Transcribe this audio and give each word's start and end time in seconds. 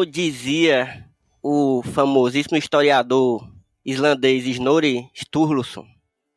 como 0.00 0.06
dizia 0.06 1.06
o 1.42 1.82
famosíssimo 1.82 2.56
historiador 2.56 3.46
islandês 3.84 4.46
Snorri 4.46 5.10
Sturluson, 5.14 5.84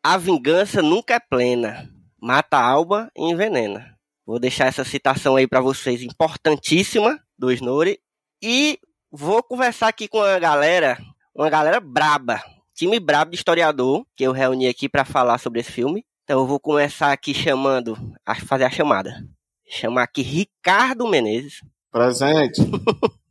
a 0.03 0.17
vingança 0.17 0.81
nunca 0.81 1.14
é 1.14 1.19
plena, 1.19 1.89
mata 2.22 2.58
a 2.58 2.67
alma 2.67 3.09
e 3.16 3.23
envenena. 3.23 3.97
Vou 4.25 4.38
deixar 4.38 4.66
essa 4.66 4.84
citação 4.84 5.38
aí 5.38 5.47
para 5.47 5.61
vocês, 5.61 6.02
importantíssima, 6.02 7.17
do 7.39 7.53
Snorri. 7.53 8.00
E 8.41 8.78
vou 9.09 9.41
conversar 9.41 9.88
aqui 9.88 10.09
com 10.09 10.22
a 10.22 10.38
galera, 10.39 10.97
uma 11.34 11.50
galera 11.50 11.80
braba, 11.80 12.44
time 12.75 13.00
brabo 13.00 13.31
de 13.31 13.38
historiador, 13.38 14.06
que 14.14 14.25
eu 14.25 14.34
reuni 14.34 14.67
aqui 14.67 14.89
para 14.89 15.06
falar 15.06 15.38
sobre 15.38 15.61
esse 15.61 15.72
filme. 15.72 16.03
Então 16.25 16.41
eu 16.41 16.47
vou 16.47 16.59
começar 16.59 17.14
aqui 17.14 17.34
chamando, 17.34 17.97
a 18.25 18.36
fazer 18.36 18.66
a 18.66 18.69
chamada. 18.69 19.25
Chamar 19.69 20.03
aqui 20.03 20.22
Ricardo 20.22 21.08
Menezes. 21.08 21.61
Presente. 21.89 22.59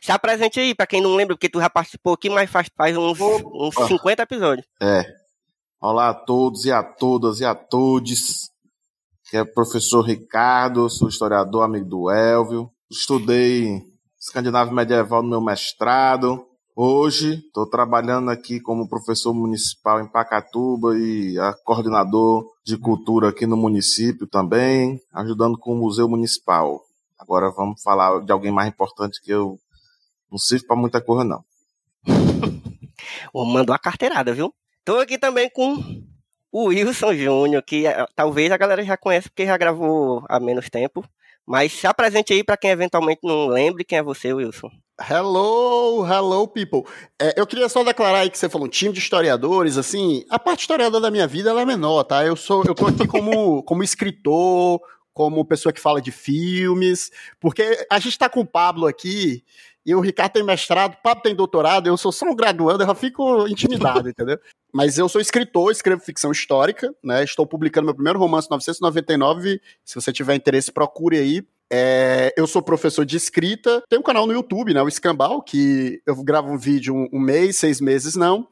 Se 0.00 0.12
apresente 0.12 0.60
aí, 0.60 0.74
para 0.74 0.86
quem 0.86 1.00
não 1.00 1.14
lembra, 1.14 1.34
porque 1.34 1.48
tu 1.48 1.60
já 1.60 1.70
participou 1.70 2.14
aqui, 2.14 2.28
mas 2.28 2.50
faz, 2.50 2.68
faz 2.76 2.96
uns, 2.96 3.18
uns 3.20 3.74
50 3.74 4.22
episódios. 4.22 4.66
É. 4.80 5.04
Olá 5.80 6.08
a 6.08 6.14
todos 6.14 6.64
e 6.64 6.72
a 6.72 6.82
todas 6.82 7.40
e 7.40 7.44
a 7.44 7.54
todos. 7.54 8.50
Que 9.28 9.36
é 9.36 9.42
o 9.42 9.52
professor 9.52 10.02
Ricardo, 10.02 10.88
sou 10.88 11.08
historiador, 11.08 11.64
amigo 11.64 11.86
do 11.86 12.10
Elvio. 12.10 12.70
Estudei 12.90 13.82
escandinavo 14.18 14.72
medieval 14.72 15.22
no 15.22 15.28
meu 15.28 15.40
mestrado. 15.40 16.44
Hoje 16.74 17.42
estou 17.46 17.66
trabalhando 17.68 18.30
aqui 18.30 18.60
como 18.60 18.88
professor 18.88 19.32
municipal 19.32 20.00
em 20.00 20.10
Pacatuba 20.10 20.96
e 20.96 21.38
a 21.38 21.54
coordenador 21.64 22.44
de 22.64 22.76
cultura 22.76 23.30
aqui 23.30 23.46
no 23.46 23.56
município 23.56 24.26
também, 24.26 25.00
ajudando 25.14 25.56
com 25.56 25.72
o 25.72 25.78
Museu 25.78 26.08
Municipal. 26.08 26.82
Agora 27.18 27.50
vamos 27.50 27.82
falar 27.82 28.20
de 28.20 28.30
alguém 28.30 28.52
mais 28.52 28.68
importante 28.68 29.22
que 29.22 29.32
eu 29.32 29.58
não 30.30 30.38
sirvo 30.38 30.66
para 30.66 30.76
muita 30.76 31.00
coisa, 31.00 31.24
não. 31.24 31.44
Mandou 33.34 33.74
a 33.74 33.78
carteirada, 33.78 34.32
viu? 34.32 34.54
Tô 34.84 34.98
aqui 34.98 35.18
também 35.18 35.50
com 35.50 36.02
o 36.52 36.64
Wilson 36.66 37.14
Júnior, 37.14 37.62
que 37.62 37.86
é, 37.86 38.06
talvez 38.14 38.50
a 38.50 38.56
galera 38.56 38.82
já 38.84 38.96
conhece 38.96 39.28
porque 39.28 39.46
já 39.46 39.56
gravou 39.56 40.24
há 40.28 40.40
menos 40.40 40.70
tempo. 40.70 41.04
Mas 41.46 41.72
se 41.72 41.86
apresente 41.86 42.32
aí 42.32 42.42
para 42.42 42.56
quem 42.56 42.70
eventualmente 42.70 43.20
não 43.22 43.46
lembre 43.46 43.84
quem 43.84 43.98
é 43.98 44.02
você, 44.02 44.32
Wilson. 44.32 44.68
Hello, 44.98 46.04
hello 46.04 46.48
people. 46.48 46.82
É, 47.20 47.38
eu 47.40 47.46
queria 47.46 47.68
só 47.68 47.84
declarar 47.84 48.20
aí 48.20 48.30
que 48.30 48.38
você 48.38 48.48
falou 48.48 48.66
um 48.66 48.70
time 48.70 48.92
de 48.92 48.98
historiadores, 48.98 49.76
assim, 49.76 50.24
a 50.28 50.38
parte 50.38 50.60
historiadora 50.60 51.02
da 51.02 51.10
minha 51.10 51.26
vida 51.26 51.50
ela 51.50 51.60
é 51.60 51.64
menor, 51.64 52.02
tá? 52.02 52.24
Eu 52.24 52.34
sou, 52.34 52.64
eu 52.64 52.74
tô 52.74 52.86
aqui 52.86 53.06
como, 53.06 53.62
como 53.64 53.84
escritor, 53.84 54.80
como 55.12 55.44
pessoa 55.44 55.72
que 55.72 55.80
fala 55.80 56.00
de 56.00 56.10
filmes, 56.10 57.10
porque 57.38 57.86
a 57.90 57.98
gente 57.98 58.18
tá 58.18 58.28
com 58.28 58.40
o 58.40 58.46
Pablo 58.46 58.86
aqui 58.86 59.44
e 59.86 59.94
o 59.94 60.00
Ricardo 60.00 60.32
tem 60.32 60.42
mestrado, 60.42 60.94
o 60.94 61.02
Pablo 61.02 61.22
tem 61.22 61.34
doutorado, 61.34 61.86
eu 61.86 61.96
sou 61.96 62.10
só 62.10 62.26
um 62.26 62.34
graduando, 62.34 62.82
eu 62.82 62.88
já 62.88 62.94
fico 62.94 63.46
intimidado, 63.46 64.08
entendeu? 64.08 64.36
Mas 64.74 64.98
eu 64.98 65.08
sou 65.08 65.20
escritor, 65.20 65.70
escrevo 65.70 66.02
ficção 66.02 66.32
histórica, 66.32 66.92
né? 67.02 67.22
Estou 67.22 67.46
publicando 67.46 67.86
meu 67.86 67.94
primeiro 67.94 68.18
romance 68.18 68.50
999. 68.50 69.60
Se 69.84 69.94
você 69.94 70.12
tiver 70.12 70.34
interesse, 70.34 70.72
procure 70.72 71.16
aí. 71.16 71.46
É, 71.72 72.32
eu 72.36 72.46
sou 72.46 72.60
professor 72.62 73.04
de 73.04 73.16
escrita, 73.16 73.82
tenho 73.88 74.00
um 74.00 74.04
canal 74.04 74.26
no 74.26 74.32
YouTube, 74.32 74.74
né? 74.74 74.82
O 74.82 74.88
Escambau, 74.88 75.40
que 75.40 76.00
eu 76.04 76.14
gravo 76.22 76.50
um 76.50 76.58
vídeo 76.58 76.94
um, 76.94 77.08
um 77.12 77.20
mês, 77.20 77.56
seis 77.56 77.80
meses 77.80 78.16
não. 78.16 78.48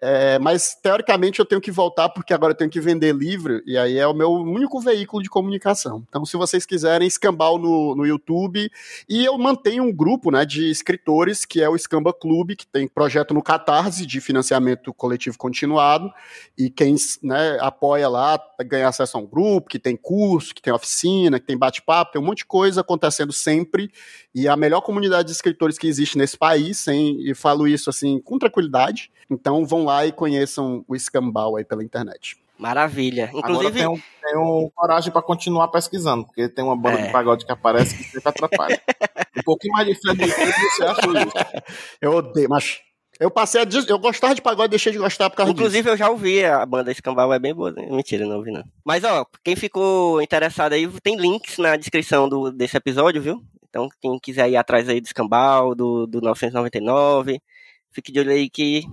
É, 0.00 0.38
mas 0.38 0.76
teoricamente 0.80 1.40
eu 1.40 1.44
tenho 1.44 1.60
que 1.60 1.72
voltar 1.72 2.08
porque 2.08 2.32
agora 2.32 2.52
eu 2.52 2.56
tenho 2.56 2.70
que 2.70 2.80
vender 2.80 3.12
livro 3.12 3.60
e 3.66 3.76
aí 3.76 3.98
é 3.98 4.06
o 4.06 4.14
meu 4.14 4.30
único 4.30 4.80
veículo 4.80 5.22
de 5.22 5.28
comunicação. 5.28 6.04
Então, 6.08 6.24
se 6.24 6.36
vocês 6.36 6.64
quiserem, 6.64 7.08
escambau 7.08 7.58
no, 7.58 7.96
no 7.96 8.06
YouTube. 8.06 8.70
E 9.08 9.24
eu 9.24 9.36
mantenho 9.36 9.82
um 9.82 9.92
grupo 9.92 10.30
né, 10.30 10.44
de 10.44 10.70
escritores 10.70 11.44
que 11.44 11.60
é 11.60 11.68
o 11.68 11.74
Escamba 11.74 12.12
Clube, 12.12 12.54
que 12.54 12.66
tem 12.66 12.86
projeto 12.86 13.34
no 13.34 13.42
Catarse 13.42 14.06
de 14.06 14.20
financiamento 14.20 14.94
coletivo 14.94 15.36
continuado. 15.36 16.12
E 16.56 16.70
quem 16.70 16.94
né, 17.22 17.58
apoia 17.60 18.08
lá 18.08 18.40
ganha 18.64 18.88
acesso 18.88 19.16
a 19.16 19.20
um 19.20 19.26
grupo, 19.26 19.68
que 19.68 19.78
tem 19.78 19.96
curso, 19.96 20.54
que 20.54 20.62
tem 20.62 20.72
oficina, 20.72 21.40
que 21.40 21.46
tem 21.46 21.58
bate-papo, 21.58 22.12
tem 22.12 22.22
um 22.22 22.24
monte 22.24 22.38
de 22.38 22.46
coisa 22.46 22.82
acontecendo 22.82 23.32
sempre. 23.32 23.90
E 24.32 24.46
a 24.46 24.56
melhor 24.56 24.80
comunidade 24.80 25.26
de 25.26 25.32
escritores 25.32 25.76
que 25.76 25.88
existe 25.88 26.16
nesse 26.16 26.36
país, 26.36 26.78
sem, 26.78 27.20
e 27.28 27.34
falo 27.34 27.66
isso 27.66 27.90
assim 27.90 28.20
com 28.20 28.38
tranquilidade. 28.38 29.10
Então 29.30 29.64
vão 29.66 29.87
lá 29.88 30.06
e 30.06 30.12
conheçam 30.12 30.84
o 30.86 30.94
Escambau 30.94 31.56
aí 31.56 31.64
pela 31.64 31.82
internet. 31.82 32.36
Maravilha. 32.58 33.30
Inclusive. 33.32 33.82
Agora 33.82 34.02
tenho, 34.22 34.42
um 34.42 34.70
coragem 34.74 35.12
para 35.12 35.22
continuar 35.22 35.68
pesquisando, 35.68 36.24
porque 36.24 36.48
tem 36.48 36.64
uma 36.64 36.76
banda 36.76 36.98
é. 36.98 37.06
de 37.06 37.12
pagode 37.12 37.46
que 37.46 37.52
aparece 37.52 37.96
que 37.96 38.04
sempre 38.04 38.28
atrapalha. 38.28 38.80
um 39.38 39.42
pouquinho 39.42 39.72
mais 39.72 39.86
de 39.86 39.94
Fred 39.94 40.26
você 40.26 40.84
acha 40.84 41.00
isso? 41.00 41.72
Eu 42.00 42.12
odeio, 42.16 42.48
mas 42.48 42.80
eu 43.20 43.30
passei 43.30 43.60
a. 43.60 43.66
Eu 43.88 43.98
gostava 43.98 44.34
de 44.34 44.42
pagode, 44.42 44.70
deixei 44.70 44.92
de 44.92 44.98
gostar 44.98 45.28
por 45.28 45.36
causa 45.36 45.52
Inclusive, 45.52 45.82
disso. 45.82 45.94
eu 45.94 45.96
já 45.96 46.10
ouvi 46.10 46.44
a 46.44 46.64
banda 46.64 46.92
Escambau, 46.92 47.32
é 47.32 47.38
bem 47.38 47.54
boa. 47.54 47.72
Né? 47.72 47.86
Mentira, 47.90 48.24
não 48.24 48.36
ouvi 48.36 48.52
não. 48.52 48.62
Mas, 48.84 49.02
ó, 49.02 49.26
quem 49.42 49.56
ficou 49.56 50.22
interessado 50.22 50.72
aí, 50.72 50.88
tem 51.02 51.16
links 51.16 51.58
na 51.58 51.76
descrição 51.76 52.28
do, 52.28 52.52
desse 52.52 52.76
episódio, 52.76 53.20
viu? 53.20 53.42
Então, 53.68 53.88
quem 54.00 54.18
quiser 54.20 54.48
ir 54.48 54.56
atrás 54.56 54.88
aí 54.88 55.00
do 55.00 55.06
Escambau, 55.06 55.74
do, 55.74 56.06
do 56.06 56.20
999, 56.20 57.40
fique 57.90 58.12
de 58.12 58.20
olho 58.20 58.30
aí 58.30 58.48
que 58.48 58.84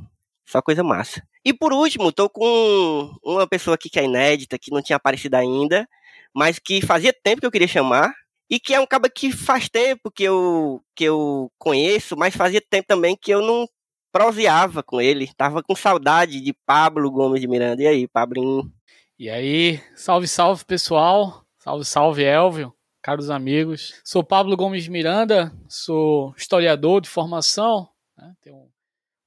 só 0.46 0.62
coisa 0.62 0.84
massa. 0.84 1.22
E 1.44 1.54
por 1.54 1.74
último, 1.74 2.12
tô 2.12 2.30
com 2.30 3.16
uma 3.24 3.48
pessoa 3.48 3.76
aqui 3.76 3.90
que 3.90 4.00
é 4.00 4.06
inédita, 4.06 4.58
que 4.60 4.72
não 4.72 4.82
tinha 4.82 4.98
aparecido 4.98 5.36
ainda, 5.36 5.88
mas 6.34 6.60
que 6.60 6.82
fazia 6.82 7.14
tempo 7.14 7.42
que 7.42 7.48
eu 7.48 7.52
queria 7.52 7.68
chamar. 7.68 8.14
E 8.48 8.60
que 8.60 8.76
é 8.76 8.80
um 8.80 8.86
cara 8.86 9.10
que 9.10 9.32
faz 9.32 9.68
tempo 9.68 10.12
que 10.12 10.24
eu, 10.24 10.80
que 10.96 11.04
eu 11.04 11.52
conheço, 11.58 12.16
mas 12.16 12.36
fazia 12.36 12.62
tempo 12.62 12.88
também 12.88 13.18
que 13.20 13.32
eu 13.32 13.42
não 13.42 13.68
proseava 14.12 14.84
com 14.84 15.02
ele. 15.02 15.34
Tava 15.36 15.64
com 15.64 15.76
saudade 15.76 16.40
de 16.40 16.54
Pablo 16.66 17.10
Gomes 17.10 17.42
de 17.42 17.48
Miranda. 17.48 17.82
E 17.82 17.88
aí, 17.88 18.08
Pablinho? 18.08 18.72
E 19.18 19.32
aí, 19.32 19.82
salve, 19.96 20.28
salve 20.28 20.64
pessoal. 20.64 21.46
Salve, 21.66 21.84
salve, 21.84 22.24
Elvio, 22.24 22.72
caros 23.02 23.32
amigos. 23.32 24.00
Sou 24.06 24.24
Pablo 24.24 24.56
Gomes 24.56 24.84
de 24.84 24.92
Miranda, 24.92 25.52
sou 25.68 26.32
historiador 26.38 27.02
de 27.02 27.10
formação, 27.10 27.90
né? 28.16 28.36
tenho 28.40 28.70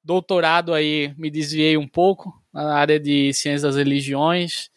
doutorado 0.03 0.73
aí, 0.73 1.15
me 1.17 1.31
desviei 1.31 1.77
um 1.77 1.87
pouco 1.87 2.33
na 2.53 2.75
área 2.75 2.99
de 2.99 3.33
ciências 3.33 3.63
das 3.63 3.77
religiões. 3.77 4.71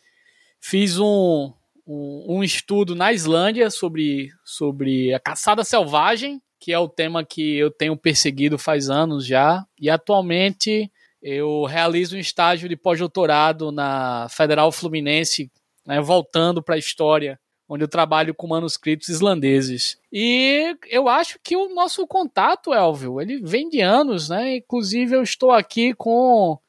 Fiz 0.60 1.00
um, 1.00 1.54
um, 1.88 2.38
um, 2.38 2.44
estudo 2.44 2.96
na 2.96 3.12
Islândia 3.12 3.70
sobre, 3.70 4.30
sobre 4.44 5.14
a 5.14 5.20
caçada 5.20 5.64
selvagem, 5.64 6.42
que 6.60 6.72
é 6.72 6.78
o 6.78 6.88
tema 6.88 7.26
que 7.26 7.58
eu 7.58 7.72
tenho 7.72 7.98
perseguido 7.98 8.58
faz 8.58 8.90
anos 8.90 9.26
já. 9.26 9.66
E 9.80 9.90
atualmente 9.90 10.92
eu 11.22 11.66
realizo 11.66 12.16
um 12.16 12.20
estágio 12.20 12.70
de 12.70 12.76
pós-doutorado 12.76 13.72
na 13.72 14.28
Federal 14.30 14.72
Fluminense, 14.72 15.52
né, 15.86 16.00
voltando 16.00 16.62
para 16.62 16.76
a 16.76 16.80
história 16.80 17.40
onde 17.72 17.86
eu 17.86 17.88
trabalho 17.88 18.36
com 18.36 18.48
manuscritos 18.48 19.08
islandeses. 19.08 19.98
E 20.12 20.76
eu 20.90 21.08
acho 21.08 21.40
que 21.42 21.56
o 21.56 21.74
nosso 21.74 22.06
contato, 22.06 22.74
Elvio, 22.74 23.22
ele 23.22 23.40
vem 23.42 23.70
de 23.70 23.80
anos, 23.80 24.28
né? 24.28 24.58
Inclusive 24.58 25.16
eu 25.16 25.24
estou 25.24 25.52
aqui 25.52 25.94
com 25.94 26.60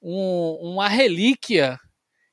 um, 0.00 0.58
uma 0.62 0.88
relíquia 0.88 1.78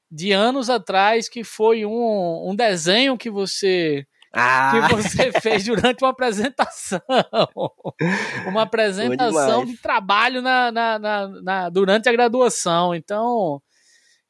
de 0.09 0.31
anos 0.31 0.69
atrás 0.69 1.27
que 1.27 1.43
foi 1.43 1.85
um, 1.85 2.49
um 2.49 2.55
desenho 2.55 3.17
que 3.17 3.29
você 3.29 4.07
ah. 4.31 4.71
que 4.87 4.95
você 4.95 5.29
fez 5.41 5.65
durante 5.65 6.01
uma 6.01 6.11
apresentação. 6.11 7.01
uma 8.47 8.61
apresentação 8.61 9.65
de 9.65 9.75
trabalho 9.75 10.41
na, 10.41 10.71
na, 10.71 10.97
na, 10.97 11.27
na, 11.27 11.69
durante 11.69 12.07
a 12.07 12.13
graduação. 12.13 12.95
Então, 12.95 13.61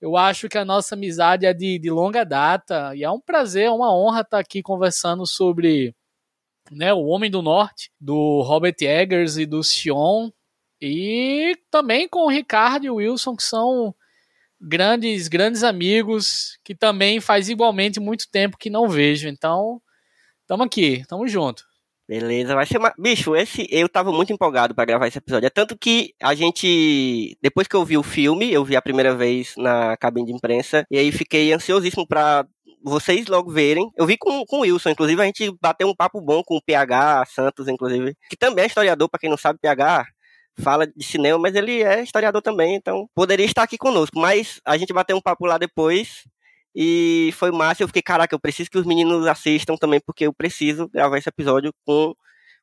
eu 0.04 0.18
acho 0.18 0.50
que 0.50 0.58
a 0.58 0.66
nossa 0.66 0.96
amizade 0.96 1.46
é 1.46 1.54
de, 1.54 1.80
de 1.80 1.90
longa 1.90 2.26
data 2.26 2.94
e 2.94 3.06
é 3.06 3.10
um 3.10 3.22
prazer, 3.22 3.68
é 3.68 3.72
uma 3.72 3.96
honra 3.96 4.20
estar 4.20 4.38
aqui 4.38 4.62
conversando 4.62 5.26
sobre 5.26 5.96
né, 6.70 6.94
o 6.94 7.06
Homem 7.06 7.32
do 7.32 7.42
Norte, 7.42 7.90
do 8.02 8.42
Robert 8.42 8.76
Eggers 8.82 9.38
e 9.38 9.46
do 9.46 9.64
Sion, 9.64 10.30
e 10.82 11.58
também 11.72 12.10
com 12.10 12.26
o 12.26 12.30
Ricardo 12.30 12.86
e 12.86 12.90
o 12.90 12.96
Wilson, 12.96 13.34
que 13.34 13.44
são 13.44 13.96
grandes, 14.60 15.30
grandes 15.30 15.64
amigos, 15.64 16.60
que 16.66 16.76
também 16.76 17.22
faz 17.22 17.48
igualmente 17.48 18.02
muito 18.02 18.30
tempo 18.30 18.58
que 18.58 18.70
não 18.70 18.90
vejo. 18.90 19.30
Então, 19.30 19.82
estamos 20.42 20.66
aqui, 20.66 20.96
estamos 20.96 21.32
junto. 21.32 21.64
Beleza, 22.08 22.54
vai 22.54 22.66
ser 22.66 22.78
uma... 22.78 22.94
Bicho, 22.98 23.34
esse 23.36 23.66
eu 23.72 23.88
tava 23.88 24.12
muito 24.12 24.34
empolgado 24.34 24.76
para 24.76 24.84
gravar 24.86 25.08
esse 25.08 25.18
episódio. 25.18 25.48
É 25.48 25.50
tanto 25.50 25.78
que 25.78 26.14
a 26.22 26.36
gente, 26.36 27.38
depois 27.42 27.66
que 27.66 27.76
eu 27.76 27.86
vi 27.86 27.98
o 27.98 28.04
filme, 28.04 28.52
eu 28.52 28.66
vi 28.66 28.76
a 28.76 28.82
primeira 28.82 29.16
vez 29.16 29.54
na 29.58 29.96
cabine 29.96 30.28
de 30.28 30.34
imprensa, 30.34 30.86
e 30.92 30.98
aí 30.98 31.12
fiquei 31.14 31.54
ansiosíssimo 31.54 32.06
para 32.06 32.46
vocês 32.84 33.26
logo 33.28 33.50
verem. 33.50 33.90
Eu 33.96 34.06
vi 34.06 34.18
com, 34.18 34.44
com 34.46 34.58
o 34.58 34.62
Wilson, 34.62 34.90
inclusive 34.90 35.22
a 35.22 35.26
gente 35.26 35.56
bateu 35.62 35.88
um 35.88 35.96
papo 35.96 36.20
bom 36.20 36.44
com 36.44 36.58
o 36.58 36.62
PH 36.62 37.26
Santos, 37.28 37.70
inclusive, 37.70 38.14
que 38.30 38.36
também 38.36 38.64
é 38.66 38.68
historiador, 38.68 39.10
para 39.10 39.20
quem 39.20 39.30
não 39.30 39.38
sabe, 39.38 39.60
PH 39.62 40.06
fala 40.60 40.86
de 40.86 41.04
cinema, 41.04 41.40
mas 41.40 41.56
ele 41.56 41.82
é 41.82 42.04
historiador 42.04 42.42
também, 42.42 42.76
então 42.76 43.08
poderia 43.16 43.46
estar 43.46 43.64
aqui 43.64 43.78
conosco. 43.78 44.20
Mas 44.20 44.60
a 44.66 44.78
gente 44.78 44.94
bateu 44.94 45.16
um 45.16 45.22
papo 45.22 45.46
lá 45.46 45.58
depois 45.58 46.24
e 46.76 47.32
foi 47.34 47.52
massa. 47.52 47.84
Eu 47.84 47.88
fiquei, 47.88 48.02
caraca, 48.02 48.34
eu 48.34 48.40
preciso 48.40 48.70
que 48.70 48.78
os 48.78 48.86
meninos 48.86 49.26
assistam 49.28 49.76
também, 49.76 50.00
porque 50.00 50.26
eu 50.26 50.34
preciso 50.34 50.88
gravar 50.90 51.18
esse 51.18 51.30
episódio 51.30 51.74
com 51.86 52.16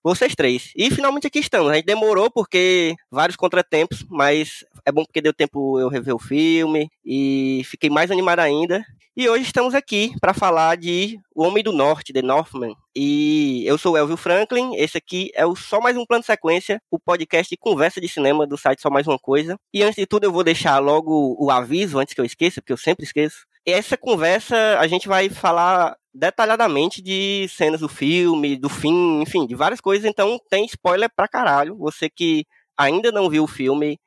vocês 0.02 0.34
três. 0.34 0.72
E 0.74 0.90
finalmente 0.90 1.26
aqui 1.26 1.38
estamos. 1.38 1.70
A 1.70 1.74
gente 1.74 1.84
demorou 1.86 2.30
porque 2.30 2.94
vários 3.10 3.36
contratempos, 3.36 4.04
mas 4.08 4.64
é 4.84 4.90
bom 4.90 5.04
porque 5.04 5.20
deu 5.20 5.32
tempo 5.32 5.78
eu 5.78 5.88
rever 5.88 6.14
o 6.14 6.18
filme 6.18 6.90
e 7.04 7.62
fiquei 7.66 7.90
mais 7.90 8.10
animado 8.10 8.40
ainda. 8.40 8.84
E 9.16 9.28
hoje 9.28 9.42
estamos 9.42 9.74
aqui 9.74 10.14
para 10.20 10.32
falar 10.32 10.76
de 10.76 11.18
O 11.34 11.42
Homem 11.42 11.62
do 11.62 11.72
Norte, 11.72 12.12
The 12.12 12.22
Northman. 12.22 12.74
E 12.96 13.64
eu 13.66 13.76
sou 13.76 13.92
o 13.92 13.96
Elvio 13.96 14.16
Franklin, 14.16 14.74
esse 14.76 14.96
aqui 14.96 15.30
é 15.34 15.44
o 15.44 15.54
Só 15.54 15.80
Mais 15.80 15.96
Um 15.96 16.06
Plano 16.06 16.22
de 16.22 16.26
Sequência, 16.26 16.80
o 16.90 16.98
podcast 16.98 17.50
de 17.50 17.56
conversa 17.56 18.00
de 18.00 18.08
cinema 18.08 18.46
do 18.46 18.56
site 18.56 18.80
Só 18.80 18.88
Mais 18.88 19.06
Uma 19.06 19.18
Coisa. 19.18 19.58
E 19.74 19.82
antes 19.82 19.96
de 19.96 20.06
tudo 20.06 20.24
eu 20.24 20.32
vou 20.32 20.44
deixar 20.44 20.78
logo 20.78 21.36
o 21.38 21.50
aviso, 21.50 21.98
antes 21.98 22.14
que 22.14 22.20
eu 22.20 22.24
esqueça, 22.24 22.62
porque 22.62 22.72
eu 22.72 22.78
sempre 22.78 23.04
esqueço. 23.04 23.44
Essa 23.66 23.96
conversa 23.96 24.78
a 24.78 24.86
gente 24.86 25.06
vai 25.06 25.28
falar 25.28 25.96
detalhadamente 26.12 27.02
de 27.02 27.46
cenas 27.48 27.80
do 27.80 27.88
filme, 27.88 28.56
do 28.56 28.68
fim, 28.68 29.20
enfim, 29.20 29.46
de 29.46 29.54
várias 29.54 29.80
coisas, 29.80 30.08
então 30.08 30.38
tem 30.48 30.64
spoiler 30.64 31.10
pra 31.14 31.28
caralho. 31.28 31.76
Você 31.76 32.08
que 32.10 32.44
ainda 32.76 33.12
não 33.12 33.28
viu 33.28 33.44
o 33.44 33.48
filme, 33.48 33.98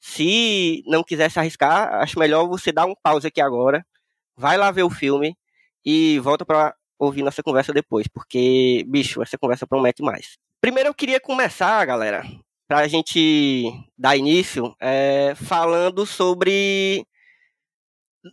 se 0.00 0.82
não 0.86 1.04
quiser 1.04 1.30
se 1.30 1.38
arriscar, 1.38 1.94
acho 2.02 2.18
melhor 2.18 2.48
você 2.48 2.72
dar 2.72 2.86
um 2.86 2.94
pause 3.02 3.26
aqui 3.26 3.40
agora, 3.40 3.84
vai 4.36 4.56
lá 4.56 4.70
ver 4.70 4.82
o 4.82 4.90
filme 4.90 5.36
e 5.84 6.18
volta 6.20 6.44
para 6.44 6.74
ouvir 6.98 7.22
nossa 7.22 7.42
conversa 7.42 7.72
depois, 7.72 8.08
porque, 8.08 8.84
bicho, 8.88 9.22
essa 9.22 9.38
conversa 9.38 9.66
promete 9.66 10.02
mais. 10.02 10.38
Primeiro 10.60 10.88
eu 10.88 10.94
queria 10.94 11.20
começar, 11.20 11.84
galera, 11.84 12.24
pra 12.66 12.88
gente 12.88 13.70
dar 13.96 14.16
início, 14.16 14.74
é, 14.80 15.34
falando 15.36 16.06
sobre 16.06 17.06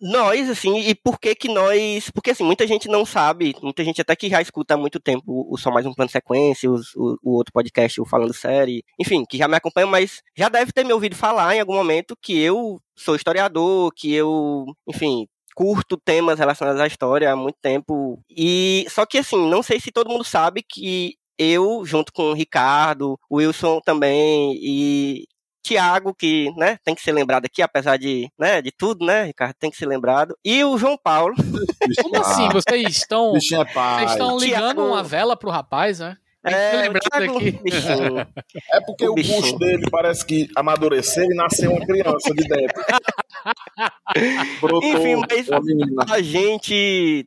nós, 0.02 0.50
assim, 0.50 0.80
e 0.80 0.96
por 0.96 1.20
que 1.20 1.36
que 1.36 1.48
nós... 1.48 2.10
Porque, 2.12 2.32
assim, 2.32 2.44
muita 2.44 2.66
gente 2.68 2.88
não 2.88 3.06
sabe, 3.06 3.56
muita 3.62 3.84
gente 3.84 4.02
até 4.02 4.16
que 4.16 4.30
já 4.30 4.42
escuta 4.42 4.74
há 4.74 4.78
muito 4.78 5.00
tempo 5.00 5.24
o 5.28 5.58
Só 5.58 5.72
Mais 5.72 5.86
Um 5.86 5.94
Plano 5.94 6.12
Sequência, 6.12 6.70
os, 6.70 6.96
o, 6.96 7.18
o, 7.24 7.32
outro 7.36 7.54
podcast, 7.54 8.00
o 8.00 8.06
Falando 8.06 8.34
Série, 8.34 8.84
enfim, 9.00 9.24
que 9.28 9.38
já 9.38 9.48
me 9.48 9.56
acompanha, 9.56 9.88
mas 9.88 10.22
já 10.38 10.50
deve 10.50 10.72
ter 10.72 10.84
me 10.84 10.94
ouvido 10.94 11.16
falar 11.16 11.56
em 11.56 11.60
algum 11.60 11.76
momento 11.76 12.18
que 12.22 12.40
eu 12.40 12.80
sou 12.96 13.16
historiador, 13.16 13.92
que 13.96 14.14
eu, 14.14 14.66
enfim, 14.88 15.28
curto 15.56 15.98
temas 15.98 16.40
relacionados 16.40 16.82
à 16.82 16.88
história 16.88 17.32
há 17.32 17.36
muito 17.36 17.58
tempo. 17.62 18.20
E 18.30 18.86
só 18.90 19.06
que 19.06 19.18
assim, 19.18 19.50
não 19.50 19.64
sei 19.64 19.80
se 19.80 19.92
todo 19.92 20.10
mundo 20.10 20.24
sabe 20.24 20.64
que 20.68 21.16
eu, 21.38 21.84
junto 21.86 22.12
com 22.14 22.32
o 22.32 22.34
Ricardo, 22.34 23.18
o 23.30 23.38
Wilson 23.38 23.80
também 23.84 24.58
e 24.62 25.26
Tiago, 25.64 26.14
que 26.14 26.52
né, 26.58 26.78
tem 26.84 26.94
que 26.94 27.02
ser 27.02 27.14
lembrado 27.14 27.46
aqui, 27.46 27.62
apesar 27.62 27.98
de, 27.98 28.30
né, 28.38 28.62
de 28.62 28.72
tudo, 28.72 29.06
né, 29.06 29.24
Ricardo, 29.24 29.56
tem 29.58 29.72
que 29.72 29.78
ser 29.78 29.88
lembrado. 29.88 30.38
E 30.44 30.64
o 30.64 30.78
João 30.78 30.98
Paulo. 31.02 31.34
Como 32.04 32.18
assim? 32.22 32.50
Vocês 32.50 32.88
estão, 32.90 33.30
é 33.36 33.40
vocês 33.40 34.12
estão 34.12 34.38
ligando 34.38 34.76
Thiago- 34.76 34.86
uma 34.86 35.02
vela 35.02 35.36
pro 35.38 35.50
rapaz, 35.50 36.00
né? 36.00 36.18
É. 36.46 36.88
É 36.88 38.82
porque 38.86 39.08
O 39.08 39.14
o, 39.14 39.16
bucho 39.16 39.58
dele 39.58 39.86
parece 39.90 40.26
que 40.26 40.50
amadureceu 40.58 41.24
e 41.24 41.36
nasceu 41.36 41.72
uma 41.72 41.86
criança 41.86 42.34
de 42.34 42.44
dentro. 42.44 42.84
Brotou 44.60 44.84
Enfim, 44.84 45.16
mas-. 45.16 46.12
A 46.12 46.22
gente, 46.22 47.26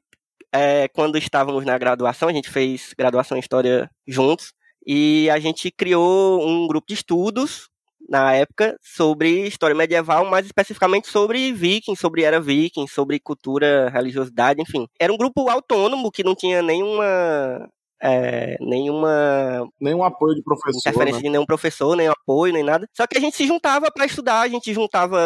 é, 0.53 0.88
quando 0.88 1.17
estávamos 1.17 1.65
na 1.65 1.79
graduação, 1.79 2.29
a 2.29 2.33
gente 2.33 2.50
fez 2.50 2.93
graduação 2.97 3.38
em 3.38 3.41
História 3.41 3.91
juntos, 4.06 4.53
e 4.87 5.29
a 5.31 5.38
gente 5.38 5.71
criou 5.71 6.47
um 6.47 6.67
grupo 6.67 6.87
de 6.87 6.94
estudos, 6.94 7.69
na 8.08 8.32
época, 8.35 8.76
sobre 8.82 9.47
história 9.47 9.75
medieval, 9.76 10.25
mais 10.26 10.47
especificamente 10.47 11.08
sobre 11.08 11.53
vikings, 11.53 12.00
sobre 12.00 12.23
era 12.23 12.41
viking, 12.41 12.87
sobre 12.87 13.19
cultura, 13.20 13.88
religiosidade, 13.91 14.61
enfim. 14.62 14.87
Era 15.00 15.12
um 15.12 15.16
grupo 15.16 15.49
autônomo 15.49 16.11
que 16.11 16.23
não 16.25 16.35
tinha 16.35 16.62
nenhuma... 16.62 17.69
é, 18.02 18.57
nenhuma 18.61 19.66
Nenhum 19.81 20.04
apoio 20.04 20.35
de 20.35 20.42
professor. 20.42 20.78
interferência 20.78 21.19
Né? 21.19 21.23
de 21.25 21.31
nenhum 21.31 21.47
professor, 21.47 21.97
nem 21.97 22.09
apoio, 22.09 22.52
nem 22.52 22.62
nada. 22.62 22.87
Só 22.97 23.07
que 23.07 23.16
a 23.16 23.21
gente 23.21 23.37
se 23.37 23.47
juntava 23.47 23.90
para 23.90 24.07
estudar, 24.07 24.40
a 24.42 24.49
gente 24.49 24.73
juntava 24.73 25.19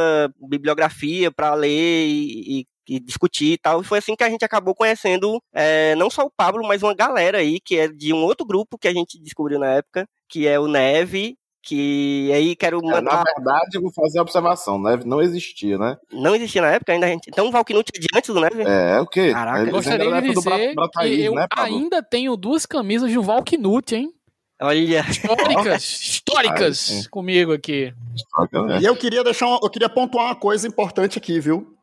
bibliografia 0.48 1.30
para 1.30 1.54
ler 1.54 2.06
e, 2.06 2.60
e- 2.60 2.66
e 2.88 2.98
discutir 2.98 3.52
e 3.52 3.58
tal. 3.58 3.80
E 3.80 3.84
foi 3.84 3.98
assim 3.98 4.16
que 4.16 4.24
a 4.24 4.28
gente 4.30 4.44
acabou 4.44 4.74
conhecendo 4.74 5.40
é, 5.54 5.94
não 5.94 6.10
só 6.10 6.24
o 6.24 6.30
Pablo, 6.36 6.66
mas 6.66 6.82
uma 6.82 6.94
galera 6.94 7.38
aí 7.38 7.60
que 7.60 7.76
é 7.76 7.86
de 7.88 8.12
um 8.12 8.24
outro 8.24 8.44
grupo 8.44 8.76
que 8.78 8.88
a 8.88 8.92
gente 8.92 9.20
descobriu 9.20 9.58
na 9.60 9.74
época, 9.74 10.06
que 10.28 10.46
é 10.46 10.58
o 10.58 10.66
Neve. 10.66 11.36
Que 11.62 12.32
aí 12.32 12.56
quero 12.56 12.78
É, 12.78 12.82
na 12.82 12.96
mandar. 13.02 13.22
verdade, 13.22 13.68
eu 13.76 13.82
vou 13.82 13.92
fazer 13.92 14.18
a 14.18 14.22
observação, 14.22 14.80
né? 14.80 14.98
Não 15.04 15.20
existia, 15.20 15.76
né? 15.76 15.98
Não 16.10 16.34
existia 16.34 16.62
na 16.62 16.68
época 16.70 16.92
ainda. 16.92 17.04
A 17.06 17.10
gente... 17.10 17.28
Então 17.28 17.48
o 17.48 17.50
Valknut 17.50 17.90
é 17.94 17.98
de 18.00 18.06
antes 18.14 18.32
do 18.32 18.40
Neve? 18.40 18.62
É, 18.62 18.98
o 18.98 19.06
quê? 19.06 19.30
Caraca, 19.32 19.60
Eles 19.60 19.72
Gostaria 19.72 20.22
de 20.22 20.28
do 20.28 20.40
dizer 20.40 20.74
que 20.74 21.20
eu 21.22 21.34
né, 21.34 21.46
ainda 21.54 22.02
tenho 22.02 22.34
duas 22.36 22.64
camisas 22.64 23.10
de 23.10 23.18
um 23.18 23.22
Valknut, 23.22 23.94
hein? 23.94 24.10
Olha. 24.62 25.00
Históricas, 25.08 25.82
históricas 26.02 27.06
comigo 27.08 27.52
aqui. 27.52 27.92
É. 28.70 28.78
E 28.80 28.84
eu 28.86 28.96
queria 28.96 29.22
deixar, 29.22 29.46
uma- 29.46 29.60
eu 29.62 29.68
queria 29.70 29.88
pontuar 29.88 30.26
uma 30.26 30.34
coisa 30.36 30.66
importante 30.66 31.18
aqui, 31.18 31.38
viu? 31.40 31.74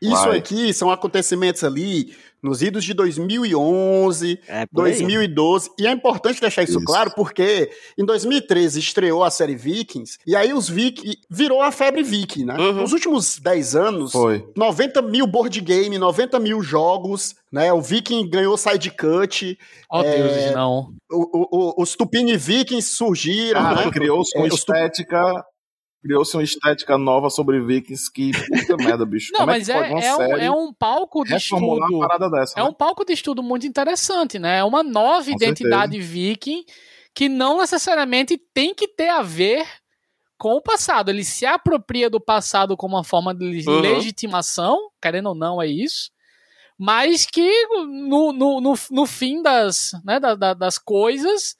Isso 0.00 0.14
Vai. 0.24 0.38
aqui 0.38 0.72
são 0.72 0.90
acontecimentos 0.90 1.62
ali 1.62 2.14
nos 2.42 2.62
idos 2.62 2.84
de 2.84 2.94
2011, 2.94 4.40
É, 4.48 4.64
por 4.66 4.86
aí. 4.86 4.92
2012. 4.92 5.70
E 5.78 5.86
é 5.86 5.90
importante 5.92 6.40
deixar 6.40 6.62
isso, 6.62 6.78
Isso. 6.78 6.84
claro, 6.86 7.10
porque 7.14 7.70
em 7.98 8.04
2013 8.04 8.78
estreou 8.78 9.22
a 9.22 9.30
série 9.30 9.54
Vikings, 9.54 10.18
e 10.26 10.34
aí 10.34 10.52
os 10.54 10.68
Vikings 10.68 11.18
virou 11.28 11.60
a 11.60 11.70
febre 11.70 12.02
Viking, 12.02 12.46
né? 12.46 12.56
Uhum. 12.58 12.72
Nos 12.72 12.92
últimos 12.94 13.38
10 13.38 13.76
anos, 13.76 14.12
Foi. 14.12 14.42
90 14.56 15.02
mil 15.02 15.26
board 15.26 15.60
game, 15.60 15.98
90 15.98 16.38
mil 16.40 16.62
jogos, 16.62 17.34
né? 17.52 17.70
O 17.72 17.82
Viking 17.82 18.28
ganhou 18.30 18.56
side 18.56 18.90
cut, 18.90 19.58
Oh, 19.92 20.02
É, 20.02 20.16
Deus, 20.16 20.54
não. 20.54 20.94
o- 21.10 21.38
o- 21.38 21.48
o- 21.78 21.82
os 21.82 21.94
Tupini 21.96 22.36
Vikings 22.36 22.94
surgiram, 22.94 23.60
Cara, 23.60 23.84
né? 23.86 23.90
criou-se 23.90 24.38
uma 24.38 24.46
É, 24.46 24.48
estética. 24.48 25.44
Criou-se 26.02 26.34
uma 26.36 26.42
estética 26.42 26.96
nova 26.96 27.28
sobre 27.28 27.60
Vikings 27.60 28.10
que 28.10 28.30
puta 28.32 28.76
merda, 28.76 29.04
bicho. 29.04 29.30
Não, 29.34 29.40
Como 29.40 29.52
mas 29.52 29.68
é 29.68 29.72
que 29.74 29.78
é, 29.78 29.90
uma 29.92 30.02
é, 30.02 30.16
um, 30.16 30.36
é 30.36 30.50
um 30.50 30.72
palco 30.72 31.24
de 31.24 31.34
estudo. 31.34 31.64
uma 31.66 32.08
parada 32.08 32.30
dessa? 32.30 32.58
É 32.58 32.62
né? 32.62 32.68
um 32.68 32.72
palco 32.72 33.04
de 33.04 33.12
estudo 33.12 33.42
muito 33.42 33.66
interessante, 33.66 34.38
né? 34.38 34.58
É 34.58 34.64
uma 34.64 34.82
nova 34.82 35.26
Com 35.26 35.32
identidade 35.36 36.00
viking 36.00 36.64
que 37.14 37.28
não 37.28 37.58
necessariamente 37.58 38.38
tem 38.54 38.74
que 38.74 38.88
ter 38.88 39.08
a 39.10 39.20
ver 39.20 39.66
com 40.38 40.54
o 40.54 40.62
passado. 40.62 41.10
Ele 41.10 41.22
se 41.24 41.44
apropria 41.44 42.08
do 42.08 42.18
passado 42.20 42.76
como 42.78 42.96
uma 42.96 43.04
forma 43.04 43.34
de 43.34 43.44
Uhum. 43.68 43.80
legitimação, 43.80 44.78
querendo 45.02 45.28
ou 45.28 45.34
não, 45.34 45.60
é 45.60 45.66
isso. 45.66 46.10
Mas 46.78 47.26
que 47.26 47.66
no, 47.68 48.32
no, 48.32 48.60
no, 48.60 48.74
no 48.90 49.06
fim 49.06 49.42
das, 49.42 49.90
né, 50.02 50.18
da- 50.18 50.34
da- 50.34 50.54
das 50.54 50.78
coisas, 50.78 51.56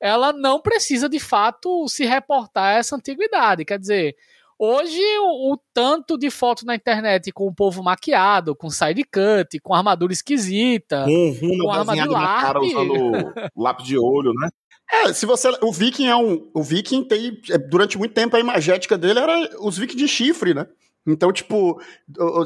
ela 0.00 0.32
não 0.32 0.60
precisa 0.60 1.08
de 1.08 1.18
fato 1.20 1.86
se 1.88 2.04
reportar 2.04 2.74
a 2.74 2.78
essa 2.78 2.96
antiguidade. 2.96 3.64
Quer 3.64 3.78
dizer, 3.78 4.14
Hoje, 4.60 5.00
o, 5.20 5.52
o 5.52 5.58
tanto 5.72 6.18
de 6.18 6.30
foto 6.30 6.66
na 6.66 6.74
internet 6.74 7.30
com 7.30 7.46
o 7.46 7.54
povo 7.54 7.80
maquiado, 7.80 8.56
com 8.56 8.68
side 8.68 9.04
cut, 9.04 9.60
com 9.62 9.72
armadura 9.72 10.12
esquisita. 10.12 11.04
Com 11.04 11.58
Com 11.60 11.70
arma 11.70 11.92
de 11.94 12.00
na 12.00 12.08
cara 12.08 12.58
lápis. 12.58 12.74
usando 12.74 13.32
lápis 13.56 13.86
de 13.86 13.96
olho, 13.96 14.32
né? 14.34 14.48
É, 14.90 15.12
se 15.12 15.26
você. 15.26 15.48
O 15.62 15.70
Viking 15.72 16.08
é 16.08 16.16
um. 16.16 16.50
O 16.52 16.60
Viking 16.62 17.04
tem. 17.04 17.40
é, 17.50 17.56
Durante 17.58 17.96
muito 17.96 18.14
tempo 18.14 18.36
a 18.36 18.40
imagética 18.40 18.98
dele 18.98 19.20
era 19.20 19.48
os 19.60 19.78
Vikings 19.78 20.02
de 20.02 20.08
chifre, 20.08 20.52
né? 20.54 20.66
Então, 21.10 21.32
tipo, 21.32 21.80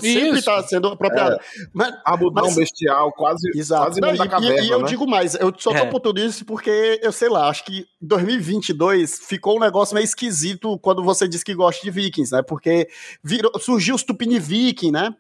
sempre 0.01 0.39
Isso. 0.39 0.45
tá 0.45 0.63
sendo 0.63 0.89
apropriado. 0.89 1.37
Mas, 1.73 1.93
Abudão 2.05 2.45
Mas- 2.45 2.55
bestial, 2.55 3.13
quase, 3.13 3.51
Exato. 3.55 3.85
quase 3.87 4.01
Não, 4.01 4.15
e- 4.15 4.29
caverna, 4.29 4.61
e, 4.63 4.67
e 4.67 4.71
eu 4.71 4.81
né? 4.81 4.87
digo 4.89 5.07
mais, 5.07 5.35
eu 5.35 5.53
só 5.59 5.71
tô 5.73 5.77
É. 5.79 5.87
pontuando 5.87 6.21
isso 6.21 6.45
porque, 6.45 7.01
eu 7.03 7.11
sei 7.13 7.29
lá, 7.29 7.49
acho 7.49 7.65
que 7.65 7.81
em 8.01 8.07
2022 8.07 9.19
ficou 9.19 9.57
um 9.57 9.61
negócio 9.61 9.95
meio 9.95 10.05
esquisito 10.05 10.79
quando 10.79 11.03
você 11.03 11.27
diz 11.27 11.43
que 11.43 11.55
gosta 11.55 11.83
de 11.83 11.91
Vikings, 11.91 12.33
né? 12.33 12.43
Porque 12.43 12.89
virou, 13.23 13.51
surgiu 13.59 13.95
os 13.95 14.03
Tupini 14.03 14.39
Viking, 14.39 14.93
né? 14.93 15.15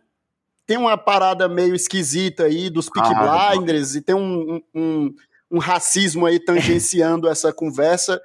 Tem 0.66 0.76
uma 0.76 0.96
parada 0.96 1.48
meio 1.48 1.74
esquisita 1.74 2.44
aí 2.44 2.70
dos 2.70 2.88
Peaky 2.88 3.12
Ah, 3.14 3.50
Blinders 3.54 3.96
e 3.96 4.00
tem 4.00 4.14
um, 4.14 4.62
um, 4.74 5.14
um- 5.50 5.58
racismo 5.58 6.24
aí 6.26 6.38
tangenciando 6.38 7.26
essa 7.28 7.52
conversa. 7.52 8.20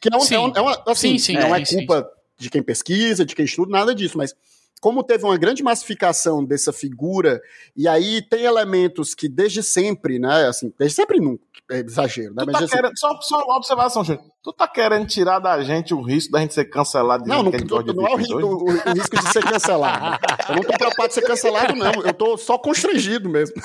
Que 0.00 0.08
é, 0.12 0.16
um, 0.16 0.20
Sim. 0.20 0.34
é, 0.36 0.38
um- 0.40 0.52
é 0.54 0.60
uma, 0.60 0.82
assim, 0.86 1.18
Sim, 1.18 1.18
sim, 1.18 1.32
não 1.34 1.52
é 1.54 1.64
sim, 1.64 1.78
culpa 1.78 2.08
de 2.36 2.50
quem 2.50 2.62
pesquisa, 2.62 3.24
de 3.24 3.34
quem 3.34 3.44
estuda, 3.44 3.70
nada 3.70 3.94
disso, 3.94 4.16
mas 4.18 4.34
como 4.80 5.02
teve 5.02 5.24
uma 5.24 5.38
grande 5.38 5.62
massificação 5.62 6.44
dessa 6.44 6.70
figura, 6.72 7.40
e 7.74 7.88
aí 7.88 8.20
tem 8.20 8.44
elementos 8.44 9.14
que 9.14 9.28
desde 9.28 9.62
sempre, 9.62 10.18
né, 10.18 10.46
assim, 10.46 10.70
desde 10.78 10.96
sempre 10.96 11.18
nunca, 11.20 11.42
é 11.70 11.78
exagero, 11.80 12.34
né, 12.34 12.44
Tu 12.44 12.52
tá 12.52 12.66
querendo, 12.68 12.92
só, 12.98 13.18
só 13.22 13.42
uma 13.44 13.56
observação, 13.56 14.04
gente. 14.04 14.22
Tu 14.42 14.52
tá 14.52 14.68
querendo 14.68 15.06
tirar 15.06 15.38
da 15.38 15.62
gente 15.62 15.94
o 15.94 16.02
risco 16.02 16.30
da 16.32 16.40
gente 16.40 16.52
ser 16.52 16.66
cancelado 16.66 17.24
não, 17.26 17.42
não, 17.44 17.50
gosta 17.50 17.84
de 17.84 17.94
não 17.94 18.06
é 18.06 18.12
o, 18.14 18.16
Vikings 18.18 18.36
ri- 18.36 18.44
hoje? 18.44 18.44
o- 18.44 18.90
o 18.90 18.92
risco 18.92 19.16
de 19.18 19.32
ser 19.32 19.42
cancelado. 19.42 20.18
Eu 20.50 20.56
não 20.56 20.62
tô 20.64 20.72
preocupado 20.76 21.08
de 21.08 21.14
ser 21.14 21.22
cancelado, 21.22 21.74
não. 21.74 21.92
Eu 22.04 22.12
tô 22.12 22.36
só 22.36 22.58
constrangido 22.58 23.26
mesmo. 23.30 23.54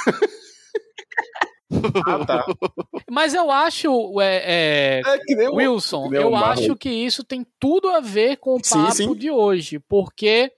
Ah, 2.05 2.25
tá. 2.25 2.45
Mas 3.09 3.33
eu 3.33 3.49
acho, 3.49 4.21
é, 4.21 4.43
é, 4.45 5.01
É 5.43 5.49
o- 5.49 5.55
Wilson, 5.55 6.13
eu 6.13 6.35
acho 6.35 6.75
que 6.75 6.89
isso 6.89 7.23
tem 7.23 7.45
tudo 7.59 7.89
a 7.89 7.99
ver 7.99 8.37
com 8.37 8.55
o 8.55 8.63
Sim, 8.63 8.73
papo 8.79 8.93
sim. 8.93 9.15
de 9.15 9.31
hoje, 9.31 9.79
porque 9.79 10.51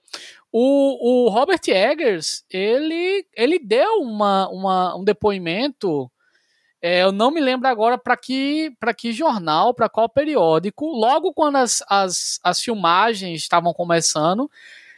o, 0.50 1.24
o 1.26 1.28
Robert 1.30 1.60
Eggers, 1.66 2.44
ele, 2.50 3.26
ele 3.34 3.58
deu 3.58 4.00
uma, 4.00 4.48
uma, 4.50 4.96
um 4.96 5.02
depoimento 5.04 6.10
É, 6.82 7.02
eu 7.04 7.12
não 7.12 7.30
me 7.30 7.40
lembro 7.40 7.68
agora 7.68 7.96
para 7.96 8.16
que, 8.16 8.72
que 8.98 9.12
jornal, 9.12 9.72
para 9.72 9.88
qual 9.88 10.08
periódico, 10.08 10.84
logo 10.86 11.32
quando 11.32 11.56
as, 11.56 11.82
as, 11.88 12.40
as 12.42 12.60
filmagens 12.60 13.40
estavam 13.40 13.72
começando, 13.72 14.50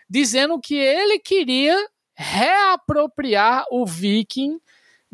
dizendo 0.08 0.58
que 0.58 0.74
ele 0.76 1.18
queria 1.18 1.76
reapropriar 2.16 3.64
o 3.70 3.84
viking 3.86 4.58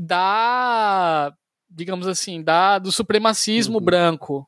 da, 0.03 1.31
digamos 1.69 2.09
assim, 2.09 2.43
da 2.43 2.79
do 2.79 2.91
supremacismo 2.91 3.79
uhum. 3.79 3.85
branco. 3.85 4.47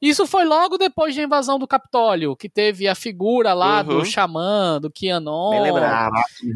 Isso 0.00 0.26
foi 0.26 0.44
logo 0.44 0.76
depois 0.76 1.16
da 1.16 1.22
invasão 1.22 1.58
do 1.58 1.66
Capitólio, 1.66 2.36
que 2.36 2.50
teve 2.50 2.86
a 2.86 2.94
figura 2.94 3.54
lá 3.54 3.78
uhum. 3.78 3.98
do 3.98 4.04
xamã, 4.04 4.78
do 4.80 4.90
Kianon. 4.90 5.50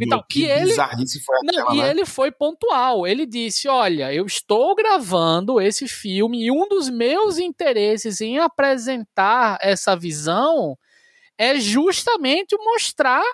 Então, 0.01 0.23
que, 0.29 0.43
que 0.43 0.47
ele 0.47 0.75
foi 0.75 1.37
aquela, 1.39 1.65
não, 1.65 1.75
E 1.75 1.79
né? 1.79 1.91
ele 1.91 2.05
foi 2.05 2.31
pontual. 2.31 3.07
Ele 3.07 3.27
disse: 3.27 3.67
Olha, 3.67 4.13
eu 4.13 4.27
estou 4.27 4.77
gravando 4.77 5.61
esse 5.61 5.89
filme 5.89 6.45
e 6.45 6.53
um 6.53 6.69
dos 6.69 6.89
meus 6.89 7.39
interesses 7.39 8.21
em 8.21 8.39
apresentar 8.39 9.59
essa 9.61 9.97
visão 9.97 10.77
é 11.39 11.59
justamente 11.59 12.55
mostrar 12.59 13.25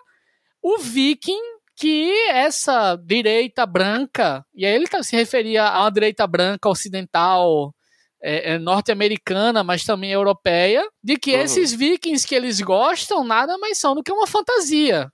o 0.63 0.79
viking 0.79 1.56
que 1.77 2.11
essa 2.31 2.97
direita 2.97 3.67
branca, 3.67 4.45
e 4.55 4.65
aí 4.65 4.75
ele 4.75 4.87
tá, 4.87 5.03
se 5.03 5.15
referia 5.15 5.65
a 5.65 5.83
uma 5.83 5.91
direita 5.91 6.27
branca 6.27 6.69
ocidental 6.69 7.75
é, 8.23 8.55
é 8.55 8.59
norte-americana, 8.59 9.63
mas 9.63 9.85
também 9.85 10.11
europeia, 10.11 10.89
de 11.05 11.19
que 11.19 11.35
uhum. 11.35 11.43
esses 11.43 11.73
vikings 11.73 12.27
que 12.27 12.35
eles 12.35 12.61
gostam 12.61 13.23
nada 13.25 13.59
mais 13.59 13.79
são 13.79 13.95
do 13.95 14.03
que 14.03 14.11
uma 14.13 14.27
fantasia. 14.27 15.11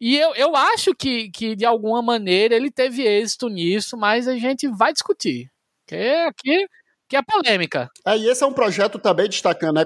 E 0.00 0.16
eu, 0.16 0.34
eu 0.34 0.56
acho 0.56 0.94
que, 0.94 1.30
que, 1.30 1.56
de 1.56 1.64
alguma 1.64 2.02
maneira, 2.02 2.54
ele 2.54 2.70
teve 2.70 3.02
êxito 3.02 3.48
nisso, 3.48 3.96
mas 3.96 4.28
a 4.28 4.36
gente 4.36 4.68
vai 4.68 4.92
discutir. 4.92 5.50
Porque 5.86 5.96
aqui 6.26 6.66
que 7.08 7.16
é 7.16 7.22
polêmica. 7.22 7.88
É, 8.04 8.16
e 8.16 8.28
esse 8.28 8.42
é 8.42 8.46
um 8.46 8.52
projeto 8.52 8.98
também 8.98 9.28
destacando, 9.28 9.76
né? 9.76 9.84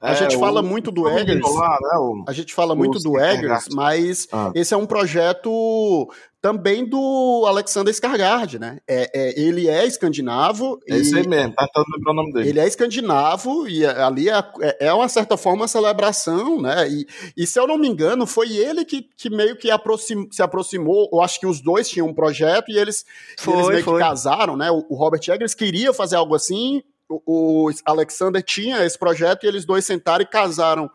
A 0.00 0.12
é, 0.12 0.16
gente 0.16 0.36
fala 0.36 0.62
muito 0.62 0.90
do 0.90 1.08
Eggers. 1.08 1.42
Lá, 1.42 1.78
né, 1.80 1.98
o, 1.98 2.24
a 2.28 2.32
gente 2.32 2.52
fala 2.52 2.74
muito 2.74 2.98
do 2.98 3.18
Eggers, 3.18 3.66
mas 3.72 4.26
ah. 4.32 4.50
esse 4.54 4.74
é 4.74 4.76
um 4.76 4.86
projeto 4.86 6.08
também 6.46 6.84
do 6.84 7.44
Alexander 7.44 7.92
Skargard, 7.92 8.56
né? 8.56 8.78
É, 8.86 9.10
é, 9.12 9.40
ele 9.40 9.68
é 9.68 9.84
escandinavo. 9.84 10.78
É 10.88 10.96
isso 10.96 11.16
aí 11.16 11.26
mesmo, 11.26 11.52
tá 11.56 11.66
tentando 11.66 11.86
lembrar 11.92 12.12
o 12.12 12.14
nome 12.14 12.32
dele. 12.32 12.50
Ele 12.50 12.60
é 12.60 12.68
escandinavo 12.68 13.66
e 13.66 13.84
ali 13.84 14.28
é, 14.28 14.38
é, 14.60 14.86
é 14.86 14.92
uma 14.92 15.08
certa 15.08 15.36
forma 15.36 15.62
uma 15.62 15.68
celebração, 15.68 16.62
né? 16.62 16.88
E, 16.88 17.04
e 17.36 17.44
se 17.48 17.58
eu 17.58 17.66
não 17.66 17.76
me 17.76 17.88
engano, 17.88 18.28
foi 18.28 18.56
ele 18.56 18.84
que, 18.84 19.02
que 19.16 19.28
meio 19.28 19.56
que 19.56 19.72
aproxim, 19.72 20.28
se 20.30 20.40
aproximou, 20.40 21.10
eu 21.12 21.20
acho 21.20 21.40
que 21.40 21.48
os 21.48 21.60
dois 21.60 21.88
tinham 21.88 22.06
um 22.06 22.14
projeto 22.14 22.70
e 22.70 22.78
eles, 22.78 23.04
foi, 23.36 23.54
eles 23.54 23.68
meio 23.68 23.82
foi. 23.82 23.94
que 23.94 24.06
casaram, 24.06 24.56
né? 24.56 24.70
O, 24.70 24.86
o 24.88 24.94
Robert 24.94 25.22
Eggers 25.28 25.52
queria 25.52 25.92
fazer 25.92 26.14
algo 26.14 26.36
assim, 26.36 26.80
o, 27.08 27.66
o 27.66 27.70
Alexander 27.84 28.40
tinha 28.40 28.84
esse 28.84 28.96
projeto 28.96 29.42
e 29.42 29.48
eles 29.48 29.64
dois 29.64 29.84
sentaram 29.84 30.22
e 30.22 30.26
casaram 30.28 30.88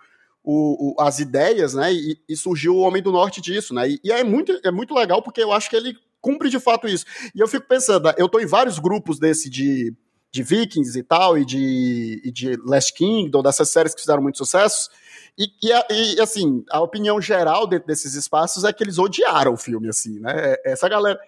o, 0.44 0.94
o, 0.94 1.02
as 1.02 1.20
ideias, 1.20 1.74
né? 1.74 1.94
E, 1.94 2.18
e, 2.28 2.36
surgiu 2.36 2.76
o 2.76 2.80
Homem 2.80 3.02
do 3.02 3.12
Norte 3.12 3.42
disso, 3.42 3.74
né? 3.74 3.90
E, 3.90 4.00
e, 4.04 4.12
é, 4.12 4.24
muito, 4.24 4.60
é 4.64 4.72
muito 4.72 4.94
legal 4.94 5.22
porque 5.22 5.42
eu 5.42 5.52
acho 5.52 5.70
que 5.70 5.76
ele 5.76 5.96
cumpre 6.20 6.50
de 6.50 6.60
fato 6.60 6.88
isso. 6.88 7.06
E 7.36 7.40
eu 7.40 7.48
fico 7.48 7.68
pensando, 7.68 8.12
eu 8.18 8.28
tô 8.28 8.40
em 8.40 8.46
vários 8.46 8.80
grupos 8.80 9.20
desse 9.20 9.50
de, 9.50 9.94
de 10.32 10.44
Vikings 10.44 10.98
e 10.98 11.04
tal, 11.04 11.38
e 11.38 11.46
de, 11.46 12.22
e 12.24 12.32
de 12.32 12.56
Last 12.66 12.94
Kingdom, 12.94 13.42
dessas 13.44 13.70
séries 13.70 13.94
que 13.94 14.02
fizeram 14.02 14.22
muito 14.22 14.38
sucesso. 14.38 14.90
E, 15.38 15.46
e, 15.64 16.16
e, 16.16 16.22
assim, 16.22 16.64
a 16.70 16.82
opinião 16.82 17.22
geral 17.22 17.68
dentro 17.68 17.88
desses 17.88 18.16
espaços 18.16 18.64
é 18.64 18.74
que 18.74 18.84
eles 18.84 18.98
odiaram 18.98 19.54
o 19.54 19.58
filme, 19.58 19.90
assim, 19.90 20.20
né? 20.20 20.56
Essa 20.66 20.90
galera. 20.90 21.20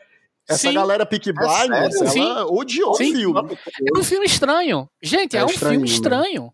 Essa 0.45 0.67
sim. 0.67 0.73
galera 0.73 1.05
Peak 1.05 1.29
é 1.29 1.31
Blinders, 1.31 2.01
é 2.01 2.19
ela 2.19 2.45
odiou 2.51 2.95
sim. 2.95 3.13
o 3.13 3.17
filme. 3.17 3.57
É 3.95 3.97
um 3.97 4.03
filme 4.03 4.25
estranho. 4.25 4.89
Gente, 5.01 5.37
é, 5.37 5.39
é 5.39 5.45
um 5.45 5.47
filme 5.47 5.85
estranho 5.85 6.51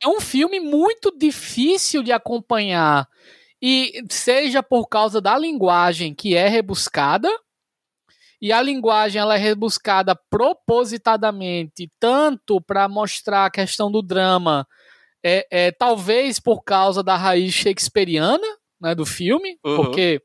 é 0.00 0.08
um 0.08 0.20
filme 0.20 0.60
muito 0.60 1.16
difícil 1.16 2.02
de 2.02 2.12
acompanhar. 2.12 3.08
E 3.60 4.02
seja 4.10 4.62
por 4.62 4.88
causa 4.88 5.20
da 5.20 5.38
linguagem 5.38 6.14
que 6.14 6.34
é 6.34 6.48
rebuscada, 6.48 7.28
e 8.40 8.52
a 8.52 8.60
linguagem 8.60 9.22
ela 9.22 9.36
é 9.36 9.38
rebuscada 9.38 10.18
propositadamente, 10.28 11.88
tanto 12.00 12.60
para 12.60 12.88
mostrar 12.88 13.46
a 13.46 13.50
questão 13.50 13.90
do 13.90 14.02
drama, 14.02 14.66
é, 15.24 15.46
é, 15.48 15.70
talvez 15.70 16.40
por 16.40 16.64
causa 16.64 17.04
da 17.04 17.16
raiz 17.16 17.54
shakespeariana 17.54 18.46
né, 18.80 18.96
do 18.96 19.06
filme, 19.06 19.56
uhum. 19.64 19.76
porque 19.76 20.20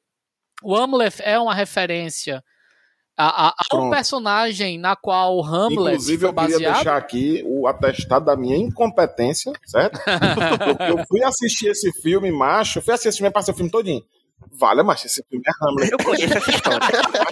o 0.64 0.76
Hamlet 0.76 1.22
é 1.22 1.38
uma 1.38 1.54
referência 1.54 2.44
Há, 3.20 3.56
um 3.74 3.90
personagem 3.90 4.78
na 4.78 4.96
qual 4.96 5.38
o 5.38 5.44
Hamlet 5.44 5.74
Inclusive, 5.74 6.26
eu 6.28 6.32
baseado... 6.32 6.60
queria 6.60 6.74
deixar 6.74 6.98
aqui 6.98 7.44
o 7.48 7.66
atestado 7.66 8.26
da 8.26 8.36
minha 8.36 8.56
incompetência, 8.56 9.52
certo? 9.66 10.00
Porque 10.78 10.92
eu 10.92 11.04
fui 11.08 11.24
assistir 11.24 11.70
esse 11.70 11.92
filme, 11.94 12.32
macho, 12.32 12.78
eu 12.78 12.84
fui 12.84 12.94
assistir 12.94 13.10
esse 13.10 13.18
filme, 13.18 13.34
passei 13.34 13.52
o 13.52 13.58
filme 13.58 13.72
todinho. 13.72 14.04
Vale, 14.60 14.84
macho, 14.84 15.08
esse 15.08 15.24
filme 15.28 15.44
é 15.48 15.66
Hamlet. 15.66 15.92
Eu 15.92 15.98
conheço 15.98 16.38
essa 16.38 16.52
história. 16.52 16.80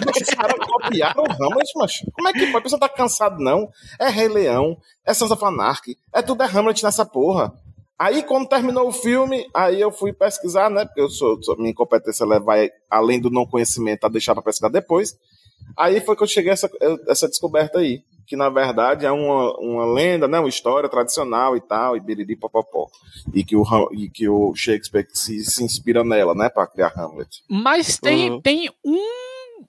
Mas 0.04 0.16
esses 0.16 0.34
caras 0.34 0.56
copiaram 0.58 1.22
o 1.22 1.30
Hamlet, 1.30 1.70
macho. 1.76 2.04
Como 2.12 2.28
é 2.28 2.32
que 2.32 2.46
pode? 2.46 2.56
A 2.56 2.60
pessoa 2.62 2.80
tá 2.80 2.88
cansado, 2.88 3.38
não. 3.38 3.68
É 4.00 4.08
Rei 4.08 4.26
Leão, 4.26 4.76
é 5.04 5.14
Sons 5.14 5.30
of 5.30 5.44
Anarchy, 5.44 5.96
é 6.12 6.20
tudo 6.20 6.42
é 6.42 6.46
Hamlet 6.46 6.82
nessa 6.82 7.06
porra. 7.06 7.52
Aí, 7.96 8.24
quando 8.24 8.48
terminou 8.48 8.88
o 8.88 8.92
filme, 8.92 9.48
aí 9.54 9.80
eu 9.80 9.92
fui 9.92 10.12
pesquisar, 10.12 10.68
né? 10.68 10.84
Porque 10.84 11.00
eu 11.00 11.08
sou, 11.08 11.40
sou 11.42 11.56
minha 11.56 11.70
incompetência 11.70 12.26
vai 12.40 12.70
além 12.90 13.20
do 13.20 13.30
não 13.30 13.46
conhecimento, 13.46 14.04
a 14.04 14.08
deixar 14.08 14.34
pra 14.34 14.42
pesquisar 14.42 14.68
depois. 14.68 15.16
Aí 15.76 16.00
foi 16.00 16.16
que 16.16 16.22
eu 16.22 16.26
cheguei 16.26 16.50
a 16.50 16.54
essa, 16.54 16.70
essa 17.08 17.28
descoberta 17.28 17.78
aí, 17.78 18.02
que 18.26 18.36
na 18.36 18.48
verdade 18.48 19.06
é 19.06 19.10
uma, 19.10 19.56
uma 19.58 19.86
lenda, 19.86 20.26
né, 20.26 20.38
uma 20.38 20.48
história 20.48 20.88
tradicional 20.88 21.56
e 21.56 21.60
tal, 21.60 21.96
e 21.96 22.00
biriri 22.00 22.36
popopó. 22.36 22.88
E 23.32 23.44
que 23.44 23.56
o, 23.56 23.64
e 23.92 24.08
que 24.10 24.28
o 24.28 24.54
Shakespeare 24.54 25.06
se, 25.12 25.44
se 25.44 25.64
inspira 25.64 26.02
nela, 26.04 26.34
né, 26.34 26.48
para 26.48 26.66
criar 26.66 26.92
Hamlet. 26.96 27.42
Mas 27.48 27.98
tem, 27.98 28.32
uhum. 28.32 28.40
tem 28.40 28.70
um, 28.84 29.00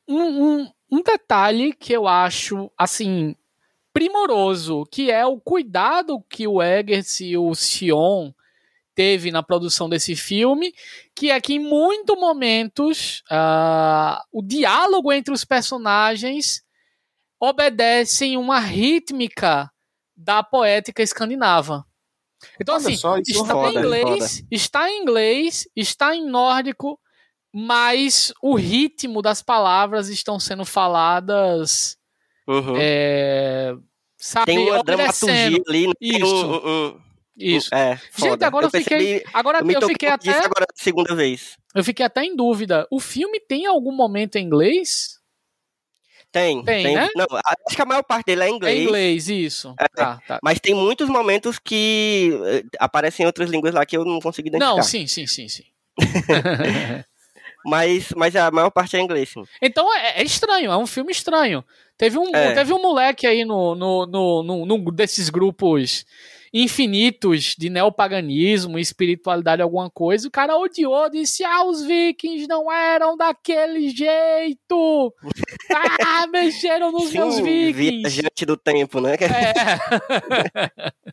um, 0.07 0.67
um 0.91 1.01
detalhe 1.01 1.73
que 1.73 1.93
eu 1.93 2.07
acho, 2.07 2.69
assim, 2.77 3.35
primoroso, 3.93 4.85
que 4.91 5.11
é 5.11 5.25
o 5.25 5.39
cuidado 5.39 6.23
que 6.29 6.47
o 6.47 6.61
Eggers 6.61 7.19
e 7.19 7.37
o 7.37 7.53
Sion 7.55 8.31
teve 8.97 9.29
na 9.29 9.43
produção 9.43 9.87
desse 9.87 10.15
filme, 10.15 10.73
que 11.15 11.29
é 11.29 11.39
que 11.39 11.53
em 11.53 11.59
muitos 11.59 12.19
momentos 12.19 13.21
uh, 13.31 14.19
o 14.31 14.41
diálogo 14.41 15.13
entre 15.13 15.31
os 15.31 15.45
personagens 15.45 16.63
obedecem 17.39 18.37
uma 18.37 18.59
rítmica 18.59 19.71
da 20.15 20.41
poética 20.41 21.03
escandinava. 21.03 21.85
Então, 22.59 22.73
Olha 22.73 22.87
assim, 22.87 22.95
só, 22.95 23.19
está, 23.19 23.53
foda, 23.53 23.69
em 23.69 23.77
inglês, 23.77 24.43
está 24.49 24.89
em 24.89 25.01
inglês, 25.03 25.67
está 25.75 26.15
em 26.15 26.27
nórdico, 26.27 26.99
mas 27.53 28.33
o 28.41 28.55
ritmo 28.55 29.21
das 29.21 29.43
palavras 29.43 30.09
estão 30.09 30.39
sendo 30.39 30.65
faladas. 30.65 31.95
Uhum. 32.47 32.73
É, 32.79 33.75
sabe, 34.17 34.47
tem 34.47 34.69
uma 34.71 34.83
dramaturgia 34.83 35.61
ali. 35.67 35.87
Né? 35.87 35.93
Isso. 36.01 36.99
Isso. 37.37 37.73
É, 37.73 37.97
foda. 38.11 38.31
Gente, 38.31 38.43
agora 38.43 38.65
eu, 38.65 38.69
eu 38.73 38.79
fiquei. 38.83 39.23
Agora 39.33 39.59
eu, 39.59 39.71
eu 39.71 39.87
fiquei 39.87 40.09
até. 40.09 40.31
Agora 40.31 40.65
segunda 40.73 41.13
vez. 41.13 41.55
Eu 41.75 41.83
fiquei 41.83 42.05
até 42.05 42.23
em 42.23 42.35
dúvida. 42.35 42.87
O 42.89 42.99
filme 42.99 43.39
tem 43.39 43.67
algum 43.67 43.91
momento 43.91 44.37
em 44.37 44.45
inglês? 44.45 45.17
Tem, 46.31 46.63
tem, 46.63 46.83
tem 46.83 46.95
né? 46.95 47.09
Não, 47.15 47.25
acho 47.65 47.75
que 47.75 47.81
a 47.81 47.85
maior 47.85 48.03
parte 48.03 48.25
dele 48.25 48.43
é 48.43 48.49
em 48.49 48.55
inglês. 48.55 48.77
É 48.77 48.83
inglês, 48.83 49.29
isso. 49.29 49.73
É, 49.79 49.87
tá, 49.87 50.19
tá. 50.27 50.39
Mas 50.43 50.59
tem 50.59 50.73
muitos 50.73 51.07
momentos 51.07 51.57
que 51.57 52.31
eh, 52.45 52.63
aparecem 52.79 53.23
em 53.23 53.27
outras 53.27 53.49
línguas 53.49 53.73
lá 53.73 53.85
que 53.85 53.95
eu 53.95 54.03
não 54.03 54.19
consigo 54.19 54.47
identificar. 54.47 54.75
Não, 54.75 54.83
sim, 54.83 55.07
sim, 55.07 55.25
sim, 55.25 55.47
sim. 55.47 55.63
mas, 57.65 58.11
mas 58.15 58.35
a 58.35 58.51
maior 58.51 58.69
parte 58.69 58.97
é 58.97 58.99
em 58.99 59.03
inglês, 59.03 59.29
sim. 59.29 59.43
Então 59.61 59.91
é, 59.95 60.19
é 60.19 60.23
estranho, 60.23 60.71
é 60.71 60.77
um 60.77 60.87
filme 60.87 61.11
estranho. 61.11 61.63
Teve 61.97 62.17
um, 62.19 62.35
é. 62.35 62.53
teve 62.53 62.73
um 62.73 62.81
moleque 62.81 63.25
aí 63.25 63.45
no, 63.45 63.73
no, 63.73 64.05
no, 64.05 64.43
no, 64.43 64.65
no 64.65 64.91
desses 64.91 65.29
grupos 65.29 66.05
infinitos 66.53 67.55
de 67.57 67.69
neopaganismo, 67.69 68.79
espiritualidade, 68.79 69.61
alguma 69.61 69.89
coisa, 69.89 70.27
o 70.27 70.31
cara 70.31 70.57
odiou, 70.57 71.09
disse: 71.09 71.43
Ah, 71.43 71.63
os 71.65 71.83
vikings 71.83 72.47
não 72.47 72.71
eram 72.71 73.15
daquele 73.17 73.89
jeito! 73.89 75.13
Ah, 76.09 76.25
mexeram 76.27 76.91
nos 76.91 77.09
Sim, 77.09 77.17
meus 77.19 77.39
vikings! 77.39 77.75
Viajante 77.75 78.45
do 78.45 78.57
tempo, 78.57 78.99
né? 79.01 79.15
É. 79.15 80.91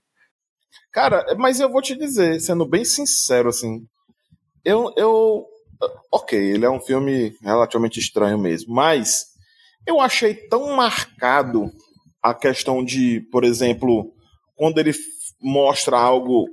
cara, 0.92 1.34
mas 1.36 1.60
eu 1.60 1.70
vou 1.70 1.82
te 1.82 1.96
dizer, 1.96 2.40
sendo 2.40 2.64
bem 2.64 2.84
sincero, 2.84 3.48
assim, 3.48 3.84
eu, 4.64 4.92
eu. 4.96 5.46
Ok, 6.10 6.38
ele 6.38 6.64
é 6.64 6.70
um 6.70 6.80
filme 6.80 7.36
relativamente 7.42 8.00
estranho 8.00 8.38
mesmo, 8.38 8.72
mas 8.72 9.26
eu 9.86 10.00
achei 10.00 10.34
tão 10.34 10.74
marcado 10.74 11.70
a 12.22 12.32
questão 12.32 12.82
de, 12.82 13.20
por 13.30 13.44
exemplo, 13.44 14.14
quando 14.56 14.78
ele 14.78 14.94
mostra 15.44 15.98
algo, 15.98 16.46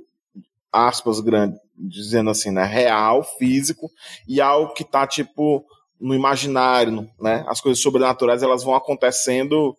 aspas 0.70 1.20
grandes, 1.20 1.58
dizendo 1.76 2.30
assim, 2.30 2.50
né, 2.50 2.64
real, 2.64 3.24
físico, 3.38 3.90
e 4.28 4.40
algo 4.40 4.74
que 4.74 4.84
tá, 4.84 5.06
tipo, 5.06 5.64
no 5.98 6.14
imaginário, 6.14 7.08
né? 7.20 7.44
As 7.48 7.60
coisas 7.60 7.80
sobrenaturais, 7.82 8.42
elas 8.42 8.62
vão 8.62 8.74
acontecendo 8.74 9.76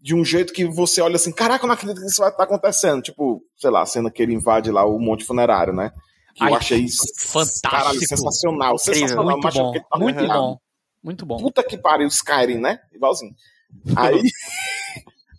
de 0.00 0.14
um 0.14 0.24
jeito 0.24 0.52
que 0.52 0.64
você 0.64 1.00
olha 1.00 1.14
assim, 1.14 1.32
caraca, 1.32 1.64
eu 1.64 1.68
não 1.68 1.74
acredito 1.74 2.00
que 2.00 2.06
isso 2.06 2.20
vai 2.20 2.30
estar 2.30 2.42
acontecendo. 2.42 3.00
Tipo, 3.00 3.40
sei 3.56 3.70
lá, 3.70 3.82
a 3.82 3.86
cena 3.86 4.10
que 4.10 4.20
ele 4.20 4.34
invade 4.34 4.70
lá 4.72 4.84
o 4.84 4.98
monte 4.98 5.24
funerário, 5.24 5.72
né? 5.72 5.92
Que 6.34 6.42
Ai, 6.42 6.50
eu 6.50 6.56
achei 6.56 6.80
isso, 6.80 7.06
fantástico. 7.16 7.70
caralho, 7.70 8.00
sensacional. 8.00 8.74
Incrível. 8.74 8.94
Sensacional. 8.94 9.38
Muito 9.38 9.52
bom, 9.52 9.72
que 9.72 9.80
tá 9.80 9.98
muito 9.98 10.20
errado. 10.20 10.38
bom. 10.40 10.58
Muito 11.02 11.26
bom. 11.26 11.36
Puta 11.36 11.62
que 11.62 11.78
pariu, 11.78 12.08
Skyrim, 12.08 12.58
né? 12.58 12.80
Igualzinho. 12.92 13.34
Aí, 13.96 14.20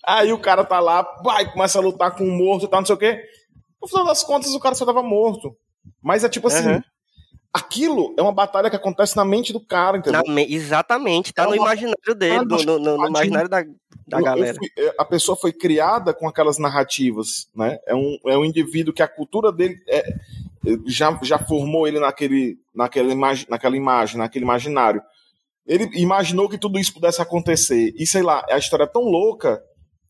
aí 0.06 0.32
o 0.34 0.38
cara 0.40 0.64
tá 0.64 0.80
lá, 0.80 1.02
vai, 1.24 1.52
começa 1.52 1.80
a 1.80 1.82
lutar 1.82 2.16
com 2.16 2.24
um 2.24 2.38
morto 2.38 2.66
e 2.66 2.70
tal, 2.70 2.82
não 2.82 2.86
sei 2.86 2.96
o 2.96 3.00
quê. 3.00 3.24
No 3.82 3.88
final 3.88 4.06
das 4.06 4.24
contas, 4.24 4.54
o 4.54 4.60
cara 4.60 4.76
só 4.76 4.86
tava 4.86 5.04
morto. 5.04 5.56
Mas 6.02 6.24
é 6.24 6.30
tipo 6.30 6.48
assim, 6.48 6.68
Uhum. 6.68 6.82
aquilo 7.52 8.14
é 8.18 8.22
uma 8.22 8.32
batalha 8.32 8.70
que 8.70 8.76
acontece 8.76 9.16
na 9.16 9.26
mente 9.26 9.52
do 9.54 9.60
cara, 9.60 9.98
entendeu? 9.98 10.22
Me- 10.28 10.46
exatamente, 10.54 11.34
tá 11.34 11.44
É 11.44 11.46
no 11.48 11.52
uma- 11.54 11.58
imaginário 11.74 12.16
dele, 12.16 12.46
no, 12.46 12.58
no- 12.64 12.80
no- 12.80 12.98
no 12.98 13.08
imaginário 13.08 13.50
da, 13.50 13.62
da 13.62 14.18
Eu- 14.18 14.20
eu 14.20 14.24
galera. 14.24 14.56
fui- 14.58 14.70
é, 14.78 14.96
a 14.98 15.06
pessoa 15.06 15.36
foi 15.36 15.52
criada 15.54 16.14
com 16.14 16.28
aquelas 16.28 16.58
narrativas, 16.58 17.48
né? 17.56 17.78
É 17.86 17.94
um, 17.94 18.18
é 18.28 18.38
um 18.38 18.46
indivíduo 18.46 18.94
que 18.94 19.04
a 19.04 19.08
cultura 19.08 19.52
dele 19.52 19.76
é- 19.88 20.04
já, 20.88 21.20
já 21.22 21.38
formou 21.38 21.86
ele 21.88 22.00
naquele, 22.00 22.58
naquela, 22.74 23.12
imagi, 23.12 23.46
naquela 23.50 23.76
imagem, 23.76 24.18
naquele 24.18 24.46
imaginário. 24.46 25.02
Ele 25.68 25.90
imaginou 26.00 26.48
que 26.50 26.58
tudo 26.58 26.80
isso 26.80 26.94
pudesse 26.94 27.22
acontecer. 27.22 27.94
E 27.98 28.08
sei 28.08 28.22
lá, 28.22 28.46
a 28.50 28.58
história 28.58 28.84
é 28.86 28.88
tão 28.88 29.04
louca, 29.04 29.62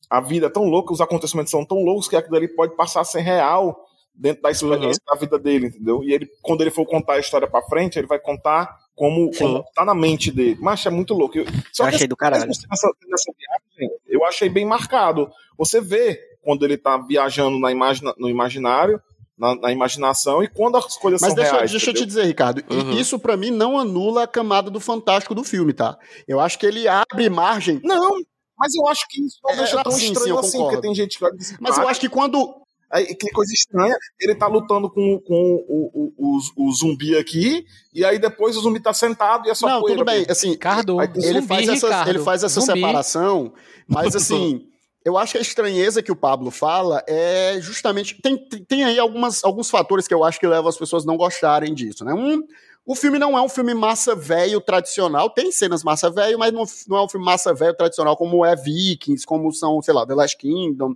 a 0.09 0.21
vida 0.21 0.47
é 0.47 0.49
tão 0.49 0.63
louca, 0.65 0.93
os 0.93 1.01
acontecimentos 1.01 1.51
são 1.51 1.65
tão 1.65 1.77
loucos 1.83 2.07
que 2.07 2.15
aquilo 2.15 2.35
ali 2.37 2.47
pode 2.47 2.75
passar 2.75 3.01
a 3.01 3.05
ser 3.05 3.21
real 3.21 3.75
dentro 4.15 4.43
da 4.43 4.51
experiência 4.51 5.01
da 5.07 5.15
vida 5.15 5.39
dele, 5.39 5.67
entendeu? 5.67 6.03
E 6.03 6.13
ele, 6.13 6.29
quando 6.41 6.61
ele 6.61 6.69
for 6.71 6.85
contar 6.85 7.13
a 7.13 7.19
história 7.19 7.47
pra 7.47 7.61
frente, 7.63 7.97
ele 7.97 8.05
vai 8.07 8.19
contar 8.19 8.77
como, 8.95 9.31
como 9.35 9.63
tá 9.73 9.83
na 9.83 9.95
mente 9.95 10.31
dele. 10.31 10.55
Mas 10.61 10.85
é 10.85 10.89
muito 10.91 11.15
louco. 11.15 11.37
Eu, 11.39 11.45
só 11.71 11.89
que 11.89 11.95
Achei 11.95 12.07
do 12.07 12.15
caralho. 12.15 12.45
nessa, 12.45 12.61
nessa 13.09 13.31
viagem, 13.35 13.97
eu 14.07 14.23
achei 14.23 14.49
bem 14.49 14.65
marcado. 14.65 15.31
Você 15.57 15.81
vê 15.81 16.19
quando 16.43 16.63
ele 16.63 16.77
tá 16.77 16.97
viajando 16.97 17.57
na 17.59 17.71
imagina, 17.71 18.13
no 18.19 18.29
imaginário, 18.29 19.01
na, 19.35 19.55
na 19.55 19.71
imaginação, 19.71 20.43
e 20.43 20.47
quando 20.47 20.77
as 20.77 20.95
coisas 20.95 21.19
Mas 21.19 21.29
são 21.31 21.35
deixa, 21.35 21.51
reais. 21.55 21.71
deixa 21.71 21.89
eu 21.89 21.93
te 21.95 22.05
dizer, 22.05 22.23
Ricardo, 22.25 22.63
Uhum. 22.69 22.91
isso 22.91 23.17
pra 23.17 23.35
mim 23.35 23.49
não 23.49 23.79
anula 23.79 24.23
a 24.23 24.27
camada 24.27 24.69
do 24.69 24.79
fantástico 24.79 25.33
do 25.33 25.43
filme, 25.43 25.73
tá? 25.73 25.97
Eu 26.27 26.39
acho 26.39 26.59
que 26.59 26.65
ele 26.67 26.87
abre 26.87 27.29
margem. 27.31 27.81
Não, 27.83 28.19
mas 28.63 28.73
eu 28.75 28.87
acho 28.87 29.05
que 29.09 29.21
isso 29.25 29.37
não 29.43 29.51
É, 29.51 29.57
deixa 29.57 29.83
tão 29.83 29.91
sim, 29.91 29.99
sim, 29.99 30.05
estranho 30.13 30.29
eu 30.35 30.39
assim, 30.39 30.51
concordo. 30.53 30.69
porque 30.77 30.87
tem 30.87 30.95
gente 30.95 31.17
que 31.17 31.25
olha 31.25 31.33
e 31.35 31.55
Mas 31.59 31.77
eu 31.77 31.85
"Ah, 31.87 31.91
acho 31.91 31.99
que 31.99 32.07
quando. 32.09 32.55
Aí, 32.91 33.07
que 33.15 33.29
coisa 33.31 33.51
estranha, 33.51 33.95
ele 34.21 34.35
tá 34.35 34.45
lutando 34.47 34.87
com, 34.89 35.19
com 35.21 35.33
o, 35.67 36.13
o, 36.17 36.37
o, 36.57 36.67
o 36.67 36.71
zumbi 36.71 37.17
aqui, 37.17 37.65
e 37.91 38.05
aí 38.05 38.19
depois 38.19 38.55
o 38.55 38.61
zumbi 38.61 38.79
tá 38.79 38.93
sentado 38.93 39.47
e 39.47 39.51
é 39.51 39.55
só 39.55 39.67
não, 39.67 39.81
poeira 39.81 39.97
tudo 39.99 40.05
bem. 40.11 40.25
Assim, 40.29 40.51
Ricardo, 40.51 40.99
Aí 40.99 41.07
ele 41.15 41.41
zumbi, 41.41 41.47
faz 41.47 41.67
essa, 41.69 41.87
Ricardo. 41.87 42.09
ele 42.09 42.19
faz 42.19 42.43
essa 42.43 42.61
Zumbi. 42.61 42.79
separação, 42.79 43.51
mas 43.87 44.15
assim, 44.15 44.61
eu 45.03 45.17
acho 45.17 45.31
que 45.31 45.37
a 45.39 45.41
estranheza 45.41 46.03
que 46.03 46.11
o 46.11 46.15
Pablo 46.15 46.51
fala 46.51 47.03
é 47.07 47.57
justamente. 47.59 48.21
Tem, 48.21 48.37
tem 48.67 48.83
aí 48.83 48.99
algumas, 48.99 49.43
alguns 49.43 49.71
fatores 49.71 50.07
que 50.07 50.13
eu 50.13 50.23
acho 50.23 50.39
que 50.39 50.45
levam 50.47 50.69
as 50.69 50.77
pessoas 50.77 51.03
a 51.03 51.07
não 51.07 51.17
gostarem 51.17 51.73
disso, 51.73 52.05
né? 52.05 52.13
Um, 52.13 52.43
o 52.85 52.95
filme 52.95 53.17
não 53.17 53.37
é 53.37 53.41
um 53.41 53.49
filme 53.49 53.73
massa 53.73 54.15
velho 54.15 54.59
tradicional, 54.59 55.29
tem 55.29 55.51
cenas 55.51 55.83
massa 55.83 56.09
velho, 56.09 56.37
mas 56.37 56.51
não, 56.51 56.63
não 56.87 56.97
é 56.97 57.03
um 57.03 57.09
filme 57.09 57.25
massa 57.25 57.53
velho 57.53 57.75
tradicional 57.75 58.17
como 58.17 58.45
é 58.45 58.55
Vikings, 58.55 59.25
como 59.25 59.51
são, 59.51 59.81
sei 59.81 59.93
lá, 59.93 60.05
The 60.05 60.13
Last 60.13 60.37
Kingdom, 60.37 60.95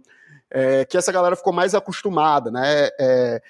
é, 0.49 0.85
que 0.85 0.97
essa 0.97 1.11
galera 1.11 1.35
ficou 1.35 1.53
mais 1.53 1.73
acostumada, 1.73 2.51
né? 2.51 2.89
é, 2.99 3.41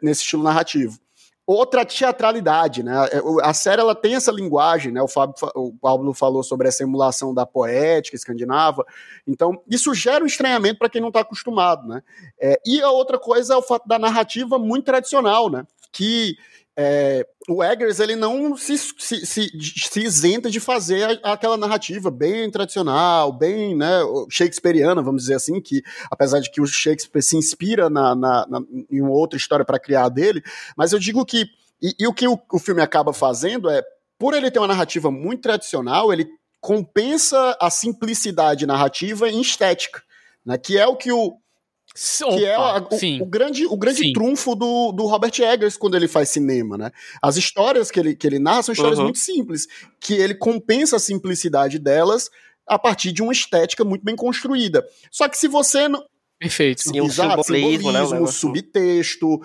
nesse 0.00 0.22
estilo 0.22 0.42
narrativo 0.42 0.98
outra 1.46 1.84
teatralidade, 1.84 2.82
né? 2.82 2.92
É, 3.12 3.20
A 3.42 3.52
série 3.52 3.80
ela 3.80 3.94
tem 3.94 4.14
essa 4.14 4.32
linguagem, 4.32 4.92
né? 4.92 5.02
O, 5.02 5.08
Fábio, 5.08 5.34
o 5.54 5.72
Pablo 5.74 6.14
falou 6.14 6.42
sobre 6.42 6.68
essa 6.68 6.82
emulação 6.82 7.34
da 7.34 7.44
poética 7.44 8.16
escandinava. 8.16 8.84
Então, 9.26 9.60
isso 9.68 9.92
gera 9.94 10.24
um 10.24 10.26
estranhamento 10.26 10.78
para 10.78 10.88
quem 10.88 11.00
não 11.00 11.08
está 11.08 11.20
acostumado, 11.20 11.86
né? 11.86 12.02
É, 12.40 12.58
e 12.64 12.80
a 12.80 12.90
outra 12.90 13.18
coisa 13.18 13.54
é 13.54 13.56
o 13.56 13.62
fato 13.62 13.86
da 13.86 13.98
narrativa 13.98 14.58
muito 14.58 14.86
tradicional, 14.86 15.50
né? 15.50 15.66
Que 15.92 16.36
é, 16.76 17.24
o 17.48 17.62
Eggers 17.62 18.00
ele 18.00 18.16
não 18.16 18.56
se, 18.56 18.76
se, 18.76 19.24
se, 19.24 19.50
se 19.60 20.00
isenta 20.00 20.50
de 20.50 20.58
fazer 20.58 21.20
aquela 21.22 21.56
narrativa 21.56 22.10
bem 22.10 22.50
tradicional, 22.50 23.32
bem 23.32 23.76
né, 23.76 24.00
shakespeariana, 24.28 25.00
vamos 25.02 25.22
dizer 25.22 25.34
assim, 25.34 25.60
que 25.60 25.82
apesar 26.10 26.40
de 26.40 26.50
que 26.50 26.60
o 26.60 26.66
Shakespeare 26.66 27.22
se 27.22 27.36
inspira 27.36 27.88
na, 27.88 28.14
na, 28.14 28.46
na- 28.48 28.62
em 28.90 29.00
uma 29.00 29.12
outra 29.12 29.36
história 29.36 29.64
para 29.64 29.78
criar 29.78 30.08
dele, 30.08 30.42
mas 30.76 30.92
eu 30.92 30.98
digo 30.98 31.24
que. 31.24 31.46
E, 31.82 31.94
e 31.98 32.06
o 32.06 32.14
que 32.14 32.26
o, 32.26 32.38
o 32.52 32.58
filme 32.58 32.80
acaba 32.80 33.12
fazendo 33.12 33.68
é, 33.68 33.82
por 34.18 34.32
ele 34.32 34.50
ter 34.50 34.58
uma 34.58 34.68
narrativa 34.68 35.10
muito 35.10 35.42
tradicional, 35.42 36.12
ele 36.12 36.26
compensa 36.60 37.56
a 37.60 37.68
simplicidade 37.68 38.66
narrativa 38.66 39.28
em 39.28 39.40
estética, 39.40 40.02
né, 40.44 40.56
que 40.56 40.78
é 40.78 40.86
o 40.86 40.96
que 40.96 41.12
o, 41.12 41.36
que 41.94 42.44
é 42.44 42.54
a- 42.54 42.86
o, 42.90 42.98
sim. 42.98 43.20
o 43.22 43.26
grande, 43.26 43.66
o 43.66 43.76
grande 43.76 43.98
Sim. 44.00 44.12
trunfo 44.12 44.54
do, 44.56 44.90
do 44.92 45.06
Robert 45.06 45.32
Eggers 45.38 45.76
quando 45.76 45.94
ele 45.96 46.08
faz 46.08 46.28
cinema, 46.28 46.76
né? 46.76 46.90
As 47.22 47.36
histórias 47.36 47.90
que 47.90 48.00
ele, 48.00 48.16
que 48.16 48.26
ele 48.26 48.38
narra 48.38 48.62
são 48.64 48.72
histórias 48.72 48.98
Uhum. 48.98 49.04
muito 49.04 49.18
simples, 49.20 49.66
que 50.00 50.14
ele 50.14 50.34
compensa 50.34 50.96
a 50.96 50.98
simplicidade 50.98 51.78
delas 51.78 52.28
a 52.66 52.78
partir 52.78 53.12
de 53.12 53.22
uma 53.22 53.32
estética 53.32 53.84
muito 53.84 54.04
bem 54.04 54.16
construída. 54.16 54.84
Só 55.10 55.28
que 55.28 55.38
se 55.38 55.46
você 55.48 55.88
não, 55.88 56.02
Perfeito. 56.36 56.82
Um 56.92 57.06
Exato, 57.06 57.42
simbolismo, 57.44 57.92
né, 57.92 58.02
um 58.02 58.06
simbolismo, 58.06 58.14
negócio- 58.14 58.40
subtexto, 58.40 59.40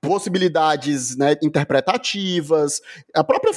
possibilidades 0.00 1.16
né, 1.16 1.36
interpretativas. 1.42 2.80
A 3.14 3.22
própria. 3.24 3.52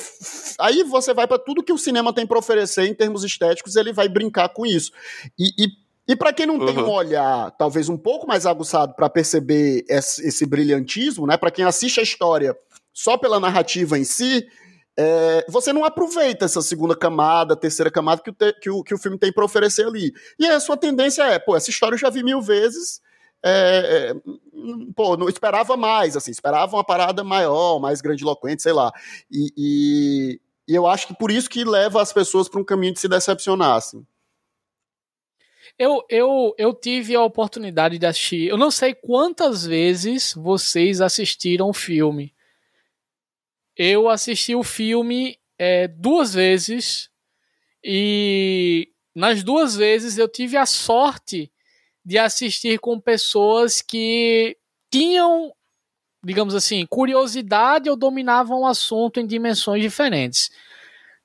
Aí 0.59 0.83
você 0.83 1.13
vai 1.13 1.27
para 1.27 1.39
tudo 1.39 1.63
que 1.63 1.73
o 1.73 1.77
cinema 1.77 2.13
tem 2.13 2.25
para 2.25 2.37
oferecer 2.39 2.85
em 2.85 2.93
termos 2.93 3.23
estéticos, 3.23 3.75
ele 3.75 3.91
vai 3.91 4.07
brincar 4.07 4.49
com 4.49 4.65
isso. 4.65 4.91
E, 5.37 5.49
e, 5.65 5.67
e 6.07 6.15
para 6.15 6.31
quem 6.33 6.45
não 6.45 6.65
tem 6.65 6.77
Uhum. 6.77 6.85
um 6.87 6.91
olhar 6.91 7.51
talvez 7.51 7.89
um 7.89 7.97
pouco 7.97 8.27
mais 8.27 8.45
aguçado 8.45 8.93
para 8.95 9.09
perceber 9.09 9.83
esse, 9.89 10.27
esse 10.27 10.45
brilhantismo, 10.45 11.25
né, 11.27 11.35
para 11.37 11.51
quem 11.51 11.65
assiste 11.65 11.99
a 11.99 12.03
história 12.03 12.55
só 12.93 13.17
pela 13.17 13.39
narrativa 13.39 13.97
em 13.97 14.03
si. 14.03 14.47
é, 14.97 15.45
você 15.49 15.73
não 15.73 15.83
aproveita 15.83 16.45
essa 16.45 16.61
segunda 16.61 16.95
camada, 16.95 17.53
terceira 17.55 17.91
camada 17.91 18.21
que 18.21 18.29
o, 18.29 18.33
te- 18.33 18.53
que 18.61 18.69
o, 18.69 18.81
que 18.83 18.93
o 18.93 18.97
filme 18.97 19.17
tem 19.17 19.29
para 19.33 19.43
oferecer 19.43 19.85
ali. 19.85 20.13
E 20.39 20.47
a 20.47 20.57
sua 20.59 20.77
tendência 20.77 21.21
é, 21.23 21.37
pô, 21.37 21.53
essa 21.55 21.69
história 21.69 21.95
eu 21.95 21.99
já 21.99 22.09
vi 22.09 22.23
mil 22.23 22.41
vezes, 22.41 23.01
é, 23.43 24.11
é, 24.13 24.31
hum, 24.53 24.93
pô, 24.95 25.17
não 25.17 25.27
esperava 25.27 25.75
mais, 25.75 26.15
assim, 26.15 26.31
esperava 26.31 26.77
uma 26.77 26.83
parada 26.83 27.23
maior, 27.25 27.77
mais 27.79 27.99
grandiloquente, 27.99 28.61
sei 28.63 28.71
lá. 28.71 28.89
E, 29.29 29.51
e, 29.57 30.41
e 30.67 30.73
eu 30.75 30.87
acho 30.87 31.07
que 31.07 31.13
por 31.13 31.29
isso 31.29 31.49
que 31.49 31.65
leva 31.65 32.01
as 32.01 32.13
pessoas 32.13 32.47
para 32.47 32.61
um 32.61 32.63
caminho 32.63 32.93
de 32.93 32.99
se 33.01 33.09
decepcionar, 33.09 33.75
assim. 33.75 34.01
Eu, 35.77 36.05
eu, 36.09 36.55
eu 36.57 36.73
tive 36.73 37.15
a 37.15 37.23
oportunidade 37.23 37.97
de 37.97 38.05
assistir. 38.05 38.47
Eu 38.47 38.57
não 38.57 38.71
sei 38.71 38.93
quantas 38.93 39.65
vezes 39.65 40.33
vocês 40.33 41.01
assistiram 41.01 41.69
o 41.69 41.73
filme. 41.73 42.33
Eu 43.75 44.07
assisti 44.07 44.55
o 44.55 44.63
filme 44.63 45.37
é, 45.59 45.87
duas 45.87 46.33
vezes. 46.33 47.09
E 47.83 48.89
nas 49.13 49.43
duas 49.43 49.75
vezes 49.75 50.17
eu 50.17 50.29
tive 50.29 50.55
a 50.55 50.65
sorte 50.65 51.51
de 52.05 52.17
assistir 52.17 52.79
com 52.79 52.99
pessoas 52.99 53.81
que 53.81 54.57
tinham, 54.91 55.53
digamos 56.23 56.55
assim, 56.55 56.85
curiosidade 56.85 57.89
ou 57.89 57.97
dominavam 57.97 58.61
o 58.61 58.67
assunto 58.67 59.19
em 59.19 59.27
dimensões 59.27 59.81
diferentes. 59.81 60.51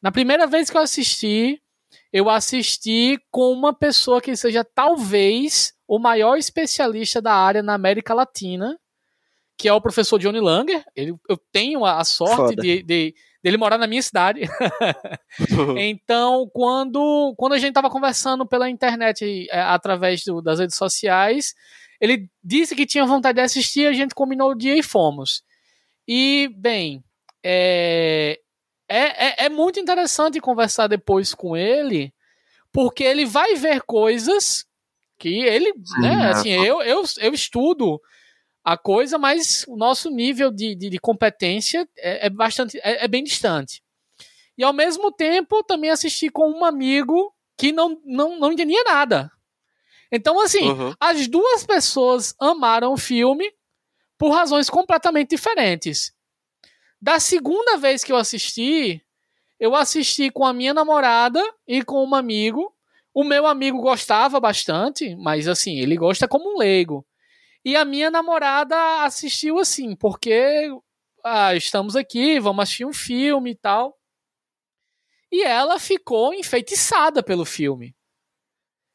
Na 0.02 0.10
primeira 0.10 0.46
vez 0.46 0.70
que 0.70 0.76
eu 0.76 0.80
assisti, 0.80 1.62
eu 2.12 2.28
assisti 2.28 3.18
com 3.30 3.52
uma 3.52 3.72
pessoa 3.72 4.20
que 4.20 4.34
seja 4.36 4.64
talvez 4.64 5.72
o 5.86 5.98
maior 5.98 6.36
especialista 6.36 7.20
da 7.20 7.34
área 7.34 7.62
na 7.62 7.74
América 7.74 8.14
Latina, 8.14 8.78
que 9.56 9.68
é 9.68 9.72
o 9.72 9.80
professor 9.80 10.18
Johnny 10.18 10.40
Langer. 10.40 10.84
Ele, 10.96 11.14
eu 11.28 11.36
tenho 11.52 11.84
a, 11.84 12.02
sorte 12.04 12.56
de, 12.56 12.82
de 12.82 13.14
dele 13.42 13.56
morar 13.56 13.78
na 13.78 13.86
minha 13.86 14.02
cidade. 14.02 14.42
então, 15.78 16.48
quando, 16.52 17.34
quando 17.36 17.52
a 17.54 17.58
gente 17.58 17.70
estava 17.70 17.90
conversando 17.90 18.46
pela 18.46 18.68
internet 18.70 19.46
é, 19.50 19.60
através 19.60 20.24
do- 20.24 20.42
das 20.42 20.58
redes 20.58 20.76
sociais, 20.76 21.54
ele 22.00 22.28
disse 22.42 22.74
que 22.74 22.86
tinha 22.86 23.04
vontade 23.04 23.36
de 23.36 23.42
assistir, 23.42 23.86
a 23.86 23.92
gente 23.92 24.14
combinou 24.14 24.50
o 24.50 24.54
dia 24.54 24.76
e 24.76 24.82
fomos. 24.82 25.42
E, 26.08 26.50
bem, 26.56 27.04
é, 27.44 28.38
é, 28.90 29.26
é, 29.29 29.46
é 29.46 29.48
muito 29.48 29.79
interessante 29.79 30.40
conversar 30.40 30.88
depois 30.88 31.35
com 31.35 31.57
ele, 31.57 32.12
porque 32.72 33.05
ele 33.05 33.24
vai 33.24 33.55
ver 33.55 33.83
coisas 33.83 34.66
que 35.18 35.29
ele, 35.42 35.72
né, 35.98 36.26
assim, 36.31 36.50
eu, 36.50 36.81
eu, 36.83 37.05
eu 37.18 37.33
estudo 37.35 38.00
a 38.64 38.76
coisa, 38.76 39.18
mas 39.18 39.64
o 39.68 39.76
nosso 39.76 40.11
nível 40.11 40.50
de, 40.50 40.74
de, 40.74 40.90
de 40.90 40.98
competência 40.98 41.88
é, 41.98 42.26
é 42.26 42.31
bastante, 42.31 42.79
é, 42.83 43.05
é 43.05 43.09
bem 43.09 43.22
distante. 43.24 43.83
E 44.57 44.64
ao 44.64 44.72
mesmo 44.72 45.11
tempo, 45.12 45.62
também 45.62 45.90
assisti 45.90 46.29
com 46.29 46.50
um 46.50 46.64
amigo 46.64 47.35
que 47.57 47.72
não, 47.72 48.00
não, 48.05 48.38
não 48.38 48.53
entendia 48.53 48.83
nada. 48.85 49.31
Então, 50.12 50.40
assim, 50.40 50.68
Uhum. 50.68 50.92
as 50.98 51.29
duas 51.29 51.64
pessoas 51.64 52.35
amaram 52.40 52.92
o 52.92 52.96
filme 52.98 53.50
por 54.18 54.31
razões 54.33 54.68
completamente 54.68 55.31
diferentes. 55.31 56.12
Da 57.00 57.18
segunda 57.18 57.78
vez 57.78 58.04
que 58.04 58.12
eu 58.12 58.16
assisti, 58.16 59.02
eu 59.58 59.74
assisti 59.74 60.30
com 60.30 60.44
a 60.44 60.52
minha 60.52 60.74
namorada 60.74 61.42
e 61.66 61.82
com 61.82 62.04
um 62.04 62.14
amigo. 62.14 62.74
O 63.12 63.24
meu 63.24 63.46
amigo 63.46 63.80
gostava 63.80 64.38
bastante, 64.38 65.16
mas 65.16 65.48
assim, 65.48 65.78
ele 65.78 65.96
gosta 65.96 66.28
como 66.28 66.54
um 66.54 66.58
leigo. 66.58 67.06
E 67.64 67.76
a 67.76 67.84
minha 67.84 68.10
namorada 68.10 69.04
assistiu 69.04 69.58
assim, 69.58 69.94
porque 69.94 70.70
ah, 71.24 71.54
estamos 71.54 71.96
aqui, 71.96 72.38
vamos 72.38 72.62
assistir 72.62 72.84
um 72.84 72.92
filme 72.92 73.50
e 73.50 73.54
tal. 73.54 73.98
E 75.30 75.42
ela 75.42 75.78
ficou 75.78 76.34
enfeitiçada 76.34 77.22
pelo 77.22 77.44
filme. 77.44 77.94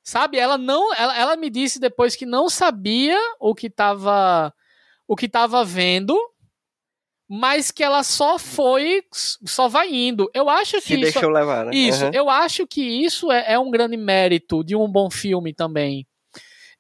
Sabe? 0.04 0.38
Ela 0.38 0.58
não, 0.58 0.94
ela, 0.94 1.18
ela 1.18 1.36
me 1.36 1.50
disse 1.50 1.80
depois 1.80 2.16
que 2.16 2.26
não 2.26 2.50
sabia 2.50 3.18
o 3.40 3.56
que 3.56 3.68
estava 3.68 4.54
o 5.08 5.16
que 5.16 5.28
estava 5.28 5.64
vendo, 5.64 6.18
mas 7.28 7.72
que 7.72 7.84
ela 7.84 8.04
só 8.04 8.38
foi, 8.38 9.02
só 9.12 9.68
vai 9.68 9.92
indo. 9.94 10.30
Eu 10.34 10.48
acho 10.50 10.74
que 10.78 10.82
Se 10.82 10.94
isso, 10.94 11.14
deixou 11.14 11.30
levar, 11.30 11.66
né? 11.66 11.72
isso, 11.76 12.06
Uhum. 12.06 12.12
eu 12.14 12.30
acho 12.30 12.68
que 12.68 12.82
isso 12.82 13.32
é, 13.32 13.54
é 13.54 13.60
um 13.60 13.72
grande 13.72 13.98
mérito 13.98 14.64
de 14.64 14.76
um 14.76 14.88
bom 14.88 15.10
filme 15.10 15.54
também. 15.54 16.06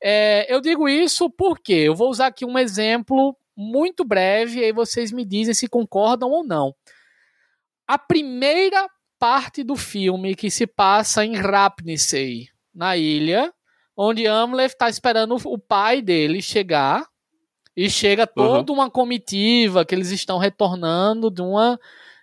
É, 0.04 0.46
eu 0.54 0.62
digo 0.62 0.88
isso 0.88 1.30
porque 1.32 1.74
eu 1.74 1.96
vou 1.96 2.10
usar 2.10 2.28
aqui 2.28 2.46
um 2.46 2.60
exemplo 2.60 3.36
muito 3.58 4.04
breve, 4.06 4.60
e 4.60 4.64
aí 4.66 4.72
vocês 4.74 5.12
me 5.12 5.26
dizem 5.26 5.54
se 5.54 5.68
concordam 5.68 6.30
ou 6.30 6.44
não. 6.46 6.76
A 7.88 7.98
primeira 7.98 8.88
parte 9.18 9.64
do 9.64 9.76
filme 9.76 10.36
que 10.36 10.52
se 10.52 10.68
passa 10.68 11.26
em 11.26 11.36
Rapnissey, 11.36 12.50
na 12.74 12.98
ilha, 12.98 13.52
onde 13.96 14.28
Amleth 14.28 14.66
está 14.74 14.90
esperando 14.90 15.38
o 15.46 15.58
pai 15.58 16.02
dele 16.02 16.42
chegar, 16.42 17.08
e 17.76 17.90
chega 17.90 18.26
toda 18.26 18.72
uma 18.72 18.90
comitiva 18.90 19.84
que 19.84 19.94
eles 19.94 20.12
estão 20.12 20.38
retornando 20.38 21.30
de 21.30 21.42
uma 21.42 21.80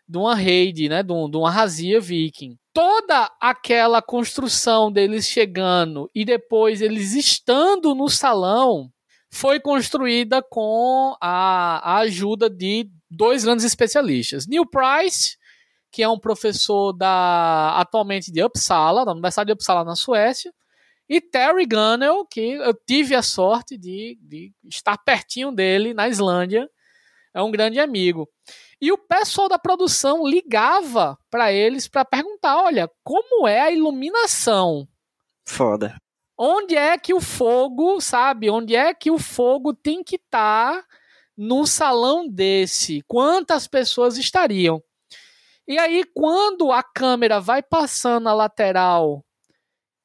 de 0.09 0.19
uma 0.19 0.35
raid, 0.35 0.91
né, 0.91 1.03
de, 1.03 1.11
um, 1.13 1.31
de 1.31 1.39
uma 1.39 1.51
razia 1.51 1.99
viking. 1.99 2.59
Toda 2.75 3.31
aquela 3.41 4.03
construção 4.03 4.93
deles 4.93 5.27
chegando 5.27 6.11
e 6.15 6.25
depois 6.25 6.83
eles 6.83 7.15
estando 7.15 7.95
no 7.95 8.09
salão 8.11 8.91
foi 9.31 9.59
construída 9.59 10.43
com 10.43 11.17
a, 11.19 11.95
a 11.95 11.99
ajuda 12.01 12.51
de 12.51 12.91
dois 13.11 13.45
grandes 13.45 13.65
especialistas. 13.65 14.47
Neil 14.47 14.67
Price, 14.67 15.39
que 15.91 16.03
é 16.03 16.09
um 16.09 16.19
professor 16.19 16.93
da 16.93 17.79
atualmente 17.79 18.31
de 18.31 18.43
Uppsala, 18.43 19.07
da 19.07 19.13
Universidade 19.13 19.47
de 19.47 19.53
Uppsala 19.53 19.85
na 19.85 19.95
Suécia, 19.97 20.53
e 21.09 21.21
Terry 21.21 21.67
Gunnell, 21.67 22.25
que 22.25 22.53
eu 22.53 22.75
tive 22.75 23.15
a 23.15 23.23
sorte 23.23 23.77
de, 23.77 24.19
de 24.21 24.53
estar 24.65 24.97
pertinho 24.99 25.53
dele 25.53 25.93
na 25.93 26.09
Islândia, 26.09 26.69
é 27.35 27.43
um 27.43 27.51
grande 27.51 27.79
amigo. 27.79 28.29
E 28.81 28.91
o 28.91 28.99
pessoal 28.99 29.49
da 29.49 29.59
produção 29.59 30.27
ligava 30.27 31.17
para 31.31 31.53
eles 31.53 31.89
para 31.89 32.05
perguntar: 32.05 32.57
olha, 32.57 32.91
como 33.05 33.47
é 33.47 33.61
a 33.61 33.71
iluminação? 33.71 34.89
Foda. 35.47 35.97
Onde 36.37 36.77
é 36.77 36.99
que 36.99 37.15
o 37.15 37.21
fogo, 37.21 38.01
sabe? 38.01 38.51
Onde 38.51 38.75
é 38.75 38.93
que 38.93 39.11
o 39.11 39.19
fogo 39.19 39.73
tem 39.75 40.03
que 40.03 40.17
estar 40.17 40.81
tá 40.81 40.87
num 41.37 41.65
salão 41.65 42.29
desse? 42.29 43.03
Quantas 43.07 43.69
pessoas 43.69 44.17
estariam? 44.17 44.83
E 45.69 45.79
aí, 45.79 46.05
quando 46.15 46.73
a 46.73 46.83
câmera 46.83 47.41
vai 47.41 47.63
passando 47.63 48.29
a 48.29 48.35
lateral, 48.35 49.25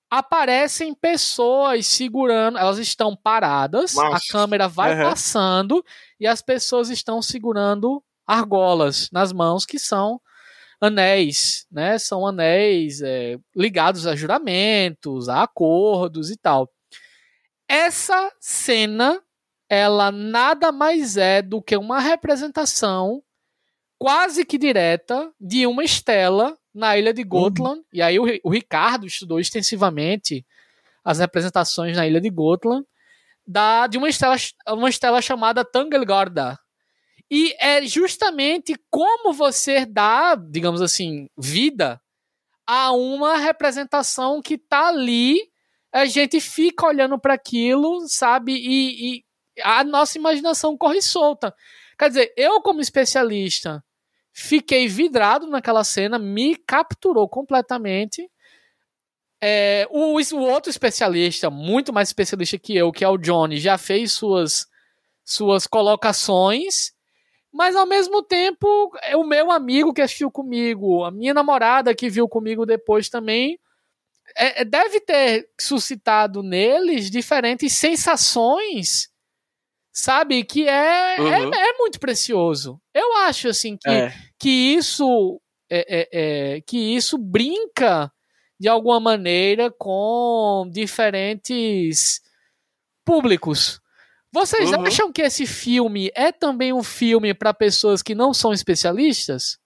aparecem 0.09 0.93
pessoas 0.93 1.87
segurando, 1.87 2.57
elas 2.57 2.77
estão 2.77 3.15
paradas, 3.15 3.93
Nossa. 3.93 4.15
a 4.17 4.19
câmera 4.31 4.67
vai 4.67 4.95
Uhum. 4.97 5.09
passando 5.09 5.83
e 6.19 6.25
as 6.25 6.41
pessoas 6.41 6.89
estão 6.89 7.21
segurando 7.21 8.03
argolas 8.25 9.09
nas 9.11 9.31
mãos 9.33 9.65
que 9.65 9.77
são 9.79 10.19
anéis, 10.79 11.65
né? 11.71 11.97
São 11.97 12.25
anéis 12.25 13.01
é, 13.01 13.37
ligados 13.55 14.05
a 14.05 14.15
juramentos, 14.15 15.27
a 15.27 15.43
acordos 15.43 16.29
e 16.29 16.37
tal. 16.37 16.69
Essa 17.67 18.31
cena, 18.39 19.21
ela 19.69 20.11
nada 20.11 20.71
mais 20.71 21.17
é 21.17 21.41
do 21.41 21.61
que 21.61 21.75
uma 21.75 21.99
representação 21.99 23.21
quase 23.99 24.45
que 24.45 24.57
direta 24.57 25.31
de 25.39 25.65
uma 25.65 25.83
estela 25.83 26.57
na 26.77 26.97
ilha 26.97 27.13
de 27.13 27.23
Gotland. 27.23 27.81
E 27.91 28.01
aí 28.01 28.19
o, 28.19 28.25
o 28.43 28.49
Ricardo 28.49 29.05
estudou 29.05 29.39
extensivamente 29.39 30.45
as 31.03 31.19
representações 31.19 31.95
na 31.95 32.05
ilha 32.05 32.21
de 32.21 32.29
Gotland 32.29 32.85
da, 33.45 33.87
de 33.87 33.97
uma 33.97 34.09
estela, 34.09 34.35
uma 34.69 34.89
estela 34.89 35.21
chamada 35.21 35.65
Tangelgorda. 35.65 36.59
E 37.31 37.55
é 37.59 37.85
justamente 37.85 38.75
como 38.89 39.33
você 39.33 39.85
dá, 39.85 40.35
digamos 40.35 40.81
assim, 40.81 41.27
vida 41.37 41.99
a 42.65 42.91
uma 42.91 43.37
representação 43.37 44.41
que 44.41 44.57
tá 44.57 44.87
ali, 44.87 45.39
a 45.91 46.05
gente 46.05 46.39
fica 46.39 46.85
olhando 46.85 47.17
para 47.17 47.33
aquilo, 47.33 48.07
sabe? 48.07 48.53
E, 48.53 49.17
e 49.17 49.23
a 49.63 49.83
nossa 49.83 50.17
imaginação 50.17 50.77
corre 50.77 51.01
solta. 51.01 51.53
Quer 51.97 52.09
dizer, 52.09 52.33
eu 52.37 52.61
como 52.61 52.81
especialista 52.81 53.83
fiquei 54.39 54.87
vidrado 54.87 55.47
naquela 55.47 55.83
cena, 55.83 56.19
me 56.19 56.55
capturou 56.55 57.27
completamente. 57.27 58.29
É, 59.41 59.87
o, 59.89 60.13
o 60.15 60.39
outro 60.41 60.69
especialista, 60.69 61.49
muito 61.49 61.91
mais 61.91 62.09
especialista 62.09 62.59
que 62.59 62.77
eu, 62.77 62.91
que 62.91 63.03
é 63.03 63.09
o 63.09 63.17
Johnny, 63.17 63.57
já 63.57 63.79
fez 63.79 64.11
suas, 64.11 64.67
suas 65.25 65.65
colocações, 65.65 66.91
mas 67.51 67.75
ao 67.75 67.87
mesmo 67.87 68.21
tempo, 68.21 68.91
é 69.01 69.17
o 69.17 69.23
meu 69.23 69.49
amigo 69.49 69.91
que 69.91 70.03
assistiu 70.03 70.29
comigo, 70.29 71.03
a 71.03 71.09
minha 71.09 71.33
namorada 71.33 71.95
que 71.95 72.07
viu 72.07 72.29
comigo 72.29 72.63
depois 72.63 73.09
também, 73.09 73.59
é, 74.35 74.61
é, 74.61 74.65
deve 74.65 74.99
ter 74.99 75.49
suscitado 75.59 76.43
neles 76.43 77.09
diferentes 77.09 77.73
sensações, 77.73 79.09
sabe? 79.99 80.43
Que 80.43 80.67
é, 80.67 81.19
Uhum. 81.19 81.53
é, 81.53 81.69
é 81.69 81.77
muito 81.77 81.99
precioso. 81.99 82.79
Eu 82.93 83.15
acho 83.17 83.47
assim 83.47 83.75
que 83.75 83.89
É. 83.89 84.13
que 84.39 84.49
isso 84.49 85.41
é, 85.69 85.85
é, 85.89 86.09
é, 86.57 86.61
que 86.61 86.77
isso 86.95 87.17
brinca 87.17 88.11
de 88.59 88.67
alguma 88.67 88.99
maneira 88.99 89.71
com 89.71 90.69
diferentes 90.71 92.21
públicos. 93.05 93.79
Vocês 94.31 94.71
Uhum. 94.71 94.85
acham 94.85 95.11
que 95.11 95.21
esse 95.21 95.45
filme 95.47 96.11
é 96.15 96.31
também 96.31 96.71
um 96.73 96.83
filme 96.83 97.33
para 97.33 97.53
pessoas 97.53 98.01
que 98.03 98.13
não 98.13 98.33
são 98.33 98.53
especialistas? 98.53 99.57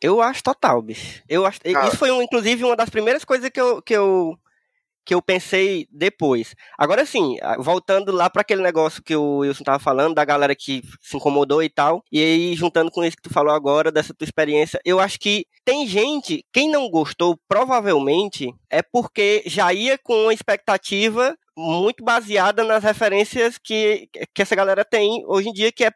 Eu 0.00 0.20
acho 0.20 0.42
total, 0.42 0.82
bicho. 0.82 1.22
Eu 1.28 1.46
acho, 1.46 1.60
Cara. 1.60 1.88
Isso 1.88 1.96
foi, 1.96 2.10
um, 2.10 2.20
inclusive, 2.20 2.62
uma 2.64 2.76
das 2.76 2.90
primeiras 2.90 3.24
coisas 3.24 3.48
que 3.48 3.60
eu, 3.60 3.80
que 3.80 3.94
eu, 3.94 4.38
que 5.06 5.14
eu 5.14 5.22
pensei 5.22 5.86
depois. 5.90 6.54
Agora 6.76 7.06
sim, 7.06 7.36
voltando 7.58 8.10
lá 8.10 8.28
para 8.28 8.42
aquele 8.42 8.60
negócio 8.60 9.02
que 9.02 9.14
o 9.14 9.38
Wilson 9.38 9.62
tava 9.62 9.78
falando, 9.78 10.16
da 10.16 10.24
galera 10.24 10.54
que 10.54 10.82
se 11.00 11.16
incomodou 11.16 11.62
e 11.62 11.68
tal, 11.68 12.02
e 12.10 12.20
aí 12.20 12.54
juntando 12.54 12.90
com 12.90 13.04
isso 13.04 13.16
que 13.16 13.22
tu 13.22 13.32
falou 13.32 13.54
agora, 13.54 13.92
dessa 13.92 14.12
tua 14.12 14.24
experiência, 14.24 14.80
eu 14.84 14.98
acho 14.98 15.20
que 15.20 15.46
tem 15.64 15.86
gente, 15.86 16.44
quem 16.52 16.68
não 16.68 16.90
gostou, 16.90 17.38
provavelmente, 17.48 18.52
é 18.68 18.82
porque 18.82 19.44
já 19.46 19.72
ia 19.72 19.96
com 19.96 20.24
uma 20.24 20.34
expectativa 20.34 21.36
muito 21.56 22.04
baseada 22.04 22.64
nas 22.64 22.82
referências 22.82 23.56
que, 23.58 24.08
que 24.34 24.42
essa 24.42 24.54
galera 24.54 24.84
tem 24.84 25.24
hoje 25.26 25.48
em 25.48 25.52
dia, 25.52 25.72
que 25.72 25.84
é 25.84 25.92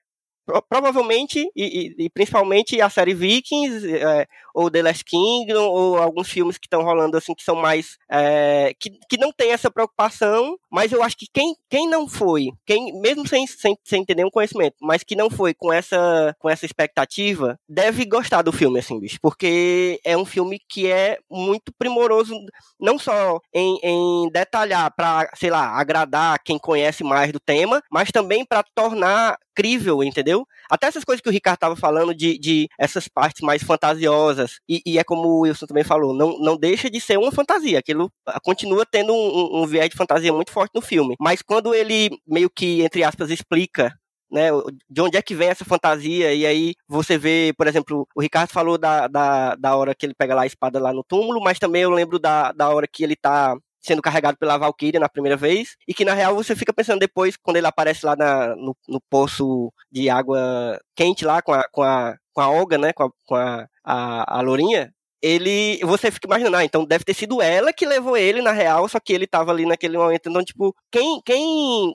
provavelmente 0.68 1.38
e, 1.56 1.94
e- 1.98 2.04
e 2.06 2.10
principalmente 2.10 2.80
a 2.80 2.88
série 2.90 3.14
Vikings 3.14 3.86
é, 3.96 4.26
ou 4.54 4.70
The 4.70 4.82
Last 4.82 5.04
Kingdom 5.04 5.68
ou 5.68 5.98
alguns 5.98 6.28
filmes 6.28 6.58
que 6.58 6.66
estão 6.66 6.82
rolando 6.82 7.16
assim 7.16 7.34
que 7.34 7.42
são 7.42 7.54
mais 7.56 7.96
é, 8.10 8.72
que, 8.78 8.90
que 9.08 9.16
não 9.16 9.32
tem 9.32 9.52
essa 9.52 9.70
preocupação 9.70 10.56
mas 10.70 10.92
eu 10.92 11.02
acho 11.02 11.16
que 11.16 11.26
quem, 11.32 11.54
quem 11.68 11.88
não 11.88 12.08
foi 12.08 12.48
quem 12.66 13.00
mesmo 13.00 13.26
sem, 13.26 13.46
sem, 13.46 13.76
sem 13.84 14.04
ter 14.04 14.14
nenhum 14.16 14.30
conhecimento 14.30 14.74
mas 14.80 15.02
que 15.02 15.14
não 15.16 15.30
foi 15.30 15.54
com 15.54 15.72
essa 15.72 16.34
com 16.38 16.48
essa 16.48 16.64
expectativa 16.66 17.58
deve 17.68 18.04
gostar 18.04 18.42
do 18.42 18.52
filme 18.52 18.78
assim 18.78 18.98
bicho 18.98 19.18
porque 19.20 20.00
é 20.04 20.16
um 20.16 20.24
filme 20.24 20.58
que 20.68 20.90
é 20.90 21.18
muito 21.30 21.72
primoroso 21.78 22.34
não 22.78 22.98
só 22.98 23.38
em, 23.54 23.78
em 23.82 24.30
detalhar 24.30 24.92
para 24.94 25.30
sei 25.34 25.50
lá 25.50 25.78
agradar 25.78 26.38
quem 26.44 26.58
conhece 26.58 27.04
mais 27.04 27.32
do 27.32 27.40
tema 27.40 27.82
mas 27.90 28.10
também 28.10 28.44
para 28.44 28.64
tornar 28.74 29.36
crível, 29.60 30.02
entendeu? 30.02 30.46
Até 30.70 30.86
essas 30.86 31.04
coisas 31.04 31.20
que 31.20 31.28
o 31.28 31.32
Ricardo 31.32 31.58
tava 31.58 31.76
falando 31.76 32.14
de, 32.14 32.38
de 32.38 32.66
essas 32.78 33.06
partes 33.06 33.42
mais 33.42 33.62
fantasiosas, 33.62 34.58
e, 34.66 34.80
e 34.86 34.98
é 34.98 35.04
como 35.04 35.28
o 35.28 35.40
Wilson 35.40 35.66
também 35.66 35.84
falou, 35.84 36.14
não, 36.14 36.38
não 36.38 36.56
deixa 36.56 36.88
de 36.88 36.98
ser 36.98 37.18
uma 37.18 37.30
fantasia, 37.30 37.78
aquilo 37.78 38.10
ah, 38.26 38.40
continua 38.40 38.86
tendo 38.86 39.12
um, 39.12 39.16
um, 39.16 39.62
um 39.62 39.66
viés 39.66 39.90
de 39.90 39.96
fantasia 39.96 40.32
muito 40.32 40.50
forte 40.50 40.72
no 40.74 40.80
filme. 40.80 41.14
Mas 41.20 41.42
quando 41.42 41.74
ele 41.74 42.08
meio 42.26 42.48
que, 42.48 42.80
entre 42.80 43.04
aspas, 43.04 43.30
explica 43.30 43.94
né, 44.30 44.48
de 44.88 45.00
onde 45.02 45.18
é 45.18 45.22
que 45.22 45.34
vem 45.34 45.48
essa 45.48 45.64
fantasia, 45.64 46.32
e 46.32 46.46
aí 46.46 46.74
você 46.88 47.18
vê, 47.18 47.52
por 47.58 47.66
exemplo, 47.66 48.08
o 48.14 48.22
Ricardo 48.22 48.50
falou 48.50 48.78
da, 48.78 49.08
da, 49.08 49.56
da 49.56 49.76
hora 49.76 49.94
que 49.94 50.06
ele 50.06 50.14
pega 50.14 50.34
lá 50.34 50.42
a 50.42 50.46
espada 50.46 50.80
lá 50.80 50.90
no 50.90 51.04
túmulo, 51.04 51.40
mas 51.42 51.58
também 51.58 51.82
eu 51.82 51.90
lembro 51.90 52.18
da, 52.18 52.52
da 52.52 52.70
hora 52.70 52.86
que 52.86 53.04
ele 53.04 53.16
tá 53.16 53.56
sendo 53.80 54.02
carregado 54.02 54.36
pela 54.38 54.58
Valkyria 54.58 55.00
na 55.00 55.08
primeira 55.08 55.36
vez, 55.36 55.76
e 55.88 55.94
que 55.94 56.04
na 56.04 56.14
real 56.14 56.34
você 56.34 56.54
fica 56.54 56.72
pensando 56.72 57.00
depois, 57.00 57.36
quando 57.36 57.56
ele 57.56 57.66
aparece 57.66 58.04
lá 58.04 58.14
na, 58.16 58.54
no, 58.56 58.76
no 58.88 59.00
poço 59.08 59.72
de 59.90 60.10
água 60.10 60.78
quente 60.94 61.24
lá 61.24 61.40
com 61.42 61.52
a, 61.52 61.64
com 61.70 61.82
a, 61.82 62.16
com 62.32 62.40
a 62.40 62.48
Olga, 62.50 62.78
né, 62.78 62.92
com 62.92 63.04
a, 63.04 63.10
com 63.26 63.34
a, 63.34 63.66
a, 63.84 64.38
a 64.38 64.40
Lourinha, 64.42 64.92
ele. 65.22 65.78
Você 65.84 66.10
fica 66.10 66.26
imaginando, 66.26 66.56
ah, 66.56 66.64
então 66.64 66.84
deve 66.84 67.04
ter 67.04 67.14
sido 67.14 67.42
ela 67.42 67.72
que 67.72 67.86
levou 67.86 68.16
ele 68.16 68.42
na 68.42 68.52
real, 68.52 68.88
só 68.88 68.98
que 68.98 69.12
ele 69.12 69.26
tava 69.26 69.50
ali 69.50 69.66
naquele 69.66 69.98
momento. 69.98 70.28
Então, 70.28 70.44
tipo, 70.44 70.74
quem. 70.90 71.20
Quem, 71.24 71.94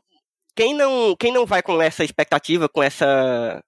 quem, 0.56 0.74
não, 0.74 1.16
quem 1.20 1.34
não 1.34 1.46
vai 1.46 1.62
com 1.62 1.82
essa 1.82 2.04
expectativa, 2.04 2.70
com 2.70 2.82
essa. 2.84 3.62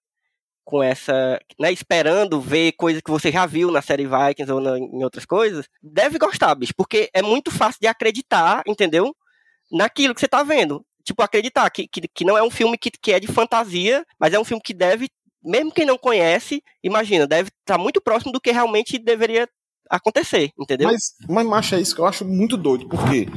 Com 0.67 0.83
essa. 0.83 1.39
Né, 1.57 1.71
esperando 1.71 2.41
ver 2.41 2.73
coisas 2.73 3.01
que 3.01 3.09
você 3.09 3.31
já 3.31 3.45
viu 3.45 3.71
na 3.71 3.81
série 3.81 4.05
Vikings 4.05 4.51
ou 4.51 4.59
na, 4.59 4.77
em 4.77 5.03
outras 5.03 5.25
coisas, 5.25 5.65
deve 5.81 6.19
gostar, 6.19 6.53
bicho, 6.55 6.73
porque 6.75 7.09
é 7.13 7.21
muito 7.21 7.49
fácil 7.51 7.79
de 7.79 7.87
acreditar, 7.87 8.63
entendeu? 8.67 9.15
Naquilo 9.71 10.13
que 10.13 10.19
você 10.19 10.27
tá 10.27 10.43
vendo 10.43 10.85
tipo, 11.07 11.23
acreditar 11.23 11.69
que, 11.69 11.87
que, 11.87 12.01
que 12.01 12.25
não 12.25 12.37
é 12.37 12.43
um 12.43 12.51
filme 12.51 12.77
que, 12.77 12.91
que 12.91 13.13
é 13.13 13.19
de 13.19 13.27
fantasia, 13.27 14.05
mas 14.19 14.33
é 14.33 14.39
um 14.39 14.43
filme 14.43 14.61
que 14.61 14.73
deve, 14.73 15.09
mesmo 15.41 15.71
quem 15.71 15.85
não 15.85 15.97
conhece, 15.97 16.61
imagina, 16.83 17.25
deve 17.25 17.47
estar 17.47 17.77
tá 17.77 17.77
muito 17.77 18.01
próximo 18.01 18.33
do 18.33 18.41
que 18.41 18.51
realmente 18.51 18.99
deveria 18.99 19.47
acontecer, 19.89 20.51
entendeu? 20.59 20.89
Mas, 20.89 21.13
mas 21.27 21.47
macho, 21.47 21.75
é 21.75 21.81
isso 21.81 21.95
que 21.95 22.01
eu 22.01 22.05
acho 22.05 22.25
muito 22.25 22.57
doido, 22.57 22.87
porque 22.87 23.27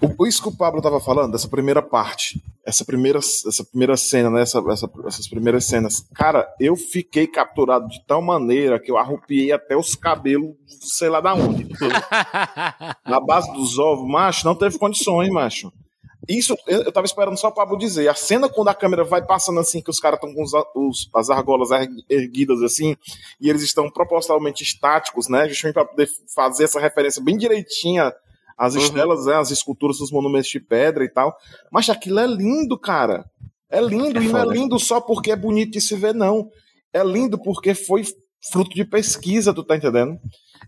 o, 0.00 0.26
isso 0.26 0.42
que 0.42 0.48
o 0.48 0.56
Pablo 0.56 0.80
tava 0.80 1.00
falando, 1.00 1.32
dessa 1.32 1.48
primeira 1.48 1.82
parte, 1.82 2.42
essa 2.64 2.84
primeira, 2.84 3.18
essa 3.18 3.64
primeira 3.64 3.96
cena, 3.96 4.30
né, 4.30 4.42
essa, 4.42 4.62
essa, 4.70 4.90
essas 5.06 5.28
primeiras 5.28 5.64
cenas, 5.64 6.06
cara, 6.14 6.46
eu 6.58 6.76
fiquei 6.76 7.26
capturado 7.26 7.88
de 7.88 8.04
tal 8.06 8.22
maneira 8.22 8.80
que 8.80 8.90
eu 8.90 8.96
arrupiei 8.96 9.52
até 9.52 9.76
os 9.76 9.94
cabelos, 9.94 10.54
sei 10.66 11.08
lá 11.08 11.20
da 11.20 11.34
onde. 11.34 11.68
Na 13.06 13.20
base 13.20 13.52
dos 13.52 13.78
ovos, 13.78 14.08
macho, 14.08 14.46
não 14.46 14.54
teve 14.54 14.78
condições, 14.78 15.30
macho. 15.30 15.72
Isso, 16.28 16.56
eu 16.66 16.92
tava 16.92 17.06
esperando 17.06 17.38
só 17.38 17.48
o 17.48 17.54
Pablo 17.54 17.78
dizer. 17.78 18.08
A 18.08 18.14
cena 18.14 18.48
quando 18.48 18.68
a 18.68 18.74
câmera 18.74 19.04
vai 19.04 19.24
passando 19.24 19.58
assim, 19.58 19.80
que 19.80 19.90
os 19.90 19.98
caras 19.98 20.18
estão 20.18 20.34
com 20.34 20.42
os, 20.42 20.52
os, 20.74 21.10
as 21.14 21.30
argolas 21.30 21.70
erguidas 22.08 22.62
assim, 22.62 22.96
e 23.40 23.48
eles 23.48 23.62
estão 23.62 23.90
propositalmente 23.90 24.62
estáticos, 24.62 25.28
né? 25.28 25.48
Justamente 25.48 25.74
para 25.74 25.86
poder 25.86 26.08
fazer 26.34 26.64
essa 26.64 26.78
referência 26.78 27.22
bem 27.22 27.36
direitinha 27.36 28.12
às 28.56 28.74
uhum. 28.74 28.82
estelas, 28.82 29.24
né, 29.24 29.36
as 29.36 29.50
esculturas 29.50 29.96
dos 29.96 30.12
monumentos 30.12 30.50
de 30.50 30.60
pedra 30.60 31.02
e 31.02 31.08
tal. 31.08 31.34
Mas 31.72 31.88
aquilo 31.88 32.20
é 32.20 32.26
lindo, 32.26 32.78
cara. 32.78 33.24
É 33.70 33.80
lindo, 33.80 34.18
é 34.18 34.22
e 34.22 34.28
não 34.28 34.38
é 34.38 34.44
lindo 34.44 34.78
só 34.78 35.00
porque 35.00 35.30
é 35.32 35.36
bonito 35.36 35.72
de 35.72 35.80
se 35.80 35.96
ver, 35.96 36.14
não. 36.14 36.50
É 36.92 37.02
lindo 37.02 37.38
porque 37.38 37.72
foi 37.72 38.04
fruto 38.52 38.74
de 38.74 38.84
pesquisa, 38.84 39.54
tu 39.54 39.64
tá 39.64 39.76
entendendo? 39.76 40.18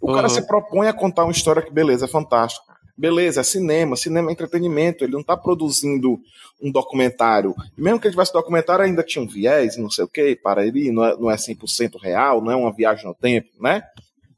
O 0.00 0.08
uhum. 0.08 0.14
cara 0.14 0.28
se 0.30 0.40
propõe 0.46 0.88
a 0.88 0.92
contar 0.92 1.24
uma 1.24 1.32
história 1.32 1.60
que, 1.60 1.70
beleza, 1.70 2.06
é 2.06 2.08
fantástico. 2.08 2.64
Beleza, 2.96 3.40
é 3.40 3.44
cinema, 3.44 3.96
cinema 3.96 4.30
é 4.30 4.32
entretenimento, 4.32 5.02
ele 5.02 5.12
não 5.12 5.20
está 5.20 5.36
produzindo 5.36 6.20
um 6.60 6.70
documentário. 6.70 7.54
mesmo 7.76 7.98
que 7.98 8.06
ele 8.06 8.12
tivesse 8.12 8.32
documentário, 8.32 8.84
ainda 8.84 9.02
tinha 9.02 9.24
um 9.24 9.28
viés, 9.28 9.76
não 9.76 9.90
sei 9.90 10.04
o 10.04 10.08
quê, 10.08 10.38
para 10.40 10.66
ele, 10.66 10.92
não 10.92 11.04
é, 11.04 11.16
não 11.16 11.30
é 11.30 11.36
100% 11.36 11.98
real, 12.00 12.42
não 12.42 12.52
é 12.52 12.56
uma 12.56 12.72
viagem 12.72 13.06
no 13.06 13.14
tempo, 13.14 13.48
né? 13.60 13.82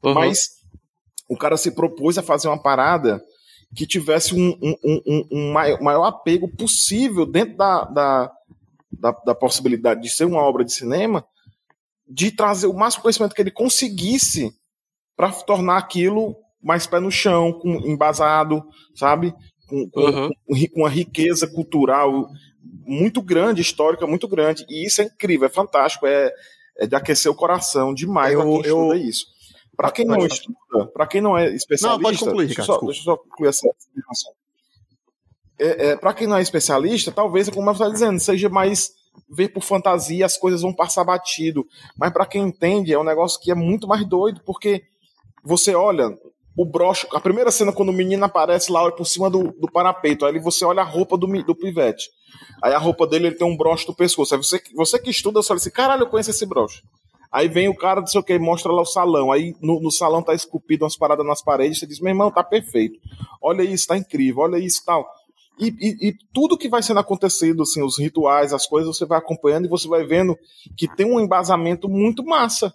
Uhum. 0.03 0.13
Mas 0.13 0.51
o 1.27 1.35
cara 1.35 1.57
se 1.57 1.71
propôs 1.71 2.17
a 2.17 2.23
fazer 2.23 2.47
uma 2.47 2.61
parada 2.61 3.21
que 3.75 3.85
tivesse 3.85 4.33
um, 4.33 4.57
um, 4.61 5.01
um, 5.05 5.27
um 5.31 5.51
maior, 5.51 5.81
maior, 5.81 6.03
apego 6.05 6.47
possível 6.47 7.25
dentro 7.25 7.57
da, 7.57 7.83
da, 7.83 8.31
da, 8.91 9.11
da 9.11 9.35
possibilidade 9.35 10.01
de 10.01 10.09
ser 10.09 10.25
uma 10.25 10.41
obra 10.41 10.63
de 10.63 10.71
cinema, 10.71 11.25
de 12.07 12.31
trazer 12.31 12.67
o 12.67 12.73
máximo 12.73 13.03
conhecimento 13.03 13.35
que 13.35 13.41
ele 13.41 13.51
conseguisse 13.51 14.51
para 15.15 15.31
tornar 15.31 15.77
aquilo 15.77 16.35
mais 16.65 16.87
pé 16.87 16.99
no 16.99 17.11
chão, 17.11 17.53
com, 17.53 17.69
embasado, 17.85 18.63
sabe? 18.95 19.31
Com, 19.67 19.87
com, 19.87 20.01
uhum. 20.01 20.29
com, 20.73 20.81
uma 20.81 20.89
riqueza 20.89 21.47
cultural 21.47 22.27
muito 22.87 23.21
grande, 23.21 23.61
histórica 23.61 24.07
muito 24.07 24.27
grande. 24.27 24.65
E 24.67 24.83
isso 24.83 24.99
é 24.99 25.05
incrível, 25.05 25.45
é 25.45 25.49
fantástico, 25.49 26.07
é, 26.07 26.31
é 26.79 26.87
de 26.87 26.95
aquecer 26.95 27.31
o 27.31 27.35
coração 27.35 27.93
demais 27.93 28.33
eu, 28.33 28.41
quem 28.41 28.51
eu... 28.51 28.61
estuda 28.61 28.97
isso. 28.97 29.25
Para 29.77 29.91
quem 29.91 30.05
não 30.05 30.25
estuda, 30.25 30.87
para 30.91 31.05
quem 31.05 31.21
não 31.21 31.37
é 31.37 31.53
especialista. 31.53 32.01
Não, 32.01 32.09
pode 32.09 32.17
concluir, 32.17 32.47
deixa, 32.47 32.63
só, 32.63 32.79
deixa 32.79 33.01
eu 33.01 33.03
só 33.03 33.17
concluir 33.17 33.49
essa 33.49 33.67
informação. 33.95 34.31
É, 35.59 35.87
é, 35.87 35.95
para 35.97 36.13
quem 36.13 36.27
não 36.27 36.37
é 36.37 36.41
especialista, 36.41 37.11
talvez, 37.11 37.49
como 37.49 37.69
eu 37.69 37.73
estava 37.73 37.91
dizendo, 37.91 38.19
seja 38.19 38.49
mais 38.49 38.91
ver 39.29 39.49
por 39.49 39.61
fantasia, 39.63 40.25
as 40.25 40.37
coisas 40.37 40.61
vão 40.61 40.73
passar 40.73 41.03
batido. 41.03 41.65
Mas 41.97 42.11
para 42.11 42.25
quem 42.25 42.43
entende, 42.43 42.93
é 42.93 42.99
um 42.99 43.03
negócio 43.03 43.39
que 43.39 43.51
é 43.51 43.55
muito 43.55 43.87
mais 43.87 44.05
doido, 44.07 44.41
porque 44.45 44.83
você 45.43 45.75
olha, 45.75 46.09
o 46.57 46.65
broche, 46.65 47.05
a 47.11 47.19
primeira 47.19 47.51
cena 47.51 47.73
quando 47.73 47.89
o 47.89 47.93
menino 47.93 48.23
aparece 48.23 48.71
lá 48.71 48.89
por 48.91 49.05
cima 49.05 49.29
do, 49.29 49.51
do 49.59 49.69
parapeito, 49.71 50.25
aí 50.25 50.39
você 50.39 50.63
olha 50.63 50.81
a 50.81 50.85
roupa 50.85 51.17
do, 51.17 51.27
do 51.43 51.55
pivete. 51.55 52.09
Aí 52.63 52.73
a 52.73 52.77
roupa 52.77 53.05
dele 53.05 53.27
ele 53.27 53.35
tem 53.35 53.47
um 53.47 53.57
broche 53.57 53.85
do 53.85 53.93
pescoço. 53.93 54.33
Aí 54.33 54.41
você, 54.41 54.61
você 54.73 54.97
que 54.97 55.09
estuda, 55.09 55.41
você 55.41 55.51
olha 55.51 55.57
assim, 55.57 55.69
caralho, 55.69 56.03
eu 56.03 56.07
conheço 56.07 56.31
esse 56.31 56.45
broche. 56.45 56.81
Aí 57.31 57.49
vem 57.49 57.67
o 57.67 57.75
cara, 57.75 57.99
não 57.99 58.07
sei 58.07 58.21
o 58.21 58.23
que, 58.23 58.39
mostra 58.39 58.71
lá 58.71 58.81
o 58.81 58.85
salão. 58.85 59.31
Aí 59.31 59.53
no, 59.61 59.81
no, 59.81 59.91
salão 59.91 60.23
tá 60.23 60.33
esculpido 60.33 60.85
umas 60.85 60.95
paradas 60.95 61.25
nas 61.25 61.43
paredes. 61.43 61.79
Você 61.79 61.85
diz, 61.85 61.99
meu 61.99 62.11
irmão, 62.11 62.31
tá 62.31 62.43
perfeito. 62.43 62.97
Olha 63.41 63.61
isso, 63.61 63.87
tá 63.87 63.97
incrível, 63.97 64.43
olha 64.43 64.57
isso 64.57 64.81
tal. 64.85 65.05
E, 65.59 65.67
e, 65.67 66.09
e, 66.09 66.15
tudo 66.33 66.57
que 66.57 66.69
vai 66.69 66.81
sendo 66.81 66.99
acontecido, 66.99 67.63
assim, 67.63 67.83
os 67.83 67.97
rituais, 67.97 68.53
as 68.53 68.65
coisas, 68.65 68.95
você 68.95 69.05
vai 69.05 69.17
acompanhando 69.17 69.65
e 69.65 69.69
você 69.69 69.87
vai 69.87 70.05
vendo 70.05 70.37
que 70.77 70.87
tem 70.87 71.05
um 71.05 71.19
embasamento 71.19 71.89
muito 71.89 72.23
massa. 72.25 72.73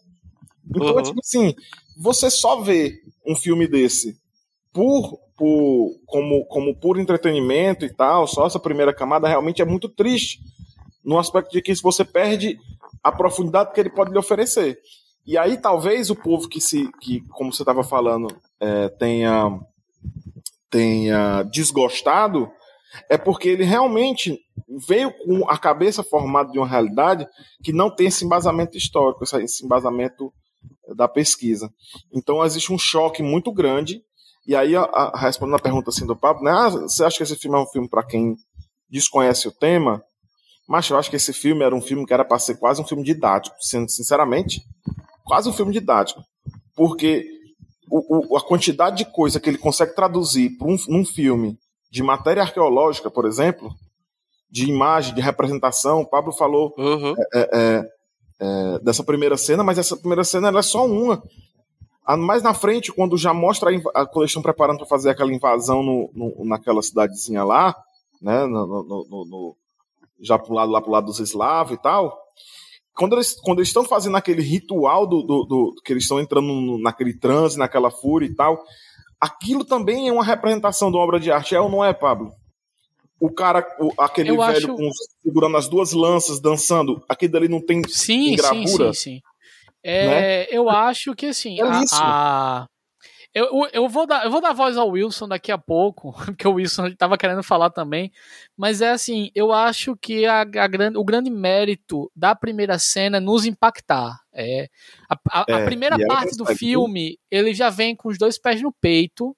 Então, 0.68 0.94
uhum. 0.94 1.02
tipo 1.02 1.20
assim, 1.20 1.54
você 1.96 2.30
só 2.30 2.60
vê 2.60 3.00
um 3.26 3.36
filme 3.36 3.66
desse 3.66 4.18
por, 4.72 5.18
por 5.36 5.94
como, 6.06 6.44
como 6.46 6.76
puro 6.76 7.00
entretenimento 7.00 7.84
e 7.84 7.92
tal, 7.92 8.26
só 8.26 8.46
essa 8.46 8.58
primeira 8.58 8.94
camada 8.94 9.28
realmente 9.28 9.62
é 9.62 9.64
muito 9.64 9.88
triste, 9.88 10.40
no 11.04 11.18
aspecto 11.18 11.50
de 11.52 11.62
que 11.62 11.74
você 11.82 12.04
perde 12.04 12.58
a 13.02 13.10
profundidade 13.10 13.72
que 13.72 13.80
ele 13.80 13.90
pode 13.90 14.12
lhe 14.12 14.18
oferecer. 14.18 14.78
E 15.26 15.36
aí 15.38 15.56
talvez 15.56 16.10
o 16.10 16.16
povo 16.16 16.48
que 16.48 16.60
se, 16.60 16.90
que, 17.00 17.20
como 17.30 17.52
você 17.52 17.62
estava 17.62 17.82
falando, 17.82 18.28
é, 18.58 18.88
tenha, 18.88 19.60
tenha 20.68 21.42
desgostado, 21.44 22.50
é 23.08 23.16
porque 23.16 23.48
ele 23.48 23.64
realmente 23.64 24.38
veio 24.86 25.12
com 25.24 25.48
a 25.48 25.56
cabeça 25.58 26.02
formada 26.02 26.50
de 26.50 26.58
uma 26.58 26.66
realidade 26.66 27.26
que 27.62 27.72
não 27.72 27.94
tem 27.94 28.06
esse 28.06 28.24
embasamento 28.24 28.76
histórico, 28.76 29.24
esse 29.24 29.64
embasamento 29.64 30.32
da 30.94 31.08
pesquisa. 31.08 31.72
Então 32.12 32.44
existe 32.44 32.72
um 32.72 32.78
choque 32.78 33.22
muito 33.22 33.52
grande. 33.52 34.02
E 34.46 34.56
aí, 34.56 34.74
a, 34.74 34.82
a, 34.82 35.18
respondendo 35.18 35.56
a 35.56 35.62
pergunta 35.62 35.90
assim 35.90 36.06
do 36.06 36.16
Pablo, 36.16 36.44
né? 36.44 36.50
Ah, 36.50 36.68
você 36.70 37.04
acha 37.04 37.18
que 37.18 37.22
esse 37.22 37.36
filme 37.36 37.56
é 37.56 37.60
um 37.60 37.66
filme 37.66 37.88
para 37.88 38.02
quem 38.02 38.36
desconhece 38.88 39.46
o 39.46 39.52
tema? 39.52 40.02
Mas 40.68 40.88
eu 40.88 40.96
acho 40.96 41.10
que 41.10 41.16
esse 41.16 41.32
filme 41.32 41.64
era 41.64 41.74
um 41.74 41.82
filme 41.82 42.06
que 42.06 42.14
era 42.14 42.24
para 42.24 42.38
ser 42.38 42.56
quase 42.56 42.80
um 42.80 42.86
filme 42.86 43.02
didático, 43.02 43.56
sendo 43.60 43.90
sinceramente, 43.90 44.62
quase 45.24 45.48
um 45.48 45.52
filme 45.52 45.72
didático. 45.72 46.22
Porque 46.74 47.26
o, 47.90 48.34
o, 48.34 48.36
a 48.36 48.40
quantidade 48.40 48.98
de 48.98 49.04
coisa 49.04 49.40
que 49.40 49.50
ele 49.50 49.58
consegue 49.58 49.94
traduzir 49.94 50.56
para 50.56 50.68
um, 50.68 50.76
num 50.88 51.04
filme 51.04 51.58
de 51.90 52.02
matéria 52.02 52.42
arqueológica, 52.42 53.10
por 53.10 53.26
exemplo, 53.26 53.74
de 54.50 54.64
imagem, 54.64 55.14
de 55.14 55.20
representação, 55.20 56.00
o 56.00 56.06
Pablo 56.06 56.32
falou 56.32 56.74
uhum. 56.78 57.14
é, 57.34 57.50
é, 57.52 57.88
é, 58.40 58.78
dessa 58.78 59.04
primeira 59.04 59.36
cena, 59.36 59.62
mas 59.62 59.78
essa 59.78 59.96
primeira 59.96 60.24
cena 60.24 60.56
é 60.58 60.62
só 60.62 60.86
uma. 60.86 61.22
Mais 62.18 62.42
na 62.42 62.54
frente, 62.54 62.90
quando 62.90 63.16
já 63.16 63.32
mostra 63.32 63.70
a, 63.94 64.06
quando 64.06 64.22
eles 64.22 64.30
estão 64.30 64.42
preparando 64.42 64.78
para 64.78 64.86
fazer 64.86 65.10
aquela 65.10 65.32
invasão 65.32 65.82
no, 65.82 66.10
no, 66.12 66.44
naquela 66.44 66.82
cidadezinha 66.82 67.44
lá, 67.44 67.76
né, 68.20 68.46
no, 68.46 68.66
no, 68.66 69.56
já 70.20 70.38
pro 70.38 70.54
lado 70.54 70.72
lá 70.72 70.80
pro 70.80 70.90
lado 70.90 71.06
dos 71.06 71.20
eslavos 71.20 71.74
e 71.74 71.80
tal. 71.80 72.18
Quando 72.94 73.14
eles, 73.14 73.34
quando 73.40 73.62
estão 73.62 73.84
fazendo 73.84 74.16
aquele 74.16 74.42
ritual 74.42 75.06
do, 75.06 75.22
do, 75.22 75.44
do 75.44 75.74
que 75.84 75.92
eles 75.92 76.02
estão 76.02 76.18
entrando 76.18 76.78
naquele 76.78 77.16
transe, 77.16 77.58
naquela 77.58 77.90
fúria 77.90 78.26
e 78.26 78.34
tal, 78.34 78.60
aquilo 79.20 79.64
também 79.64 80.08
é 80.08 80.12
uma 80.12 80.24
representação 80.24 80.90
de 80.90 80.96
uma 80.96 81.04
obra 81.04 81.20
de 81.20 81.30
arte, 81.30 81.54
é 81.54 81.60
ou 81.60 81.70
não 81.70 81.84
é, 81.84 81.92
Pablo? 81.92 82.32
O 83.20 83.30
cara, 83.30 83.66
o, 83.78 83.92
aquele 83.98 84.30
eu 84.30 84.38
velho 84.38 84.56
acho... 84.56 84.74
com, 84.74 84.90
segurando 85.22 85.56
as 85.56 85.68
duas 85.68 85.92
lanças, 85.92 86.40
dançando, 86.40 87.04
aquele 87.08 87.32
dali 87.32 87.48
não 87.48 87.60
tem 87.60 87.82
sim, 87.86 88.34
gravura? 88.34 88.66
Sim, 88.66 88.92
sim, 88.92 88.92
sim. 88.92 89.20
É, 89.82 90.06
né? 90.06 90.46
Eu 90.50 90.68
acho 90.68 91.14
que 91.14 91.26
assim, 91.26 91.60
é 91.60 91.62
a, 91.62 91.82
a, 91.92 92.66
eu, 93.32 93.46
eu, 93.72 93.88
vou 93.88 94.06
dar, 94.06 94.24
eu 94.24 94.30
vou 94.30 94.40
dar 94.40 94.52
voz 94.52 94.76
ao 94.76 94.88
Wilson 94.88 95.28
daqui 95.28 95.52
a 95.52 95.58
pouco, 95.58 96.12
porque 96.26 96.48
o 96.48 96.54
Wilson 96.54 96.88
estava 96.88 97.16
querendo 97.16 97.42
falar 97.42 97.70
também, 97.70 98.10
mas 98.56 98.80
é 98.80 98.90
assim, 98.90 99.30
eu 99.34 99.52
acho 99.52 99.96
que 99.96 100.26
a, 100.26 100.40
a 100.40 100.66
grande, 100.66 100.98
o 100.98 101.04
grande 101.04 101.30
mérito 101.30 102.10
da 102.14 102.34
primeira 102.34 102.78
cena 102.78 103.18
é 103.18 103.20
nos 103.20 103.44
impactar. 103.46 104.18
É, 104.34 104.68
a, 105.08 105.42
a, 105.42 105.44
é, 105.48 105.54
a 105.54 105.64
primeira 105.64 105.96
parte 106.06 106.36
do 106.36 106.46
filme, 106.46 107.18
ele 107.30 107.54
já 107.54 107.70
vem 107.70 107.94
com 107.94 108.08
os 108.08 108.18
dois 108.18 108.38
pés 108.38 108.60
no 108.60 108.72
peito, 108.80 109.36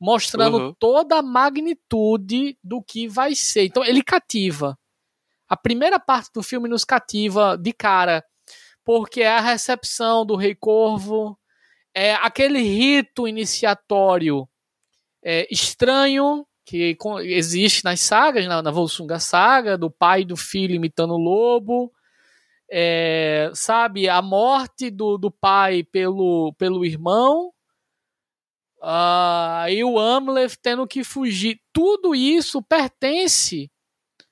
mostrando 0.00 0.58
uhum. 0.58 0.74
toda 0.78 1.18
a 1.18 1.22
magnitude 1.22 2.56
do 2.64 2.82
que 2.82 3.06
vai 3.06 3.34
ser. 3.34 3.64
Então 3.64 3.84
ele 3.84 4.02
cativa. 4.02 4.78
A 5.46 5.56
primeira 5.56 6.00
parte 6.00 6.30
do 6.32 6.42
filme 6.42 6.68
nos 6.68 6.84
cativa 6.84 7.58
de 7.58 7.72
cara, 7.72 8.24
porque 8.84 9.20
é 9.20 9.28
a 9.28 9.40
recepção 9.40 10.24
do 10.24 10.36
Rei 10.36 10.54
Corvo, 10.54 11.38
é 11.94 12.14
aquele 12.14 12.60
rito 12.60 13.28
iniciatório 13.28 14.48
é, 15.22 15.46
estranho 15.50 16.46
que 16.64 16.96
existe 17.24 17.84
nas 17.84 18.00
sagas, 18.00 18.46
na, 18.46 18.62
na 18.62 18.70
Volsunga 18.70 19.18
Saga, 19.18 19.76
do 19.76 19.90
pai 19.90 20.22
e 20.22 20.24
do 20.24 20.36
filho 20.36 20.74
imitando 20.74 21.14
o 21.14 21.18
lobo. 21.18 21.92
é, 22.70 23.50
sabe, 23.52 24.08
a 24.08 24.22
morte 24.22 24.90
do, 24.90 25.18
do 25.18 25.30
pai 25.30 25.82
pelo, 25.82 26.54
pelo 26.56 26.84
irmão, 26.84 27.52
uh, 28.80 29.68
e 29.68 29.84
o 29.84 29.98
Amleth 29.98 30.56
tendo 30.62 30.86
que 30.86 31.04
fugir. 31.04 31.60
Tudo 31.72 32.14
isso 32.14 32.62
pertence 32.62 33.70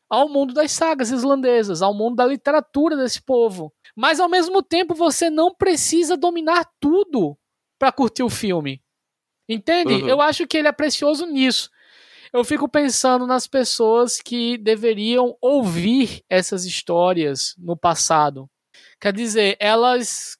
ao 0.09 0.29
mundo 0.29 0.55
das 0.55 0.73
sagas 0.73 1.11
islandesas, 1.11 1.83
ao 1.83 1.93
mundo 1.93 2.17
da 2.17 2.27
literatura 2.27 2.97
desse 2.97 3.21
povo. 3.21 3.73
Mas 3.95 4.19
ao 4.19 4.29
mesmo 4.29 4.63
tempo 4.63 4.95
você 4.95 5.29
não 5.29 5.55
precisa 5.55 6.17
dominar 6.17 6.67
tudo 6.81 7.37
para 7.79 7.93
curtir 7.93 8.23
o 8.23 8.31
filme. 8.31 8.83
Entende? 9.49 9.95
Uhum. 9.95 10.09
Eu 10.09 10.21
acho 10.21 10.47
que 10.47 10.57
ele 10.57 10.69
é 10.69 10.73
precioso 10.73 11.27
nisso. 11.27 11.71
Eu 12.33 12.45
fico 12.45 12.69
pensando 12.69 13.27
nas 13.27 13.47
pessoas 13.47 14.21
que 14.21 14.59
deveriam 14.59 15.37
ouvir 15.41 16.23
essas 16.29 16.65
histórias 16.65 17.55
no 17.59 17.77
passado. 17.77 18.49
Quer 19.01 19.13
dizer, 19.13 19.57
elas 19.59 20.38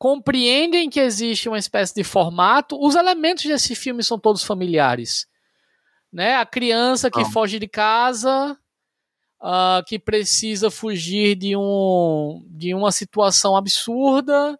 compreendem 0.00 0.88
que 0.88 0.98
existe 0.98 1.46
uma 1.46 1.58
espécie 1.58 1.94
de 1.94 2.02
formato. 2.02 2.74
Os 2.82 2.94
elementos 2.94 3.44
desse 3.44 3.74
filme 3.74 4.02
são 4.02 4.18
todos 4.18 4.42
familiares. 4.42 5.26
Né? 6.10 6.36
A 6.36 6.46
criança 6.46 7.10
que 7.10 7.22
foge 7.26 7.58
de 7.58 7.68
casa, 7.68 8.58
uh, 9.42 9.84
que 9.86 9.98
precisa 9.98 10.70
fugir 10.70 11.36
de, 11.36 11.54
um, 11.54 12.42
de 12.48 12.74
uma 12.74 12.90
situação 12.90 13.54
absurda. 13.54 14.58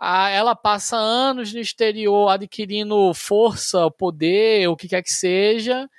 Uh, 0.00 0.28
ela 0.32 0.56
passa 0.56 0.96
anos 0.96 1.52
no 1.52 1.60
exterior 1.60 2.30
adquirindo 2.30 3.12
força, 3.12 3.90
poder, 3.90 4.66
o 4.66 4.76
que 4.76 4.88
quer 4.88 5.02
que 5.02 5.12
seja, 5.12 5.90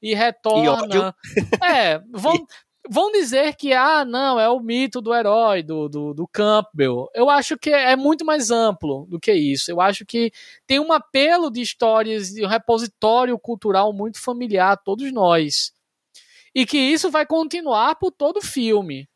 e 0.00 0.14
retorna. 0.14 1.14
E 1.36 1.66
é, 1.66 1.98
vão, 2.10 2.46
vão 2.88 3.12
dizer 3.12 3.54
que, 3.56 3.72
ah, 3.72 4.04
não, 4.04 4.38
é 4.38 4.48
o 4.48 4.60
mito 4.60 5.00
do 5.00 5.14
herói, 5.14 5.62
do, 5.62 5.88
do, 5.88 6.14
do, 6.14 6.26
Campbell. 6.28 7.08
Eu 7.14 7.28
acho 7.28 7.58
que 7.58 7.70
é 7.70 7.94
muito 7.96 8.24
mais 8.24 8.50
amplo 8.50 9.06
do 9.06 9.20
que 9.20 9.32
isso. 9.32 9.70
Eu 9.70 9.80
acho 9.80 10.04
que 10.06 10.32
tem 10.66 10.80
um 10.80 10.92
apelo 10.92 11.50
de 11.50 11.60
histórias, 11.60 12.30
de 12.30 12.44
um 12.44 12.48
repositório 12.48 13.38
cultural 13.38 13.92
muito 13.92 14.20
familiar 14.20 14.72
a 14.72 14.76
todos 14.76 15.12
nós 15.12 15.72
e 16.54 16.66
que 16.66 16.78
isso 16.78 17.10
vai 17.10 17.26
continuar 17.26 17.94
por 17.96 18.10
todo 18.10 18.38
o 18.38 18.44
filme, 18.44 19.08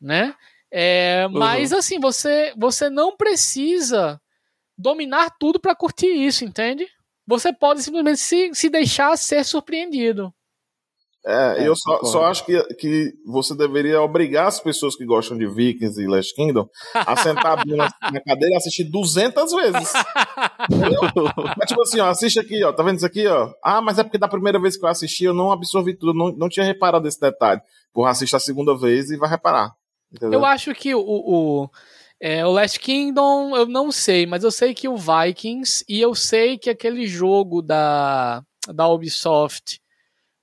né? 0.00 0.34
É, 0.70 1.26
uhum. 1.26 1.38
Mas 1.38 1.72
assim, 1.72 2.00
você 2.00 2.52
você 2.56 2.88
não 2.88 3.16
precisa 3.16 4.20
dominar 4.76 5.30
tudo 5.38 5.60
para 5.60 5.74
curtir 5.74 6.06
isso, 6.06 6.44
entende? 6.44 6.88
Você 7.26 7.52
pode 7.52 7.82
simplesmente 7.82 8.18
se, 8.18 8.54
se 8.54 8.68
deixar 8.68 9.16
ser 9.16 9.44
surpreendido. 9.44 10.34
É, 11.24 11.62
é 11.62 11.68
eu 11.68 11.76
só, 11.76 12.02
só, 12.02 12.24
acho 12.24 12.44
que, 12.44 12.60
que 12.74 13.12
você 13.24 13.54
deveria 13.54 14.02
obrigar 14.02 14.48
as 14.48 14.58
pessoas 14.58 14.96
que 14.96 15.04
gostam 15.04 15.38
de 15.38 15.46
Vikings 15.46 16.00
e 16.00 16.06
Last 16.06 16.34
Kingdom 16.34 16.68
a 16.94 17.16
sentar 17.16 17.64
na, 17.64 17.88
na 18.10 18.20
cadeira 18.20 18.54
e 18.54 18.56
assistir 18.56 18.84
200 18.84 19.52
vezes. 19.52 19.92
é 21.62 21.66
tipo 21.66 21.82
assim, 21.82 22.00
ó, 22.00 22.08
assiste 22.08 22.40
aqui, 22.40 22.64
ó, 22.64 22.72
tá 22.72 22.82
vendo 22.82 22.96
isso 22.96 23.06
aqui, 23.06 23.26
ó? 23.28 23.52
Ah, 23.62 23.80
mas 23.80 23.98
é 23.98 24.02
porque 24.02 24.18
da 24.18 24.26
primeira 24.26 24.58
vez 24.58 24.76
que 24.76 24.84
eu 24.84 24.88
assisti 24.88 25.24
eu 25.24 25.34
não 25.34 25.52
absorvi 25.52 25.94
tudo, 25.94 26.12
não, 26.12 26.32
não 26.32 26.48
tinha 26.48 26.66
reparado 26.66 27.06
esse 27.06 27.20
detalhe. 27.20 27.60
Porra, 27.92 28.10
assiste 28.10 28.34
a 28.34 28.40
segunda 28.40 28.76
vez 28.76 29.10
e 29.10 29.16
vai 29.16 29.30
reparar. 29.30 29.72
Entendeu? 30.12 30.40
Eu 30.40 30.44
acho 30.44 30.74
que 30.74 30.92
o, 30.92 31.00
o, 31.00 31.70
é, 32.20 32.44
o 32.44 32.50
Last 32.50 32.80
Kingdom 32.80 33.56
eu 33.56 33.66
não 33.66 33.92
sei, 33.92 34.26
mas 34.26 34.42
eu 34.42 34.50
sei 34.50 34.74
que 34.74 34.88
o 34.88 34.96
Vikings 34.96 35.84
e 35.88 36.00
eu 36.00 36.14
sei 36.14 36.58
que 36.58 36.68
aquele 36.68 37.06
jogo 37.06 37.62
da, 37.62 38.42
da 38.74 38.88
Ubisoft 38.88 39.81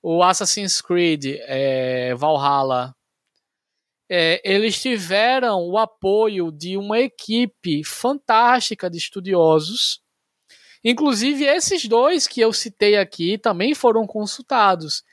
o 0.01 0.23
Assassin's 0.23 0.81
Creed 0.81 1.25
é, 1.41 2.13
Valhalla, 2.15 2.95
é, 4.09 4.41
eles 4.43 4.81
tiveram 4.81 5.61
o 5.69 5.77
apoio 5.77 6.51
de 6.51 6.75
uma 6.77 6.99
equipe 6.99 7.83
fantástica 7.83 8.89
de 8.89 8.97
estudiosos. 8.97 10.01
Inclusive, 10.83 11.45
esses 11.45 11.85
dois 11.85 12.27
que 12.27 12.41
eu 12.41 12.51
citei 12.51 12.97
aqui 12.97 13.37
também 13.37 13.75
foram 13.75 14.07
consultados. 14.07 15.03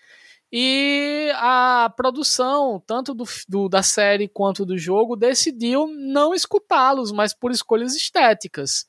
E 0.50 1.30
a 1.34 1.92
produção, 1.96 2.82
tanto 2.86 3.12
do, 3.12 3.24
do, 3.48 3.68
da 3.68 3.82
série 3.82 4.28
quanto 4.28 4.64
do 4.64 4.78
jogo, 4.78 5.16
decidiu 5.16 5.88
não 5.88 6.32
escutá-los, 6.32 7.10
mas 7.12 7.34
por 7.34 7.50
escolhas 7.50 7.94
estéticas. 7.94 8.86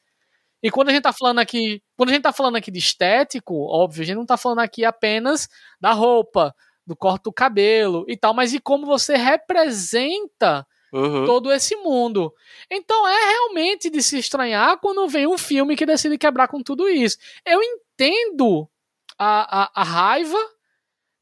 E 0.62 0.70
quando 0.72 0.90
a 0.90 0.94
gente 0.94 1.04
tá 1.04 1.12
falando 1.12 1.40
aqui, 1.40 1.82
quando 1.98 2.10
a 2.10 2.14
gente 2.14 2.24
tá 2.24 2.32
falando 2.32 2.56
aqui 2.56 2.70
de 2.70 2.78
estético, 2.78 3.56
óbvio, 3.66 4.04
a 4.04 4.06
gente 4.06 4.18
não 4.18 4.26
tá 4.26 4.38
falando 4.38 4.60
aqui 4.60 4.86
apenas 4.86 5.50
da 5.82 5.92
roupa, 5.92 6.56
do 6.86 6.96
corte 6.96 7.24
do 7.24 7.34
cabelo 7.34 8.06
e 8.08 8.16
tal, 8.16 8.34
mas 8.34 8.52
de 8.52 8.60
como 8.60 8.86
você 8.86 9.18
representa 9.18 10.66
uhum. 10.94 11.26
todo 11.26 11.52
esse 11.52 11.76
mundo. 11.78 12.32
Então 12.72 13.08
é 13.08 13.30
realmente 13.32 13.90
de 13.90 14.02
se 14.04 14.20
estranhar 14.20 14.78
quando 14.78 15.08
vem 15.08 15.26
um 15.26 15.38
filme 15.38 15.76
que 15.76 15.88
decide 15.88 16.20
quebrar 16.20 16.48
com 16.48 16.62
tudo 16.62 16.88
isso. 16.88 17.18
Eu 17.44 17.62
entendo 17.64 18.70
a, 19.18 19.64
a, 19.64 19.82
a 19.82 19.84
raiva 19.84 20.38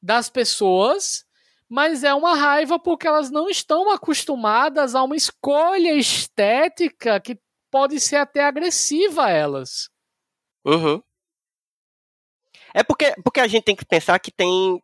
das 0.02 0.30
pessoas, 0.30 1.26
mas 1.70 2.04
é 2.04 2.14
uma 2.14 2.36
raiva 2.36 2.78
porque 2.78 3.08
elas 3.08 3.32
não 3.32 3.50
estão 3.50 3.90
acostumadas 3.90 4.94
a 4.94 5.02
uma 5.02 5.15
escolha 5.15 5.94
estética 5.94 7.19
que 7.19 7.40
pode 7.71 8.00
ser 8.00 8.17
até 8.17 8.44
agressiva 8.44 9.26
a 9.26 9.30
elas. 9.32 9.90
Uhum. 10.66 11.02
É 12.74 12.84
porque, 12.84 13.13
porque 13.24 13.40
a 13.40 13.48
gente 13.48 13.63
tem 13.63 13.76
que 13.76 13.86
pensar 13.86 14.20
que 14.20 14.32
tem 14.32 14.82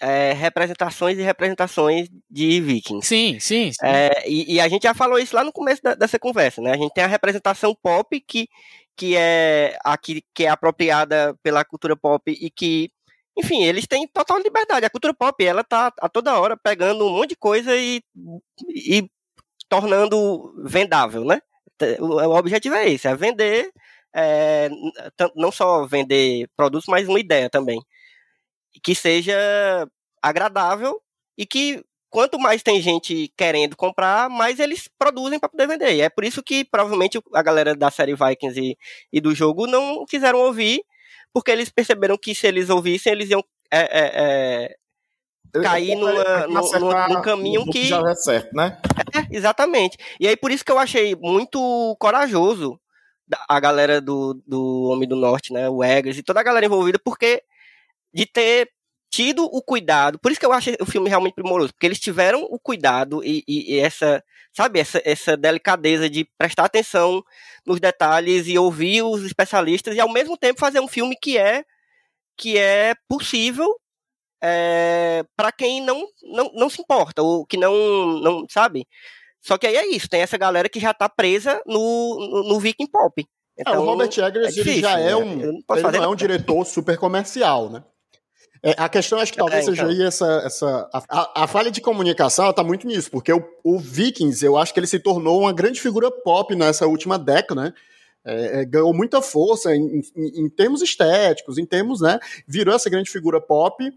é, 0.00 0.32
representações 0.32 1.18
e 1.18 1.22
representações 1.22 2.08
de 2.30 2.60
vikings. 2.60 3.06
Sim, 3.06 3.40
sim. 3.40 3.72
sim. 3.72 3.86
É, 3.86 4.28
e, 4.28 4.54
e, 4.54 4.60
a 4.60 4.68
gente 4.68 4.82
já 4.82 4.94
falou 4.94 5.18
isso 5.18 5.34
lá 5.34 5.42
no 5.42 5.52
começo 5.52 5.82
da, 5.82 5.94
dessa 5.94 6.18
conversa, 6.18 6.60
né? 6.60 6.72
A 6.72 6.76
gente 6.76 6.92
tem 6.92 7.04
a 7.04 7.08
representação 7.08 7.74
pop 7.82 8.20
que, 8.20 8.48
que, 8.96 9.16
é, 9.16 9.76
a, 9.84 9.96
que, 9.96 10.22
que 10.34 10.44
é 10.44 10.48
apropriada 10.48 11.36
pela 11.42 11.64
cultura 11.64 11.96
pop 11.96 12.30
e 12.30 12.50
que, 12.50 12.90
enfim, 13.36 13.64
eles 13.64 13.86
têm 13.86 14.06
total 14.06 14.38
liberdade. 14.38 14.86
A 14.86 14.90
cultura 14.90 15.14
pop, 15.14 15.44
ela 15.44 15.64
tá 15.64 15.92
a 16.00 16.08
toda 16.08 16.38
hora 16.38 16.56
pegando 16.56 17.06
um 17.06 17.10
monte 17.10 17.30
de 17.30 17.36
coisa 17.36 17.76
e, 17.76 18.02
e 18.68 19.08
tornando 19.68 20.54
vendável, 20.64 21.24
né? 21.24 21.40
o 21.98 22.36
objetivo 22.36 22.76
é 22.76 22.88
esse, 22.88 23.08
é 23.08 23.16
vender, 23.16 23.68
é, 24.14 24.68
não 25.34 25.50
só 25.50 25.86
vender 25.86 26.48
produtos, 26.56 26.86
mas 26.88 27.08
uma 27.08 27.20
ideia 27.20 27.50
também. 27.50 27.80
Que 28.82 28.94
seja 28.94 29.34
agradável 30.22 31.00
e 31.36 31.44
que 31.44 31.84
quanto 32.10 32.38
mais 32.38 32.62
tem 32.62 32.80
gente 32.80 33.32
querendo 33.36 33.76
comprar, 33.76 34.30
mais 34.30 34.60
eles 34.60 34.88
produzem 34.96 35.38
para 35.38 35.48
poder 35.48 35.66
vender. 35.66 35.94
E 35.94 36.00
é 36.00 36.08
por 36.08 36.24
isso 36.24 36.42
que 36.42 36.64
provavelmente 36.64 37.20
a 37.34 37.42
galera 37.42 37.74
da 37.74 37.90
série 37.90 38.14
Vikings 38.14 38.60
e, 38.60 38.76
e 39.12 39.20
do 39.20 39.34
jogo 39.34 39.66
não 39.66 40.04
quiseram 40.06 40.38
ouvir, 40.38 40.82
porque 41.32 41.50
eles 41.50 41.70
perceberam 41.70 42.16
que 42.16 42.34
se 42.34 42.46
eles 42.46 42.70
ouvissem, 42.70 43.12
eles 43.12 43.30
iam 43.30 43.44
é, 43.70 43.80
é, 43.80 44.76
é 45.54 45.60
cair 45.60 45.96
numa, 45.96 46.46
numa, 46.46 47.08
num 47.08 47.22
caminho 47.22 47.64
que. 47.66 47.86
Já 47.86 48.00
é 48.08 48.14
certo, 48.14 48.54
né? 48.54 48.80
É, 49.12 49.36
exatamente. 49.36 49.96
E 50.20 50.28
aí 50.28 50.36
por 50.36 50.52
isso 50.52 50.64
que 50.64 50.70
eu 50.70 50.78
achei 50.78 51.16
muito 51.16 51.96
corajoso 51.98 52.78
a 53.48 53.60
galera 53.60 54.00
do, 54.00 54.34
do 54.46 54.84
Homem 54.84 55.08
do 55.08 55.16
Norte, 55.16 55.52
né? 55.52 55.68
O 55.68 55.82
Eggers 55.82 56.18
e 56.18 56.22
toda 56.22 56.40
a 56.40 56.42
galera 56.42 56.66
envolvida, 56.66 56.98
porque 56.98 57.42
de 58.12 58.26
ter 58.26 58.70
tido 59.10 59.44
o 59.44 59.62
cuidado, 59.62 60.18
por 60.18 60.32
isso 60.32 60.40
que 60.40 60.46
eu 60.46 60.52
achei 60.52 60.76
o 60.80 60.86
filme 60.86 61.08
realmente 61.08 61.34
primoroso, 61.34 61.72
porque 61.72 61.86
eles 61.86 62.00
tiveram 62.00 62.42
o 62.50 62.58
cuidado 62.58 63.22
e, 63.24 63.44
e, 63.46 63.74
e, 63.76 63.78
essa, 63.78 64.22
sabe, 64.52 64.80
essa, 64.80 65.00
essa 65.04 65.36
delicadeza 65.36 66.10
de 66.10 66.24
prestar 66.36 66.64
atenção 66.64 67.22
nos 67.64 67.78
detalhes 67.78 68.48
e 68.48 68.58
ouvir 68.58 69.02
os 69.02 69.22
especialistas 69.24 69.94
e 69.94 70.00
ao 70.00 70.12
mesmo 70.12 70.36
tempo 70.36 70.58
fazer 70.58 70.80
um 70.80 70.88
filme 70.88 71.16
que 71.16 71.38
é 71.38 71.64
que 72.36 72.58
é 72.58 72.94
possível 73.08 73.78
é, 74.42 75.24
para 75.36 75.50
quem 75.50 75.80
não, 75.80 76.06
não, 76.22 76.50
não 76.52 76.68
se 76.68 76.82
importa, 76.82 77.22
ou 77.22 77.46
que 77.46 77.56
não, 77.56 78.18
não 78.20 78.46
sabe. 78.50 78.86
Só 79.44 79.58
que 79.58 79.66
aí 79.66 79.76
é 79.76 79.86
isso, 79.94 80.08
tem 80.08 80.22
essa 80.22 80.38
galera 80.38 80.70
que 80.70 80.80
já 80.80 80.94
tá 80.94 81.06
presa 81.06 81.60
no, 81.66 82.16
no, 82.30 82.48
no 82.48 82.60
Viking 82.60 82.86
Pop. 82.86 83.26
Então, 83.58 83.74
é, 83.74 83.76
o 83.76 83.82
então, 83.82 83.84
Robert 83.84 84.08
Eggers, 84.08 84.46
é 84.46 84.50
difícil, 84.50 84.72
ele 84.72 84.80
já 84.80 84.98
é 84.98 85.10
né? 85.10 85.16
um, 85.16 85.40
ele 85.76 85.98
não 85.98 86.04
é 86.04 86.08
um 86.08 86.16
diretor 86.16 86.64
super 86.64 86.96
comercial, 86.96 87.68
né? 87.68 87.84
É, 88.62 88.74
a 88.78 88.88
questão 88.88 89.18
acho 89.18 89.30
que 89.30 89.36
talvez 89.36 89.68
é, 89.68 89.70
então. 89.70 89.86
seja 89.86 89.86
aí 89.86 90.06
essa, 90.06 90.42
essa 90.46 90.88
a, 91.10 91.42
a, 91.44 91.46
falha 91.46 91.70
de 91.70 91.82
comunicação 91.82 92.48
está 92.48 92.64
muito 92.64 92.86
nisso, 92.86 93.10
porque 93.10 93.30
o, 93.30 93.44
o, 93.62 93.78
Vikings 93.78 94.42
eu 94.42 94.56
acho 94.56 94.72
que 94.72 94.80
ele 94.80 94.86
se 94.86 94.98
tornou 94.98 95.40
uma 95.40 95.52
grande 95.52 95.78
figura 95.78 96.10
pop 96.10 96.56
nessa 96.56 96.86
última 96.86 97.18
década, 97.18 97.64
né? 97.64 97.74
É, 98.24 98.62
é 98.62 98.64
ganhou 98.64 98.94
muita 98.94 99.20
força 99.20 99.76
em, 99.76 100.00
em, 100.16 100.44
em, 100.44 100.48
termos 100.48 100.80
estéticos, 100.80 101.58
em 101.58 101.66
termos, 101.66 102.00
né? 102.00 102.18
Virou 102.48 102.74
essa 102.74 102.88
grande 102.88 103.10
figura 103.10 103.38
pop 103.38 103.92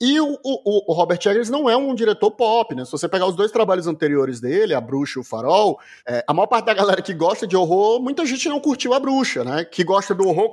e 0.00 0.20
o, 0.20 0.36
o, 0.42 0.92
o, 0.92 0.94
Robert 0.94 1.20
Eggers 1.24 1.48
não 1.48 1.70
é 1.70 1.76
um 1.76 1.94
diretor 1.94 2.32
pop, 2.32 2.74
né? 2.74 2.84
Se 2.84 2.90
você 2.90 3.08
pegar 3.08 3.26
os 3.26 3.36
dois 3.36 3.52
trabalhos 3.52 3.86
anteriores 3.86 4.40
dele, 4.40 4.74
A 4.74 4.80
Bruxa 4.80 5.18
e 5.18 5.20
o 5.20 5.24
Farol, 5.24 5.78
é, 6.06 6.24
a 6.26 6.34
maior 6.34 6.48
parte 6.48 6.66
da 6.66 6.74
galera 6.74 7.00
que 7.00 7.14
gosta 7.14 7.46
de 7.46 7.56
horror, 7.56 8.02
muita 8.02 8.26
gente 8.26 8.48
não 8.48 8.58
curtiu 8.58 8.94
A 8.94 9.00
Bruxa, 9.00 9.44
né? 9.44 9.64
Que 9.64 9.84
gosta 9.84 10.12
do 10.12 10.26
horror, 10.26 10.50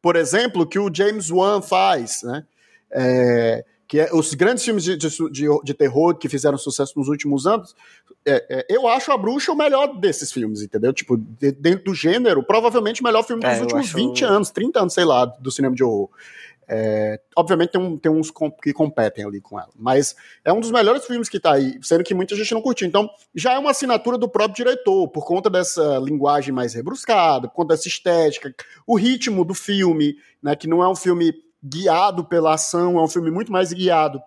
por 0.00 0.14
exemplo, 0.14 0.66
que 0.66 0.78
o 0.78 0.88
James 0.92 1.30
Wan 1.30 1.60
faz, 1.60 2.22
né? 2.22 2.44
É, 2.92 3.64
que 3.88 4.00
é, 4.00 4.12
os 4.12 4.34
grandes 4.34 4.64
filmes 4.64 4.84
de, 4.84 4.96
de, 4.96 5.08
de, 5.08 5.46
de, 5.62 5.74
terror 5.74 6.16
que 6.16 6.28
fizeram 6.28 6.58
sucesso 6.58 6.92
nos 6.96 7.08
últimos 7.08 7.46
anos, 7.46 7.74
é, 8.24 8.44
é, 8.48 8.66
eu 8.68 8.88
acho 8.88 9.12
A 9.12 9.18
Bruxa 9.18 9.52
o 9.52 9.56
melhor 9.56 9.98
desses 9.98 10.32
filmes, 10.32 10.60
entendeu? 10.62 10.92
Tipo, 10.92 11.16
de, 11.16 11.52
dentro 11.52 11.86
do 11.86 11.94
gênero, 11.94 12.42
provavelmente 12.42 13.00
o 13.00 13.04
melhor 13.04 13.22
filme 13.22 13.42
dos 13.42 13.50
é, 13.50 13.60
últimos 13.60 13.86
acho... 13.86 13.96
20 13.96 14.24
anos, 14.24 14.50
30 14.50 14.80
anos, 14.80 14.94
sei 14.94 15.04
lá, 15.04 15.24
do 15.24 15.50
cinema 15.50 15.74
de 15.74 15.84
horror. 15.84 16.10
É, 16.68 17.20
obviamente 17.36 17.70
tem, 17.70 17.80
um, 17.80 17.96
tem 17.96 18.10
uns 18.10 18.32
que 18.62 18.72
competem 18.72 19.24
ali 19.24 19.40
com 19.40 19.58
ela, 19.58 19.70
mas 19.76 20.16
é 20.44 20.52
um 20.52 20.58
dos 20.58 20.72
melhores 20.72 21.04
filmes 21.04 21.28
que 21.28 21.38
tá 21.38 21.52
aí, 21.52 21.78
sendo 21.80 22.02
que 22.02 22.12
muita 22.12 22.34
gente 22.34 22.52
não 22.52 22.60
curtiu. 22.60 22.88
Então, 22.88 23.08
já 23.34 23.54
é 23.54 23.58
uma 23.58 23.70
assinatura 23.70 24.18
do 24.18 24.28
próprio 24.28 24.64
diretor, 24.64 25.08
por 25.08 25.24
conta 25.24 25.48
dessa 25.48 25.98
linguagem 25.98 26.52
mais 26.52 26.74
rebruscada, 26.74 27.48
por 27.48 27.54
conta 27.54 27.74
dessa 27.74 27.86
estética, 27.86 28.52
o 28.86 28.96
ritmo 28.96 29.44
do 29.44 29.54
filme, 29.54 30.16
né, 30.42 30.56
que 30.56 30.66
não 30.66 30.82
é 30.82 30.88
um 30.88 30.96
filme 30.96 31.32
guiado 31.62 32.24
pela 32.24 32.54
ação, 32.54 32.98
é 32.98 33.02
um 33.02 33.08
filme 33.08 33.30
muito 33.30 33.52
mais 33.52 33.72
guiado 33.72 34.20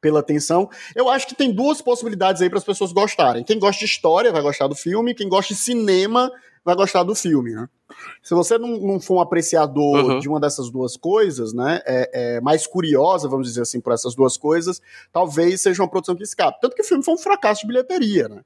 pela 0.00 0.20
atenção. 0.20 0.68
Eu 0.94 1.08
acho 1.08 1.26
que 1.26 1.34
tem 1.34 1.50
duas 1.50 1.80
possibilidades 1.80 2.42
aí 2.42 2.50
para 2.50 2.58
as 2.58 2.64
pessoas 2.64 2.92
gostarem. 2.92 3.42
Quem 3.42 3.58
gosta 3.58 3.78
de 3.78 3.86
história 3.86 4.30
vai 4.30 4.42
gostar 4.42 4.66
do 4.66 4.74
filme, 4.74 5.14
quem 5.14 5.28
gosta 5.28 5.54
de 5.54 5.60
cinema 5.60 6.30
vai 6.64 6.74
gostar 6.74 7.04
do 7.04 7.14
filme, 7.14 7.52
né? 7.52 7.68
Se 8.22 8.34
você 8.34 8.58
não, 8.58 8.78
não 8.78 9.00
for 9.00 9.16
um 9.16 9.20
apreciador 9.20 10.04
uhum. 10.04 10.18
de 10.18 10.28
uma 10.28 10.40
dessas 10.40 10.70
duas 10.70 10.96
coisas, 10.96 11.52
né, 11.52 11.80
é, 11.84 12.10
é, 12.36 12.40
mais 12.40 12.66
curiosa, 12.66 13.28
vamos 13.28 13.48
dizer 13.48 13.62
assim, 13.62 13.80
por 13.80 13.92
essas 13.92 14.14
duas 14.14 14.36
coisas, 14.36 14.80
talvez 15.12 15.60
seja 15.60 15.82
uma 15.82 15.88
produção 15.88 16.16
que 16.16 16.22
escape. 16.22 16.60
Tanto 16.60 16.74
que 16.74 16.82
o 16.82 16.84
filme 16.84 17.04
foi 17.04 17.14
um 17.14 17.18
fracasso 17.18 17.62
de 17.62 17.66
bilheteria, 17.66 18.28
né? 18.28 18.42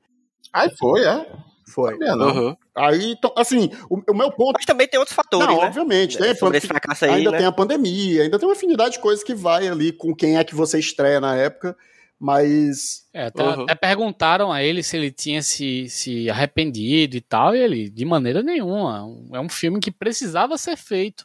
Aí 0.53 0.71
foi, 0.77 1.05
é? 1.05 1.27
Foi. 1.69 1.95
Uhum. 1.95 2.57
Aí, 2.75 3.13
então, 3.13 3.33
assim, 3.37 3.71
o, 3.91 4.01
o, 4.11 4.15
meu 4.15 4.33
ponto. 4.33 4.55
Mas 4.55 4.65
também 4.65 4.89
tem 4.89 4.99
outros 4.99 5.15
fatores. 5.15 5.47
Não, 5.47 5.61
né? 5.61 5.67
obviamente. 5.67 6.17
Tem, 6.17 6.35
Sobre 6.35 6.57
esse 6.57 6.67
fracasso 6.67 7.05
aí. 7.05 7.11
Ainda 7.11 7.31
né? 7.31 7.39
tem 7.39 7.47
a 7.47 7.53
pandemia, 7.53 8.23
ainda 8.23 8.39
tem 8.39 8.49
uma 8.49 8.55
afinidade 8.55 8.93
de 8.93 9.01
coisas 9.01 9.23
que 9.23 9.35
vai 9.35 9.69
ali 9.69 9.93
com 9.93 10.15
quem 10.15 10.39
é 10.39 10.45
que 10.45 10.55
você 10.55 10.79
estreia 10.79 11.21
na 11.21 11.37
época. 11.37 11.77
Mas. 12.19 13.07
É, 13.15 13.27
até, 13.27 13.43
uhum. 13.43 13.63
até, 13.63 13.75
perguntaram 13.75 14.53
a 14.53 14.63
ele 14.63 14.83
se 14.83 14.97
ele 14.97 15.11
tinha 15.11 15.41
se, 15.41 15.89
se 15.89 16.29
arrependido 16.29 17.17
e 17.17 17.21
tal, 17.21 17.55
e 17.55 17.61
ele, 17.61 17.89
de 17.89 18.05
maneira 18.05 18.43
nenhuma. 18.43 19.07
É 19.33 19.41
um 19.41 19.49
filme 19.49 19.79
que 19.79 19.91
precisava 19.91 20.59
ser 20.59 20.77
feito. 20.77 21.25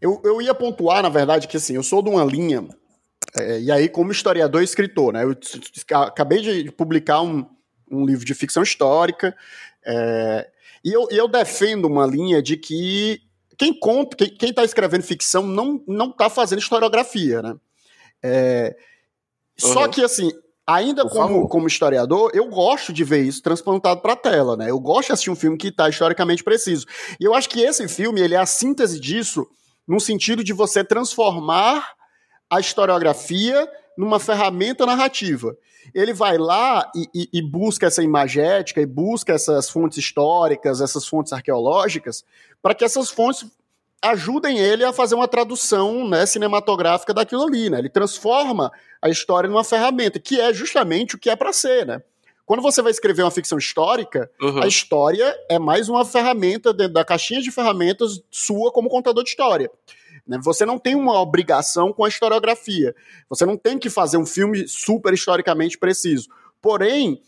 Eu, 0.00 0.20
eu 0.24 0.42
ia 0.42 0.54
pontuar, 0.54 1.02
na 1.02 1.08
verdade, 1.08 1.46
que 1.46 1.56
assim, 1.56 1.74
eu 1.74 1.82
sou 1.82 2.02
de 2.02 2.08
uma 2.08 2.24
linha. 2.24 2.66
É, 3.36 3.60
e 3.60 3.70
aí, 3.70 3.88
como 3.88 4.10
historiador 4.10 4.62
e 4.62 4.64
escritor, 4.64 5.12
né? 5.12 5.22
Eu 5.22 5.36
acabei 6.00 6.40
de 6.40 6.72
publicar 6.72 7.20
um, 7.20 7.46
um 7.90 8.04
livro 8.04 8.24
de 8.24 8.34
ficção 8.34 8.62
histórica. 8.62 9.36
É, 9.84 10.50
e, 10.84 10.92
eu, 10.92 11.06
e 11.10 11.16
eu 11.16 11.28
defendo 11.28 11.84
uma 11.84 12.06
linha 12.06 12.42
de 12.42 12.56
que 12.56 13.20
quem 13.56 13.78
conta, 13.78 14.16
quem 14.16 14.50
está 14.50 14.64
escrevendo 14.64 15.02
ficção 15.02 15.46
não 15.46 15.84
não 15.86 16.10
está 16.10 16.30
fazendo 16.30 16.60
historiografia, 16.60 17.42
né? 17.42 17.54
É, 18.22 18.76
uhum. 19.62 19.72
Só 19.72 19.88
que 19.88 20.02
assim, 20.02 20.30
ainda 20.66 21.08
como, 21.08 21.48
como 21.48 21.66
historiador, 21.66 22.30
eu 22.34 22.48
gosto 22.48 22.92
de 22.92 23.04
ver 23.04 23.22
isso 23.22 23.42
transplantado 23.42 24.00
para 24.00 24.12
a 24.12 24.16
tela, 24.16 24.56
né? 24.56 24.70
Eu 24.70 24.78
gosto 24.78 25.08
de 25.08 25.12
assistir 25.12 25.30
um 25.30 25.36
filme 25.36 25.56
que 25.56 25.68
está 25.68 25.88
historicamente 25.88 26.44
preciso. 26.44 26.86
E 27.18 27.24
eu 27.24 27.34
acho 27.34 27.48
que 27.48 27.60
esse 27.60 27.86
filme 27.88 28.20
ele 28.20 28.34
é 28.34 28.38
a 28.38 28.46
síntese 28.46 29.00
disso, 29.00 29.46
no 29.86 29.98
sentido 29.98 30.44
de 30.44 30.52
você 30.52 30.84
transformar 30.84 31.94
a 32.48 32.60
historiografia 32.60 33.68
numa 33.96 34.18
ferramenta 34.20 34.86
narrativa 34.86 35.56
ele 35.94 36.12
vai 36.12 36.38
lá 36.38 36.90
e, 36.94 37.08
e, 37.14 37.28
e, 37.38 37.42
busca 37.42 37.86
essa 37.86 38.02
imagética 38.02 38.80
e 38.80 38.86
busca 38.86 39.32
essas 39.32 39.68
fontes 39.68 39.98
históricas, 39.98 40.80
essas 40.80 41.06
fontes 41.06 41.32
arqueológicas, 41.32 42.24
para 42.62 42.74
que 42.74 42.84
essas 42.84 43.10
fontes 43.10 43.46
ajudem 44.02 44.58
ele 44.58 44.84
a 44.84 44.92
fazer 44.92 45.14
uma 45.14 45.28
tradução 45.28 46.08
né, 46.08 46.24
cinematográfica 46.24 47.12
daquilo 47.12 47.44
ali. 47.44 47.68
Né? 47.68 47.78
Ele 47.78 47.88
transforma 47.88 48.72
a 49.00 49.08
história 49.08 49.48
numa 49.48 49.64
ferramenta, 49.64 50.18
que 50.18 50.40
é 50.40 50.52
justamente 50.52 51.14
o 51.14 51.18
que 51.18 51.28
é 51.28 51.36
para 51.36 51.52
ser. 51.52 51.86
Né? 51.86 52.02
Quando 52.46 52.62
você 52.62 52.80
vai 52.82 52.90
escrever 52.90 53.22
uma 53.22 53.30
ficção 53.30 53.58
histórica, 53.58 54.30
uhum. 54.40 54.62
a 54.62 54.66
história 54.66 55.36
é 55.48 55.58
mais 55.58 55.88
uma 55.88 56.04
ferramenta 56.04 56.72
dentro 56.72 56.94
da 56.94 57.04
caixinha 57.04 57.42
de 57.42 57.50
ferramentas 57.50 58.22
sua 58.30 58.72
como 58.72 58.88
contador 58.88 59.22
de 59.22 59.30
história. 59.30 59.70
Né? 60.26 60.38
Você 60.42 60.64
não 60.64 60.78
tem 60.78 60.94
uma 60.94 61.20
obrigação 61.20 61.92
com 61.92 62.04
a 62.04 62.08
historiografia. 62.08 62.94
Você 63.28 63.44
não 63.44 63.56
tem 63.56 63.78
que 63.78 63.90
fazer 63.90 64.16
um 64.16 64.26
filme 64.26 64.66
super 64.66 65.12
historicamente 65.12 65.76
preciso. 65.76 66.28
Porém, 66.60 67.20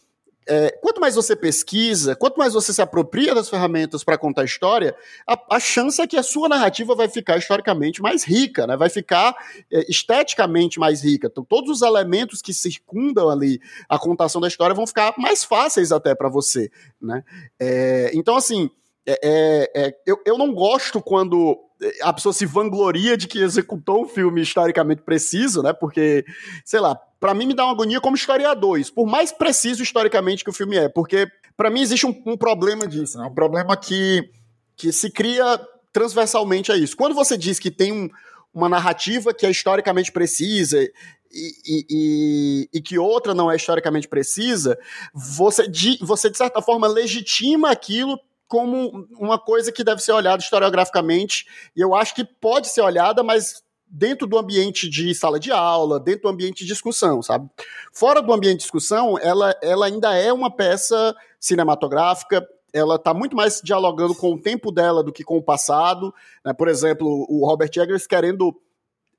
é, 0.46 0.70
quanto 0.80 1.00
mais 1.00 1.14
você 1.14 1.36
pesquisa, 1.36 2.16
quanto 2.16 2.36
mais 2.36 2.54
você 2.54 2.72
se 2.72 2.82
apropria 2.82 3.34
das 3.34 3.48
ferramentas 3.48 4.02
para 4.02 4.18
contar 4.18 4.44
história, 4.44 4.94
a, 5.26 5.56
a, 5.56 5.60
chance 5.60 6.00
é 6.00 6.06
que 6.06 6.16
a 6.16 6.22
sua 6.22 6.48
narrativa 6.48 6.94
vai 6.94 7.08
ficar 7.08 7.38
historicamente 7.38 8.02
mais 8.02 8.24
rica, 8.24 8.66
né? 8.66 8.76
vai 8.76 8.88
ficar 8.88 9.34
é, 9.70 9.84
esteticamente 9.88 10.80
mais 10.80 11.02
rica. 11.02 11.28
Então, 11.30 11.44
todos 11.44 11.70
os 11.70 11.82
elementos 11.82 12.42
que 12.42 12.52
circundam 12.52 13.28
ali 13.28 13.60
a 13.88 13.98
contação 13.98 14.40
da 14.40 14.48
história 14.48 14.74
vão 14.74 14.86
ficar 14.86 15.14
mais 15.16 15.44
fáceis 15.44 15.92
até 15.92 16.14
para 16.14 16.28
você. 16.28 16.70
Né? 17.00 17.22
É, 17.60 18.10
então, 18.14 18.36
assim, 18.36 18.70
é, 19.06 19.18
é, 19.22 19.70
é, 19.74 19.96
eu, 20.06 20.20
eu 20.24 20.38
não 20.38 20.52
gosto 20.52 21.00
quando 21.00 21.58
a 22.02 22.12
pessoa 22.12 22.32
se 22.32 22.46
vangloria 22.46 23.16
de 23.16 23.26
que 23.26 23.40
executou 23.40 24.04
um 24.04 24.08
filme 24.08 24.40
historicamente 24.40 25.02
preciso, 25.02 25.62
né? 25.62 25.72
Porque, 25.72 26.24
sei 26.64 26.80
lá, 26.80 26.94
para 27.18 27.34
mim 27.34 27.46
me 27.46 27.54
dá 27.54 27.64
uma 27.64 27.72
agonia 27.72 28.00
como 28.00 28.16
historiador, 28.16 28.78
isso, 28.78 28.94
por 28.94 29.06
mais 29.06 29.32
preciso 29.32 29.82
historicamente 29.82 30.44
que 30.44 30.50
o 30.50 30.52
filme 30.52 30.76
é, 30.76 30.88
porque 30.88 31.28
para 31.56 31.70
mim 31.70 31.80
existe 31.80 32.06
um, 32.06 32.22
um, 32.26 32.36
problema 32.36 32.86
disso, 32.86 33.18
né? 33.18 33.26
Um 33.26 33.34
problema 33.34 33.76
que, 33.76 34.30
que 34.76 34.92
se 34.92 35.10
cria 35.10 35.60
transversalmente 35.92 36.70
a 36.70 36.76
isso. 36.76 36.96
Quando 36.96 37.14
você 37.14 37.36
diz 37.36 37.58
que 37.58 37.70
tem 37.70 37.92
um, 37.92 38.08
uma 38.54 38.68
narrativa 38.68 39.34
que 39.34 39.44
é 39.44 39.50
historicamente 39.50 40.12
precisa 40.12 40.80
e, 40.80 40.92
e, 41.32 41.86
e, 41.90 42.68
e, 42.74 42.80
que 42.80 42.98
outra 42.98 43.34
não 43.34 43.50
é 43.50 43.56
historicamente 43.56 44.06
precisa, 44.06 44.78
você 45.12 45.66
de, 45.66 45.98
você 46.00 46.30
de 46.30 46.36
certa 46.36 46.62
forma 46.62 46.86
legitima 46.86 47.70
aquilo 47.70 48.18
como 48.52 49.08
uma 49.18 49.38
coisa 49.38 49.72
que 49.72 49.82
deve 49.82 50.02
ser 50.02 50.12
olhada 50.12 50.42
historiograficamente, 50.42 51.46
e 51.74 51.80
eu 51.80 51.94
acho 51.94 52.14
que 52.14 52.22
pode 52.22 52.68
ser 52.68 52.82
olhada, 52.82 53.22
mas 53.22 53.62
dentro 53.86 54.26
do 54.26 54.36
ambiente 54.36 54.90
de 54.90 55.14
sala 55.14 55.40
de 55.40 55.50
aula, 55.50 55.98
dentro 55.98 56.24
do 56.24 56.28
ambiente 56.28 56.58
de 56.58 56.66
discussão, 56.66 57.22
sabe? 57.22 57.48
Fora 57.94 58.20
do 58.20 58.30
ambiente 58.30 58.58
de 58.58 58.64
discussão, 58.64 59.18
ela, 59.18 59.56
ela 59.62 59.86
ainda 59.86 60.14
é 60.14 60.30
uma 60.30 60.54
peça 60.54 61.16
cinematográfica, 61.40 62.46
ela 62.74 62.96
está 62.96 63.14
muito 63.14 63.34
mais 63.34 63.62
dialogando 63.64 64.14
com 64.14 64.34
o 64.34 64.38
tempo 64.38 64.70
dela 64.70 65.02
do 65.02 65.14
que 65.14 65.24
com 65.24 65.38
o 65.38 65.42
passado. 65.42 66.12
Né? 66.44 66.52
Por 66.52 66.68
exemplo, 66.68 67.24
o 67.30 67.46
Robert 67.46 67.70
Eggers 67.74 68.06
querendo 68.06 68.54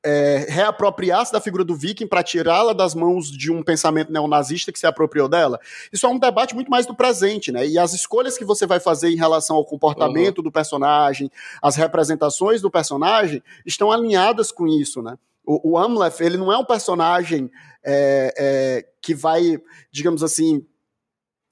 é, 0.04 0.46
reapropriar-se 0.50 1.32
da 1.32 1.40
figura 1.40 1.64
do 1.64 1.76
viking 1.76 2.08
para 2.08 2.22
tirá-la 2.22 2.74
das 2.74 2.94
mãos 2.94 3.32
de 3.32 3.52
um 3.52 3.64
pensamento 3.64 4.12
neonazista 4.12 4.72
que 4.72 4.80
se 4.80 4.86
apropriou 4.86 5.30
dela. 5.30 5.60
Isso 5.92 6.06
é 6.06 6.10
um 6.10 6.20
debate 6.20 6.54
muito 6.54 6.70
mais 6.70 6.86
do 6.86 6.94
presente, 6.94 7.52
né? 7.52 7.66
E 7.66 7.80
as 7.80 7.94
escolhas 7.94 8.38
que 8.38 8.44
você 8.44 8.66
vai 8.66 8.80
fazer 8.80 9.10
em 9.10 9.16
relação 9.16 9.56
ao 9.56 9.66
comportamento 9.66 10.40
uhum. 10.40 10.44
do 10.44 10.52
personagem, 10.52 11.32
as 11.62 11.76
representações 11.76 12.62
do 12.62 12.70
personagem, 12.70 13.42
estão 13.66 13.92
alinhadas 13.92 14.52
com 14.52 14.68
isso, 14.68 15.02
né? 15.02 15.18
O, 15.46 15.72
o 15.72 15.78
Amleth, 15.78 16.20
ele 16.20 16.38
não 16.38 16.52
é 16.52 16.58
um 16.58 16.66
personagem 16.66 17.50
é, 17.84 18.34
é, 18.38 18.86
que 19.02 19.14
vai, 19.14 19.58
digamos 19.92 20.24
assim, 20.24 20.66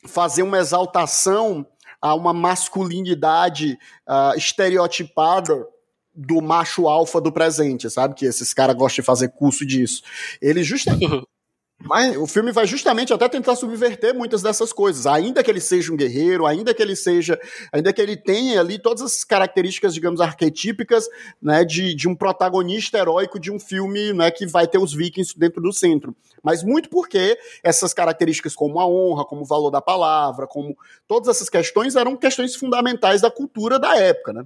fazer 0.06 0.44
uma 0.44 0.58
exaltação 0.58 1.66
a 2.02 2.16
uma 2.16 2.34
masculinidade 2.34 3.78
uh, 4.08 4.36
estereotipada 4.36 5.68
do 6.14 6.42
macho 6.42 6.88
alfa 6.88 7.22
do 7.22 7.32
presente, 7.32 7.90
sabe? 7.90 8.16
Que 8.16 8.26
esses 8.26 8.54
caras 8.54 8.76
gostam 8.76 9.02
de 9.02 9.06
fazer 9.06 9.30
curso 9.30 9.66
disso. 9.66 10.02
Ele 10.42 10.64
justamente. 10.64 11.24
Mas 11.84 12.16
o 12.16 12.28
filme 12.28 12.52
vai 12.52 12.68
justamente 12.68 13.12
até 13.12 13.28
tentar 13.28 13.56
subverter 13.56 14.14
muitas 14.14 14.42
dessas 14.42 14.72
coisas. 14.72 15.08
Ainda 15.08 15.44
que 15.44 15.50
ele 15.50 15.60
seja 15.60 15.92
um 15.92 15.98
guerreiro, 15.98 16.46
ainda 16.46 16.74
que 16.74 16.82
ele 16.82 16.96
seja. 16.96 17.40
Ainda 17.74 17.92
que 17.92 18.02
ele 18.02 18.16
tenha 18.16 18.60
ali 18.60 18.78
todas 18.78 19.02
as 19.02 19.24
características, 19.24 19.94
digamos, 19.94 20.22
arquetípicas, 20.22 21.08
né, 21.42 21.66
de, 21.66 21.96
de 21.96 22.08
um 22.08 22.16
protagonista 22.16 23.00
heróico 23.00 23.40
de 23.40 23.52
um 23.52 23.60
filme 23.60 24.14
né, 24.14 24.30
que 24.30 24.46
vai 24.46 24.68
ter 24.68 24.78
os 24.78 24.94
vikings 24.94 25.38
dentro 25.38 25.62
do 25.62 25.74
centro. 25.74 26.16
Mas 26.44 26.64
muito 26.64 26.90
porque 26.90 27.38
essas 27.64 27.94
características, 27.94 28.56
como 28.56 28.80
a 28.80 28.88
honra, 28.88 29.26
como 29.26 29.42
o 29.42 29.46
valor 29.46 29.72
da 29.72 29.82
palavra, 29.82 30.46
como 30.46 30.78
todas 31.08 31.36
essas 31.36 31.50
questões, 31.50 31.96
eram 31.96 32.16
questões 32.16 32.56
fundamentais 32.56 33.22
da 33.22 33.32
cultura 33.32 33.80
da 33.80 33.98
época, 33.98 34.34
né? 34.34 34.46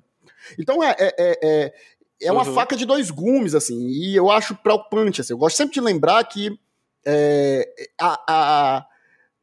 Então 0.57 0.83
é, 0.83 0.95
é, 0.99 1.15
é, 1.17 1.39
é, 1.43 1.73
é 2.21 2.31
uma 2.31 2.45
uhum. 2.45 2.53
faca 2.53 2.75
de 2.75 2.85
dois 2.85 3.11
gumes, 3.11 3.55
assim, 3.55 3.87
e 3.87 4.15
eu 4.15 4.29
acho 4.29 4.55
preocupante. 4.55 5.21
Assim, 5.21 5.33
eu 5.33 5.37
gosto 5.37 5.57
sempre 5.57 5.73
de 5.73 5.81
lembrar 5.81 6.23
que 6.23 6.57
é, 7.05 7.67
a, 7.99 8.23
a, 8.27 8.85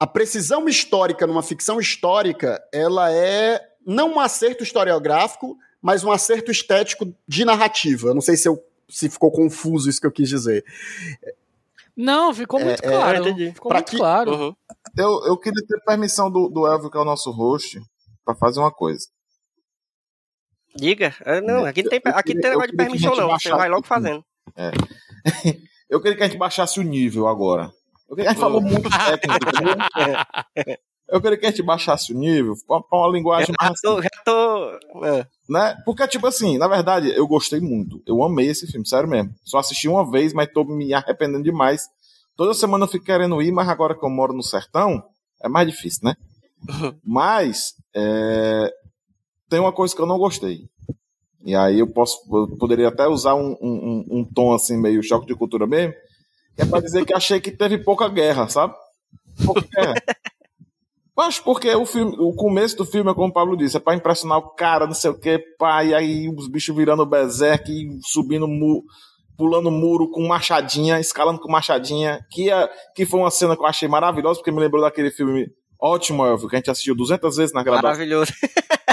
a 0.00 0.06
precisão 0.06 0.68
histórica 0.68 1.26
numa 1.26 1.42
ficção 1.42 1.78
histórica, 1.78 2.62
ela 2.72 3.12
é 3.12 3.60
não 3.86 4.14
um 4.14 4.20
acerto 4.20 4.62
historiográfico, 4.62 5.56
mas 5.80 6.04
um 6.04 6.10
acerto 6.10 6.50
estético 6.50 7.12
de 7.26 7.44
narrativa. 7.44 8.08
Eu 8.08 8.14
não 8.14 8.20
sei 8.20 8.36
se, 8.36 8.48
eu, 8.48 8.62
se 8.88 9.08
ficou 9.08 9.30
confuso 9.30 9.88
isso 9.88 10.00
que 10.00 10.06
eu 10.06 10.12
quis 10.12 10.28
dizer. 10.28 10.64
Não, 11.96 12.32
ficou 12.32 12.60
é, 12.60 12.64
muito 12.64 12.84
é, 12.84 12.88
claro. 12.88 13.28
É, 13.28 13.52
ficou 13.52 13.72
muito 13.72 13.90
que, 13.90 13.96
claro. 13.96 14.32
Uhum. 14.32 14.56
Eu, 14.96 15.24
eu 15.26 15.36
queria 15.36 15.64
ter 15.66 15.80
permissão 15.84 16.30
do, 16.30 16.48
do 16.48 16.66
Elvio, 16.66 16.90
que 16.90 16.96
é 16.96 17.00
o 17.00 17.04
nosso 17.04 17.30
host, 17.30 17.82
para 18.24 18.34
fazer 18.34 18.60
uma 18.60 18.70
coisa. 18.70 19.08
Diga. 20.76 21.14
Ah, 21.24 21.40
não, 21.40 21.64
aqui 21.64 21.82
não 21.82 21.90
tem, 21.90 22.00
aqui 22.04 22.34
tem 22.34 22.50
negócio 22.50 22.70
de 22.70 22.76
permissão, 22.76 23.14
não. 23.14 23.30
Você 23.30 23.50
vai 23.50 23.68
logo 23.68 23.86
fazendo. 23.86 24.24
É. 24.56 24.70
Eu 25.88 26.00
queria 26.00 26.16
que 26.16 26.22
a 26.22 26.26
gente 26.26 26.38
baixasse 26.38 26.80
o 26.80 26.82
nível 26.82 27.28
agora. 27.28 27.70
Eu 28.08 28.16
queria 28.16 28.24
que 28.24 28.28
a 28.28 28.32
gente 28.32 28.40
falou 28.40 28.62
muito 28.62 28.88
técnico. 28.88 29.50
viu? 30.64 30.76
Eu 31.12 31.20
queria 31.20 31.36
que 31.36 31.44
a 31.44 31.50
gente 31.50 31.62
baixasse 31.62 32.14
o 32.14 32.18
nível 32.18 32.54
pra 32.66 32.80
uma 32.90 33.12
linguagem 33.12 33.54
Já 33.60 33.66
mais. 33.68 33.80
tô, 33.82 34.00
já 34.00 34.08
tô. 34.24 35.04
é. 35.04 35.26
Né? 35.46 35.76
Porque, 35.84 36.08
tipo 36.08 36.26
assim, 36.26 36.56
na 36.56 36.66
verdade, 36.66 37.12
eu 37.14 37.26
gostei 37.28 37.60
muito. 37.60 38.02
Eu 38.06 38.22
amei 38.22 38.48
esse 38.48 38.66
filme, 38.66 38.88
sério 38.88 39.06
mesmo. 39.06 39.34
Só 39.44 39.58
assisti 39.58 39.86
uma 39.86 40.10
vez, 40.10 40.32
mas 40.32 40.50
tô 40.50 40.64
me 40.64 40.94
arrependendo 40.94 41.44
demais. 41.44 41.86
Toda 42.34 42.54
semana 42.54 42.84
eu 42.84 42.88
fico 42.88 43.04
querendo 43.04 43.42
ir, 43.42 43.52
mas 43.52 43.68
agora 43.68 43.94
que 43.94 44.02
eu 44.02 44.08
moro 44.08 44.32
no 44.32 44.42
sertão, 44.42 45.04
é 45.44 45.48
mais 45.48 45.68
difícil, 45.68 46.00
né? 46.04 46.14
Mas 47.04 47.74
é, 47.94 48.72
tem 49.52 49.60
uma 49.60 49.72
coisa 49.72 49.94
que 49.94 50.00
eu 50.00 50.06
não 50.06 50.16
gostei. 50.16 50.60
E 51.44 51.54
aí 51.54 51.80
eu 51.80 51.86
posso, 51.86 52.22
eu 52.32 52.56
poderia 52.56 52.88
até 52.88 53.06
usar 53.06 53.34
um, 53.34 53.54
um, 53.60 54.06
um- 54.10 54.24
tom 54.24 54.54
assim, 54.54 54.80
meio 54.80 55.02
choque 55.02 55.26
de 55.26 55.34
cultura 55.34 55.66
mesmo, 55.66 55.92
que 56.56 56.62
é 56.62 56.64
pra 56.64 56.80
dizer 56.80 57.04
que 57.04 57.12
achei 57.12 57.38
que 57.38 57.50
teve 57.50 57.76
pouca 57.76 58.08
guerra, 58.08 58.48
sabe? 58.48 58.72
Pouca 59.44 59.60
guerra. 59.60 59.94
Mas 61.14 61.38
porque 61.38 61.68
o 61.74 61.84
filme, 61.84 62.16
o 62.18 62.32
começo 62.34 62.78
do 62.78 62.86
filme 62.86 63.10
é 63.10 63.14
como 63.14 63.28
o 63.28 63.32
Pablo 63.32 63.58
disse, 63.58 63.76
é 63.76 63.80
pra 63.80 63.94
impressionar 63.94 64.38
o 64.38 64.54
cara, 64.54 64.86
não 64.86 64.94
sei 64.94 65.10
o 65.10 65.18
que, 65.18 65.38
pá, 65.58 65.84
e 65.84 65.94
aí 65.94 66.28
os 66.34 66.48
bichos 66.48 66.74
virando 66.74 67.04
berserk, 67.04 67.70
e 67.70 67.98
subindo 68.02 68.48
mu, 68.48 68.82
pulando 69.36 69.70
muro 69.70 70.10
com 70.10 70.26
machadinha, 70.26 70.98
escalando 70.98 71.38
com 71.38 71.52
machadinha, 71.52 72.24
que, 72.30 72.50
é, 72.50 72.66
que 72.94 73.04
foi 73.04 73.20
uma 73.20 73.30
cena 73.30 73.54
que 73.54 73.62
eu 73.62 73.66
achei 73.66 73.86
maravilhosa, 73.86 74.38
porque 74.38 74.50
me 74.50 74.60
lembrou 74.60 74.80
daquele 74.80 75.10
filme 75.10 75.46
ótimo, 75.78 76.24
que 76.48 76.56
a 76.56 76.58
gente 76.58 76.70
assistiu 76.70 76.94
200 76.96 77.36
vezes 77.36 77.52
naquela 77.52 77.82
Maravilhoso. 77.82 78.32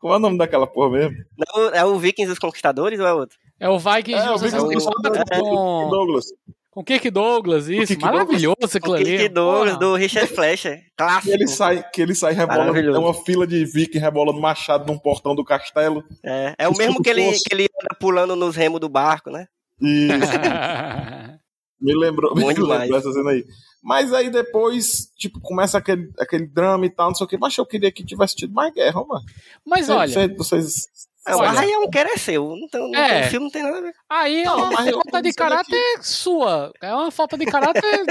Como 0.00 0.12
é 0.12 0.16
o 0.16 0.20
nome 0.20 0.38
daquela 0.38 0.66
porra 0.66 0.90
mesmo? 0.90 1.16
Não, 1.36 1.68
é 1.70 1.84
o 1.84 1.98
Vikings 1.98 2.28
dos 2.28 2.38
Conquistadores 2.38 3.00
ou 3.00 3.06
é 3.06 3.12
outro? 3.14 3.36
É 3.58 3.68
o 3.68 3.78
Vikings 3.78 4.12
É, 4.26 4.30
o 4.30 4.34
de 4.36 4.44
Vikings 4.44 4.74
dos 4.74 4.84
64 4.84 5.02
Conquistadores, 5.02 5.40
com, 5.40 5.88
Douglas. 5.90 6.24
com 6.70 6.84
Kirk 6.84 7.10
Douglas, 7.10 7.68
isso. 7.68 7.86
Kirk 7.86 8.04
Maravilhoso 8.04 8.56
O 8.86 8.92
ali. 8.92 9.04
Kirk 9.04 9.28
Douglas, 9.30 9.74
porra. 9.74 9.86
do 9.86 9.94
Richard 9.96 10.28
Fleischer. 10.32 10.76
Que 10.78 10.84
Clássico. 10.98 11.32
ele 11.34 11.48
sai, 11.48 11.82
que 11.90 12.02
ele 12.02 12.14
sai 12.14 12.34
rebolando, 12.34 12.78
é 12.78 12.98
uma 12.98 13.14
fila 13.14 13.46
de 13.46 13.64
viking 13.64 13.98
rebolando 13.98 14.38
machado 14.40 14.86
num 14.92 14.98
portão 14.98 15.34
do 15.34 15.42
castelo. 15.44 16.04
É, 16.22 16.54
é 16.58 16.68
o 16.68 16.72
Isso 16.72 16.78
mesmo 16.78 17.02
que 17.02 17.08
ele, 17.10 17.32
que 17.32 17.54
ele 17.54 17.62
anda 17.82 17.96
pulando 17.98 18.36
nos 18.36 18.54
remos 18.54 18.78
do 18.78 18.88
barco, 18.88 19.30
né? 19.30 19.46
E 19.80 20.08
me 21.80 21.94
lembrou, 21.94 22.34
me 22.36 22.52
demais. 22.54 22.80
lembrou 22.82 22.98
essa 22.98 23.12
cena 23.12 23.30
aí. 23.30 23.44
Mas 23.82 24.12
aí 24.12 24.28
depois, 24.30 25.12
tipo, 25.16 25.40
começa 25.40 25.78
aquele, 25.78 26.10
aquele 26.18 26.46
drama 26.46 26.84
e 26.86 26.90
tal, 26.90 27.08
não 27.08 27.14
sei 27.14 27.24
o 27.24 27.28
que. 27.28 27.38
Mas 27.38 27.56
eu 27.56 27.64
queria 27.66 27.92
que 27.92 28.04
tivesse 28.04 28.34
tido 28.34 28.52
mais 28.52 28.72
guerra, 28.74 29.04
mano. 29.04 29.24
Mas 29.64 29.88
olha, 29.88 30.08
Vocês, 30.08 30.36
vocês 30.36 30.86
É, 31.28 31.34
o 31.34 31.38
Olha. 31.38 31.48
Arraião 31.50 31.88
quer 31.90 32.06
é 32.06 32.16
seu. 32.16 32.54
Não 32.56 32.68
tem, 32.68 32.80
não 32.90 32.98
É. 33.00 33.08
tem- 33.20 33.26
o 33.26 33.30
filme 33.30 33.44
não 33.46 33.50
tem 33.52 33.62
nada 33.62 33.78
a 33.78 33.80
ver. 33.82 33.92
aí 34.10 34.42
é 34.42 34.44
Não, 34.44 34.70
uma 34.70 34.82
falta 34.82 35.22
de 35.22 35.32
caráter 35.32 35.98
sua. 36.02 36.72
É 36.82 36.92
uma 36.94 37.10
falta 37.10 37.36
de 37.38 37.44
caráter 37.46 38.04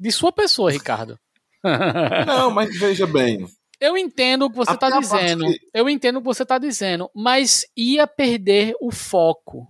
de 0.00 0.12
sua 0.12 0.30
pessoa, 0.32 0.70
Ricardo. 0.70 1.18
Não, 2.26 2.50
mas 2.50 2.78
veja 2.78 3.06
bem. 3.06 3.46
Eu 3.80 3.96
entendo 3.96 4.44
o 4.46 4.50
que 4.50 4.56
você 4.56 4.72
está 4.72 4.90
dizendo. 4.98 5.44
que- 5.46 5.58
Eu 5.74 5.88
entendo 5.88 6.16
o 6.16 6.20
que 6.20 6.26
você 6.26 6.42
está 6.42 6.58
dizendo, 6.58 7.10
mas 7.14 7.64
ia 7.76 8.06
perder 8.06 8.74
o 8.80 8.90
foco. 8.90 9.66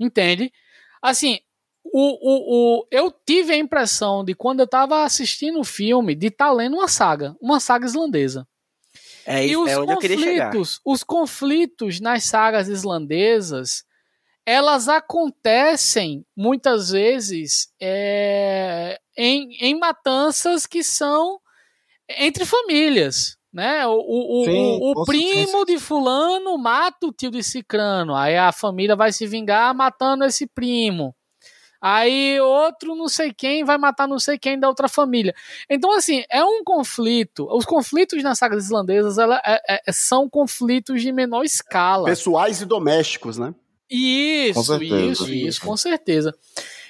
Entende? 0.00 0.50
Assim, 1.02 1.38
o, 1.92 2.18
o, 2.20 2.80
o, 2.80 2.86
eu 2.90 3.12
tive 3.26 3.52
a 3.52 3.56
impressão 3.56 4.24
de 4.24 4.34
quando 4.34 4.60
eu 4.60 4.64
estava 4.64 5.04
assistindo 5.04 5.60
o 5.60 5.64
filme 5.64 6.14
de 6.14 6.28
estar 6.28 6.50
lendo 6.52 6.74
uma 6.76 6.88
saga, 6.88 7.36
uma 7.40 7.60
saga 7.60 7.86
islandesa. 7.86 8.46
É, 9.26 9.46
E 9.46 9.50
isso, 9.50 9.62
os 9.62 9.70
é 9.70 9.78
onde 9.78 9.92
eu 9.92 9.98
queria 9.98 10.18
chegar. 10.18 10.46
conflitos, 10.46 10.80
os 10.84 11.02
conflitos 11.02 12.00
nas 12.00 12.24
sagas 12.24 12.68
islandesas, 12.68 13.84
elas 14.46 14.88
acontecem 14.88 16.24
muitas 16.34 16.90
vezes 16.90 17.68
é, 17.80 18.98
em, 19.16 19.50
em 19.60 19.78
matanças 19.78 20.64
que 20.64 20.82
são 20.82 21.38
entre 22.08 22.46
famílias. 22.46 23.36
Né? 23.52 23.86
O, 23.86 23.92
o, 23.92 24.44
Sim, 24.44 24.78
o, 24.80 24.90
o 24.92 25.04
primo 25.04 25.64
de 25.64 25.78
fulano 25.78 26.56
mata 26.56 27.06
o 27.06 27.12
tio 27.12 27.30
de 27.30 27.42
cicrano. 27.42 28.14
Aí 28.14 28.36
a 28.36 28.52
família 28.52 28.94
vai 28.94 29.12
se 29.12 29.26
vingar 29.26 29.74
matando 29.74 30.24
esse 30.24 30.46
primo. 30.46 31.14
Aí 31.80 32.40
outro 32.40 32.94
não 32.96 33.08
sei 33.08 33.32
quem 33.32 33.64
vai 33.64 33.78
matar 33.78 34.08
não 34.08 34.18
sei 34.18 34.36
quem 34.38 34.58
da 34.58 34.68
outra 34.68 34.88
família. 34.88 35.34
Então, 35.70 35.92
assim, 35.92 36.24
é 36.30 36.42
um 36.44 36.62
conflito. 36.64 37.46
Os 37.50 37.64
conflitos 37.64 38.22
nas 38.22 38.38
sagas 38.38 38.64
islandesas 38.64 39.16
ela, 39.18 39.40
é- 39.44 39.82
é- 39.86 39.92
são 39.92 40.28
conflitos 40.28 41.00
de 41.00 41.12
menor 41.12 41.44
escala. 41.44 42.04
Pessoais 42.08 42.60
e 42.60 42.66
domésticos, 42.66 43.38
né? 43.38 43.54
Com 43.90 43.94
Isso, 43.94 44.64
certeza. 44.64 45.10
isso, 45.12 45.32
isso, 45.32 45.60
com 45.62 45.76
certeza. 45.76 46.34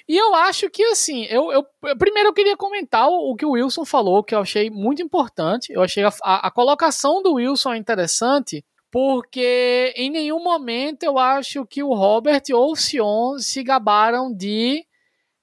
E 0.09 0.17
eu 0.17 0.35
acho 0.35 0.71
que, 0.71 0.83
assim, 0.85 1.27
eu, 1.27 1.53
eu 1.53 1.67
primeiro 1.99 2.31
eu 2.31 2.33
queria 2.33 2.57
comentar 2.57 3.09
o, 3.09 3.31
o 3.31 3.37
que 3.37 3.45
o 3.45 3.51
Wilson 3.51 3.85
falou, 3.85 4.25
que 4.25 4.35
eu 4.35 4.39
achei 4.41 4.71
muito 4.71 5.03
importante. 5.03 5.71
Eu 5.71 5.83
achei 5.83 6.03
a, 6.03 6.09
a- 6.25 6.47
a 6.49 6.51
colocação 6.51 7.23
do 7.23 7.35
Wilson 7.35 7.75
interessante, 7.75 8.65
porque 8.91 9.93
em 9.97 10.11
nenhum 10.11 10.43
momento 10.43 11.03
eu 11.03 11.19
acho 11.19 11.67
que 11.67 11.83
o 11.83 11.95
Robert 11.95 12.43
ou 12.53 12.73
o 12.73 12.77
Sion 12.77 13.39
se 13.39 13.63
gabaram 13.63 14.33
de 14.35 14.85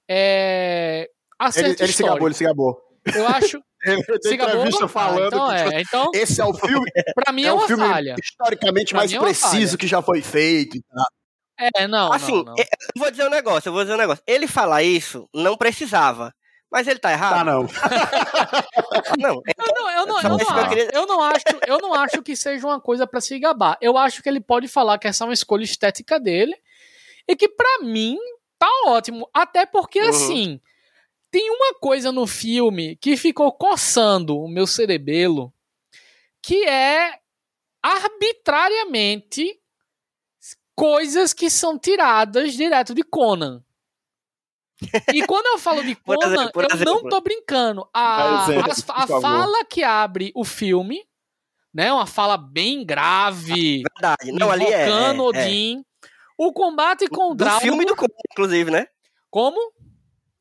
é, 0.08 1.08
acerto 1.38 1.70
Ele, 1.70 1.76
ele 1.80 1.92
se 1.92 2.02
gabou, 2.02 2.28
ele 2.28 2.34
se 2.34 2.44
gabou. 2.44 2.86
Eu 3.14 3.26
acho. 3.28 3.60
Se 4.22 4.36
gabou? 4.36 4.88
falando 4.88 5.28
então, 5.28 5.48
que 5.48 5.56
tipo, 5.58 5.72
é, 5.72 5.80
então, 5.80 6.10
esse 6.12 6.40
é 6.40 6.44
o 6.44 6.52
filme, 6.58 6.90
pra 7.14 7.32
mim 7.32 7.44
é, 7.44 7.48
é 7.48 7.66
filme 7.66 7.86
falha. 7.86 8.16
historicamente 8.20 8.90
Pra 8.90 8.98
mais 8.98 9.12
é 9.12 9.18
preciso 9.20 9.66
falha. 9.68 9.78
que 9.78 9.86
já 9.86 10.02
foi 10.02 10.20
feito. 10.22 10.78
É, 11.56 11.86
não, 11.86 12.12
assim, 12.12 12.32
não, 12.32 12.44
não. 12.44 12.54
eu 12.58 12.64
vou 12.96 13.10
dizer 13.10 13.24
um 13.26 13.30
negócio, 13.30 13.68
eu 13.68 13.72
vou 13.72 13.82
dizer 13.82 13.94
um 13.94 13.98
negócio. 13.98 14.24
Ele 14.26 14.48
falar 14.48 14.82
isso 14.82 15.28
não 15.32 15.56
precisava. 15.56 16.34
Mas 16.70 16.86
ele 16.88 16.98
tá 16.98 17.08
Tá, 17.10 17.14
errado? 17.14 17.46
não. 17.46 17.62
não. 19.18 19.42
é- 19.46 19.52
Eu 19.56 19.74
não, 19.74 19.90
eu 19.90 20.06
não, 20.06 20.20
eu 20.20 20.28
não, 20.30 20.38
eu 20.40 20.48
acho, 20.50 20.68
queria- 20.68 20.90
eu 20.92 21.06
não 21.06 21.20
acho, 21.22 21.44
eu 21.66 21.78
não 21.78 21.94
acho 21.94 22.22
que 22.22 22.34
seja 22.36 22.66
uma 22.66 22.80
coisa 22.80 23.06
pra 23.06 23.20
se 23.20 23.38
gabar. 23.38 23.78
Eu 23.80 23.96
acho 23.96 24.22
que 24.22 24.28
ele 24.28 24.40
pode 24.40 24.66
falar 24.68 24.98
que 24.98 25.06
essa 25.06 25.24
é 25.24 25.26
uma 25.26 25.32
escolha 25.34 25.62
estética 25.64 26.18
dele 26.18 26.54
e 27.28 27.36
que 27.36 27.48
pra 27.48 27.78
mim 27.82 28.18
tá 28.58 28.68
ótimo, 28.86 29.28
até 29.32 29.64
porque 29.66 30.00
Uhum. 30.00 30.08
assim, 30.08 30.60
tem 31.30 31.50
uma 31.50 31.74
coisa 31.74 32.10
no 32.10 32.26
filme 32.26 32.96
que 32.96 33.16
ficou 33.16 33.52
coçando 33.52 34.36
o 34.38 34.48
meu 34.48 34.66
cerebelo, 34.66 35.52
que 36.42 36.64
é 36.64 37.18
arbitrariamente 37.82 39.58
coisas 40.74 41.32
que 41.32 41.48
são 41.48 41.78
tiradas 41.78 42.52
direto 42.54 42.94
de 42.94 43.02
Conan. 43.02 43.62
E 45.12 45.26
quando 45.26 45.46
eu 45.46 45.58
falo 45.58 45.82
de 45.82 45.94
Por 46.04 46.16
Conan, 46.16 46.34
exemplo, 46.34 46.52
por 46.52 46.64
eu 46.64 46.84
não 46.84 47.08
tô 47.08 47.20
brincando. 47.20 47.88
A, 47.94 48.46
exemplo, 48.48 48.72
a 48.90 49.06
favor. 49.06 49.20
fala 49.22 49.64
que 49.64 49.82
abre 49.82 50.32
o 50.34 50.44
filme, 50.44 51.00
né? 51.72 51.92
Uma 51.92 52.06
fala 52.06 52.36
bem 52.36 52.84
grave, 52.84 53.82
Verdade. 53.94 54.32
Não, 54.32 54.50
ali 54.50 54.64
é. 54.66 54.88
é, 54.88 54.88
é. 54.88 55.20
Odin. 55.20 55.82
O 56.38 56.52
combate 56.52 57.08
com 57.08 57.30
o 57.30 57.34
Do 57.34 57.36
Drago. 57.44 57.60
filme 57.60 57.84
do 57.86 57.96
Conan, 57.96 58.12
inclusive, 58.32 58.70
né? 58.70 58.86
Como? 59.30 59.58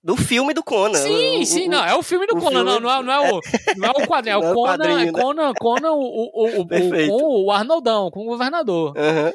Do 0.03 0.15
filme 0.17 0.53
do 0.53 0.61
Conan. 0.63 0.99
Sim, 0.99 1.41
O- 1.41 1.45
sim, 1.45 1.67
o- 1.67 1.71
não. 1.71 1.83
É 1.85 1.95
o 1.95 2.03
filme 2.03 2.27
do 2.27 2.35
o 2.37 2.39
Conan, 2.39 2.63
filme- 2.65 2.71
não, 2.71 2.79
não, 2.81 2.91
é, 2.91 3.03
não, 3.03 3.13
é 3.13 3.31
o, 3.33 3.39
não 3.77 3.87
é 3.87 3.91
o 3.91 4.07
quadrinho, 4.07 4.33
é 4.33 4.35
é 4.35 4.37
o 4.37 4.51
o 4.51 4.53
Conan, 4.53 4.73
é 4.73 4.77
quadrinho, 4.77 5.11
né? 5.13 5.21
Conan, 5.21 5.53
Conan 5.53 5.91
o, 5.93 6.01
o, 6.01 6.59
o, 6.59 6.61
o, 6.61 6.67
com 7.09 7.45
o 7.45 7.51
Arnoldão, 7.51 8.11
com 8.11 8.19
o 8.21 8.25
governador. 8.25 8.93
Aham. 8.97 9.31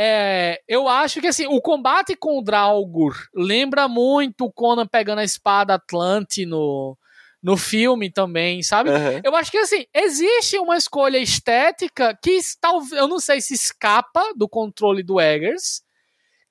É, 0.00 0.60
eu 0.68 0.86
acho 0.86 1.20
que 1.20 1.26
assim, 1.26 1.48
o 1.48 1.60
combate 1.60 2.14
com 2.14 2.38
o 2.38 2.42
Draugr 2.42 3.16
lembra 3.34 3.88
muito 3.88 4.44
o 4.44 4.52
Conan 4.52 4.86
pegando 4.86 5.18
a 5.18 5.24
espada 5.24 5.74
Atlante 5.74 6.46
no, 6.46 6.96
no 7.42 7.56
filme 7.56 8.08
também, 8.08 8.62
sabe? 8.62 8.90
aham. 8.90 9.20
Eu 9.24 9.34
acho 9.34 9.50
que 9.50 9.58
assim, 9.58 9.86
existe 9.92 10.56
uma 10.56 10.76
escolha 10.76 11.18
estética 11.18 12.16
que 12.22 12.38
talvez, 12.60 12.92
eu 12.92 13.08
não 13.08 13.18
sei 13.18 13.40
se 13.40 13.54
escapa 13.54 14.22
do 14.36 14.48
controle 14.48 15.02
do 15.02 15.20
Eggers, 15.20 15.82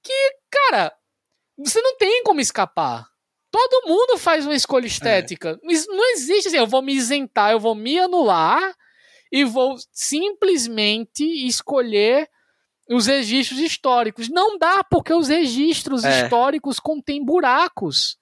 que, 0.04 0.36
cara, 0.52 0.92
você 1.58 1.80
não 1.80 1.96
tem 1.96 2.24
como 2.24 2.42
escapar. 2.42 3.08
Todo 3.50 3.88
mundo 3.88 4.18
faz 4.18 4.46
uma 4.46 4.56
escolha 4.56 4.88
estética. 4.88 5.58
Isso 5.64 5.88
Não 5.90 6.12
existe 6.12 6.50
assim, 6.50 6.58
eu 6.58 6.68
vou 6.68 6.82
me 6.82 6.94
isentar, 6.94 7.54
eu 7.54 7.62
vou 7.62 7.74
me 7.74 7.98
anular 7.98 8.76
e 9.32 9.46
vou 9.46 9.78
simplesmente 9.94 11.24
escolher 11.48 12.30
os 12.90 13.06
registros 13.08 13.60
históricos. 13.60 14.30
Não 14.30 14.58
dá, 14.58 14.84
porque 14.84 15.14
os 15.14 15.28
registros 15.28 16.04
É. 16.04 16.24
históricos 16.24 16.80
contêm 16.80 17.24
buracos. 17.24 18.18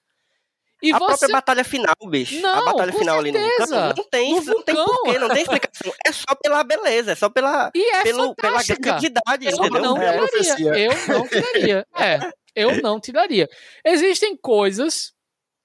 E 0.82 0.92
a 0.92 0.98
você 0.98 1.06
própria 1.06 1.28
batalha 1.30 1.64
final, 1.64 1.94
bicho. 2.08 2.38
Não, 2.40 2.52
a 2.52 2.64
batalha 2.66 2.92
com 2.92 2.98
final 2.98 3.18
ali 3.18 3.32
no 3.32 3.38
certeza. 3.38 3.66
vulcão. 3.86 3.94
Não 3.96 4.10
tem, 4.10 4.34
No 4.34 4.44
não 4.44 4.62
tem 4.62 4.74
porquê, 4.74 5.18
não 5.18 5.28
tem 5.28 5.42
explicação. 5.42 5.92
É 6.06 6.12
só 6.12 6.34
pela 6.42 6.62
beleza, 6.62 7.12
é 7.12 7.14
só 7.14 7.30
pela, 7.30 7.70
E 7.74 7.94
é 7.96 8.02
pelo, 8.02 8.34
pela 8.34 8.62
grandiosidade, 8.62 9.46
Eu 9.46 9.52
entendeu? 9.56 9.80
não 9.82 9.96
É. 9.96 10.00
tiraria. 10.00 10.18
profecia. 10.28 10.78
Eu 10.78 10.92
não 11.08 11.26
tiraria. 11.28 11.86
É, 11.96 12.18
eu 12.54 12.82
não 12.82 13.00
tiraria. 13.00 13.48
Existem 13.84 14.36
coisas 14.36 15.12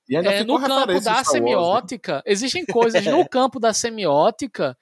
E 0.07 0.15
ainda 0.15 0.31
é, 0.31 0.43
no 0.45 0.59
campo 0.61 0.87
da 0.87 0.93
Wars, 0.93 1.05
né? 1.05 1.23
semiótica. 1.25 2.23
Existem 2.25 2.65
coisas 2.65 3.05
no 3.05 3.27
campo 3.27 3.59
da 3.59 3.73
semiótica 3.73 4.77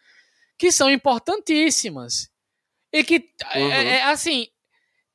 que 0.60 0.72
são 0.72 0.90
importantíssimas. 0.92 2.30
E 2.92 3.04
que, 3.04 3.30
Uhum. 3.56 3.72
é, 3.72 3.98
é, 3.98 4.04
assim, 4.04 4.48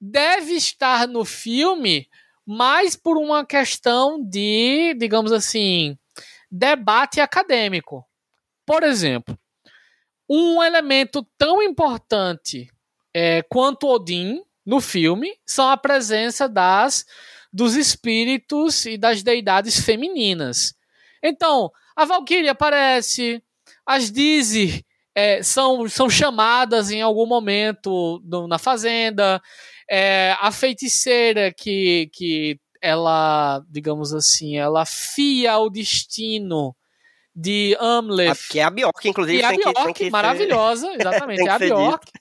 deve 0.00 0.52
estar 0.54 1.08
no 1.08 1.24
filme 1.24 2.08
mais 2.46 2.94
por 2.94 3.16
uma 3.16 3.44
questão 3.44 4.22
de, 4.22 4.94
digamos 4.98 5.32
assim, 5.32 5.96
debate 6.50 7.20
acadêmico. 7.20 8.04
Por 8.66 8.82
exemplo, 8.82 9.38
um 10.28 10.62
elemento 10.62 11.26
tão 11.36 11.62
importante 11.62 12.68
é, 13.12 13.42
quanto 13.42 13.88
Odin 13.88 14.42
no 14.64 14.80
filme 14.80 15.36
são 15.46 15.68
a 15.68 15.76
presença 15.76 16.48
das 16.48 17.04
dos 17.52 17.76
espíritos 17.76 18.84
e 18.84 18.98
das 18.98 19.22
deidades 19.22 19.78
femininas. 19.78 20.74
Então, 21.22 21.70
a 21.94 22.04
Valkyrie 22.04 22.48
aparece, 22.48 23.40
as 23.86 24.10
Dizzy 24.10 24.83
é, 25.14 25.42
são, 25.42 25.88
são 25.88 26.10
chamadas 26.10 26.90
em 26.90 27.00
algum 27.00 27.26
momento 27.26 28.20
no, 28.24 28.48
na 28.48 28.58
fazenda, 28.58 29.40
é, 29.88 30.36
a 30.40 30.50
feiticeira 30.50 31.52
que, 31.52 32.10
que 32.12 32.58
ela, 32.82 33.62
digamos 33.70 34.12
assim, 34.12 34.56
ela 34.56 34.84
fia 34.84 35.56
o 35.58 35.70
destino 35.70 36.74
de 37.34 37.76
Amleth. 37.80 38.48
Que 38.50 38.60
é 38.60 38.64
a 38.64 38.70
Bjork, 38.70 39.08
inclusive. 39.08 39.38
E 39.38 39.44
a 39.44 39.52
Bjork, 39.52 40.10
maravilhosa, 40.10 40.88
ser... 40.88 41.00
exatamente, 41.00 41.48
é 41.48 41.50
a 41.50 41.58
Bjork. 41.58 42.12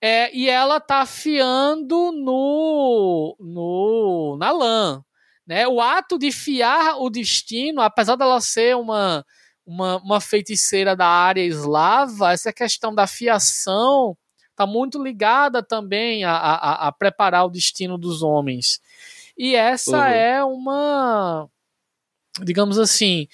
É, 0.00 0.36
e 0.36 0.48
ela 0.48 0.80
tá 0.80 1.06
fiando 1.06 2.10
no, 2.12 3.36
no 3.38 4.36
na 4.38 4.50
lã. 4.50 5.04
Né? 5.46 5.66
O 5.68 5.80
ato 5.80 6.18
de 6.18 6.32
fiar 6.32 7.00
o 7.00 7.08
destino, 7.08 7.80
apesar 7.80 8.16
dela 8.16 8.40
ser 8.40 8.76
uma, 8.76 9.24
uma, 9.66 9.96
uma 9.98 10.20
feiticeira 10.20 10.96
da 10.96 11.06
área 11.06 11.42
eslava, 11.42 12.32
essa 12.32 12.52
questão 12.52 12.94
da 12.94 13.06
fiação 13.06 14.16
está 14.50 14.66
muito 14.66 15.02
ligada 15.02 15.62
também 15.62 16.24
a, 16.24 16.32
a, 16.32 16.88
a, 16.88 16.92
preparar 16.92 17.46
o 17.46 17.50
destino 17.50 17.96
dos 17.96 18.22
homens. 18.22 18.80
E 19.36 19.54
essa 19.54 19.98
uhum. 19.98 20.04
é 20.04 20.44
uma, 20.44 21.48
digamos 22.42 22.78
assim, 22.78 23.26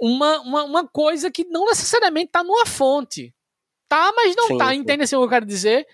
uma, 0.00 0.40
uma, 0.40 0.64
uma 0.64 0.88
coisa 0.88 1.30
que 1.30 1.44
não 1.44 1.66
necessariamente 1.66 2.26
está 2.26 2.44
numa 2.44 2.66
fonte. 2.66 3.34
Tá, 3.88 4.12
mas 4.14 4.34
não 4.36 4.48
sim, 4.48 4.58
tá. 4.58 4.70
Sim. 4.70 4.76
Entende 4.76 5.02
assim 5.04 5.16
o 5.16 5.20
que 5.20 5.24
eu 5.24 5.30
quero 5.30 5.46
dizer? 5.46 5.86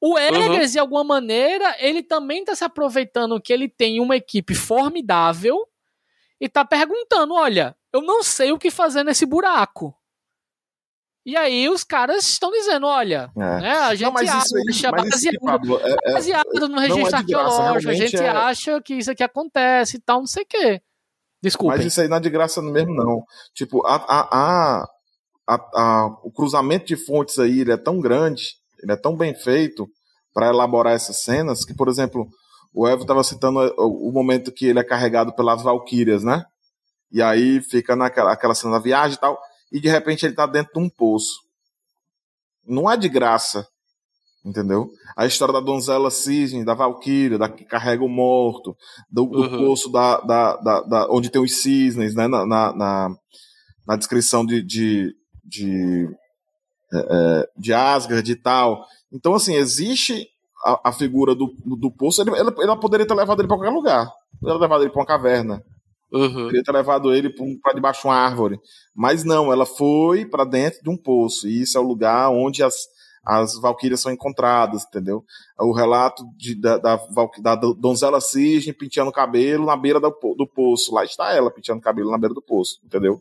O 0.00 0.18
Eggers, 0.18 0.66
uhum. 0.68 0.72
de 0.72 0.78
alguma 0.78 1.04
maneira, 1.04 1.74
ele 1.78 2.02
também 2.02 2.40
está 2.40 2.54
se 2.54 2.64
aproveitando 2.64 3.40
que 3.40 3.52
ele 3.52 3.68
tem 3.68 4.00
uma 4.00 4.16
equipe 4.16 4.54
formidável 4.54 5.66
e 6.40 6.48
tá 6.48 6.64
perguntando: 6.64 7.34
olha, 7.34 7.74
eu 7.96 8.02
não 8.02 8.22
sei 8.22 8.52
o 8.52 8.58
que 8.58 8.70
fazer 8.70 9.02
nesse 9.02 9.24
buraco. 9.26 9.94
E 11.24 11.36
aí 11.36 11.68
os 11.68 11.82
caras 11.82 12.24
estão 12.24 12.52
dizendo, 12.52 12.86
olha, 12.86 13.32
é. 13.36 13.60
né, 13.60 13.72
a 13.72 13.94
gente 13.96 14.12
não, 14.12 14.16
acha, 14.16 14.90
aí, 14.94 15.10
baseado, 15.10 15.40
Pablo, 15.40 15.80
é, 15.82 15.96
é, 16.04 16.12
baseado 16.12 16.68
no 16.68 16.78
registro 16.78 17.16
é 17.16 17.18
arqueológico, 17.18 17.90
a 17.90 17.94
gente 17.94 18.16
é- 18.16 18.28
acha 18.28 18.80
que 18.80 18.94
isso 18.94 19.10
aqui 19.10 19.24
acontece 19.24 19.96
e 19.96 20.00
tal, 20.00 20.20
não 20.20 20.26
sei 20.26 20.44
o 20.44 20.46
quê. 20.46 20.80
Desculpa. 21.42 21.76
Mas 21.76 21.86
isso 21.86 22.00
aí 22.00 22.06
não 22.06 22.18
é 22.18 22.20
de 22.20 22.30
graça 22.30 22.62
mesmo, 22.62 22.94
não. 22.94 23.24
Tipo, 23.52 23.84
a, 23.86 23.96
a, 23.96 24.86
a, 25.48 26.06
o 26.22 26.30
cruzamento 26.30 26.86
de 26.86 26.96
fontes 26.96 27.38
aí 27.38 27.60
ele 27.60 27.72
é 27.72 27.76
tão 27.76 28.00
grande, 28.00 28.54
ele 28.80 28.92
é 28.92 28.96
tão 28.96 29.16
bem 29.16 29.34
feito 29.34 29.88
para 30.32 30.48
elaborar 30.48 30.94
essas 30.94 31.18
cenas 31.18 31.64
que, 31.64 31.74
por 31.74 31.88
exemplo, 31.88 32.28
o 32.72 32.86
Evo 32.86 33.02
estava 33.02 33.24
citando 33.24 33.58
o, 33.78 34.10
o, 34.10 34.12
momento 34.12 34.52
que 34.52 34.66
ele 34.66 34.78
é 34.78 34.84
carregado 34.84 35.34
pelas 35.34 35.62
Valquírias, 35.62 36.22
né? 36.22 36.44
E 37.16 37.22
aí 37.22 37.62
fica 37.62 37.96
naquela 37.96 38.30
aquela 38.30 38.54
cena 38.54 38.74
da 38.74 38.78
viagem 38.78 39.16
e 39.16 39.18
tal, 39.18 39.40
e 39.72 39.80
de 39.80 39.88
repente 39.88 40.26
ele 40.26 40.34
está 40.34 40.44
dentro 40.44 40.74
de 40.74 40.80
um 40.80 40.86
poço. 40.86 41.40
Não 42.62 42.90
é 42.90 42.94
de 42.94 43.08
graça, 43.08 43.66
entendeu? 44.44 44.90
A 45.16 45.24
história 45.24 45.54
da 45.54 45.60
donzela 45.60 46.10
cisne, 46.10 46.62
da 46.62 46.74
Valquíria, 46.74 47.38
da 47.38 47.48
que 47.48 47.64
carrega 47.64 48.04
o 48.04 48.08
morto, 48.08 48.76
do, 49.10 49.24
do 49.24 49.40
uhum. 49.40 49.64
poço 49.64 49.90
da, 49.90 50.20
da, 50.20 50.56
da, 50.56 50.80
da, 50.82 51.08
onde 51.10 51.30
tem 51.30 51.40
os 51.40 51.62
cisnes, 51.62 52.14
né? 52.14 52.28
Na, 52.28 52.44
na, 52.44 52.76
na, 52.76 53.08
na 53.86 53.96
descrição 53.96 54.44
de, 54.44 54.62
de, 54.62 55.14
de, 55.42 56.06
é, 56.92 56.98
é 56.98 57.48
de 57.56 57.72
Asgard 57.72 58.30
e 58.30 58.36
tal. 58.36 58.84
Então, 59.10 59.34
assim, 59.34 59.54
existe 59.54 60.28
a, 60.62 60.90
a 60.90 60.92
figura 60.92 61.34
do, 61.34 61.50
do 61.64 61.90
poço, 61.90 62.20
ele, 62.20 62.36
ela, 62.36 62.54
ela 62.60 62.78
poderia 62.78 63.06
ter 63.06 63.14
levado 63.14 63.40
ele 63.40 63.48
para 63.48 63.56
qualquer 63.56 63.72
lugar. 63.74 64.12
Ela 64.44 64.58
levado 64.58 64.82
ele 64.82 64.90
para 64.90 65.00
uma 65.00 65.06
caverna. 65.06 65.64
Uhum. 66.12 66.44
Poderia 66.44 66.62
ter 66.62 66.72
levado 66.72 67.12
ele 67.12 67.30
para 67.60 67.72
debaixo 67.72 68.02
de 68.02 68.06
uma 68.06 68.16
árvore. 68.16 68.58
Mas 68.94 69.24
não, 69.24 69.52
ela 69.52 69.66
foi 69.66 70.24
para 70.24 70.44
dentro 70.44 70.80
de 70.82 70.90
um 70.90 70.96
poço. 70.96 71.48
E 71.48 71.62
isso 71.62 71.76
é 71.76 71.80
o 71.80 71.86
lugar 71.86 72.30
onde 72.30 72.62
as, 72.62 72.74
as 73.24 73.60
valquírias 73.60 74.00
são 74.00 74.12
encontradas, 74.12 74.84
entendeu? 74.84 75.24
O 75.58 75.72
relato 75.72 76.24
de, 76.36 76.54
da, 76.60 76.78
da, 76.78 76.98
da 77.42 77.54
donzela 77.56 78.20
cisne 78.20 78.72
penteando 78.72 79.12
cabelo 79.12 79.66
na 79.66 79.76
beira 79.76 79.98
do, 79.98 80.10
do 80.10 80.46
poço. 80.46 80.94
Lá 80.94 81.04
está 81.04 81.32
ela 81.32 81.50
penteando 81.50 81.80
cabelo 81.80 82.10
na 82.10 82.18
beira 82.18 82.34
do 82.34 82.42
poço, 82.42 82.78
entendeu? 82.84 83.20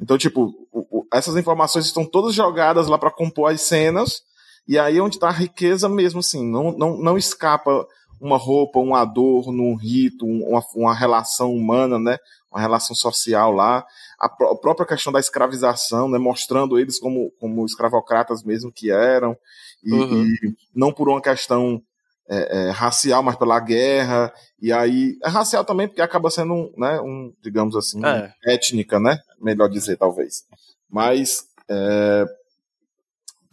Então, 0.00 0.16
tipo, 0.16 0.52
o, 0.72 1.00
o, 1.00 1.06
essas 1.12 1.36
informações 1.36 1.86
estão 1.86 2.04
todas 2.04 2.34
jogadas 2.34 2.88
lá 2.88 2.98
para 2.98 3.10
compor 3.10 3.50
as 3.50 3.60
cenas 3.62 4.22
e 4.70 4.78
aí 4.78 4.98
é 4.98 5.02
onde 5.02 5.16
está 5.16 5.28
a 5.28 5.32
riqueza 5.32 5.88
mesmo, 5.88 6.20
assim, 6.20 6.48
não, 6.48 6.70
não, 6.70 6.96
não 6.96 7.18
escapa 7.18 7.86
uma 8.20 8.36
roupa, 8.36 8.78
um 8.78 8.94
adorno, 8.94 9.62
um 9.62 9.74
rito, 9.74 10.26
uma, 10.26 10.62
uma 10.74 10.94
relação 10.94 11.52
humana, 11.52 11.98
né? 11.98 12.18
Uma 12.50 12.60
relação 12.60 12.94
social 12.94 13.50
lá. 13.52 13.86
A, 14.20 14.26
a, 14.26 14.56
própria 14.56 14.86
questão 14.86 15.12
da 15.12 15.20
escravização, 15.20 16.08
né? 16.08 16.18
Mostrando 16.18 16.78
eles 16.78 16.98
como, 16.98 17.30
como 17.40 17.64
escravocratas 17.64 18.44
mesmo 18.44 18.70
que 18.70 18.90
eram. 18.90 19.36
E, 19.82 19.92
uhum. 19.92 20.24
e 20.24 20.54
não 20.74 20.92
por 20.92 21.08
uma 21.08 21.22
questão 21.22 21.82
é, 22.28 22.68
é, 22.68 22.70
racial, 22.70 23.22
mas 23.22 23.36
pela 23.36 23.58
guerra. 23.58 24.32
E 24.60 24.70
aí, 24.72 25.16
é 25.24 25.28
racial 25.28 25.64
também 25.64 25.88
porque 25.88 26.02
acaba 26.02 26.30
sendo, 26.30 26.72
né? 26.76 27.00
Um, 27.00 27.32
digamos 27.42 27.74
assim, 27.74 28.04
é. 28.04 28.32
étnica, 28.44 29.00
né? 29.00 29.18
Melhor 29.40 29.68
dizer, 29.68 29.96
talvez. 29.96 30.44
Mas 30.90 31.44
é, 31.70 32.24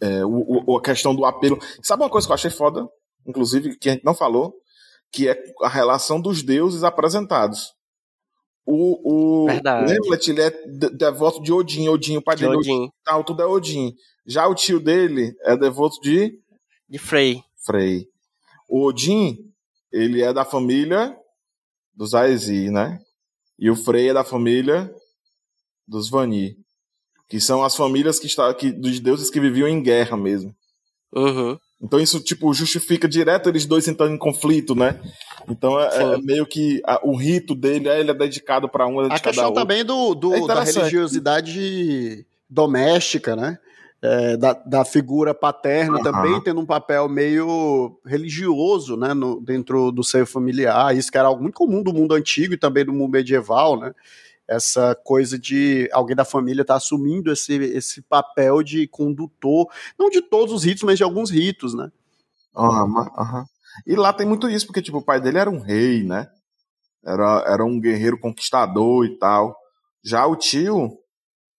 é, 0.00 0.24
o, 0.24 0.64
o, 0.66 0.76
a 0.76 0.82
questão 0.82 1.14
do 1.14 1.24
apelo. 1.24 1.58
Sabe 1.82 2.02
uma 2.02 2.10
coisa 2.10 2.26
que 2.26 2.32
eu 2.32 2.34
achei 2.34 2.50
foda, 2.50 2.86
inclusive, 3.28 3.76
que 3.76 3.88
a 3.88 3.92
gente 3.92 4.04
não 4.04 4.14
falou? 4.14 4.54
Que 5.12 5.28
é 5.28 5.54
a 5.62 5.68
relação 5.68 6.20
dos 6.20 6.42
deuses 6.42 6.82
apresentados. 6.82 7.72
O, 8.66 9.44
o 9.44 9.48
Hamlet, 9.48 10.30
ele 10.30 10.42
é 10.42 10.50
devoto 10.92 11.42
de 11.42 11.52
Odin, 11.52 11.88
Odin, 11.88 12.16
o 12.16 12.22
pai 12.22 12.36
de 12.36 12.44
dele, 12.44 12.56
Odin. 12.56 12.90
Tal, 13.04 13.22
tudo 13.22 13.42
é 13.42 13.46
Odin. 13.46 13.94
Já 14.26 14.46
o 14.46 14.54
tio 14.54 14.80
dele 14.80 15.34
é 15.42 15.56
devoto 15.56 16.00
de... 16.02 16.38
De 16.88 16.98
Frey. 16.98 17.42
Frey. 17.64 18.08
O 18.68 18.84
Odin, 18.84 19.38
ele 19.92 20.22
é 20.22 20.32
da 20.32 20.44
família 20.44 21.16
dos 21.94 22.14
Aesi, 22.14 22.70
né? 22.70 23.00
E 23.58 23.70
o 23.70 23.76
Frey 23.76 24.08
é 24.08 24.14
da 24.14 24.24
família 24.24 24.92
dos 25.86 26.10
Vani 26.10 26.58
que 27.28 27.40
são 27.40 27.62
as 27.62 27.76
famílias 27.76 28.18
que 28.18 28.26
está, 28.26 28.52
que, 28.54 28.72
dos 28.72 28.98
deuses 28.98 29.30
que 29.30 29.38
viviam 29.38 29.68
em 29.68 29.82
guerra 29.82 30.16
mesmo. 30.16 30.54
Uhum. 31.12 31.58
Então 31.80 32.00
isso 32.00 32.20
tipo 32.20 32.52
justifica 32.52 33.08
direto 33.08 33.48
eles 33.48 33.64
dois 33.64 33.86
entrando 33.86 34.14
em 34.14 34.18
conflito, 34.18 34.74
né? 34.74 34.98
Então 35.48 35.80
é, 35.80 36.14
é 36.14 36.18
meio 36.18 36.44
que 36.44 36.82
a, 36.84 37.00
o 37.04 37.16
rito 37.16 37.54
dele 37.54 37.88
é, 37.88 38.00
ele 38.00 38.10
é 38.10 38.14
dedicado 38.14 38.68
para 38.68 38.86
um, 38.86 39.02
é 39.02 39.14
a 39.14 39.18
questão 39.18 39.52
também 39.52 39.84
do, 39.84 40.14
do 40.14 40.34
é 40.34 40.46
da 40.46 40.64
religiosidade 40.64 42.26
doméstica, 42.50 43.36
né? 43.36 43.58
É, 44.00 44.36
da, 44.36 44.52
da, 44.52 44.84
figura 44.84 45.34
paterna 45.34 45.96
uhum. 45.96 46.02
também 46.04 46.40
tendo 46.40 46.60
um 46.60 46.66
papel 46.66 47.08
meio 47.08 47.98
religioso, 48.06 48.96
né, 48.96 49.12
no, 49.12 49.40
dentro 49.40 49.90
do 49.90 50.04
seio 50.04 50.24
familiar. 50.24 50.96
Isso 50.96 51.10
que 51.10 51.18
era 51.18 51.26
algo 51.26 51.42
muito 51.42 51.56
comum 51.56 51.82
do 51.82 51.92
mundo 51.92 52.14
antigo 52.14 52.54
e 52.54 52.56
também 52.56 52.84
do 52.84 52.92
mundo 52.92 53.10
medieval, 53.10 53.76
né? 53.76 53.92
Essa 54.48 54.94
coisa 55.04 55.38
de 55.38 55.88
alguém 55.92 56.16
da 56.16 56.24
família 56.24 56.62
estar 56.62 56.74
tá 56.74 56.78
assumindo 56.78 57.30
esse, 57.30 57.54
esse 57.54 58.00
papel 58.00 58.62
de 58.62 58.88
condutor, 58.88 59.70
não 59.98 60.08
de 60.08 60.22
todos 60.22 60.54
os 60.54 60.64
ritos, 60.64 60.82
mas 60.82 60.96
de 60.96 61.04
alguns 61.04 61.30
ritos, 61.30 61.74
né? 61.74 61.92
Uhum, 62.56 62.98
uhum. 62.98 63.44
E 63.86 63.94
lá 63.94 64.12
tem 64.12 64.26
muito 64.26 64.48
isso, 64.48 64.66
porque 64.66 64.82
tipo, 64.82 64.98
o 64.98 65.04
pai 65.04 65.20
dele 65.20 65.38
era 65.38 65.50
um 65.50 65.60
rei, 65.60 66.02
né? 66.02 66.28
Era, 67.04 67.44
era 67.46 67.64
um 67.64 67.78
guerreiro 67.78 68.18
conquistador 68.18 69.04
e 69.04 69.18
tal. 69.18 69.54
Já 70.02 70.26
o 70.26 70.34
tio, 70.34 70.98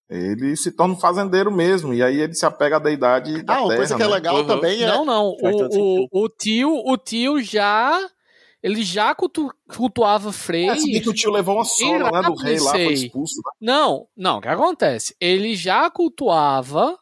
ele 0.10 0.56
se 0.56 0.72
torna 0.72 0.96
um 0.96 1.00
fazendeiro 1.00 1.52
mesmo, 1.52 1.94
e 1.94 2.02
aí 2.02 2.20
ele 2.20 2.34
se 2.34 2.46
apega 2.46 2.78
à 2.78 2.80
deidade 2.80 3.44
da 3.44 3.54
ah, 3.54 3.56
terra. 3.56 3.60
Ah, 3.60 3.66
uma 3.66 3.76
coisa 3.76 3.96
que 3.96 4.02
é 4.02 4.08
né? 4.08 4.14
legal 4.14 4.36
uhum. 4.38 4.48
também 4.48 4.84
é... 4.84 4.88
Não, 4.88 5.06
não, 5.06 5.28
o, 5.28 5.38
o, 5.42 6.24
o, 6.24 6.30
tio, 6.30 6.74
o 6.74 6.98
tio 6.98 7.42
já 7.42 8.00
ele 8.62 8.84
já 8.84 9.16
cultu 9.16 9.50
cultuava 9.68 10.32
Frey. 10.32 10.70
É, 10.70 10.76
que 10.76 11.10
o 11.10 11.14
tio 11.14 11.32
levou 11.32 11.56
uma 11.56 11.66
sola, 11.66 12.12
né, 12.12 12.22
do 12.22 12.36
rei 12.36 12.60
lá, 12.60 12.72
foi 12.72 12.94
expulso. 12.94 13.36
Né? 13.38 13.52
Não, 13.62 14.08
não, 14.16 14.38
o 14.38 14.42
que 14.42 14.48
acontece? 14.48 15.16
Ele 15.20 15.56
já 15.56 15.90
cultuava 15.90 16.98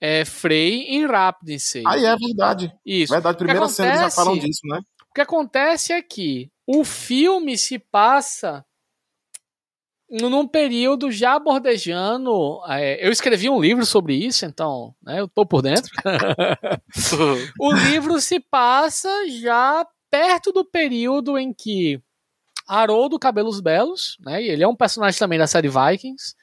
é, 0.00 0.24
Frey 0.24 0.84
em 0.88 1.06
Rapnissei. 1.06 1.82
Ah, 1.86 1.98
é 1.98 2.16
verdade. 2.16 2.72
Isso. 2.84 3.12
Verdade, 3.12 3.38
primeira 3.38 3.60
acontece, 3.60 3.76
cena 3.76 3.88
eles 3.88 4.00
já 4.00 4.10
falam 4.10 4.38
disso, 4.38 4.60
né? 4.64 4.80
O 5.10 5.14
que 5.14 5.20
acontece 5.20 5.92
é 5.92 6.02
que 6.02 6.50
o 6.66 6.84
filme 6.84 7.56
se 7.56 7.78
passa 7.78 8.64
num 10.10 10.46
período 10.46 11.10
já 11.10 11.38
bordejando. 11.38 12.60
É, 12.68 13.06
eu 13.06 13.10
escrevi 13.10 13.48
um 13.48 13.60
livro 13.60 13.84
sobre 13.84 14.14
isso, 14.14 14.44
então 14.46 14.94
né, 15.02 15.20
eu 15.20 15.28
tô 15.28 15.46
por 15.46 15.62
dentro. 15.62 15.90
o 17.60 17.72
livro 17.72 18.20
se 18.20 18.40
passa 18.40 19.08
já 19.28 19.86
perto 20.10 20.52
do 20.52 20.64
período 20.64 21.38
em 21.38 21.52
que 21.52 22.00
Haroldo 22.66 23.18
Cabelos 23.18 23.60
Belos, 23.60 24.16
né? 24.20 24.42
Ele 24.42 24.62
é 24.62 24.68
um 24.68 24.76
personagem 24.76 25.18
também 25.18 25.38
da 25.38 25.46
série 25.46 25.68
Vikings. 25.68 26.34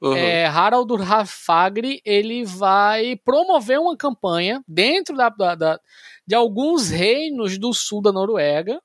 Uhum. 0.00 0.14
É, 0.14 0.44
Harald 0.44 0.92
Rafagri 1.02 2.02
ele 2.04 2.44
vai 2.44 3.16
promover 3.16 3.80
uma 3.80 3.96
campanha 3.96 4.62
dentro 4.68 5.16
da, 5.16 5.30
da, 5.30 5.54
da, 5.54 5.80
de 6.26 6.34
alguns 6.34 6.90
reinos 6.90 7.56
do 7.56 7.72
sul 7.72 8.02
da 8.02 8.12
Noruega 8.12 8.78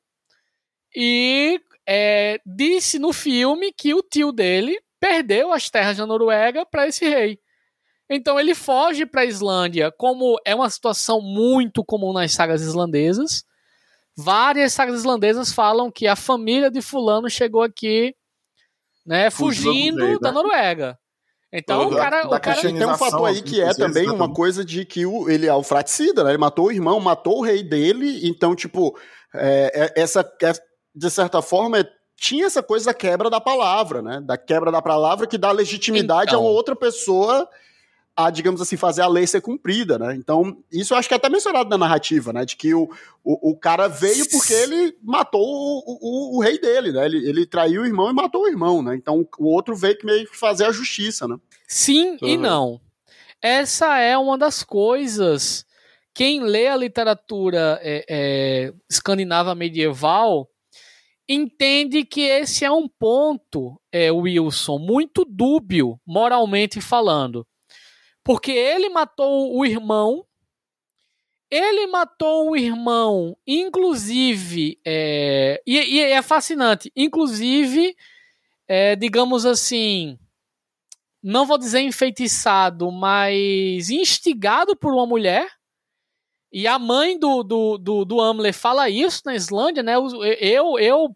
e 0.95 1.59
é, 1.85 2.39
disse 2.45 2.97
no 2.97 3.11
filme 3.11 3.73
que 3.73 3.93
o 3.93 4.01
tio 4.01 4.31
dele 4.31 4.79
perdeu 5.01 5.51
as 5.51 5.69
terras 5.69 5.97
da 5.97 6.05
Noruega 6.05 6.65
para 6.65 6.87
esse 6.87 7.07
rei. 7.07 7.39
Então 8.09 8.39
ele 8.39 8.53
foge 8.53 9.05
para 9.05 9.21
a 9.21 9.25
Islândia, 9.25 9.91
como 9.91 10.39
é 10.45 10.53
uma 10.53 10.69
situação 10.69 11.21
muito 11.21 11.83
comum 11.83 12.13
nas 12.13 12.33
sagas 12.33 12.61
islandesas. 12.61 13.43
Várias 14.17 14.73
sagas 14.73 14.99
islandesas 14.99 15.53
falam 15.53 15.91
que 15.91 16.07
a 16.07 16.15
família 16.15 16.69
de 16.69 16.81
fulano 16.81 17.29
chegou 17.29 17.63
aqui, 17.63 18.15
né, 19.05 19.29
fugindo 19.29 20.19
da? 20.19 20.31
Noruega. 20.31 20.97
Então 21.53 21.89
o 21.89 21.95
cara, 21.95 22.27
o 22.27 22.39
cara 22.39 22.61
tem 22.61 22.85
um 22.85 22.97
fator 22.97 23.27
aí 23.27 23.41
que 23.41 23.61
é 23.61 23.73
também 23.73 24.09
uma 24.09 24.33
coisa 24.33 24.63
de 24.63 24.85
que 24.85 25.05
o, 25.05 25.29
ele 25.29 25.47
é 25.47 25.53
o 25.53 25.63
fraticida, 25.63 26.23
né? 26.23 26.31
Ele 26.31 26.37
matou 26.37 26.67
o 26.67 26.71
irmão, 26.71 26.99
matou 26.99 27.39
o 27.39 27.43
rei 27.43 27.61
dele, 27.61 28.25
então 28.25 28.55
tipo 28.55 28.97
é, 29.35 29.93
é, 29.97 30.01
essa 30.01 30.21
é, 30.41 30.53
de 30.95 31.09
certa 31.09 31.41
forma 31.41 31.85
tinha 32.15 32.45
essa 32.45 32.63
coisa 32.63 32.85
da 32.85 32.93
quebra 32.93 33.29
da 33.29 33.41
palavra, 33.41 34.01
né? 34.01 34.21
Da 34.21 34.37
quebra 34.37 34.71
da 34.71 34.81
palavra 34.81 35.27
que 35.27 35.37
dá 35.37 35.51
legitimidade 35.51 36.29
então. 36.29 36.39
a 36.39 36.43
uma 36.43 36.51
outra 36.51 36.75
pessoa 36.75 37.49
a, 38.15 38.29
digamos 38.29 38.61
assim, 38.61 38.75
fazer 38.75 39.01
a 39.01 39.07
lei 39.07 39.25
ser 39.25 39.41
cumprida, 39.41 39.97
né? 39.97 40.15
Então, 40.15 40.57
isso 40.71 40.93
eu 40.93 40.97
acho 40.97 41.07
que 41.07 41.13
é 41.13 41.17
até 41.17 41.29
mencionado 41.29 41.69
na 41.69 41.77
narrativa, 41.77 42.33
né? 42.33 42.45
De 42.45 42.55
que 42.55 42.73
o, 42.73 42.89
o, 43.23 43.51
o 43.51 43.57
cara 43.57 43.87
veio 43.87 44.29
porque 44.29 44.53
ele 44.53 44.95
matou 45.01 45.41
o, 45.41 45.83
o, 45.85 46.37
o, 46.37 46.41
rei 46.41 46.59
dele, 46.59 46.91
né? 46.91 47.05
Ele, 47.05 47.27
ele 47.27 47.45
traiu 47.45 47.81
o 47.81 47.85
irmão 47.85 48.09
e 48.09 48.13
matou 48.13 48.43
o 48.43 48.47
irmão, 48.47 48.81
né? 48.81 48.95
Então, 48.95 49.27
o 49.39 49.45
outro 49.45 49.75
veio 49.75 49.97
que 49.97 50.05
meio 50.05 50.27
que 50.27 50.37
fazer 50.37 50.65
a 50.65 50.71
justiça, 50.71 51.27
né? 51.27 51.37
Sim 51.67 52.17
uhum. 52.21 52.27
e 52.27 52.37
não. 52.37 52.81
Essa 53.41 53.97
é 53.97 54.17
uma 54.17 54.37
das 54.37 54.63
coisas. 54.63 55.65
Quem 56.13 56.41
lê 56.41 56.67
a 56.67 56.75
literatura 56.75 57.79
é, 57.81 58.05
é, 58.09 58.73
escandinava 58.89 59.55
medieval 59.55 60.47
entende 61.27 62.03
que 62.03 62.21
esse 62.21 62.65
é 62.65 62.71
um 62.71 62.89
ponto, 62.89 63.79
é, 63.91 64.11
Wilson, 64.11 64.77
muito 64.77 65.23
dúbio, 65.23 65.97
moralmente 66.05 66.81
falando. 66.81 67.47
Porque 68.23 68.51
ele 68.51 68.89
matou 68.89 69.55
o 69.55 69.65
irmão. 69.65 70.25
Ele 71.49 71.87
matou 71.87 72.51
o 72.51 72.55
irmão, 72.55 73.35
inclusive. 73.45 74.79
É, 74.85 75.61
e, 75.65 75.77
e, 75.77 75.99
é 75.99 76.21
fascinante. 76.21 76.91
Inclusive, 76.95 77.95
é, 78.67 78.95
digamos 78.95 79.45
assim. 79.45 80.17
Não 81.21 81.45
vou 81.45 81.57
dizer 81.57 81.81
enfeitiçado, 81.81 82.91
mas 82.91 83.89
instigado 83.89 84.75
por 84.75 84.93
uma 84.93 85.05
mulher. 85.05 85.47
E 86.51 86.67
a 86.67 86.79
mãe 86.79 87.17
do, 87.17 87.43
do, 87.43 87.77
do, 87.77 88.05
do 88.05 88.19
Amler 88.19 88.53
fala 88.53 88.89
isso 88.89 89.21
na 89.25 89.35
Islândia, 89.35 89.83
né? 89.83 89.93
Eu, 90.39 90.79
eu 90.79 91.15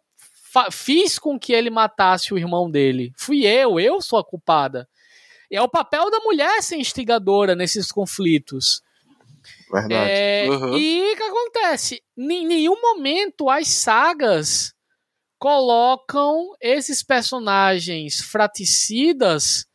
fiz 0.71 1.19
com 1.19 1.37
que 1.37 1.51
ele 1.51 1.69
matasse 1.69 2.33
o 2.33 2.37
irmão 2.37 2.69
dele. 2.69 3.11
Fui 3.17 3.45
eu, 3.45 3.79
eu 3.79 4.01
sou 4.01 4.17
a 4.17 4.23
culpada. 4.23 4.87
É 5.55 5.61
o 5.61 5.69
papel 5.69 6.09
da 6.11 6.19
mulher 6.19 6.61
ser 6.61 6.77
instigadora 6.77 7.55
nesses 7.55 7.91
conflitos. 7.91 8.81
Verdade. 9.71 10.09
É, 10.09 10.47
uhum. 10.49 10.77
E 10.77 11.13
o 11.13 11.15
que 11.15 11.23
acontece? 11.23 12.03
Em 12.17 12.45
nenhum 12.45 12.79
momento 12.81 13.49
as 13.49 13.67
sagas 13.67 14.73
colocam 15.37 16.55
esses 16.61 17.03
personagens 17.03 18.21
fraticidas 18.21 19.67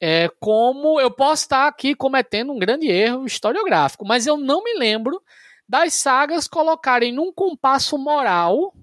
é, 0.00 0.30
como 0.40 0.98
eu 0.98 1.10
posso 1.10 1.42
estar 1.42 1.68
aqui 1.68 1.94
cometendo 1.94 2.52
um 2.52 2.58
grande 2.58 2.88
erro 2.88 3.26
historiográfico, 3.26 4.06
mas 4.06 4.26
eu 4.26 4.36
não 4.38 4.64
me 4.64 4.72
lembro 4.74 5.22
das 5.68 5.94
sagas 5.94 6.48
colocarem 6.48 7.12
num 7.12 7.30
compasso 7.32 7.98
moral, 7.98 8.74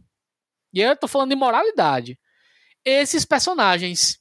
e 0.72 0.80
eu 0.80 0.94
estou 0.94 1.10
falando 1.10 1.32
de 1.32 1.36
moralidade, 1.36 2.20
esses 2.86 3.26
personagens 3.26 4.17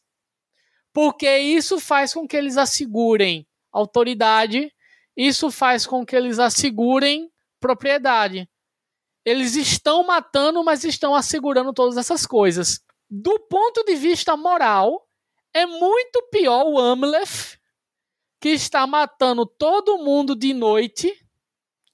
porque 0.96 1.28
isso 1.36 1.78
faz 1.78 2.14
com 2.14 2.26
que 2.26 2.34
eles 2.34 2.56
assegurem 2.56 3.46
autoridade, 3.70 4.72
isso 5.14 5.50
faz 5.50 5.86
com 5.86 6.06
que 6.06 6.16
eles 6.16 6.38
assegurem 6.38 7.30
propriedade. 7.60 8.48
Eles 9.22 9.56
estão 9.56 10.06
matando, 10.06 10.64
mas 10.64 10.84
estão 10.84 11.14
assegurando 11.14 11.70
todas 11.74 11.98
essas 11.98 12.24
coisas. 12.24 12.80
Do 13.10 13.38
ponto 13.40 13.84
de 13.84 13.94
vista 13.94 14.38
moral, 14.38 15.06
é 15.52 15.66
muito 15.66 16.22
pior 16.32 16.64
o 16.64 16.78
Amleth, 16.78 17.58
que 18.40 18.48
está 18.48 18.86
matando 18.86 19.44
todo 19.44 19.98
mundo 19.98 20.34
de 20.34 20.54
noite 20.54 21.12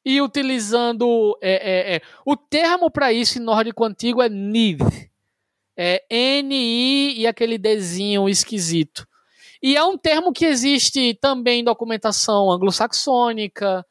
e 0.05 0.23
utilizando. 0.23 1.37
É, 1.43 1.55
é, 1.55 1.97
é, 1.97 2.03
o 2.25 2.37
termo 2.37 2.89
para 2.89 3.13
isso 3.13 3.41
em 3.41 3.43
nórdico 3.43 3.85
antigo 3.85 4.23
é 4.23 4.29
Nid 4.29 5.02
é 5.77 6.05
NI 6.11 7.15
e 7.19 7.27
aquele 7.27 7.59
Dzinho 7.59 8.29
esquisito. 8.29 9.07
E 9.63 9.77
é 9.77 9.85
um 9.85 9.97
termo 9.97 10.33
que 10.33 10.45
existe 10.45 11.15
também 11.15 11.61
em 11.61 11.65
documentação 11.65 12.51
anglo-saxônica, 12.51 13.87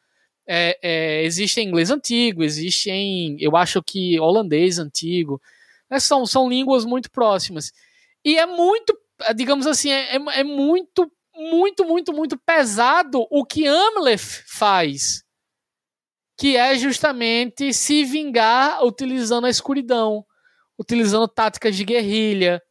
é, 0.47 0.77
é, 0.81 1.23
existe 1.23 1.61
em 1.61 1.67
inglês 1.67 1.89
antigo, 1.89 2.43
existe 2.43 2.89
em, 2.89 3.37
eu 3.39 3.55
acho 3.55 3.81
que 3.81 4.19
holandês 4.19 4.79
antigo. 4.79 5.41
É, 5.89 5.99
são, 5.99 6.25
são 6.25 6.49
línguas 6.49 6.83
muito 6.83 7.09
próximas. 7.09 7.71
E 8.23 8.37
é 8.37 8.45
muito, 8.45 8.97
digamos 9.35 9.65
assim, 9.65 9.89
é, 9.89 10.17
é, 10.17 10.39
é 10.39 10.43
muito, 10.43 11.09
muito, 11.33 11.85
muito, 11.85 12.13
muito 12.13 12.37
pesado 12.37 13.25
o 13.29 13.45
que 13.45 13.65
Amleth 13.65 14.43
faz. 14.45 15.23
Que 16.37 16.57
é 16.57 16.75
justamente 16.77 17.73
se 17.73 18.03
vingar 18.03 18.83
utilizando 18.83 19.45
a 19.45 19.49
escuridão 19.49 20.25
utilizando 20.81 21.27
táticas 21.27 21.75
de 21.75 21.85
guerrilha. 21.85 22.61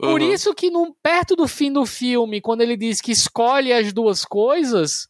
Uhum. 0.00 0.10
Por 0.10 0.22
isso 0.22 0.54
que 0.54 0.70
no, 0.70 0.96
perto 1.02 1.36
do 1.36 1.46
fim 1.46 1.70
do 1.70 1.84
filme, 1.84 2.40
quando 2.40 2.62
ele 2.62 2.76
diz 2.76 3.00
que 3.00 3.12
escolhe 3.12 3.72
as 3.72 3.92
duas 3.92 4.24
coisas, 4.24 5.06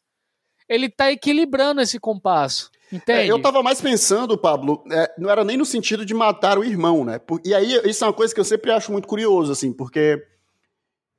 ele 0.68 0.88
tá 0.88 1.12
equilibrando 1.12 1.80
esse 1.80 1.98
compasso. 1.98 2.70
Entende? 2.92 3.20
É, 3.20 3.26
eu 3.30 3.40
tava 3.40 3.62
mais 3.62 3.80
pensando, 3.80 4.36
Pablo, 4.36 4.84
é, 4.90 5.12
não 5.18 5.30
era 5.30 5.44
nem 5.44 5.56
no 5.56 5.64
sentido 5.64 6.04
de 6.04 6.12
matar 6.12 6.58
o 6.58 6.64
irmão, 6.64 7.04
né? 7.04 7.18
Por, 7.18 7.40
e 7.44 7.54
aí, 7.54 7.80
isso 7.84 8.04
é 8.04 8.06
uma 8.06 8.12
coisa 8.12 8.34
que 8.34 8.40
eu 8.40 8.44
sempre 8.44 8.70
acho 8.70 8.92
muito 8.92 9.08
curioso, 9.08 9.50
assim, 9.50 9.72
porque 9.72 10.22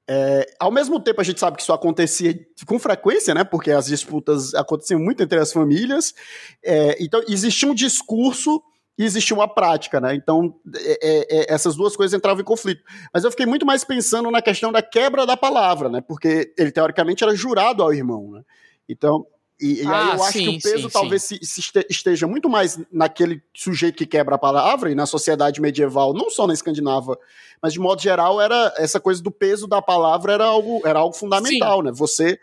é, 0.07 0.45
ao 0.59 0.72
mesmo 0.72 0.99
tempo 0.99 1.20
a 1.20 1.24
gente 1.24 1.39
sabe 1.39 1.57
que 1.57 1.63
isso 1.63 1.74
acontecia 1.74 2.39
com 2.68 2.78
frequência, 2.78 3.34
né? 3.34 3.43
Porque 3.43 3.72
as 3.72 3.88
disputas 3.88 4.53
aconteciam 4.53 4.99
muito 4.99 5.24
entre 5.24 5.39
as 5.39 5.51
famílias. 5.51 6.13
É, 6.63 6.95
então, 7.03 7.22
existia 7.28 7.70
um 7.70 7.76
discurso 7.76 8.61
e 8.98 9.04
existia 9.04 9.36
uma 9.36 9.48
prática, 9.48 10.00
né? 10.00 10.16
Então, 10.16 10.56
é, 10.76 11.00
é, 11.02 11.39
é, 11.39 11.54
essas 11.54 11.76
duas 11.76 11.96
coisas 11.96 12.18
entravam 12.18 12.41
em 12.41 12.46
conflito. 12.46 12.82
Mas 13.14 13.24
eu 13.24 13.32
fiquei 13.32 13.46
muito 13.46 13.66
mais 13.66 13.84
pensando 13.84 14.32
na 14.32 14.41
questão 14.41 14.72
da 14.72 14.82
quebra 14.82 15.26
da 15.26 15.36
palavra, 15.36 15.89
né? 15.89 16.02
Porque 16.02 16.54
ele, 16.58 16.72
teoricamente, 16.72 17.24
era 17.24 17.36
jurado 17.36 17.84
ao 17.84 17.93
irmão, 17.93 18.32
né? 18.32 18.41
Então, 18.88 19.26
e, 19.60 19.84
e 19.84 19.88
ah, 19.88 20.12
aí 20.12 20.18
eu 20.18 20.24
acho 20.24 20.38
sim, 20.38 20.43
que 20.43 20.58
o 20.58 20.62
peso 20.62 20.88
sim, 20.88 20.93
talvez 20.93 21.24
sim. 21.24 21.38
Se, 21.41 21.62
se 21.62 21.86
esteja 21.89 22.28
muito 22.28 22.50
mais 22.50 22.80
naquele 22.91 23.41
sujeito 23.54 23.98
que 23.98 24.06
quebra 24.06 24.36
a 24.36 24.39
palavra, 24.39 24.91
e 24.91 24.96
na 24.96 25.06
sociedade 25.06 25.62
medieval, 25.62 26.14
não 26.14 26.30
só 26.30 26.48
na 26.48 26.54
Escandinava, 26.54 27.18
mas 27.62 27.74
de 27.74 27.80
modo 27.80 28.02
geral, 28.02 28.39
era 28.39 28.74
essa 28.78 29.00
coisa 29.00 29.22
do 29.22 29.32
peso 29.32 29.68
da 29.68 29.82
palavra 29.82 30.34
era 30.34 30.46
algo, 30.46 30.82
era 30.86 31.00
algo 31.00 31.16
fundamental, 31.16 31.82
né? 31.82 31.91
Você 31.93 32.39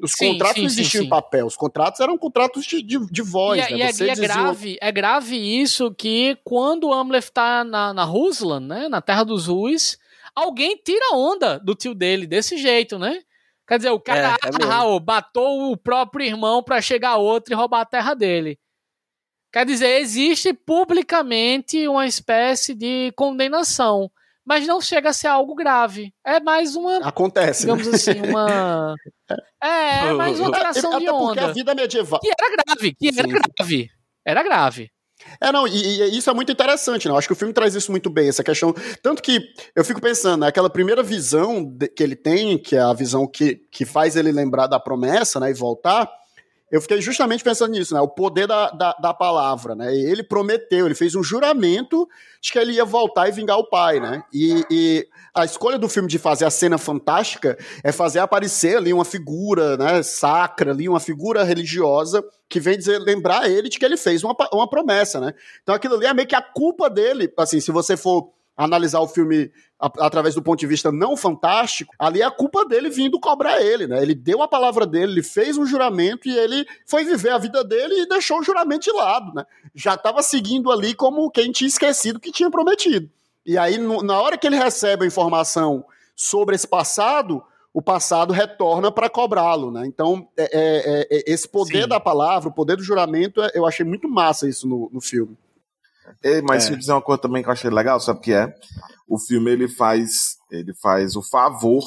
os 0.00 0.12
sim, 0.12 0.32
contratos 0.32 0.60
sim, 0.60 0.64
existiam 0.64 1.02
sim, 1.02 1.06
em 1.06 1.10
papel, 1.10 1.46
os 1.46 1.56
contratos 1.56 2.00
eram 2.00 2.16
contratos 2.16 2.64
de, 2.64 2.82
de, 2.82 2.98
de 3.06 3.22
voz. 3.22 3.58
E, 3.58 3.72
né? 3.72 3.78
e, 3.78 3.82
é, 3.82 3.90
e 3.90 4.10
é, 4.10 4.14
grave, 4.14 4.78
é 4.80 4.92
grave 4.92 5.36
isso 5.36 5.92
que 5.94 6.38
quando 6.44 6.88
o 6.88 6.94
Amleth 6.94 7.30
tá 7.32 7.62
na, 7.62 7.92
na 7.92 8.04
Ruslan, 8.04 8.60
né, 8.60 8.88
na 8.88 9.02
Terra 9.02 9.24
dos 9.24 9.46
Ruis, 9.46 9.98
alguém 10.34 10.76
tira 10.76 11.14
onda 11.14 11.58
do 11.58 11.74
tio 11.74 11.94
dele 11.94 12.26
desse 12.26 12.56
jeito, 12.56 12.98
né? 12.98 13.20
Quer 13.66 13.76
dizer, 13.78 13.90
o 13.90 14.00
cara 14.00 14.18
é, 14.18 14.24
é 14.24 14.70
ah, 14.70 15.00
batou 15.00 15.70
o 15.72 15.76
próprio 15.76 16.26
irmão 16.26 16.62
para 16.62 16.82
chegar 16.82 17.16
outro 17.16 17.54
e 17.54 17.56
roubar 17.56 17.80
a 17.80 17.86
terra 17.86 18.12
dele. 18.12 18.58
Quer 19.52 19.64
dizer, 19.64 20.00
existe 20.00 20.52
publicamente 20.52 21.86
uma 21.86 22.06
espécie 22.06 22.74
de 22.74 23.12
condenação 23.14 24.10
mas 24.44 24.66
não 24.66 24.80
chega 24.80 25.10
a 25.10 25.12
ser 25.12 25.28
algo 25.28 25.54
grave. 25.54 26.12
É 26.24 26.40
mais 26.40 26.74
uma. 26.74 26.98
Acontece. 26.98 27.62
Digamos 27.62 27.86
né? 27.86 27.94
assim, 27.94 28.20
uma. 28.28 28.94
É, 29.62 30.08
é 30.08 30.12
mais 30.12 30.38
uma 30.38 30.48
alteração 30.48 30.98
de 30.98 31.08
onda. 31.08 31.26
Porque 31.26 31.38
a 31.38 31.52
vida 31.52 31.74
medieval. 31.74 32.20
Que 32.20 32.28
era 32.28 32.50
grave, 32.50 32.94
que 32.94 33.08
era 33.08 33.28
Sim. 33.28 33.34
grave. 33.56 33.88
Era 34.26 34.42
grave. 34.42 34.90
É, 35.40 35.52
não, 35.52 35.66
e, 35.66 36.00
e, 36.00 36.18
isso 36.18 36.28
é 36.28 36.34
muito 36.34 36.52
interessante, 36.52 37.06
né? 37.06 37.14
Eu 37.14 37.18
acho 37.18 37.26
que 37.26 37.32
o 37.32 37.36
filme 37.36 37.54
traz 37.54 37.74
isso 37.74 37.90
muito 37.90 38.10
bem, 38.10 38.28
essa 38.28 38.44
questão. 38.44 38.74
Tanto 39.02 39.22
que 39.22 39.40
eu 39.74 39.84
fico 39.84 40.00
pensando, 40.00 40.40
né, 40.40 40.48
aquela 40.48 40.68
primeira 40.68 41.02
visão 41.02 41.76
que 41.96 42.02
ele 42.02 42.16
tem, 42.16 42.58
que 42.58 42.76
é 42.76 42.80
a 42.80 42.92
visão 42.92 43.26
que, 43.26 43.60
que 43.70 43.84
faz 43.84 44.16
ele 44.16 44.32
lembrar 44.32 44.66
da 44.66 44.80
promessa, 44.80 45.40
né, 45.40 45.50
e 45.50 45.54
voltar. 45.54 46.10
Eu 46.72 46.80
fiquei 46.80 47.02
justamente 47.02 47.44
pensando 47.44 47.72
nisso, 47.72 47.92
né? 47.92 48.00
O 48.00 48.08
poder 48.08 48.46
da, 48.46 48.70
da, 48.70 48.92
da, 48.94 49.12
palavra, 49.12 49.74
né? 49.74 49.94
Ele 49.94 50.22
prometeu, 50.22 50.86
ele 50.86 50.94
fez 50.94 51.14
um 51.14 51.22
juramento 51.22 52.08
de 52.40 52.50
que 52.50 52.58
ele 52.58 52.72
ia 52.72 52.84
voltar 52.84 53.28
e 53.28 53.30
vingar 53.30 53.58
o 53.58 53.68
pai, 53.68 54.00
né? 54.00 54.22
E, 54.32 54.64
e, 54.70 55.08
a 55.34 55.44
escolha 55.44 55.76
do 55.76 55.86
filme 55.86 56.08
de 56.08 56.18
fazer 56.18 56.46
a 56.46 56.50
cena 56.50 56.78
fantástica 56.78 57.58
é 57.84 57.92
fazer 57.92 58.20
aparecer 58.20 58.78
ali 58.78 58.90
uma 58.90 59.04
figura, 59.04 59.76
né? 59.76 60.02
Sacra 60.02 60.70
ali, 60.70 60.88
uma 60.88 60.98
figura 60.98 61.44
religiosa 61.44 62.24
que 62.48 62.58
vem 62.58 62.78
dizer, 62.78 62.98
lembrar 62.98 63.50
ele 63.50 63.68
de 63.68 63.78
que 63.78 63.84
ele 63.84 63.98
fez 63.98 64.24
uma, 64.24 64.34
uma 64.50 64.68
promessa, 64.68 65.20
né? 65.20 65.34
Então 65.62 65.74
aquilo 65.74 65.96
ali 65.96 66.06
é 66.06 66.14
meio 66.14 66.26
que 66.26 66.34
a 66.34 66.40
culpa 66.40 66.88
dele, 66.88 67.30
assim, 67.36 67.60
se 67.60 67.70
você 67.70 67.98
for 67.98 68.32
analisar 68.56 69.00
o 69.00 69.08
filme 69.08 69.50
através 69.78 70.34
do 70.34 70.42
ponto 70.42 70.60
de 70.60 70.66
vista 70.66 70.92
não 70.92 71.16
fantástico, 71.16 71.92
ali 71.98 72.22
é 72.22 72.24
a 72.24 72.30
culpa 72.30 72.64
dele 72.64 72.88
vindo 72.88 73.18
cobrar 73.18 73.60
ele, 73.60 73.86
né? 73.86 74.00
Ele 74.00 74.14
deu 74.14 74.40
a 74.40 74.46
palavra 74.46 74.86
dele, 74.86 75.12
ele 75.12 75.22
fez 75.22 75.56
um 75.56 75.66
juramento 75.66 76.28
e 76.28 76.38
ele 76.38 76.64
foi 76.86 77.04
viver 77.04 77.30
a 77.30 77.38
vida 77.38 77.64
dele 77.64 78.02
e 78.02 78.08
deixou 78.08 78.38
o 78.38 78.42
juramento 78.44 78.84
de 78.84 78.92
lado, 78.92 79.32
né? 79.34 79.44
Já 79.74 79.94
estava 79.94 80.22
seguindo 80.22 80.70
ali 80.70 80.94
como 80.94 81.30
quem 81.30 81.50
tinha 81.50 81.66
esquecido 81.66 82.20
que 82.20 82.30
tinha 82.30 82.50
prometido. 82.50 83.10
E 83.44 83.58
aí, 83.58 83.76
no, 83.76 84.02
na 84.02 84.20
hora 84.20 84.38
que 84.38 84.46
ele 84.46 84.56
recebe 84.56 85.04
a 85.04 85.08
informação 85.08 85.84
sobre 86.14 86.54
esse 86.54 86.68
passado, 86.68 87.42
o 87.74 87.82
passado 87.82 88.32
retorna 88.32 88.92
para 88.92 89.08
cobrá-lo, 89.08 89.70
né? 89.70 89.84
Então, 89.86 90.28
é, 90.36 90.44
é, 90.52 91.08
é, 91.10 91.32
esse 91.32 91.48
poder 91.48 91.82
Sim. 91.82 91.88
da 91.88 91.98
palavra, 91.98 92.50
o 92.50 92.52
poder 92.52 92.76
do 92.76 92.84
juramento, 92.84 93.42
é, 93.42 93.50
eu 93.54 93.66
achei 93.66 93.84
muito 93.84 94.08
massa 94.08 94.48
isso 94.48 94.68
no, 94.68 94.90
no 94.92 95.00
filme. 95.00 95.36
Mas 96.42 96.70
é. 96.70 96.76
dizer 96.76 96.92
uma 96.92 97.02
coisa 97.02 97.20
também 97.20 97.42
que 97.42 97.48
eu 97.48 97.52
achei 97.52 97.70
legal, 97.70 98.00
sabe 98.00 98.18
o 98.18 98.22
que 98.22 98.32
é? 98.32 98.52
o 99.12 99.18
filme 99.18 99.50
ele 99.50 99.68
faz, 99.68 100.38
ele 100.50 100.72
faz 100.80 101.16
o 101.16 101.22
favor 101.22 101.84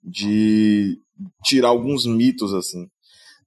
de 0.00 0.96
tirar 1.42 1.70
alguns 1.70 2.06
mitos 2.06 2.54
assim. 2.54 2.86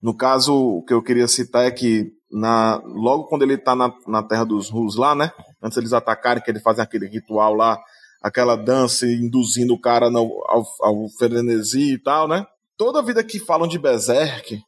No 0.01 0.13
caso, 0.13 0.53
o 0.53 0.83
que 0.83 0.93
eu 0.93 1.01
queria 1.01 1.25
citar 1.25 1.63
é 1.63 1.71
que 1.71 2.11
na, 2.29 2.81
logo 2.83 3.27
quando 3.27 3.43
ele 3.43 3.53
está 3.53 3.73
na, 3.73 3.95
na 4.05 4.21
terra 4.21 4.43
dos 4.43 4.69
Rus 4.69 4.97
lá, 4.97 5.15
né? 5.15 5.31
Antes 5.63 5.77
eles 5.77 5.93
atacarem, 5.93 6.43
que 6.43 6.51
ele 6.51 6.59
fazem 6.59 6.83
aquele 6.83 7.07
ritual 7.07 7.53
lá, 7.53 7.79
aquela 8.21 8.57
dança 8.57 9.05
induzindo 9.05 9.73
o 9.73 9.79
cara 9.79 10.09
no, 10.09 10.43
ao, 10.49 10.65
ao 10.81 11.07
frenesi 11.17 11.93
e 11.93 11.97
tal, 11.97 12.27
né? 12.27 12.45
Toda 12.77 13.01
vida 13.01 13.23
que 13.23 13.39
falam 13.39 13.69
de 13.69 13.79
Berserk, 13.79 14.61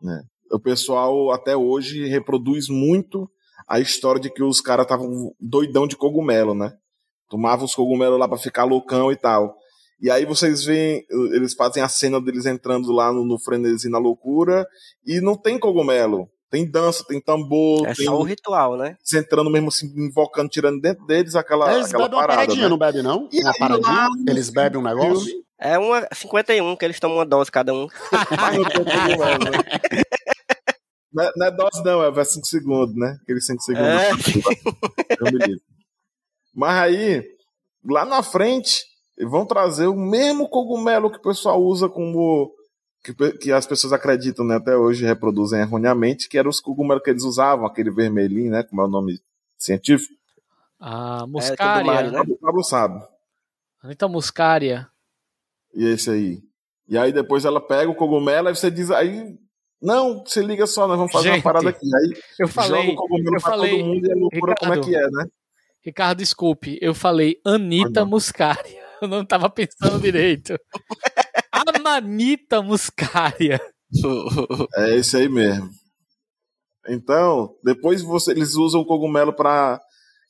né? 0.00 0.20
O 0.50 0.58
pessoal 0.58 1.30
até 1.30 1.56
hoje 1.56 2.08
reproduz 2.08 2.68
muito 2.68 3.30
a 3.72 3.80
história 3.80 4.20
de 4.20 4.28
que 4.28 4.42
os 4.42 4.60
caras 4.60 4.84
estavam 4.84 5.32
doidão 5.40 5.86
de 5.86 5.96
cogumelo, 5.96 6.54
né? 6.54 6.74
Tomava 7.26 7.64
os 7.64 7.74
cogumelos 7.74 8.20
lá 8.20 8.28
para 8.28 8.36
ficar 8.36 8.64
loucão 8.64 9.10
e 9.10 9.16
tal. 9.16 9.56
E 9.98 10.10
aí 10.10 10.26
vocês 10.26 10.62
veem, 10.62 11.02
eles 11.32 11.54
fazem 11.54 11.82
a 11.82 11.88
cena 11.88 12.20
deles 12.20 12.44
entrando 12.44 12.92
lá 12.92 13.10
no, 13.10 13.24
no 13.24 13.38
frenesi 13.38 13.88
na 13.88 13.96
loucura 13.96 14.66
e 15.06 15.22
não 15.22 15.34
tem 15.34 15.58
cogumelo. 15.58 16.28
Tem 16.50 16.70
dança, 16.70 17.02
tem 17.08 17.18
tambor. 17.18 17.88
É 17.88 17.94
tem 17.94 18.04
só 18.04 18.18
o 18.18 18.22
ritual, 18.22 18.76
né? 18.76 18.94
Eles 19.00 19.24
entrando 19.24 19.48
mesmo 19.48 19.68
assim, 19.68 19.90
invocando, 19.96 20.50
tirando 20.50 20.78
dentro 20.78 21.06
deles 21.06 21.34
aquela, 21.34 21.72
eles 21.72 21.86
aquela 21.86 22.10
bebem 22.10 22.20
parada. 22.20 22.34
Uma 22.34 22.44
paradinha, 22.44 22.64
né? 22.64 22.68
não 22.68 22.78
bebe, 22.78 23.00
não? 23.00 23.26
E 23.32 23.40
uma 23.40 23.52
aí, 23.52 23.58
paradinha? 23.58 23.90
lá, 23.90 24.08
Eles 24.28 24.50
bebem 24.50 24.78
um 24.78 24.84
negócio? 24.84 25.32
É 25.58 25.78
uma 25.78 26.06
51 26.12 26.76
que 26.76 26.84
eles 26.84 27.00
tomam 27.00 27.16
uma 27.16 27.24
dose 27.24 27.50
cada 27.50 27.72
um. 27.72 27.86
não 31.12 31.24
é, 31.24 31.32
não 31.36 31.46
é 31.46 31.50
dose, 31.50 31.84
não, 31.84 32.04
é 32.04 32.24
5 32.24 32.46
segundos, 32.46 32.94
né? 32.96 33.18
Aqueles 33.22 33.46
5 33.46 33.62
segundos. 33.62 33.88
É. 33.88 34.10
Mas 36.54 36.76
aí, 36.76 37.24
lá 37.84 38.04
na 38.04 38.22
frente, 38.22 38.84
vão 39.20 39.46
trazer 39.46 39.86
o 39.86 39.96
mesmo 39.96 40.48
cogumelo 40.48 41.10
que 41.10 41.18
o 41.18 41.22
pessoal 41.22 41.62
usa 41.62 41.88
como. 41.88 42.52
Que, 43.04 43.32
que 43.38 43.52
as 43.52 43.66
pessoas 43.66 43.92
acreditam, 43.92 44.44
né? 44.44 44.56
Até 44.56 44.76
hoje 44.76 45.04
reproduzem 45.04 45.60
erroneamente, 45.60 46.28
que 46.28 46.38
eram 46.38 46.50
os 46.50 46.60
cogumelos 46.60 47.02
que 47.02 47.10
eles 47.10 47.24
usavam, 47.24 47.66
aquele 47.66 47.90
vermelhinho, 47.90 48.52
né? 48.52 48.62
Como 48.62 48.80
é 48.80 48.84
o 48.84 48.88
nome 48.88 49.20
científico. 49.58 50.14
A 50.78 51.22
É, 51.24 51.26
muscária. 51.26 51.82
tudo 51.82 51.86
Mário, 51.86 52.12
né? 52.12 52.20
O 52.20 52.38
Pablo 52.38 52.62
sabe. 52.62 53.02
Anitta 53.82 54.06
muscária. 54.06 54.88
E 55.74 55.84
esse 55.84 56.10
aí. 56.10 56.42
E 56.88 56.96
aí 56.96 57.12
depois 57.12 57.44
ela 57.44 57.60
pega 57.60 57.90
o 57.90 57.94
cogumelo, 57.94 58.48
aí 58.48 58.54
você 58.54 58.70
diz, 58.70 58.90
aí. 58.90 59.36
Não, 59.82 60.24
se 60.24 60.40
liga 60.40 60.66
só, 60.66 60.86
nós 60.86 60.96
vamos 60.96 61.12
fazer 61.12 61.30
Gente, 61.30 61.38
uma 61.38 61.42
parada 61.42 61.70
aqui. 61.70 61.86
Aí 61.94 62.12
Eu 62.38 62.46
joga 62.46 62.52
falei, 62.52 62.90
o 62.90 62.94
cogumelo 62.94 63.36
eu 63.36 63.40
pra 63.40 63.50
falei, 63.50 63.70
todo 63.72 63.84
mundo 63.84 64.06
e 64.06 64.12
a 64.12 64.14
loucura 64.14 64.54
como 64.58 64.72
é 64.72 64.76
Ricardo, 64.76 64.90
que 64.90 64.96
é, 64.96 65.10
né? 65.10 65.24
Ricardo, 65.84 66.18
desculpe, 66.18 66.78
eu 66.80 66.94
falei 66.94 67.40
Anitta. 67.44 68.04
Muscária. 68.04 68.82
Eu 69.02 69.08
não 69.08 69.24
tava 69.24 69.50
pensando 69.50 70.00
direito. 70.00 70.56
Amanita 71.50 72.62
Muscária. 72.62 73.60
É 74.76 74.96
esse 74.96 75.16
aí 75.18 75.28
mesmo. 75.28 75.68
Então, 76.88 77.54
depois 77.62 78.00
você, 78.00 78.30
eles 78.30 78.54
usam 78.54 78.80
o 78.80 78.86
cogumelo 78.86 79.34
pra 79.34 79.78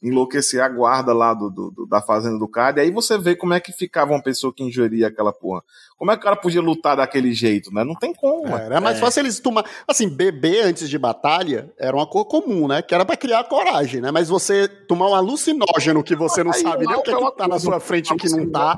enlouquecer 0.03 0.61
a 0.63 0.69
guarda 0.69 1.13
lá 1.13 1.33
do, 1.33 1.49
do- 1.49 1.71
do- 1.71 1.87
da 1.87 2.03
fazenda 2.03 2.39
do 2.39 2.49
cara. 2.49 2.79
E 2.79 2.81
aí 2.85 2.91
você 2.91 3.17
vê 3.17 3.37
como 3.37 3.55
é 3.55 3.61
que 3.61 3.73
ficava 3.73 4.13
uma 4.13 4.23
pessoa 4.23 4.53
que 4.53 4.63
ingeria 4.65 5.07
aquela 5.07 5.33
porra. 5.33 5.63
Como 5.97 6.11
é 6.11 6.17
que 6.17 6.21
o 6.21 6.25
cara 6.25 6.35
podia 6.35 6.61
lutar 6.61 6.97
daquele 6.97 7.33
jeito, 7.33 7.73
né? 7.73 7.85
Não 7.85 7.95
tem 7.95 8.13
como. 8.13 8.49
É, 8.49 8.65
Era 8.67 8.81
mais 8.81 8.99
fácil 8.99 9.21
eles 9.21 9.39
tomar. 9.39 9.65
Assim, 9.87 10.09
beber 10.09 10.65
antes 10.65 10.91
de 10.91 10.99
batalha 10.99 11.73
era 11.79 11.95
uma 11.95 12.05
cor 12.07 12.25
comum, 12.25 12.67
né? 12.67 12.83
Que 12.83 12.93
era 12.93 13.05
pra 13.05 13.17
criar 13.17 13.45
coragem, 13.45 14.01
né? 14.01 14.11
Mas 14.11 14.29
você 14.29 14.67
tomar 14.67 15.09
um 15.11 15.15
alucinógeno 15.15 16.03
que 16.03 16.17
você 16.17 16.43
não 16.43 16.53
Aí 16.53 16.61
sabe 16.61 16.85
nem 16.87 16.97
o 16.97 17.03
que, 17.03 17.11
é 17.11 17.15
é 17.15 17.17
que 17.17 17.37
tá 17.37 17.47
na 17.47 17.59
sua 17.61 17.79
frente 17.79 18.11
e 18.11 18.15
o 18.15 18.17
que 18.17 18.29
não 18.29 18.51
tá, 18.51 18.77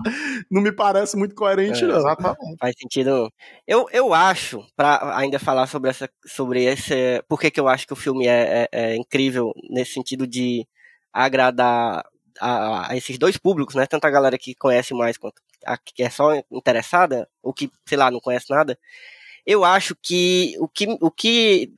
não 0.50 0.60
me 0.60 0.70
parece 0.72 1.16
muito 1.16 1.34
coerente, 1.34 1.82
É, 1.84 1.86
não. 1.86 1.96
Exatamente. 1.96 2.56
Faz 2.60 2.74
sentido. 2.78 3.30
Eu, 3.66 3.86
eu 3.90 4.12
acho, 4.12 4.62
pra 4.76 5.16
ainda 5.16 5.38
falar 5.38 5.66
sobre 5.66 5.88
essa. 5.88 6.06
sobre 6.26 6.64
esse. 6.64 7.22
Por 7.26 7.40
que, 7.40 7.50
que 7.50 7.58
eu 7.60 7.68
acho 7.68 7.86
que 7.86 7.92
o 7.94 7.96
filme 7.96 8.26
é, 8.26 8.68
é- 8.70 8.92
é 8.92 8.96
incrível 8.96 9.50
nesse 9.70 9.92
sentido 9.94 10.26
de 10.26 10.66
agradar 11.14 12.04
a, 12.40 12.90
a 12.90 12.96
esses 12.96 13.16
dois 13.18 13.36
públicos, 13.38 13.74
né? 13.76 13.86
Tanto 13.86 14.04
a 14.06 14.10
galera 14.10 14.36
que 14.36 14.54
conhece 14.54 14.92
mais 14.92 15.16
quanto 15.16 15.40
a 15.64 15.78
que 15.78 16.02
é 16.02 16.10
só 16.10 16.34
interessada, 16.50 17.28
ou 17.42 17.54
que, 17.54 17.70
sei 17.86 17.96
lá, 17.96 18.10
não 18.10 18.20
conhece 18.20 18.50
nada. 18.50 18.78
Eu 19.46 19.64
acho 19.64 19.96
que 19.96 20.54
o 20.58 20.68
que, 20.68 20.86
o 21.00 21.10
que 21.10 21.72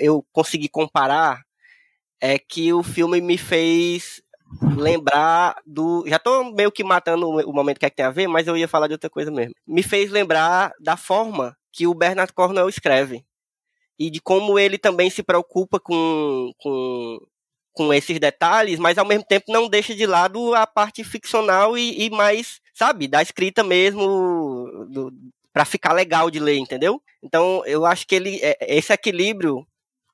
eu 0.00 0.24
consegui 0.32 0.68
comparar 0.68 1.42
é 2.20 2.38
que 2.38 2.72
o 2.72 2.82
filme 2.82 3.20
me 3.20 3.38
fez 3.38 4.22
lembrar 4.76 5.56
do. 5.66 6.04
Já 6.06 6.18
tô 6.18 6.44
meio 6.52 6.72
que 6.72 6.84
matando 6.84 7.28
o 7.28 7.52
momento 7.52 7.78
que 7.78 7.86
é 7.86 7.90
que 7.90 7.96
tem 7.96 8.06
a 8.06 8.10
ver, 8.10 8.26
mas 8.26 8.46
eu 8.46 8.56
ia 8.56 8.68
falar 8.68 8.86
de 8.86 8.94
outra 8.94 9.10
coisa 9.10 9.30
mesmo. 9.30 9.54
Me 9.66 9.82
fez 9.82 10.10
lembrar 10.10 10.72
da 10.80 10.96
forma 10.96 11.56
que 11.72 11.86
o 11.86 11.94
Bernard 11.94 12.32
Cornwell 12.32 12.68
escreve. 12.68 13.24
E 13.98 14.10
de 14.10 14.20
como 14.20 14.58
ele 14.58 14.78
também 14.78 15.10
se 15.10 15.22
preocupa 15.22 15.78
com, 15.78 16.52
com, 16.58 17.20
com 17.72 17.92
esses 17.94 18.18
detalhes, 18.18 18.78
mas 18.78 18.98
ao 18.98 19.06
mesmo 19.06 19.24
tempo 19.24 19.46
não 19.52 19.68
deixa 19.68 19.94
de 19.94 20.06
lado 20.06 20.54
a 20.54 20.66
parte 20.66 21.04
ficcional 21.04 21.78
e, 21.78 22.06
e 22.06 22.10
mais, 22.10 22.60
sabe, 22.74 23.08
da 23.08 23.22
escrita 23.22 23.62
mesmo, 23.64 24.86
do, 24.90 25.12
para 25.52 25.64
ficar 25.64 25.92
legal 25.92 26.30
de 26.30 26.38
ler, 26.40 26.58
entendeu? 26.58 27.00
Então 27.22 27.62
eu 27.66 27.86
acho 27.86 28.06
que 28.06 28.14
ele 28.14 28.38
é- 28.42 28.56
esse 28.76 28.92
equilíbrio 28.92 29.66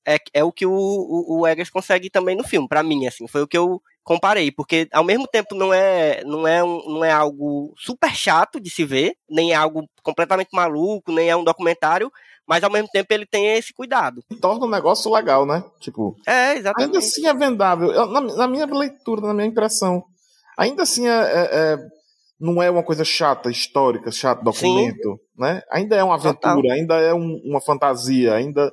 é, 0.07 0.19
é 0.35 0.45
o 0.45 0.53
que 0.53 0.67
o, 0.67 0.73
o, 0.73 1.41
o 1.41 1.47
Eggers 1.47 1.71
consegue 1.71 2.09
também 2.11 2.37
no 2.37 2.45
filme, 2.45 2.69
pra 2.69 2.83
mim, 2.83 3.07
assim, 3.07 3.27
foi 3.27 3.43
o 3.43 3.49
que 3.49 3.59
eu 3.59 3.83
comparei, 4.05 4.53
porque 4.53 4.89
ao 4.93 5.03
mesmo 5.03 5.27
tempo 5.27 5.55
não 5.55 5.75
é, 5.75 6.23
não 6.25 6.47
é, 6.47 6.63
um, 6.63 6.79
não 6.89 7.05
é 7.05 7.11
algo 7.11 7.75
super 7.77 8.15
chato 8.15 8.61
de 8.61 8.71
se 8.71 8.85
ver, 8.85 9.15
nem 9.29 9.53
é 9.53 9.57
algo 9.57 9.89
completamente 10.03 10.51
maluco, 10.53 11.11
nem 11.13 11.29
é 11.29 11.37
um 11.37 11.43
documentário, 11.43 12.11
mas 12.47 12.63
ao 12.63 12.71
mesmo 12.71 12.89
tempo 12.93 13.13
ele 13.13 13.27
tem 13.27 13.47
esse 13.57 13.73
cuidado. 13.73 14.23
Torna 14.41 14.65
o 14.67 14.71
negócio 14.71 15.13
legal, 15.13 15.45
né? 15.47 15.65
Tipo, 15.81 16.17
É, 16.27 16.33
ainda 16.51 16.59
exatamente. 16.61 16.97
assim 16.99 17.27
é 17.27 17.35
vendável. 17.35 17.91
Eu- 17.93 18.07
na, 18.07 18.21
na 18.21 18.47
minha 18.49 18.67
leitura, 18.67 19.21
na 19.23 19.35
minha 19.35 19.47
impressão, 19.47 20.05
ainda 20.57 20.83
assim 20.85 21.07
é, 21.09 21.11
é- 21.13 21.49
é- 21.53 21.79
não 22.39 22.63
é 22.63 22.71
uma 22.71 22.83
coisa 22.83 23.05
chata, 23.05 23.51
histórica, 23.51 24.11
chato 24.13 24.45
documento, 24.45 25.19
né? 25.39 25.63
Ainda 25.71 25.97
é 25.97 26.05
uma 26.05 26.19
Total. 26.21 26.51
aventura, 26.53 26.75
ainda 26.75 26.95
é 27.01 27.15
um- 27.15 27.41
uma 27.45 27.61
fantasia, 27.61 28.35
ainda 28.35 28.71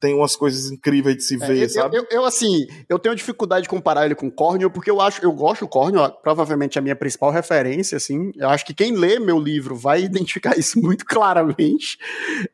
tem 0.00 0.14
umas 0.14 0.34
coisas 0.34 0.70
incríveis 0.72 1.16
de 1.18 1.22
se 1.24 1.34
É, 1.34 1.46
ver, 1.46 1.62
eu, 1.64 1.68
sabe? 1.68 1.96
eu- 1.98 2.06
eu, 2.10 2.24
assim, 2.24 2.66
eu 2.88 2.98
tenho 2.98 3.14
dificuldade 3.14 3.64
de 3.64 3.68
comparar 3.68 4.06
ele 4.06 4.14
com 4.14 4.26
o 4.28 4.32
Cornel, 4.32 4.70
porque 4.70 4.90
eu 4.90 5.00
acho, 5.00 5.22
eu 5.22 5.30
gosto 5.32 5.60
do 5.60 5.68
Cornel, 5.68 6.00
ó, 6.00 6.08
provavelmente 6.08 6.78
a 6.78 6.82
minha 6.82 6.96
principal 6.96 7.30
referência, 7.30 7.96
assim. 7.96 8.32
Eu 8.36 8.48
acho 8.48 8.64
que 8.64 8.72
quem 8.72 8.92
lê 8.96 9.18
meu 9.18 9.38
livro 9.38 9.76
vai 9.76 10.02
identificar 10.04 10.58
isso 10.58 10.80
muito 10.80 11.04
claramente. 11.04 11.98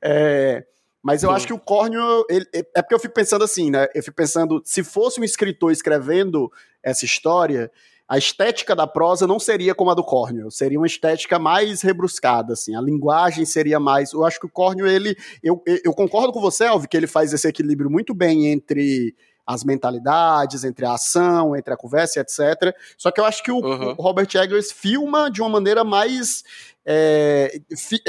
É, 0.02 0.64
mas 1.02 1.22
eu 1.22 1.30
Sim. 1.30 1.36
acho 1.36 1.46
que 1.46 1.52
o 1.52 1.58
Cornel, 1.58 2.24
ele- 2.28 2.46
é 2.52 2.58
é 2.74 2.82
porque 2.82 2.94
eu 2.94 2.98
fico 2.98 3.14
pensando 3.14 3.44
assim, 3.44 3.70
né? 3.70 3.86
Eu 3.94 4.02
fico 4.02 4.16
pensando, 4.16 4.60
se 4.64 4.82
fosse 4.82 5.20
um 5.20 5.24
escritor 5.24 5.70
escrevendo 5.70 6.50
essa 6.82 7.04
história, 7.04 7.70
a 8.08 8.16
estética 8.16 8.74
da 8.74 8.86
prosa 8.86 9.26
não 9.26 9.38
seria 9.38 9.74
como 9.74 9.90
a 9.90 9.94
do 9.94 10.04
Cornel, 10.04 10.50
seria 10.50 10.78
uma 10.78 10.86
estética 10.86 11.38
mais 11.38 11.82
rebruscada, 11.82 12.52
assim, 12.52 12.76
a 12.76 12.80
linguagem 12.80 13.44
seria 13.44 13.80
mais. 13.80 14.12
Eu 14.12 14.24
acho 14.24 14.38
que 14.38 14.46
o 14.46 14.50
Cornel, 14.50 14.86
ele. 14.86 15.16
Eu, 15.42 15.62
eu 15.84 15.92
concordo 15.92 16.32
com 16.32 16.40
você, 16.40 16.64
Elvio, 16.64 16.88
que 16.88 16.96
ele 16.96 17.06
faz 17.06 17.32
esse 17.32 17.48
equilíbrio 17.48 17.90
muito 17.90 18.14
bem 18.14 18.46
entre 18.46 19.14
as 19.46 19.62
mentalidades, 19.62 20.64
entre 20.64 20.84
a 20.84 20.94
ação, 20.94 21.54
entre 21.54 21.72
a 21.72 21.76
conversa, 21.76 22.20
etc. 22.20 22.74
Só 22.98 23.12
que 23.12 23.20
eu 23.20 23.24
acho 23.24 23.42
que 23.44 23.52
o, 23.52 23.58
Uhum. 23.58 23.90
o 23.96 24.02
Robert 24.02 24.28
Eggers 24.34 24.72
filma 24.72 25.30
de 25.30 25.40
uma 25.40 25.48
maneira 25.48 25.84
mais 25.84 26.42
é, 26.84 27.60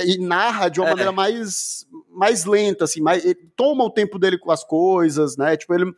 e 0.04 0.18
narra 0.20 0.70
de 0.70 0.80
uma 0.80 0.88
é. 0.88 0.89
maneira 0.91 1.12
mais, 1.12 1.88
mais 2.12 2.45
lenta, 2.45 2.86
assim, 2.86 3.02
mais, 3.02 3.24
toma 3.56 3.84
o 3.84 3.89
tempo 3.89 4.18
dele 4.18 4.38
com 4.38 4.52
as 4.52 4.64
coisas, 4.64 5.38
né? 5.38 5.56
Tipo, 5.58 5.76
ele, 5.76 5.91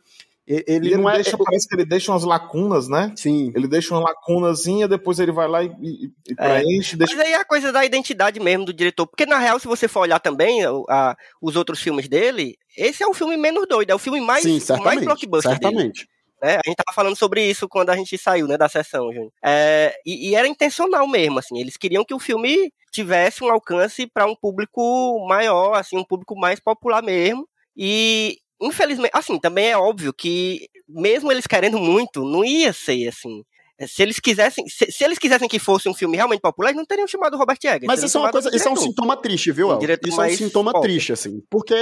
ele, 0.50 0.88
ele 0.88 0.96
não 0.96 1.08
é. 1.08 1.14
Deixa, 1.14 1.38
parece 1.38 1.68
que 1.68 1.74
ele 1.76 1.84
deixa 1.84 2.10
umas 2.10 2.24
lacunas, 2.24 2.88
né? 2.88 3.12
Sim. 3.16 3.52
Ele 3.54 3.68
deixa 3.68 3.94
uma 3.94 4.00
lacunazinha, 4.00 4.88
depois 4.88 5.20
ele 5.20 5.30
vai 5.30 5.46
lá 5.46 5.62
e, 5.62 5.68
e, 5.80 6.06
e 6.28 6.34
é. 6.36 6.58
preenche. 6.58 6.96
Deixa... 6.96 7.14
Mas 7.14 7.24
aí 7.24 7.32
é 7.32 7.36
a 7.36 7.44
coisa 7.44 7.72
da 7.72 7.84
identidade 7.84 8.40
mesmo 8.40 8.64
do 8.64 8.72
diretor. 8.72 9.06
Porque, 9.06 9.24
na 9.24 9.38
real, 9.38 9.60
se 9.60 9.68
você 9.68 9.86
for 9.86 10.00
olhar 10.00 10.18
também 10.18 10.64
a, 10.64 10.70
a, 10.88 11.16
os 11.40 11.54
outros 11.54 11.80
filmes 11.80 12.08
dele, 12.08 12.56
esse 12.76 13.02
é 13.02 13.06
o 13.06 13.14
filme 13.14 13.36
menos 13.36 13.66
doido, 13.68 13.90
é 13.90 13.94
o 13.94 13.98
filme 13.98 14.20
mais, 14.20 14.42
Sim, 14.42 14.58
mais 14.82 15.04
blockbuster. 15.04 15.52
Certamente. 15.52 16.06
Dele. 16.06 16.20
Né? 16.42 16.54
A 16.56 16.68
gente 16.68 16.76
tava 16.76 16.94
falando 16.94 17.16
sobre 17.16 17.48
isso 17.48 17.68
quando 17.68 17.90
a 17.90 17.96
gente 17.96 18.16
saiu, 18.18 18.48
né, 18.48 18.56
da 18.56 18.68
sessão, 18.68 19.12
Júnior. 19.12 19.30
É, 19.44 19.94
e, 20.04 20.30
e, 20.30 20.34
era 20.34 20.48
intencional 20.48 21.06
mesmo, 21.06 21.38
assim. 21.38 21.60
Eles 21.60 21.76
queriam 21.76 22.04
que 22.04 22.14
o 22.14 22.18
filme 22.18 22.72
tivesse 22.90 23.44
um 23.44 23.50
alcance 23.50 24.06
para 24.06 24.26
um 24.26 24.34
público 24.34 25.24
maior, 25.28 25.74
assim, 25.74 25.96
um 25.96 26.04
público 26.04 26.34
mais 26.34 26.58
popular 26.58 27.02
mesmo. 27.02 27.46
E 27.76 28.38
infelizmente, 28.60 29.10
assim, 29.14 29.38
também 29.38 29.70
é 29.70 29.76
óbvio 29.76 30.12
que 30.12 30.68
mesmo 30.88 31.30
eles 31.30 31.46
querendo 31.46 31.78
muito, 31.78 32.24
não 32.24 32.44
ia 32.44 32.72
ser 32.72 33.08
assim. 33.08 33.42
Se 33.88 34.02
eles 34.02 34.20
quisessem, 34.20 34.68
se, 34.68 34.92
se 34.92 35.02
eles 35.02 35.18
quisessem 35.18 35.48
que 35.48 35.58
fosse 35.58 35.88
um 35.88 35.94
filme 35.94 36.16
realmente 36.16 36.40
popular, 36.40 36.68
eles 36.68 36.76
não 36.76 36.84
teriam 36.84 37.06
chamado 37.06 37.36
Robert 37.38 37.58
Eggers. 37.62 37.86
Mas 37.86 38.02
isso 38.02 38.18
é 38.18 38.20
uma 38.20 38.30
coisa, 38.30 38.54
isso 38.54 38.68
é 38.68 38.70
um 38.70 38.76
sintoma 38.76 39.16
triste, 39.16 39.52
viu? 39.52 39.70
Um 39.70 39.78
isso 40.06 40.20
é 40.20 40.26
um 40.26 40.36
sintoma 40.36 40.72
pop. 40.72 40.82
triste, 40.82 41.12
assim, 41.12 41.42
porque 41.48 41.74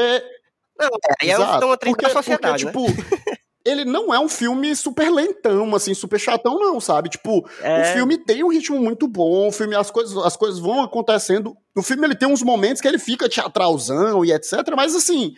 não, 0.79 0.89
é, 1.21 1.29
é 1.29 1.39
um 1.39 1.53
sintoma 1.55 1.77
triste 1.77 1.97
porque, 1.97 2.11
pra 2.11 2.23
sociedade, 2.23 2.67
porque, 2.67 2.93
né? 2.93 2.95
tipo, 2.95 3.39
ele 3.65 3.85
não 3.85 4.15
é 4.15 4.21
um 4.21 4.29
filme 4.29 4.75
super 4.77 5.11
lentão, 5.11 5.75
assim, 5.75 5.93
super 5.93 6.21
chatão, 6.21 6.59
não, 6.59 6.81
sabe? 6.81 7.09
Tipo, 7.09 7.49
é... 7.61 7.81
o 7.81 7.85
filme 7.95 8.17
tem 8.17 8.45
um 8.45 8.49
ritmo 8.49 8.79
muito 8.79 9.09
bom, 9.09 9.49
o 9.49 9.53
filme, 9.53 9.75
as 9.75 9.91
coisas, 9.91 10.17
as 10.25 10.37
coisas 10.37 10.61
vão 10.61 10.83
acontecendo. 10.83 11.57
O 11.77 11.83
filme 11.83 12.07
ele 12.07 12.15
tem 12.15 12.29
uns 12.29 12.43
momentos 12.43 12.81
que 12.81 12.87
ele 12.87 12.99
fica 12.99 13.29
teatralzão 13.29 14.25
e 14.25 14.33
etc, 14.33 14.53
mas 14.77 14.95
assim, 14.95 15.35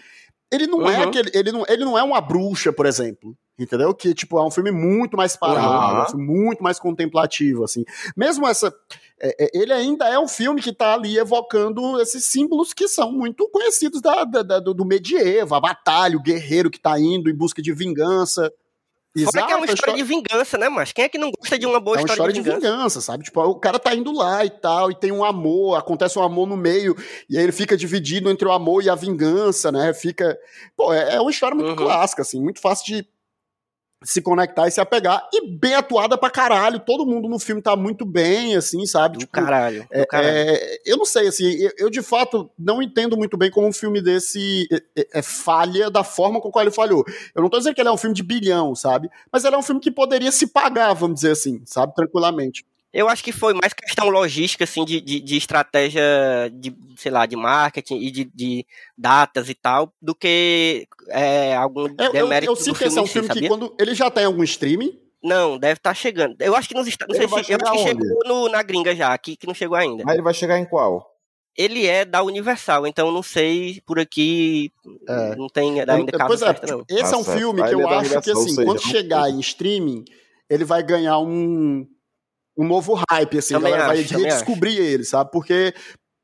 ele 0.51 0.67
não 0.67 0.83
é 0.83 0.97
uhum. 0.97 1.03
é 1.03 1.05
aquele. 1.05 1.31
Ele 1.33 1.53
não, 1.53 1.65
ele 1.69 1.85
não 1.85 1.99
é 1.99 2.03
uma 2.03 2.21
bruxa, 2.21 2.73
por 2.73 2.87
exemplo. 2.87 3.37
Entendeu? 3.59 3.95
Que, 3.95 4.15
tipo, 4.15 4.39
é 4.39 4.45
um 4.45 4.51
filme 4.51 4.71
muito 4.71 5.19
mais 5.19 5.37
parado, 5.37 6.17
uhum. 6.17 6.23
um 6.23 6.25
muito 6.25 6.63
mais 6.63 6.81
contemplativo, 6.81 7.63
assim. 7.63 7.85
Mesmo 8.17 8.47
essa. 8.47 8.75
É, 9.21 9.45
é, 9.45 9.51
ele 9.53 9.73
ainda 9.73 10.09
é 10.09 10.19
um 10.19 10.27
filme 10.27 10.63
que 10.63 10.73
tá 10.73 10.95
ali 10.95 11.19
evocando 11.19 12.01
esses 12.01 12.25
símbolos 12.25 12.73
que 12.73 12.89
são 12.89 13.13
muito 13.13 13.47
conhecidos 13.51 14.01
da, 14.01 14.25
da, 14.25 14.43
da 14.43 14.61
do 14.61 14.85
medievo, 14.85 15.55
a 15.55 15.61
batalha, 15.61 16.17
o 16.17 16.23
guerreiro 16.23 16.71
que 16.71 16.81
tá 16.81 16.99
indo 16.99 17.29
em 17.29 17.35
busca 17.35 17.61
de 17.61 17.73
vingança. 17.73 18.51
Exato, 19.17 19.33
Fora 19.33 19.47
que 19.47 19.53
é 19.53 19.57
uma 19.57 19.67
história, 19.67 19.95
de 19.97 20.03
vingança, 20.05 20.57
né, 20.57 20.69
mas 20.69 20.93
quem 20.93 21.05
é 21.05 21.09
que 21.09 21.19
não 21.19 21.33
gosta 21.33 21.59
de 21.59 21.67
uma 21.67 21.81
boa 21.81 21.97
é 21.97 22.01
uma 22.01 22.07
história, 22.07 22.31
história 22.31 22.33
de, 22.33 22.41
vingança? 22.41 22.61
de 22.61 22.67
vingança? 22.67 23.01
sabe? 23.01 23.25
Tipo, 23.25 23.41
o 23.43 23.57
cara 23.57 23.79
tá 23.79 23.93
indo 23.93 24.13
lá 24.13 24.45
e 24.45 24.51
tal, 24.51 24.89
e 24.91 24.95
tem 24.95 25.11
um 25.11 25.25
amor, 25.25 25.77
acontece 25.77 26.17
um 26.17 26.23
amor 26.23 26.47
no 26.47 26.57
meio, 26.57 26.97
e 27.29 27.37
aí 27.37 27.43
ele 27.43 27.53
fica 27.53 27.77
dividido 27.77 28.31
entre 28.31 28.47
o 28.47 28.53
amor 28.53 28.85
e 28.85 28.89
a 28.89 28.95
vingança, 28.95 29.73
né? 29.73 29.93
Fica. 29.93 30.39
Pô, 30.77 30.93
é, 30.93 31.17
é 31.17 31.21
uma 31.21 31.31
história 31.31 31.57
muito 31.57 31.71
uhum. 31.71 31.77
clássica, 31.77 32.23
assim, 32.23 32.41
muito 32.41 32.61
fácil 32.61 32.87
de 32.87 33.09
se 34.03 34.23
conectar 34.23 34.67
e 34.67 34.71
se 34.71 34.81
apegar. 34.81 35.29
E 35.33 35.47
bem 35.51 35.75
atuada 35.75 36.17
pra 36.17 36.31
caralho. 36.31 36.81
Todo 36.81 37.07
mundo 37.07 37.29
no 37.29 37.39
filme 37.39 37.61
tá 37.61 37.77
muito 37.77 38.05
bem, 38.05 38.57
assim, 38.57 38.87
sabe? 38.87 39.19
Do 39.19 39.21
tipo, 39.21 39.33
caralho. 39.33 39.87
É, 39.91 40.07
caralho. 40.07 40.31
É, 40.33 40.79
eu 40.87 40.97
não 40.97 41.05
sei, 41.05 41.29
assim, 41.29 41.45
eu, 41.45 41.71
eu, 41.79 41.91
de 41.91 42.03
fato 42.03 42.51
não 42.59 42.83
entendo 42.83 43.17
muito 43.17 43.37
bem 43.37 43.51
como 43.51 43.67
um 43.67 43.73
filme 43.73 44.01
desse 44.01 44.67
é, 44.73 45.01
é, 45.01 45.19
é, 45.19 45.23
falha 45.23 45.91
da 45.91 46.03
forma 46.03 46.41
com 46.41 46.51
qual 46.51 46.65
ele 46.65 46.73
falhou. 46.73 47.05
Eu 47.35 47.43
não 47.43 47.51
tô 47.51 47.59
dizendo 47.59 47.75
que 47.75 47.81
ele 47.81 47.89
é 47.89 47.93
um 47.93 47.99
filme 47.99 48.15
de 48.15 48.23
bilhão, 48.23 48.75
sabe? 48.75 49.11
Mas 49.31 49.45
ele 49.45 49.55
é 49.55 49.59
um 49.59 49.63
filme 49.63 49.81
que 49.81 49.91
poderia 49.91 50.33
se 50.33 50.47
pagar, 50.47 50.95
vamos 50.95 51.17
dizer 51.17 51.33
assim, 51.33 51.63
sabe? 51.67 51.95
Tranquilamente. 51.95 52.65
Eu 52.93 53.09
acho 53.09 53.23
que 53.23 53.31
foi 53.31 53.55
mais 53.55 53.73
questão 53.73 54.09
logística, 54.09 54.65
assim, 54.65 54.85
de, 54.85 55.01
de, 55.01 55.21
de 55.21 55.37
estratégia 55.37 56.03
de, 56.53 56.75
sei 56.97 57.13
lá, 57.13 57.25
de 57.25 57.37
marketing 57.37 57.99
e 57.99 58.11
de, 58.11 58.25
de 58.35 58.67
datas 58.99 59.49
e 59.49 59.55
tal, 59.55 59.93
do 60.03 60.15
que 60.15 60.89
é, 61.09 61.55
algum 61.55 61.83
eu, 61.83 62.13
demérito 62.13 62.53
eu, 62.53 62.57
eu, 62.57 62.67
eu 62.67 62.75
que 62.75 62.85
esse 62.85 62.99
é 62.99 63.03
um 63.03 63.07
filme 63.07 63.29
que 63.29 63.47
quando 63.47 63.75
ele 63.79 63.95
já 63.95 64.11
tem 64.11 64.25
algum 64.25 64.43
streaming, 64.43 64.99
não, 65.23 65.59
deve 65.59 65.75
estar 65.75 65.91
tá 65.91 65.95
chegando. 65.95 66.35
Eu 66.41 66.57
acho 66.57 66.69
que 66.69 66.75
nos 66.75 66.89
Estados 66.89 67.17
Unidos. 67.17 67.49
Eu 67.49 67.59
acho 67.63 67.73
que 67.73 67.79
chegou 67.79 68.21
no, 68.27 68.49
na 68.49 68.63
gringa 68.63 68.95
já, 68.97 69.13
aqui 69.13 69.37
que 69.37 69.47
não 69.47 69.55
chegou 69.55 69.77
ainda. 69.77 70.03
Mas 70.05 70.15
ele 70.15 70.23
vai 70.23 70.35
chegar 70.35 70.59
em 70.59 70.65
qual? 70.65 71.09
Ele 71.57 71.87
é 71.87 72.05
da 72.05 72.23
Universal, 72.23 72.87
então 72.87 73.13
não 73.13 73.23
sei 73.23 73.83
por 73.85 73.99
aqui. 73.99 74.73
É. 75.07 75.37
Não 75.37 75.49
tem 75.49 75.81
ainda 75.81 76.13
casa 76.13 76.27
pois 76.27 76.43
é, 76.43 76.47
certa, 76.47 76.67
não. 76.67 76.85
Esse 76.89 77.13
é 77.13 77.17
um 77.17 77.25
filme 77.25 77.63
que 77.63 77.75
eu 77.75 77.81
é 77.81 77.95
acho 77.97 78.21
que, 78.23 78.31
assim, 78.31 78.65
quando 78.65 78.81
chegar 78.81 79.29
em 79.29 79.41
streaming, 79.41 80.05
ele 80.49 80.65
vai 80.65 80.83
ganhar 80.83 81.19
um 81.19 81.87
um 82.61 82.67
novo 82.67 83.01
hype, 83.11 83.39
assim, 83.39 83.55
também 83.55 83.73
a 83.73 83.79
galera 83.79 84.01
acho, 84.01 84.13
vai 84.13 84.23
redescobrir 84.23 84.79
ele, 84.79 85.03
sabe? 85.03 85.31
Porque 85.31 85.73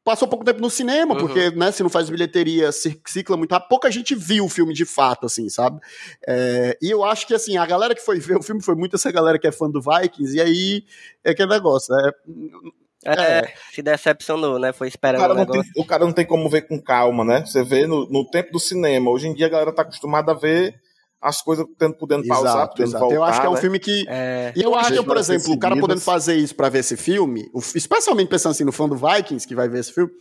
passou 0.05 0.28
pouco 0.28 0.45
tempo 0.45 0.61
no 0.61 0.68
cinema, 0.68 1.14
uhum. 1.14 1.20
porque, 1.20 1.51
né, 1.51 1.72
se 1.72 1.82
não 1.82 1.89
faz 1.89 2.11
bilheteria, 2.11 2.70
cicla 2.70 3.37
muito 3.37 3.51
rápido, 3.51 3.70
pouca 3.70 3.91
gente 3.91 4.14
viu 4.14 4.45
o 4.45 4.49
filme 4.49 4.74
de 4.74 4.84
fato, 4.84 5.24
assim, 5.26 5.49
sabe? 5.49 5.80
É, 6.28 6.76
e 6.82 6.91
eu 6.91 7.03
acho 7.03 7.26
que, 7.26 7.34
assim, 7.34 7.57
a 7.57 7.64
galera 7.64 7.95
que 7.95 8.03
foi 8.03 8.20
ver 8.20 8.37
o 8.37 8.43
filme 8.43 8.62
foi 8.62 8.74
muito 8.74 8.97
essa 8.97 9.11
galera 9.11 9.39
que 9.39 9.47
é 9.47 9.53
fã 9.53 9.70
do 9.70 9.80
Vikings, 9.80 10.37
e 10.37 10.41
aí 10.41 10.84
é 11.24 11.30
aquele 11.30 11.49
negócio, 11.49 11.95
né? 11.97 12.12
É, 13.05 13.39
é, 13.39 13.55
se 13.72 13.82
decepcionou, 13.82 14.59
né? 14.59 14.72
Foi 14.72 14.89
esperando 14.89 15.20
o 15.20 15.28
cara, 15.28 15.47
tem, 15.47 15.62
o 15.76 15.84
cara 15.84 16.05
não 16.05 16.12
tem 16.12 16.26
como 16.26 16.51
ver 16.51 16.62
com 16.62 16.80
calma, 16.80 17.24
né? 17.24 17.45
Você 17.47 17.62
vê 17.62 17.87
no, 17.87 18.07
no 18.09 18.28
tempo 18.28 18.53
do 18.53 18.59
cinema. 18.59 19.11
Hoje 19.11 19.28
em 19.28 19.34
dia 19.34 19.47
a 19.47 19.51
galera 19.51 19.72
tá 19.72 19.82
acostumada 19.82 20.32
a 20.32 20.34
ver 20.34 20.74
as 21.27 21.43
coisas 21.43 21.66
tendo, 21.77 21.95
podendo 21.95 22.24
exato, 22.24 22.43
pausar, 22.43 22.68
podendo 22.68 22.89
exato. 22.89 23.01
voltar. 23.01 23.16
Eu 23.16 23.24
acho 23.24 23.41
que 23.41 23.47
é 23.47 23.51
um 23.51 23.55
né? 23.55 23.61
filme 23.61 23.79
que. 23.81 24.05
É... 24.09 24.53
E 24.55 24.62
eu 24.62 24.74
acho 24.74 24.93
que, 24.93 25.03
por 25.03 25.16
exemplo, 25.16 25.53
o 25.53 25.59
cara 25.59 25.77
podendo 25.77 26.01
fazer 26.01 26.37
isso 26.37 26.55
para 26.55 26.68
ver 26.68 26.79
esse 26.79 26.97
filme, 26.97 27.51
especialmente 27.74 28.29
pensando 28.29 28.53
assim 28.53 28.64
no 28.64 28.72
fã 28.72 28.89
do 28.89 28.97
Vikings 28.97 29.47
que 29.47 29.55
vai 29.55 29.68
ver 29.68 29.81
esse 29.81 29.93
filme, 29.93 30.12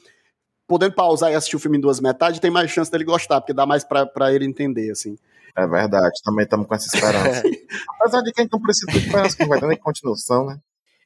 podendo 0.68 0.96
pausar 0.96 1.32
e 1.32 1.36
assistir 1.36 1.56
o 1.56 1.60
filme 1.60 1.78
em 1.78 1.82
duas 1.82 2.00
metades, 2.00 2.40
tem 2.40 2.50
mais 2.50 2.72
chance 2.72 2.92
dele 2.92 3.04
gostar, 3.04 3.40
porque 3.40 3.54
dá 3.54 3.66
mais 3.66 3.84
para 3.84 4.34
ele 4.34 4.46
entender, 4.46 4.92
assim. 4.92 5.16
É 5.56 5.66
verdade, 5.66 6.12
também 6.24 6.44
estamos 6.44 6.68
com 6.68 6.76
essa 6.76 6.88
esperança. 6.88 7.44
Apesar 8.02 8.22
de 8.22 8.34
quem 8.34 8.48
não 8.52 8.60
precisa 8.60 8.92
de 8.92 8.98
esperança, 8.98 9.38
que 9.38 9.46
vai 9.46 9.62
nem 9.62 9.78
continuação, 9.78 10.46
né? 10.48 10.58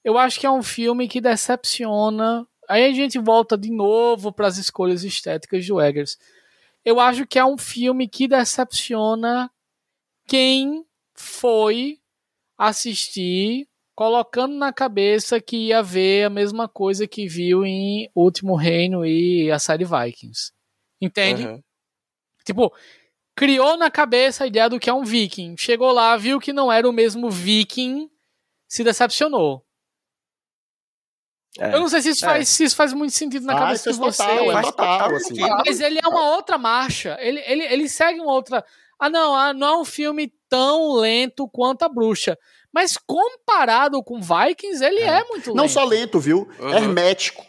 Eu 0.04 0.18
acho 0.18 0.40
que 0.40 0.46
é 0.46 0.52
um 0.52 0.64
filme 0.64 1.08
que 1.08 1.20
decepciona. 1.22 2.48
Aí 2.68 2.86
a 2.86 2.94
gente 2.94 3.20
volta 3.20 3.58
de 3.58 3.70
novo 3.70 4.32
para 4.32 4.48
as 4.48 4.58
escolhas 4.58 5.04
estéticas 5.04 5.68
do 5.68 5.80
Eggers. 5.80 6.18
Eu 6.84 7.00
acho 7.00 7.28
que 7.28 7.38
é 7.38 7.46
um 7.46 7.58
filme 7.58 8.08
que 8.08 8.28
decepciona 8.28 9.52
quem 10.30 10.86
foi 11.16 12.00
assistir 12.56 13.68
colocando 13.96 14.56
na 14.56 14.72
cabeça 14.72 15.42
que 15.42 15.58
ia 15.68 15.82
ver 15.82 16.26
a 16.26 16.30
mesma 16.30 16.70
coisa 16.70 17.08
que 17.08 17.28
viu 17.28 17.66
em 17.66 18.10
Último 18.16 18.56
Reino 18.56 19.06
e 19.06 19.52
a 19.52 19.58
série 19.60 19.84
Vikings. 19.84 20.54
Entende? 21.02 21.48
Uhum. 21.48 21.64
Tipo, 22.46 22.74
criou 23.36 23.76
na 23.76 23.90
cabeça 23.90 24.44
a 24.44 24.48
ideia 24.48 24.70
do 24.70 24.80
que 24.80 24.90
é 24.90 24.94
um 24.94 25.04
viking. 25.04 25.56
Chegou 25.58 25.92
lá, 25.92 26.16
viu 26.16 26.40
que 26.40 26.54
não 26.54 26.72
era 26.72 26.88
o 26.88 26.94
mesmo 26.94 27.30
viking, 27.30 28.10
se 28.68 28.84
decepcionou. 28.84 29.66
É. 31.58 31.74
Eu 31.74 31.80
não 31.80 31.90
sei 31.90 32.02
se 32.02 32.10
isso, 32.10 32.26
faz, 32.26 32.42
é. 32.42 32.46
se 32.46 32.64
isso 32.64 32.76
faz 32.76 32.94
muito 32.94 33.14
sentido 33.14 33.46
na 33.46 33.54
faz, 33.54 33.64
cabeça 33.84 33.92
de 33.92 33.98
você. 33.98 34.24
Total, 34.24 34.52
é 34.52 34.62
total, 34.62 35.16
assim. 35.16 35.40
Mas 35.66 35.80
ele 35.80 36.00
é 36.02 36.08
uma 36.08 36.36
outra 36.36 36.58
marcha. 36.58 37.18
Ele, 37.20 37.40
ele, 37.46 37.64
ele 37.64 37.90
segue 37.90 38.20
uma 38.20 38.32
outra. 38.32 38.64
Ah, 39.00 39.10
não, 39.10 39.36
ah, 39.36 39.54
não 39.54 39.68
é 39.68 39.78
um 39.78 39.86
filme 39.86 40.32
tão 40.50 40.94
lento 40.94 41.48
quanto 41.48 41.84
a 41.84 41.90
bruxa. 41.90 42.38
Mas 42.72 42.98
comparado 42.98 44.04
com 44.04 44.20
Vikings, 44.20 44.84
ele 44.84 45.00
é, 45.00 45.20
é 45.20 45.24
muito 45.24 45.48
lento. 45.48 45.56
Não 45.56 45.68
só 45.68 45.84
lento, 45.84 46.20
viu? 46.20 46.48
Uhum. 46.60 46.70
Hermético. 46.74 47.49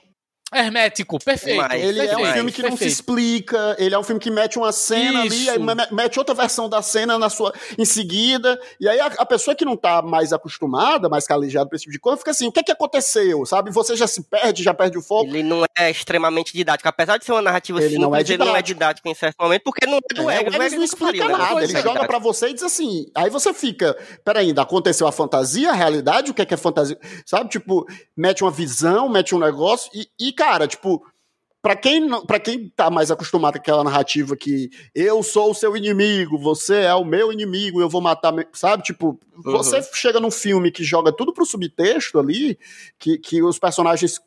Hermético, 0.53 1.19
perfeito. 1.25 1.59
Mas, 1.59 1.81
ele 1.81 1.99
perfeito, 1.99 2.13
é 2.13 2.17
um 2.17 2.33
filme 2.33 2.53
que 2.53 2.63
perfeito. 2.63 2.71
não 2.71 2.77
se 2.77 2.87
explica, 2.87 3.77
ele 3.79 3.95
é 3.95 3.99
um 3.99 4.03
filme 4.03 4.21
que 4.21 4.31
mete 4.31 4.59
uma 4.59 4.73
cena 4.73 5.25
Isso. 5.27 5.51
ali, 5.51 5.65
mete 5.93 6.19
outra 6.19 6.35
versão 6.35 6.69
da 6.69 6.83
cena 6.83 7.17
na 7.19 7.31
sua 7.31 7.53
em 7.79 7.85
seguida, 7.85 8.61
e 8.81 8.89
aí 8.89 8.99
a, 8.99 9.07
a, 9.07 9.27
pessoa 9.27 9.55
que 9.55 9.65
não 9.65 9.77
tá 9.77 10.03
mais 10.03 10.33
acostumada, 10.33 11.09
mais 11.09 11.25
calejada 11.25 11.69
pra 11.69 11.77
esse 11.77 11.85
tipo 11.85 11.93
de 11.93 12.01
coisa, 12.01 12.19
fica 12.19 12.33
assim, 12.33 12.49
o 12.49 12.53
que 12.53 12.61
é 12.61 12.63
que 12.65 12.73
aconteceu, 12.73 13.47
sabe? 13.47 13.71
Você 13.71 13.95
já 13.95 14.09
se 14.09 14.25
perde, 14.25 14.65
já 14.65 14.75
perde 14.75 14.99
o 14.99 15.03
foco. 15.03 15.31
Ele 15.31 15.45
não 15.45 15.65
é 15.79 15.91
extremamente 15.91 16.53
didático, 16.53 16.89
apesar 16.89 17.17
de 17.17 17.25
ser 17.25 17.33
uma 17.33 17.43
narrativa 17.43 17.79
ele 17.79 17.91
simples, 17.91 18.03
não 18.03 18.17
é 18.17 18.23
didático. 18.23 18.43
ele 18.43 18.51
não 18.51 18.57
é 18.57 18.63
didático 18.63 19.09
em 19.09 19.15
certo 19.15 19.37
momento, 19.41 19.63
porque 19.63 19.87
não 19.87 19.99
é 19.99 20.15
do 20.15 20.31
é, 20.31 20.37
ego. 20.39 20.51
Ele 20.51 20.77
não 20.77 20.85
explica 20.85 21.25
faria, 21.25 21.39
nada, 21.39 21.63
ele 21.63 21.81
joga 21.81 22.07
para 22.07 22.19
você 22.19 22.49
e 22.49 22.55
diz 22.55 22.65
assim, 22.65 23.07
aí 23.15 23.31
você 23.31 23.55
fica, 23.55 23.97
peraí, 24.25 24.49
ainda 24.49 24.63
aconteceu 24.63 25.07
a 25.07 25.13
fantasia, 25.13 25.71
a 25.71 25.75
realidade, 25.75 26.33
o 26.33 26.35
que 26.35 26.43
é 26.43 26.47
que 26.47 26.55
é 26.55 26.57
fantasia, 26.57 26.99
sabe? 27.25 27.51
Tipo, 27.51 27.87
mete 28.17 28.43
uma 28.43 28.51
visão, 28.51 29.09
mete 29.09 29.33
um 29.33 29.39
negócio, 29.39 29.91
e, 29.95 30.09
e 30.19 30.33
cara, 30.41 30.67
tipo 30.67 31.05
para 31.63 31.77
quem 31.77 32.09
para 32.25 32.41
quem 32.41 32.71
tá 32.71 32.91
mais 32.91 33.11
acostumado 33.11 33.55
com 33.55 33.59
aquela 33.59 33.85
narrativa 33.85 34.35
que 34.35 34.71
eu 34.95 35.23
sou 35.23 35.51
o 35.51 35.55
seu 35.55 35.77
inimigo, 35.77 36.39
você 36.39 36.85
é 36.85 36.95
o 36.95 37.05
meu 37.05 37.31
inimigo, 37.31 37.83
eu 37.83 37.89
vou 37.91 38.01
matar, 38.01 38.33
sabe? 38.55 38.83
Tipo, 38.83 39.21
uhum. 39.37 39.53
você 39.53 39.83
chega 39.93 40.19
num 40.19 40.31
filme 40.31 40.71
que 40.71 40.83
joga 40.83 41.13
tudo 41.13 41.35
pro 41.35 41.45
subtexto 41.45 42.19
ali, 42.19 42.59
que, 42.99 43.19
que 43.19 43.43
os 43.43 43.59
personagens 43.59 44.19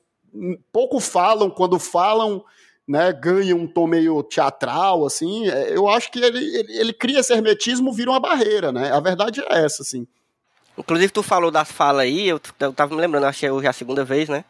pouco 0.72 1.00
falam, 1.00 1.50
quando 1.50 1.80
falam, 1.80 2.46
né, 2.88 3.12
ganham 3.12 3.58
um 3.58 3.68
tom 3.68 3.88
meio 3.88 4.22
teatral, 4.22 5.04
assim, 5.04 5.50
é, 5.50 5.76
eu 5.76 5.88
acho 5.88 6.12
que 6.12 6.20
ele, 6.20 6.38
ele, 6.38 6.78
ele 6.78 6.94
cria 6.94 7.20
esse 7.20 7.34
hermetismo, 7.34 7.92
vira 7.92 8.12
uma 8.12 8.20
barreira, 8.20 8.72
né? 8.72 8.92
A 8.92 9.00
verdade 9.00 9.42
é 9.42 9.66
essa, 9.66 9.82
assim. 9.82 10.06
Inclusive, 10.78 11.12
tu 11.12 11.24
falou 11.24 11.50
das 11.50 11.72
falas 11.72 12.04
aí, 12.04 12.28
eu, 12.28 12.40
eu 12.60 12.74
tava 12.74 12.94
me 12.94 13.02
lembrando, 13.02 13.26
achei 13.26 13.50
hoje 13.50 13.68
a 13.68 13.74
segunda 13.74 14.04
vez, 14.04 14.30
né? 14.30 14.46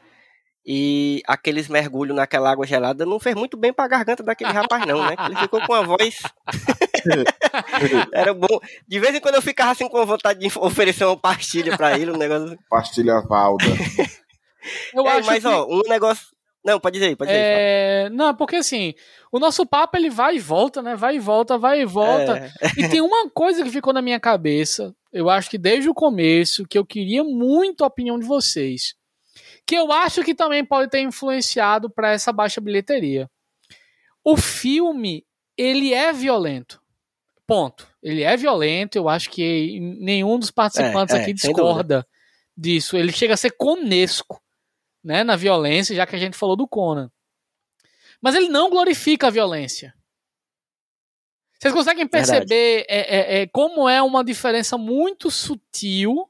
E 0.66 1.22
aqueles 1.28 1.68
mergulhos 1.68 2.16
naquela 2.16 2.50
água 2.50 2.66
gelada 2.66 3.06
não 3.06 3.20
fez 3.20 3.36
muito 3.36 3.58
bem 3.58 3.74
pra 3.74 3.88
garganta 3.88 4.24
daquele 4.24 4.52
rapaz, 4.52 4.86
não, 4.86 5.06
né? 5.06 5.16
Ele 5.26 5.36
ficou 5.36 5.60
com 5.62 5.74
a 5.74 5.82
voz. 5.82 6.22
Era 8.14 8.34
bom. 8.34 8.60
De 8.88 9.00
vez 9.00 9.14
em 9.14 9.20
quando 9.20 9.36
eu 9.36 9.42
ficava 9.42 9.72
assim 9.72 9.90
com 9.90 10.06
vontade 10.06 10.40
de 10.40 10.58
oferecer 10.58 11.04
uma 11.04 11.18
pastilha 11.18 11.76
pra 11.76 12.00
ele, 12.00 12.12
um 12.12 12.18
negócio. 12.18 12.58
Pastilha 12.70 13.22
Valda. 13.22 13.66
Eu 14.94 15.06
é, 15.06 15.18
acho 15.18 15.28
mas, 15.28 15.44
que... 15.44 15.50
ó, 15.50 15.68
um 15.68 15.82
negócio. 15.90 16.28
Não, 16.64 16.80
pode 16.80 16.98
dizer, 16.98 17.14
pode 17.18 17.30
dizer. 17.30 17.44
É... 17.44 18.10
Não, 18.10 18.34
porque 18.34 18.56
assim, 18.56 18.94
o 19.30 19.40
nosso 19.40 19.66
papo 19.66 19.98
ele 19.98 20.10
vai 20.10 20.38
e 20.38 20.40
volta, 20.40 20.82
né? 20.82 20.96
Vai 20.96 21.18
e 21.18 21.20
volta, 21.20 21.58
vai 21.58 21.82
e 21.82 21.86
volta. 21.86 22.50
É... 22.62 22.68
E 22.78 22.88
tem 22.88 23.02
uma 23.02 23.30
coisa 23.30 23.62
que 23.66 23.70
ficou 23.70 23.92
na 23.92 24.02
minha 24.02 24.22
cabeça, 24.22 24.96
eu 25.12 25.30
acho 25.30 25.50
que 25.50 25.58
desde 25.58 25.90
o 25.90 25.94
começo, 25.94 26.66
que 26.66 26.78
eu 26.78 26.86
queria 26.86 27.22
muito 27.22 27.84
a 27.84 27.88
opinião 27.88 28.18
de 28.18 28.26
vocês 28.26 28.96
que 29.66 29.76
eu 29.76 29.92
acho 29.92 30.24
que 30.24 30.36
também 30.36 30.64
pode 30.64 30.90
ter 30.90 31.02
influenciado 31.02 31.90
para 31.90 32.12
essa 32.12 32.32
baixa 32.32 32.60
bilheteria. 32.60 33.30
O 34.24 34.38
filme, 34.38 35.26
ele 35.58 35.94
é 35.94 36.12
violento. 36.12 36.82
Ponto. 37.46 37.88
Ele 38.02 38.24
é 38.24 38.36
violento, 38.36 38.98
eu 38.98 39.08
acho 39.10 39.30
que 39.30 39.80
nenhum 39.80 40.40
dos 40.40 40.52
participantes 40.52 41.16
é, 41.16 41.22
aqui 41.22 41.32
é, 41.32 41.34
discorda 41.34 42.08
disso. 42.56 42.98
Ele 42.98 43.12
chega 43.12 43.34
a 43.34 43.38
ser 43.38 43.52
conesco, 43.52 44.42
né, 45.04 45.24
na 45.24 45.36
violência, 45.36 45.96
já 45.96 46.06
que 46.06 46.16
a 46.16 46.20
gente 46.20 46.38
falou 46.38 46.56
do 46.56 46.68
Conan. 46.68 47.12
Mas 48.22 48.36
ele 48.36 48.48
não 48.48 48.70
glorifica 48.70 49.28
a 49.28 49.32
violência. 49.32 49.94
Vocês 51.60 51.74
conseguem 51.74 52.08
perceber 52.08 52.86
é, 52.90 52.98
é, 52.98 53.42
é, 53.42 53.48
como 53.48 53.88
é 53.88 54.02
uma 54.02 54.24
diferença 54.24 54.78
muito 54.78 55.32
sutil 55.32 56.30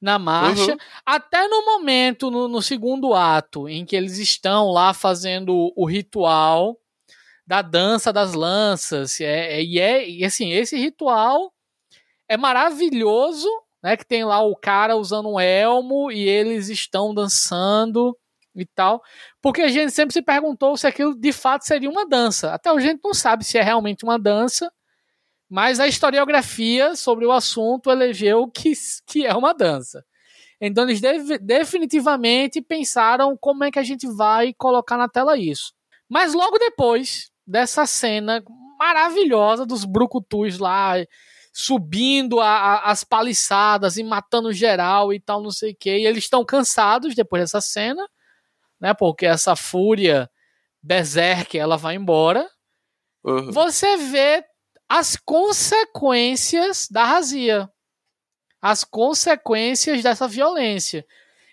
na 0.00 0.18
marcha, 0.18 0.72
uhum. 0.72 0.78
até 1.04 1.48
no 1.48 1.64
momento, 1.64 2.30
no, 2.30 2.46
no, 2.46 2.62
segundo 2.62 3.14
ato, 3.14 3.68
em 3.68 3.84
que 3.84 3.96
eles 3.96 4.18
estão 4.18 4.70
lá 4.70 4.94
fazendo 4.94 5.72
o 5.76 5.84
ritual 5.84 6.78
da 7.46 7.62
dança 7.62 8.12
das 8.12 8.34
lanças. 8.34 9.20
É, 9.20 9.54
é, 9.54 9.62
e, 9.62 9.78
é, 9.78 10.08
e 10.08 10.24
assim, 10.24 10.52
esse 10.52 10.76
ritual 10.76 11.52
é 12.28 12.36
maravilhoso, 12.36 13.48
né? 13.82 13.96
Que 13.96 14.06
tem 14.06 14.24
lá 14.24 14.40
o 14.42 14.54
cara 14.54 14.96
usando 14.96 15.30
um 15.30 15.40
elmo 15.40 16.12
e 16.12 16.28
eles 16.28 16.68
estão 16.68 17.12
dançando 17.12 18.16
e 18.54 18.66
tal. 18.66 19.02
Porque 19.42 19.62
a 19.62 19.68
gente 19.68 19.92
sempre 19.92 20.12
se 20.12 20.22
perguntou 20.22 20.76
se 20.76 20.86
aquilo 20.86 21.14
de 21.18 21.32
fato 21.32 21.64
seria 21.64 21.90
uma 21.90 22.06
dança. 22.06 22.52
Até 22.52 22.72
hoje 22.72 22.86
a 22.86 22.90
gente 22.90 23.02
não 23.02 23.14
sabe 23.14 23.44
se 23.44 23.58
é 23.58 23.62
realmente 23.62 24.04
uma 24.04 24.18
dança 24.18 24.70
mas 25.48 25.80
a 25.80 25.86
historiografia 25.86 26.94
sobre 26.94 27.24
o 27.24 27.32
assunto 27.32 27.90
elegeu 27.90 28.48
que, 28.48 28.72
que 29.06 29.26
é 29.26 29.34
uma 29.34 29.54
dança. 29.54 30.04
Então 30.60 30.84
eles 30.84 31.00
definitivamente 31.40 32.60
pensaram 32.60 33.36
como 33.36 33.64
é 33.64 33.70
que 33.70 33.78
a 33.78 33.84
gente 33.84 34.06
vai 34.08 34.52
colocar 34.52 34.96
na 34.96 35.08
tela 35.08 35.38
isso. 35.38 35.72
Mas 36.08 36.34
logo 36.34 36.58
depois 36.58 37.30
dessa 37.46 37.86
cena 37.86 38.42
maravilhosa 38.78 39.64
dos 39.64 39.84
brucutus 39.84 40.58
lá 40.58 40.94
subindo 41.52 42.40
a, 42.40 42.48
a, 42.48 42.90
as 42.90 43.02
paliçadas 43.02 43.96
e 43.96 44.04
matando 44.04 44.52
geral 44.52 45.12
e 45.12 45.18
tal, 45.18 45.42
não 45.42 45.50
sei 45.50 45.72
o 45.72 45.76
que, 45.76 45.90
e 45.90 46.06
eles 46.06 46.24
estão 46.24 46.44
cansados 46.44 47.16
depois 47.16 47.42
dessa 47.42 47.60
cena, 47.60 48.06
né? 48.80 48.94
Porque 48.94 49.26
essa 49.26 49.56
fúria 49.56 50.30
berserk 50.80 51.58
ela 51.58 51.76
vai 51.76 51.96
embora. 51.96 52.48
Uhum. 53.24 53.50
Você 53.50 53.96
vê 53.96 54.44
as 54.88 55.16
consequências 55.16 56.88
da 56.90 57.04
razia, 57.04 57.70
as 58.60 58.84
consequências 58.84 60.02
dessa 60.02 60.26
violência. 60.26 61.06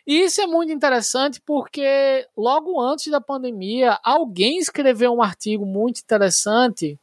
E 0.08 0.22
isso 0.22 0.40
é 0.40 0.48
muito 0.48 0.72
interessante 0.72 1.42
porque 1.42 2.28
logo 2.38 2.80
antes 2.80 3.12
da 3.12 3.20
pandemia, 3.20 4.00
alguém 4.04 4.58
escreveu 4.60 5.14
um 5.14 5.22
artigo 5.22 5.66
muito 5.66 6.00
interessante 6.00 7.00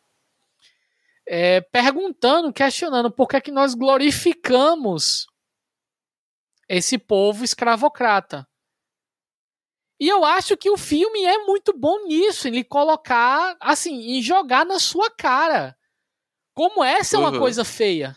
é, 1.27 1.61
perguntando, 1.61 2.53
questionando 2.53 3.11
por 3.11 3.29
que, 3.29 3.37
é 3.37 3.41
que 3.41 3.51
nós 3.51 3.75
glorificamos 3.75 5.27
esse 6.69 6.97
povo 6.97 7.45
escravocrata. 7.45 8.49
E 10.01 10.09
eu 10.09 10.25
acho 10.25 10.57
que 10.57 10.71
o 10.71 10.77
filme 10.77 11.25
é 11.25 11.45
muito 11.45 11.77
bom 11.77 12.07
nisso, 12.07 12.49
em 12.49 12.65
colocar, 12.65 13.57
assim, 13.61 14.17
em 14.17 14.23
jogar 14.23 14.65
na 14.65 14.79
sua 14.79 15.11
cara 15.11 15.77
como 16.55 16.83
essa 16.83 17.17
é 17.17 17.19
uma 17.19 17.31
uhum. 17.31 17.39
coisa 17.39 17.65
feia. 17.65 18.15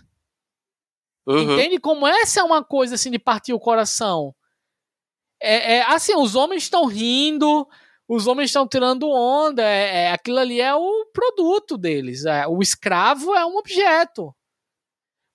Uhum. 1.26 1.54
Entende? 1.54 1.80
Como 1.80 2.06
essa 2.06 2.42
é 2.42 2.44
uma 2.44 2.64
coisa 2.64 2.96
assim 2.96 3.10
de 3.10 3.20
partir 3.20 3.54
o 3.54 3.60
coração. 3.60 4.36
É, 5.42 5.76
é 5.76 5.82
assim, 5.84 6.16
os 6.16 6.36
homens 6.36 6.64
estão 6.64 6.86
rindo, 6.86 7.68
os 8.08 8.28
homens 8.28 8.50
estão 8.50 8.68
tirando 8.68 9.10
onda, 9.10 9.64
é, 9.64 10.06
é, 10.06 10.12
aquilo 10.12 10.38
ali 10.38 10.62
é 10.62 10.74
o 10.76 11.06
produto 11.12 11.78
deles. 11.78 12.26
É, 12.26 12.48
o 12.48 12.62
escravo 12.62 13.34
é 13.34 13.46
um 13.46 13.58
objeto. 13.58 14.36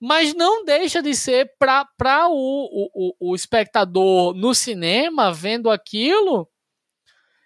Mas 0.01 0.33
não 0.33 0.65
deixa 0.65 1.03
de 1.03 1.15
ser 1.15 1.53
para 1.59 2.29
o, 2.29 2.91
o, 2.95 3.33
o 3.33 3.35
espectador 3.35 4.33
no 4.35 4.55
cinema 4.55 5.33
vendo 5.33 5.69
aquilo. 5.69 6.49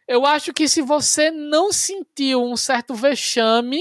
Eu 0.07 0.25
acho 0.25 0.53
que 0.53 0.69
se 0.69 0.83
você 0.83 1.31
não 1.31 1.73
sentiu 1.73 2.45
um 2.45 2.57
certo 2.57 2.95
vexame 2.95 3.81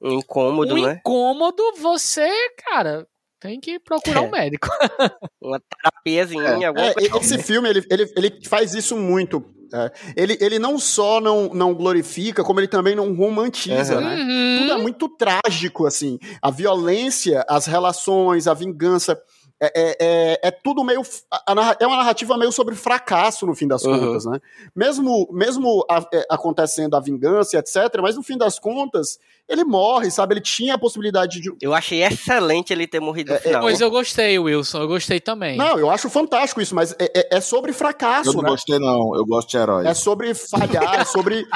um 0.00 0.12
incômodo, 0.12 0.74
um 0.74 0.82
né? 0.82 0.94
incômodo, 0.94 1.62
você, 1.78 2.28
cara, 2.68 3.06
tem 3.40 3.60
que 3.60 3.78
procurar 3.78 4.22
é. 4.22 4.26
um 4.26 4.30
médico. 4.30 4.68
Uma 5.40 5.60
terapiazinha, 5.60 6.72
é, 6.76 7.04
é, 7.04 7.18
Esse 7.20 7.38
filme, 7.38 7.68
ele, 7.68 7.84
ele, 7.90 8.12
ele 8.16 8.40
faz 8.48 8.74
isso 8.74 8.96
muito. 8.96 9.44
É. 9.72 9.90
Ele, 10.16 10.38
ele 10.40 10.58
não 10.58 10.78
só 10.78 11.20
não, 11.20 11.48
não 11.52 11.74
glorifica, 11.74 12.44
como 12.44 12.60
ele 12.60 12.68
também 12.68 12.94
não 12.94 13.14
romantiza, 13.14 13.96
uhum. 13.96 14.00
né? 14.00 14.16
Uhum. 14.16 14.58
Tudo 14.60 14.72
é 14.72 14.78
muito 14.78 15.08
trágico, 15.08 15.86
assim. 15.86 16.18
A 16.40 16.50
violência, 16.50 17.44
as 17.48 17.66
relações, 17.66 18.46
a 18.46 18.54
vingança. 18.54 19.20
É, 19.58 19.72
é, 19.74 19.96
é, 19.98 20.40
é, 20.48 20.50
tudo 20.50 20.84
meio. 20.84 21.00
A, 21.30 21.76
é 21.80 21.86
uma 21.86 21.96
narrativa 21.96 22.36
meio 22.36 22.52
sobre 22.52 22.74
fracasso, 22.74 23.46
no 23.46 23.54
fim 23.54 23.66
das 23.66 23.82
uhum. 23.84 23.98
contas, 23.98 24.26
né? 24.26 24.38
Mesmo, 24.74 25.28
mesmo 25.32 25.84
a, 25.90 26.06
é, 26.12 26.26
acontecendo 26.30 26.94
a 26.94 27.00
vingança, 27.00 27.56
etc., 27.58 28.00
mas 28.02 28.16
no 28.16 28.22
fim 28.22 28.36
das 28.36 28.58
contas, 28.58 29.18
ele 29.48 29.64
morre, 29.64 30.10
sabe? 30.10 30.34
Ele 30.34 30.42
tinha 30.42 30.74
a 30.74 30.78
possibilidade 30.78 31.40
de. 31.40 31.50
Eu 31.62 31.72
achei 31.72 32.02
excelente 32.04 32.70
ele 32.70 32.86
ter 32.86 33.00
morrido 33.00 33.30
no 33.30 33.38
é, 33.38 33.40
final. 33.40 33.62
Pois 33.62 33.80
eu 33.80 33.90
gostei, 33.90 34.38
Wilson, 34.38 34.82
eu 34.82 34.88
gostei 34.88 35.20
também. 35.20 35.56
Não, 35.56 35.78
eu 35.78 35.88
acho 35.88 36.10
fantástico 36.10 36.60
isso, 36.60 36.74
mas 36.74 36.94
é, 36.98 37.40
sobre 37.40 37.72
fracasso, 37.72 38.30
eu 38.30 38.34
não 38.34 38.42
né? 38.42 38.50
gostei, 38.50 38.78
não. 38.78 39.16
Eu 39.16 39.24
gosto 39.24 39.48
de 39.48 39.56
heróis. 39.56 39.86
É 39.86 39.94
sobre 39.94 40.34
falhar, 40.34 41.00
é 41.00 41.04
sobre 41.06 41.46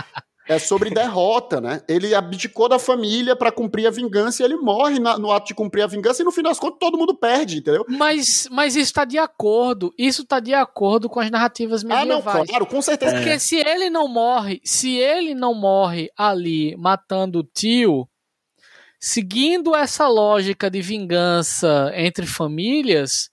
é 0.50 0.58
sobre 0.58 0.90
derrota, 0.90 1.60
né? 1.60 1.80
Ele 1.86 2.12
abdicou 2.12 2.68
da 2.68 2.76
família 2.76 3.36
para 3.36 3.52
cumprir 3.52 3.86
a 3.86 3.90
vingança 3.90 4.42
e 4.42 4.44
ele 4.44 4.56
morre 4.56 4.98
na, 4.98 5.16
no 5.16 5.30
ato 5.30 5.46
de 5.46 5.54
cumprir 5.54 5.82
a 5.82 5.86
vingança 5.86 6.22
e 6.22 6.24
no 6.24 6.32
fim 6.32 6.42
das 6.42 6.58
contas 6.58 6.80
todo 6.80 6.98
mundo 6.98 7.14
perde, 7.14 7.58
entendeu? 7.58 7.84
Mas, 7.88 8.48
mas 8.50 8.74
isso 8.74 8.92
tá 8.92 9.04
de 9.04 9.16
acordo, 9.16 9.94
isso 9.96 10.26
tá 10.26 10.40
de 10.40 10.52
acordo 10.52 11.08
com 11.08 11.20
as 11.20 11.30
narrativas 11.30 11.84
medievais. 11.84 12.26
Ah, 12.26 12.38
não, 12.38 12.46
claro, 12.46 12.66
com 12.66 12.82
certeza. 12.82 13.14
Porque 13.14 13.30
é. 13.30 13.38
se 13.38 13.60
ele 13.60 13.88
não 13.88 14.08
morre, 14.08 14.60
se 14.64 14.96
ele 14.96 15.36
não 15.36 15.54
morre 15.54 16.10
ali 16.18 16.76
matando 16.76 17.38
o 17.38 17.44
tio, 17.44 18.08
seguindo 18.98 19.76
essa 19.76 20.08
lógica 20.08 20.68
de 20.68 20.82
vingança 20.82 21.92
entre 21.94 22.26
famílias, 22.26 23.30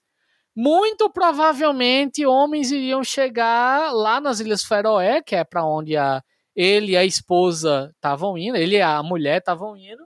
muito 0.54 1.10
provavelmente 1.10 2.24
homens 2.24 2.70
iriam 2.70 3.02
chegar 3.02 3.92
lá 3.92 4.20
nas 4.20 4.38
Ilhas 4.38 4.62
Feroé, 4.62 5.20
que 5.20 5.34
é 5.34 5.42
para 5.42 5.66
onde 5.66 5.96
a 5.96 6.22
ele 6.58 6.92
e 6.92 6.96
a 6.96 7.04
esposa 7.04 7.92
estavam 7.94 8.36
indo, 8.36 8.56
ele 8.56 8.78
e 8.78 8.82
a 8.82 9.00
mulher 9.00 9.38
estavam 9.38 9.76
indo. 9.76 10.02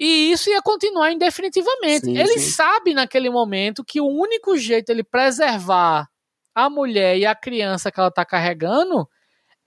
E 0.00 0.32
isso 0.32 0.48
ia 0.48 0.62
continuar 0.62 1.12
indefinitivamente. 1.12 2.06
Sim, 2.06 2.18
ele 2.18 2.38
sim. 2.38 2.50
sabe 2.50 2.94
naquele 2.94 3.28
momento 3.28 3.84
que 3.84 4.00
o 4.00 4.06
único 4.06 4.56
jeito 4.56 4.88
ele 4.88 5.04
preservar 5.04 6.08
a 6.54 6.70
mulher 6.70 7.18
e 7.18 7.26
a 7.26 7.34
criança 7.34 7.92
que 7.92 8.00
ela 8.00 8.08
está 8.08 8.24
carregando 8.24 9.06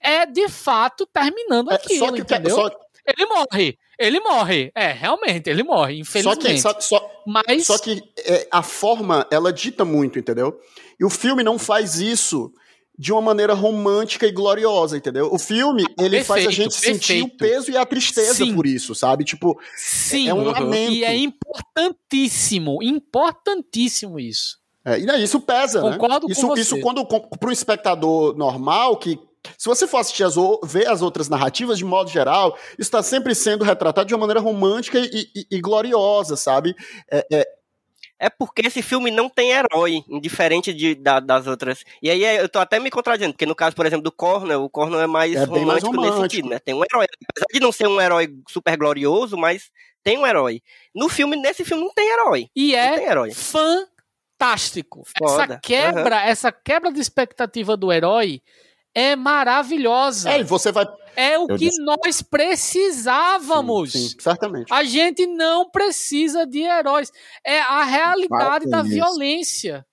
é 0.02 0.26
de 0.26 0.50
fato 0.50 1.06
terminando 1.06 1.72
é, 1.72 1.76
aquilo, 1.76 2.14
que, 2.14 2.22
entendeu? 2.22 2.56
Só... 2.56 2.72
Ele 3.06 3.26
morre, 3.28 3.78
ele 4.00 4.20
morre, 4.20 4.72
é, 4.76 4.92
realmente, 4.92 5.48
ele 5.48 5.64
morre, 5.64 6.00
infelizmente. 6.00 6.60
Só 6.60 6.74
que, 6.74 6.82
só, 6.84 7.00
só, 7.00 7.24
Mas... 7.26 7.66
só 7.68 7.78
que 7.78 8.02
é, 8.18 8.48
a 8.52 8.64
forma, 8.64 9.28
ela 9.32 9.54
dita 9.54 9.86
muito, 9.86 10.18
entendeu? 10.18 10.60
E 11.00 11.06
o 11.06 11.10
filme 11.10 11.44
não 11.44 11.60
faz 11.60 12.00
isso 12.00 12.52
de 12.98 13.12
uma 13.12 13.22
maneira 13.22 13.54
romântica 13.54 14.26
e 14.26 14.32
gloriosa, 14.32 14.98
entendeu? 14.98 15.30
O 15.32 15.38
filme, 15.38 15.84
ele 16.00 16.18
perfeito, 16.18 16.26
faz 16.26 16.48
a 16.48 16.52
gente 16.52 16.72
perfeito. 16.72 17.06
sentir 17.06 17.24
o 17.24 17.38
peso 17.38 17.72
e 17.72 17.78
a 17.78 17.86
tristeza 17.86 18.34
Sim. 18.34 18.56
por 18.56 18.66
isso, 18.66 18.96
sabe? 18.96 19.24
Tipo, 19.24 19.60
Sim, 19.76 20.28
é 20.28 20.34
um 20.34 20.44
lamento. 20.44 20.94
E 20.94 21.04
é 21.04 21.16
importantíssimo, 21.16 22.82
importantíssimo 22.82 24.20
isso. 24.20 24.58
É, 24.84 24.98
e 25.00 25.24
isso 25.24 25.40
pesa, 25.42 25.82
né? 25.82 25.92
Concordo 25.92 26.28
né? 26.28 26.32
Isso, 26.32 26.48
com 26.48 26.58
isso 26.58 26.80
quando 26.80 27.06
para 27.06 27.50
um 27.50 27.52
espectador 27.52 28.36
normal 28.36 28.98
que 28.98 29.20
se 29.58 29.70
você 29.70 29.88
for 29.88 30.00
assistir 30.00 30.24
as, 30.24 30.36
ver 30.64 30.88
as 30.88 31.02
outras 31.02 31.30
narrativas, 31.30 31.78
de 31.78 31.86
modo 31.86 32.10
geral, 32.10 32.58
está 32.78 33.04
sempre 33.04 33.36
sendo 33.36 33.64
retratado 33.64 34.08
de 34.08 34.14
uma 34.14 34.22
maneira 34.22 34.40
romântica 34.40 35.00
e, 35.00 35.30
e, 35.36 35.48
e 35.52 35.62
gloriosa, 35.62 36.36
sabe? 36.36 36.76
É, 37.10 37.26
é, 37.32 37.48
é 38.20 38.30
porque 38.30 38.66
esse 38.66 38.82
filme 38.82 39.12
não 39.12 39.30
tem 39.30 39.52
herói, 39.52 40.04
diferente 40.22 40.74
de, 40.74 40.96
da, 40.96 41.20
das 41.20 41.46
outras. 41.48 41.84
E 42.02 42.10
aí 42.10 42.24
eu 42.38 42.50
tô 42.50 42.60
até 42.60 42.80
me 42.80 42.90
contradizendo, 42.90 43.34
porque 43.34 43.46
no 43.46 43.56
caso, 43.56 43.76
por 43.76 43.86
exemplo, 43.86 44.04
do 44.04 44.12
Cornell, 44.12 44.64
o 44.64 44.70
Cornell 44.70 45.02
é 45.02 45.08
mais, 45.08 45.36
É 45.36 45.46
bem 45.46 45.66
mais 45.66 45.84
romântico, 45.84 45.92
nesse 45.92 46.12
romântico. 46.14 46.22
sentido, 46.22 46.50
né? 46.50 46.60
Tem 46.60 46.74
um 46.74 46.84
herói. 46.84 47.06
Apesar 47.30 47.46
de 47.54 47.60
não 47.60 47.72
ser 47.72 47.88
um 47.88 48.02
herói 48.02 48.30
super 48.50 48.76
glorioso, 48.78 49.38
mas 49.38 49.70
tem 50.04 50.18
um 50.18 50.26
herói. 50.26 50.62
No 50.96 51.10
filme, 51.10 51.36
nesse 51.36 51.64
filme 51.66 51.84
não 51.84 51.94
tem 51.94 52.10
herói. 52.12 52.48
E 52.56 52.72
Não 52.72 52.80
é 52.80 52.96
tem 52.98 53.06
herói. 53.08 53.32
fantástico. 54.40 55.04
Foda. 55.18 55.44
Essa 55.44 55.60
quebra, 55.60 56.22
essa 56.26 56.52
quebra 56.52 56.92
de 56.92 57.00
expectativa 57.00 57.76
do 57.78 57.92
herói 57.92 58.42
é 58.96 59.16
maravilhosa. 59.16 60.32
É, 60.32 60.40
e 60.40 60.44
você 60.44 60.72
vai. 60.72 60.86
É 61.18 61.38
o 61.40 61.44
Eu 61.44 61.48
que 61.48 61.66
disse- 61.66 61.82
nós 61.84 62.22
precisávamos. 62.22 63.92
Sim, 63.92 64.10
sim, 64.10 64.16
certamente. 64.20 64.72
A 64.72 64.84
gente 64.84 65.26
não 65.26 65.70
precisa 65.70 66.46
de 66.46 66.60
heróis. 66.62 67.12
É 67.46 67.60
a 67.60 67.84
realidade 67.84 68.70
da 68.70 68.82
isso. 68.82 68.90
violência. 68.90 69.86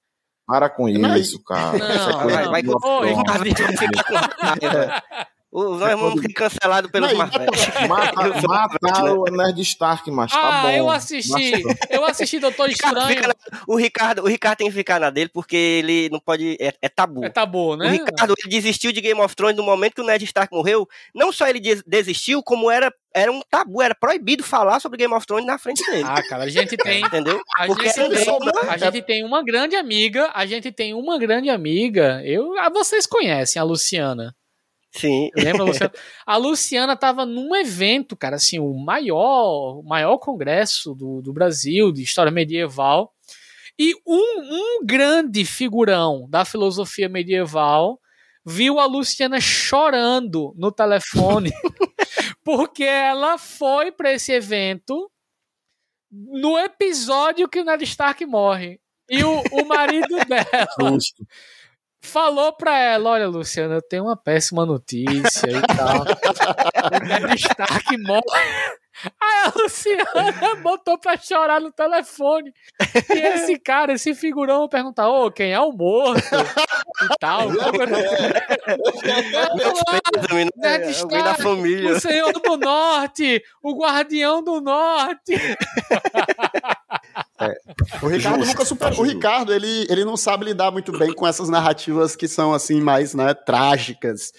Para 0.47 0.69
com 0.69 0.87
Não, 0.89 1.17
isso, 1.17 1.43
cara. 1.43 1.79
não, 1.79 2.29
vai, 2.29 2.45
vai, 2.49 2.63
de 2.63 2.69
Oi, 2.69 3.15
nossa, 3.15 3.43
Ricardo, 3.43 3.77
vai 3.77 3.89
ficar 3.89 4.37
com 4.37 4.47
raiva. 4.47 5.03
O- 5.65 5.77
Nós 5.77 5.99
vamos 6.01 6.21
ser 6.21 6.33
cancelados 6.33 6.91
pelos 6.91 7.13
e 7.13 7.15
mais 7.15 7.31
velhos. 7.31 7.89
Mata, 7.89 8.49
mataram 8.83 9.21
o 9.21 9.25
Nerd 9.27 9.61
Stark, 9.63 10.11
mas 10.11 10.33
tá 10.33 10.39
ah, 10.43 10.63
bom. 10.63 10.71
eu 10.71 10.91
assisti. 10.91 11.63
Nossa. 11.63 11.79
Eu 11.91 12.05
assisti 12.05 12.41
Doutor 12.41 12.69
Estranho. 12.71 13.23
na- 13.23 13.35
o, 13.69 13.77
Ricardo, 13.77 14.23
o 14.23 14.27
Ricardo 14.27 14.59
tem 14.59 14.67
que 14.67 14.73
ficar 14.73 14.99
na 14.99 15.11
dele 15.11 15.31
porque 15.33 15.57
ele 15.57 16.09
não 16.11 16.19
pode. 16.19 16.57
É, 16.61 16.75
é 16.83 16.89
tabu. 16.89 17.25
É 17.25 17.29
tabu, 17.29 17.77
né? 17.77 17.87
O 17.87 17.91
Ricardo 17.91 18.35
ele 18.37 18.51
desistiu 18.51 18.91
de 18.91 19.01
Game 19.01 19.21
of 19.21 19.37
Thrones 19.37 19.57
no 19.57 19.63
momento 19.63 19.95
que 19.95 20.01
o 20.01 20.05
Ned 20.05 20.25
Stark 20.25 20.53
morreu. 20.53 20.89
Não 21.15 21.31
só 21.31 21.47
ele 21.47 21.61
des- 21.61 21.85
desistiu, 21.87 22.43
como 22.43 22.69
era, 22.69 22.93
era 23.15 23.31
um 23.31 23.41
tabu, 23.49 23.81
era 23.81 23.95
proibido 23.95 24.43
falar 24.43 24.81
sobre 24.81 24.99
Game 24.99 25.15
of 25.15 25.25
Thrones 25.25 25.47
na 25.47 25.57
frente 25.57 25.85
dele. 25.89 26.05
Ah, 26.05 26.21
cara, 26.29 26.45
a 26.45 26.49
gente 26.49 26.77
tem. 26.77 27.05
Entendeu? 27.05 27.41
A 27.57 27.67
Porque 27.67 27.91
gente, 27.91 28.11
tem, 28.11 28.25
soube- 28.25 28.51
a 28.69 28.77
gente 28.77 29.03
tem 29.03 29.25
uma 29.25 29.41
grande 29.45 29.77
amiga, 29.77 30.33
a 30.35 30.45
gente 30.47 30.73
tem 30.73 30.95
uma 30.95 31.17
grande 31.17 31.49
amiga. 31.49 32.21
Eu, 32.25 32.59
ah, 32.59 32.71
vocês 32.71 33.07
conhecem 33.07 33.61
a 33.61 33.65
Luciana. 33.65 34.35
Sim. 34.95 35.31
Lembra? 35.37 35.93
A 36.25 36.37
Luciana 36.37 36.97
tava 36.97 37.27
num 37.27 37.55
evento, 37.55 38.17
cara, 38.17 38.37
assim, 38.37 38.59
o 38.61 38.73
maior, 38.75 39.81
o 39.81 39.83
maior 39.83 40.19
congresso 40.19 40.95
do, 40.95 41.21
do 41.21 41.33
Brasil 41.33 41.91
de 41.93 42.03
história 42.03 42.31
medieval. 42.31 43.13
E 43.79 43.93
um, 44.07 44.79
um 44.79 44.87
grande 44.87 45.45
figurão 45.45 46.29
da 46.31 46.45
filosofia 46.45 47.09
medieval 47.09 47.99
viu 48.47 48.79
a 48.79 48.87
Luciana 48.87 49.41
chorando 49.41 50.55
no 50.57 50.71
telefone 50.71 51.51
porque 52.45 52.85
ela 52.85 53.37
foi 53.37 53.91
para 53.91 54.13
esse 54.13 54.33
evento 54.33 55.11
no 56.11 56.57
episódio 56.57 57.49
que 57.49 57.61
o 57.61 57.65
Ned 57.65 57.83
Stark 57.83 58.25
morre. 58.27 58.79
E 59.11 59.25
o, 59.25 59.43
o 59.53 59.65
marido 59.67 60.17
dela 60.29 60.69
Justo. 60.81 61.27
Falou 62.05 62.53
pra 62.53 62.79
ela: 62.79 63.11
Olha, 63.11 63.27
Luciana, 63.29 63.77
eu 63.77 63.83
tenho 63.83 64.05
uma 64.05 64.17
péssima 64.17 64.65
notícia 64.65 65.49
e 65.49 65.63
tal. 65.77 66.05
o 67.03 67.05
Ned 67.05 67.35
Stark 67.37 67.97
morre. 67.99 68.23
Aí 69.21 69.41
a 69.45 69.53
Luciana 69.57 70.55
botou 70.63 70.97
pra 70.97 71.17
chorar 71.17 71.61
no 71.61 71.73
telefone. 71.73 72.55
E 73.11 73.19
esse 73.19 73.59
cara, 73.59 73.95
esse 73.95 74.15
figurão, 74.15 74.69
perguntar: 74.69 75.09
Ô, 75.09 75.31
quem 75.31 75.53
é 75.53 75.61
o 75.61 75.73
morto? 75.73 76.23
E 76.23 77.09
tal. 77.19 77.49
Ned 80.57 80.85
da 80.85 80.91
Stark, 80.91 81.43
família. 81.43 81.93
O 81.93 82.01
Senhor 82.01 82.33
do 82.33 82.57
Norte, 82.57 83.43
o 83.63 83.75
Guardião 83.77 84.43
do 84.43 84.61
Norte. 84.61 85.35
O 88.03 88.09
Ricardo 88.09 88.39
Justo, 88.39 88.47
nunca 88.53 88.65
superou. 88.65 88.93
O 88.93 89.05
justo. 89.05 89.15
Ricardo, 89.15 89.53
ele, 89.53 89.87
ele 89.89 90.05
não 90.05 90.17
sabe 90.17 90.45
lidar 90.47 90.71
muito 90.71 90.93
bem 90.97 91.13
com 91.13 91.27
essas 91.27 91.49
narrativas 91.49 92.15
que 92.17 92.29
são, 92.29 92.53
assim, 92.53 92.81
mais, 92.81 93.15
né, 93.15 93.35
trágicas. 93.35 94.33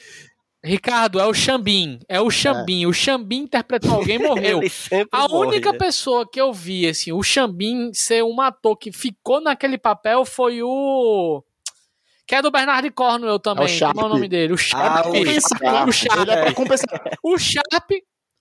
Ricardo, 0.64 1.20
é 1.20 1.26
o 1.28 1.34
Xambim. 1.34 2.00
É 2.10 2.20
o 2.20 2.32
Xambim. 2.32 2.88
O 2.88 2.94
Xambim 2.94 3.42
interpretou 3.44 3.94
alguém 3.94 4.16
e 4.16 4.20
morreu. 4.28 4.62
A 5.12 5.28
morre, 5.28 5.50
única 5.50 5.72
né? 5.72 5.78
pessoa 5.78 6.28
que 6.28 6.42
eu 6.42 6.52
vi, 6.52 6.88
assim, 6.88 7.12
o 7.12 7.22
Xambim 7.22 7.92
ser 7.94 8.24
um 8.24 8.42
ator 8.42 8.76
que 8.76 8.92
ficou 8.92 9.40
naquele 9.40 9.78
papel 9.78 10.26
foi 10.26 10.64
o. 10.64 11.44
Que 12.28 12.34
é 12.34 12.42
do 12.42 12.50
Bernard 12.50 12.90
Cornwell 12.90 13.38
também. 13.38 13.66
É 13.66 13.68
o 13.68 13.70
Sharp. 13.70 13.94
Como 13.94 14.08
é 14.08 14.10
o 14.10 14.14
nome 14.16 14.28
dele? 14.28 14.54
O 14.54 14.56
Ah, 14.56 14.58
Sharp. 14.58 15.06
o 15.06 15.12
Compensar. 15.12 15.86
o 15.88 15.92
Sharp. 15.92 16.30
É. 16.30 16.54
O 17.24 17.38
Sharp. 17.38 17.92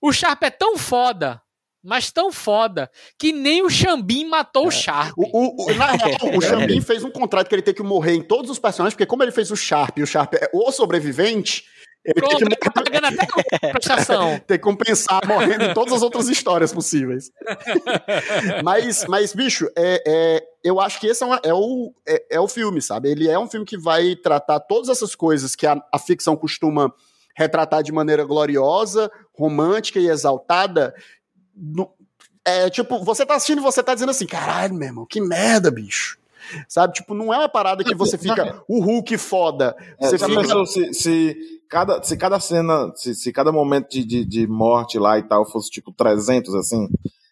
O 0.01 0.11
Sharp 0.11 0.43
é 0.43 0.49
tão 0.49 0.77
foda, 0.77 1.39
mas 1.85 2.11
tão 2.11 2.31
foda, 2.31 2.89
que 3.17 3.31
nem 3.31 3.63
o 3.63 3.69
Xambim 3.69 4.25
matou 4.25 4.67
o 4.67 4.71
Sharp. 4.71 5.13
O, 5.17 5.23
o, 5.23 5.65
o- 5.71 5.75
na 5.75 5.91
real, 5.91 6.35
o 6.37 6.41
Xambin 6.41 6.81
fez 6.81 7.03
um 7.03 7.11
contrato 7.11 7.47
que 7.47 7.55
ele 7.55 7.61
tem 7.61 7.73
que 7.73 7.83
morrer 7.83 8.13
em 8.15 8.21
todos 8.23 8.49
os 8.49 8.59
personagens, 8.59 8.93
porque 8.95 9.05
como 9.05 9.23
ele 9.23 9.31
fez 9.31 9.51
o 9.51 9.55
Sharp 9.55 9.97
e 9.99 10.03
o 10.03 10.07
Sharp 10.07 10.33
é 10.33 10.49
o 10.53 10.71
sobrevivente, 10.71 11.63
ele 12.03 12.13
tem 12.15 12.23
Pronto, 12.29 12.37
que, 12.37 12.43
ele 12.43 12.55
tá 12.55 12.69
pagando 12.73 13.05
até 13.07 13.71
prestação. 13.71 14.39
tem 14.45 14.57
que 14.57 14.63
compensar 14.63 15.21
morrendo 15.25 15.63
em 15.65 15.73
todas 15.73 15.93
as 15.93 16.01
outras 16.03 16.27
histórias 16.29 16.71
possíveis. 16.71 17.31
mas, 18.63 19.05
mas, 19.07 19.33
bicho, 19.33 19.67
é, 19.77 20.03
é, 20.07 20.43
eu 20.63 20.79
acho 20.79 20.99
que 20.99 21.07
esse 21.07 21.23
é, 21.23 21.25
uma- 21.25 21.41
é 21.43 21.53
o, 21.53 21.93
é, 22.07 22.25
é 22.33 22.39
o 22.39 22.47
filme, 22.47 22.81
sabe? 22.81 23.09
Ele 23.09 23.27
é 23.27 23.37
um 23.39 23.49
filme 23.49 23.65
que 23.65 23.77
vai 23.77 24.15
tratar 24.15 24.59
todas 24.59 24.89
essas 24.89 25.15
coisas 25.15 25.55
que 25.55 25.65
a, 25.65 25.81
a 25.93 25.99
ficção 25.99 26.35
costuma 26.35 26.91
retratar 27.37 27.83
de 27.83 27.91
maneira 27.91 28.23
gloriosa, 28.23 29.11
romântica 29.37 29.99
e 29.99 30.07
exaltada. 30.07 30.93
No- 31.55 31.91
é 32.43 32.69
tipo, 32.69 33.03
você 33.03 33.25
tá 33.25 33.35
assistindo 33.35 33.59
e 33.59 33.63
você 33.63 33.81
tá 33.81 33.93
dizendo 33.93 34.09
assim, 34.11 34.25
caralho, 34.27 34.73
meu 34.75 34.87
irmão, 34.87 35.05
que 35.05 35.19
merda, 35.21 35.71
bicho. 35.71 36.17
Sabe? 36.69 36.93
Tipo, 36.93 37.15
não 37.15 37.33
é 37.33 37.39
uma 37.39 37.49
parada 37.49 37.83
que 37.83 37.95
você 37.95 38.17
fica 38.19 38.61
o 38.67 38.79
Hulk 38.79 39.17
foda. 39.17 39.75
É, 39.99 40.07
Você 40.09 40.17
já 40.19 40.27
fica. 40.27 40.41
pensou 40.41 40.65
se, 40.67 40.93
se, 40.93 41.35
cada, 41.67 42.03
se 42.03 42.15
cada 42.15 42.39
cena, 42.39 42.91
se, 42.95 43.15
se 43.15 43.33
cada 43.33 43.51
momento 43.51 43.89
de, 43.89 44.03
de, 44.05 44.23
de 44.23 44.45
morte 44.47 44.99
lá 44.99 45.17
e 45.17 45.23
tal 45.23 45.43
fosse 45.49 45.71
tipo 45.71 45.91
300, 45.91 46.53
assim, 46.53 46.87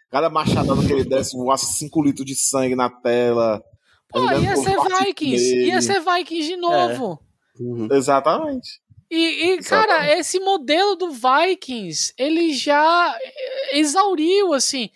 cada 0.10 0.32
machadada 0.32 0.82
que 0.84 0.92
ele 0.92 1.04
desse 1.04 1.38
voasse 1.38 1.74
5 1.78 2.02
litros 2.02 2.26
de 2.26 2.36
sangue 2.36 2.76
na 2.76 2.90
tela. 2.90 3.62
Pô, 4.10 4.20
ia 4.32 4.56
ser 4.56 4.78
Vikings. 5.06 5.44
dele. 5.44 5.66
Ia 5.68 5.82
ser 5.84 6.00
Vikings 6.02 6.48
de 6.48 6.58
novo. 6.58 7.20
Uhum. 7.60 7.88
Exatamente. 7.92 8.82
E, 9.10 9.52
e, 9.54 9.58
cara, 9.64 10.18
esse 10.18 10.40
modelo 10.40 10.96
do 10.96 11.10
Vikings, 11.12 12.14
ele 12.18 12.54
já 12.54 13.18
exauriu, 13.72 14.54
assim. 14.54 14.90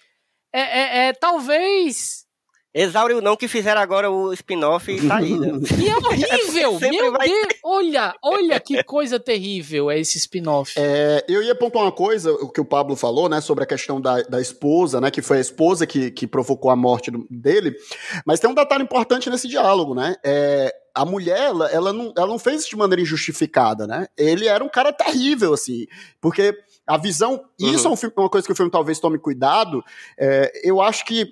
É, 0.53 0.61
é- 0.61 1.07
é, 1.09 1.13
talvez. 1.13 2.25
Exauriu 2.73 3.21
não 3.21 3.35
que 3.35 3.47
fizeram 3.47 3.81
agora 3.81 4.11
o 4.11 4.31
spin-off 4.33 4.91
e 4.91 5.07
tá 5.07 5.15
aí, 5.17 5.35
né? 5.35 5.47
E 5.79 5.89
é 5.89 5.95
horrível! 5.97 6.77
Meu 6.91 7.11
vai 7.11 7.27
Deus! 7.27 7.47
Olha, 7.63 8.13
olha 8.23 8.59
que 8.59 8.83
coisa 8.83 9.19
terrível 9.19 9.89
é 9.89 9.99
esse 9.99 10.19
spin-off. 10.19 10.73
É, 10.77 11.25
eu 11.27 11.41
ia 11.41 11.55
pontuar 11.55 11.85
uma 11.85 11.91
coisa, 11.91 12.31
o 12.31 12.49
que 12.51 12.61
o 12.61 12.65
Pablo 12.65 12.95
falou, 12.95 13.27
né, 13.27 13.41
sobre 13.41 13.63
a 13.63 13.67
questão 13.67 13.99
da, 13.99 14.21
da 14.23 14.39
esposa, 14.39 15.01
né, 15.01 15.09
que 15.09 15.23
foi 15.23 15.37
a 15.37 15.41
esposa 15.41 15.87
que, 15.87 16.11
que 16.11 16.27
provocou 16.27 16.69
a 16.69 16.75
morte 16.75 17.09
do- 17.09 17.25
dele, 17.31 17.75
mas 18.23 18.39
tem 18.39 18.47
um 18.49 18.53
detalhe 18.53 18.83
importante 18.83 19.27
nesse 19.27 19.47
diálogo, 19.47 19.95
né, 19.95 20.15
é, 20.23 20.71
a 21.01 21.05
mulher, 21.05 21.39
ela, 21.49 21.69
ela, 21.71 21.93
não, 21.93 22.13
ela 22.17 22.27
não 22.27 22.39
fez 22.39 22.61
isso 22.61 22.69
de 22.69 22.75
maneira 22.77 23.01
injustificada, 23.01 23.85
né, 23.87 24.07
ele 24.17 24.47
era 24.47 24.63
um 24.63 24.69
cara 24.69 24.91
terrível, 24.91 25.53
assim, 25.53 25.85
porque 26.19 26.53
a 26.85 26.97
visão, 26.97 27.33
Uhum. 27.61 27.73
isso 27.73 27.87
é 27.87 27.91
um 27.91 27.95
filme- 27.95 28.15
uma 28.17 28.29
coisa 28.29 28.45
que 28.47 28.53
o 28.53 28.55
filme 28.55 28.71
talvez 28.71 28.99
tome 28.99 29.17
cuidado, 29.19 29.83
é, 30.17 30.51
eu 30.63 30.81
acho 30.81 31.05
que 31.05 31.31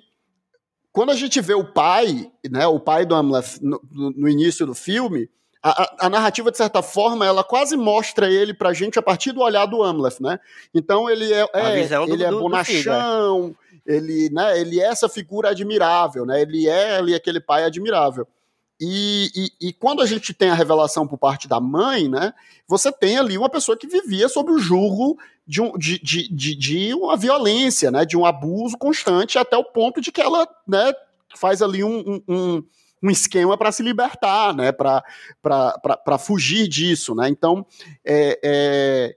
quando 0.92 1.10
a 1.10 1.14
gente 1.14 1.40
vê 1.40 1.54
o 1.54 1.64
pai, 1.64 2.30
né, 2.50 2.66
o 2.66 2.80
pai 2.80 3.04
do 3.04 3.14
Amleth 3.14 3.58
no, 3.60 3.80
no- 3.90 4.28
início 4.28 4.64
do 4.66 4.74
filme, 4.74 5.28
a, 5.62 6.06
a- 6.06 6.08
narrativa, 6.10 6.50
de 6.50 6.56
certa 6.56 6.80
forma, 6.80 7.26
ela 7.26 7.42
quase 7.44 7.76
mostra 7.76 8.30
ele 8.30 8.54
pra 8.54 8.72
gente 8.72 8.98
a 8.98 9.02
partir 9.02 9.32
do 9.32 9.40
olhar 9.40 9.66
do 9.66 9.82
Amleth, 9.82 10.20
né? 10.20 10.38
Então 10.72 11.10
ele 11.10 11.32
é, 11.32 11.46
é, 11.52 11.86
do- 12.06 12.12
ele 12.14 12.22
é 12.24 12.30
do- 12.30 12.36
do 12.36 12.42
bonachão, 12.42 13.54
ele, 13.84 14.30
né, 14.30 14.58
ele 14.60 14.80
é 14.80 14.84
essa 14.86 15.08
figura 15.08 15.50
admirável, 15.50 16.24
né? 16.24 16.40
Ele 16.40 16.66
é 16.68 16.96
ali 16.96 17.14
aquele 17.14 17.40
pai 17.40 17.64
admirável. 17.64 18.26
E, 18.80 19.30
e, 19.60 19.68
e 19.68 19.72
quando 19.72 20.02
a 20.02 20.06
gente 20.06 20.34
tem 20.34 20.50
a 20.50 20.54
revelação 20.54 21.06
por 21.06 21.16
parte 21.16 21.48
da 21.48 21.58
mãe, 21.58 22.08
né? 22.08 22.34
Você 22.68 22.92
tem 22.92 23.16
ali 23.16 23.38
uma 23.38 23.48
pessoa 23.48 23.76
que 23.76 23.86
vivia 23.86 24.28
sob 24.28 24.50
o 24.52 24.58
julgo 24.58 25.18
de, 25.46 25.62
um, 25.62 25.72
de, 25.78 25.98
de, 25.98 26.28
de, 26.28 26.54
de 26.54 26.94
uma 26.94 27.16
violência, 27.16 27.90
né? 27.90 28.04
De 28.04 28.16
um 28.16 28.26
abuso 28.26 28.76
constante 28.76 29.38
até 29.38 29.56
o 29.56 29.64
ponto 29.64 30.00
de 30.00 30.12
que 30.12 30.20
ela, 30.20 30.46
né? 30.68 30.92
Faz 31.36 31.62
ali 31.62 31.82
um, 31.82 32.22
um- 32.28 32.62
um, 33.02 33.10
esquema 33.10 33.56
para 33.56 33.72
se 33.72 33.82
libertar, 33.82 34.54
né? 34.54 34.72
Para 34.72 36.18
fugir 36.18 36.68
disso, 36.68 37.14
né? 37.14 37.28
Então, 37.28 37.64
é, 38.04 38.38
é, 38.42 39.16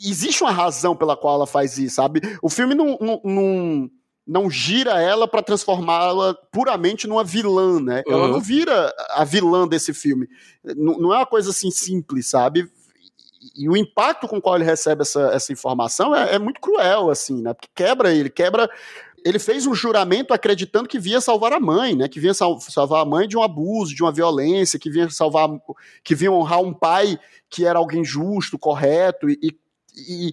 existe 0.00 0.42
uma 0.42 0.52
razão 0.52 0.96
pela 0.96 1.16
qual 1.16 1.34
ela 1.34 1.46
faz 1.46 1.76
isso, 1.78 1.96
sabe? 1.96 2.20
O 2.42 2.48
filme 2.48 2.74
não, 2.74 2.98
não, 3.00 3.20
não, 3.24 3.90
não 4.26 4.48
gira 4.48 5.00
ela 5.02 5.28
para 5.28 5.42
transformá-la 5.42 6.34
puramente 6.50 7.06
numa 7.06 7.22
vilã, 7.22 7.78
né? 7.80 8.02
Ela 8.06 8.24
Uhum. 8.26 8.32
não 8.32 8.40
vira 8.40 8.92
a 9.10 9.24
vilã 9.24 9.68
desse 9.68 9.92
filme. 9.92 10.26
Não, 10.64 10.98
não 10.98 11.12
é 11.12 11.18
uma 11.18 11.26
coisa 11.26 11.50
assim 11.50 11.70
simples, 11.70 12.28
sabe? 12.28 12.70
E, 13.56 13.64
e 13.64 13.68
o 13.68 13.76
impacto 13.76 14.26
com 14.26 14.38
o 14.38 14.40
qual 14.40 14.56
ele 14.56 14.64
recebe 14.64 15.02
essa, 15.02 15.30
essa 15.32 15.52
informação 15.52 16.14
é, 16.14 16.36
é 16.36 16.38
muito 16.38 16.60
cruel, 16.60 17.10
assim, 17.10 17.42
né? 17.42 17.52
Porque 17.52 17.68
quebra 17.74 18.14
ele, 18.14 18.30
quebra 18.30 18.68
ele 19.26 19.38
fez 19.38 19.66
um 19.66 19.74
juramento 19.74 20.34
acreditando 20.34 20.86
que 20.88 20.98
vinha 20.98 21.18
salvar 21.20 21.52
a 21.54 21.60
mãe, 21.60 21.94
né? 21.94 22.08
Que 22.08 22.20
vinha 22.20 22.34
sal, 22.34 22.60
salvar 22.60 23.02
a 23.02 23.06
mãe 23.06 23.26
de 23.28 23.36
um 23.36 23.42
abuso, 23.42 23.94
de 23.94 24.02
uma 24.02 24.12
violência, 24.12 24.78
que 24.78 24.90
vinha 24.90 25.08
salvar, 25.10 25.48
que 26.02 26.14
vinha 26.14 26.30
honrar 26.32 26.60
um 26.60 26.74
pai 26.74 27.18
que 27.50 27.64
era 27.64 27.78
alguém 27.78 28.04
justo, 28.04 28.58
correto 28.58 29.28
e, 29.30 29.38
e, 29.42 29.56
e 30.28 30.32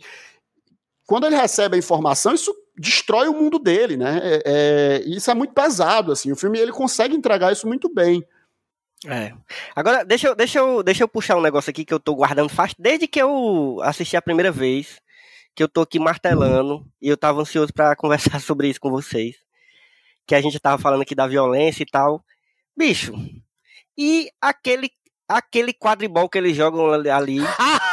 quando 1.06 1.26
ele 1.26 1.36
recebe 1.36 1.76
a 1.76 1.80
informação, 1.80 2.34
isso 2.34 2.54
destrói 2.82 3.28
o 3.28 3.34
mundo 3.34 3.60
dele, 3.60 3.96
né? 3.96 4.20
É, 4.24 4.42
é, 4.46 5.04
isso 5.06 5.30
é 5.30 5.34
muito 5.34 5.54
pesado, 5.54 6.12
assim. 6.12 6.32
O 6.32 6.36
filme 6.36 6.60
ele 6.60 6.72
consegue 6.72 7.16
entregar 7.16 7.52
isso 7.52 7.68
muito 7.68 7.94
bem. 7.94 8.26
É. 9.06 9.34
Agora, 9.76 10.04
deixa 10.04 10.28
eu, 10.28 10.36
deixa, 10.36 10.60
eu, 10.60 10.84
deixa 10.84 11.04
eu 11.04 11.08
puxar 11.08 11.38
um 11.38 11.42
negócio 11.42 11.70
aqui 11.70 11.86
que 11.86 11.94
eu 11.94 12.00
tô 12.00 12.16
guardando 12.16 12.50
faz 12.50 12.74
desde 12.78 13.08
que 13.08 13.22
eu 13.22 13.80
assisti 13.84 14.16
a 14.18 14.22
primeira 14.22 14.52
vez, 14.52 15.00
que 15.56 15.64
eu 15.64 15.68
tô 15.68 15.82
aqui 15.82 16.00
martelando, 16.00 16.86
e 17.02 17.08
eu 17.08 17.18
tava 17.18 17.42
ansioso 17.42 17.74
para 17.74 17.96
conversar 17.98 18.42
sobre 18.42 18.68
isso 18.68 18.82
com 18.82 18.90
vocês. 18.90 19.36
Que 20.26 20.36
a 20.36 20.42
gente 20.42 20.60
tava 20.60 20.82
falando 20.82 21.02
aqui 21.02 21.14
da 21.14 21.28
violência 21.28 21.84
e 21.84 21.86
tal. 21.86 22.24
Bicho, 22.76 23.14
e 23.98 24.32
aquele, 24.42 24.90
aquele 25.28 25.74
quadribol 25.74 26.30
que 26.30 26.38
eles 26.38 26.56
jogam 26.56 26.92
ali. 26.92 27.40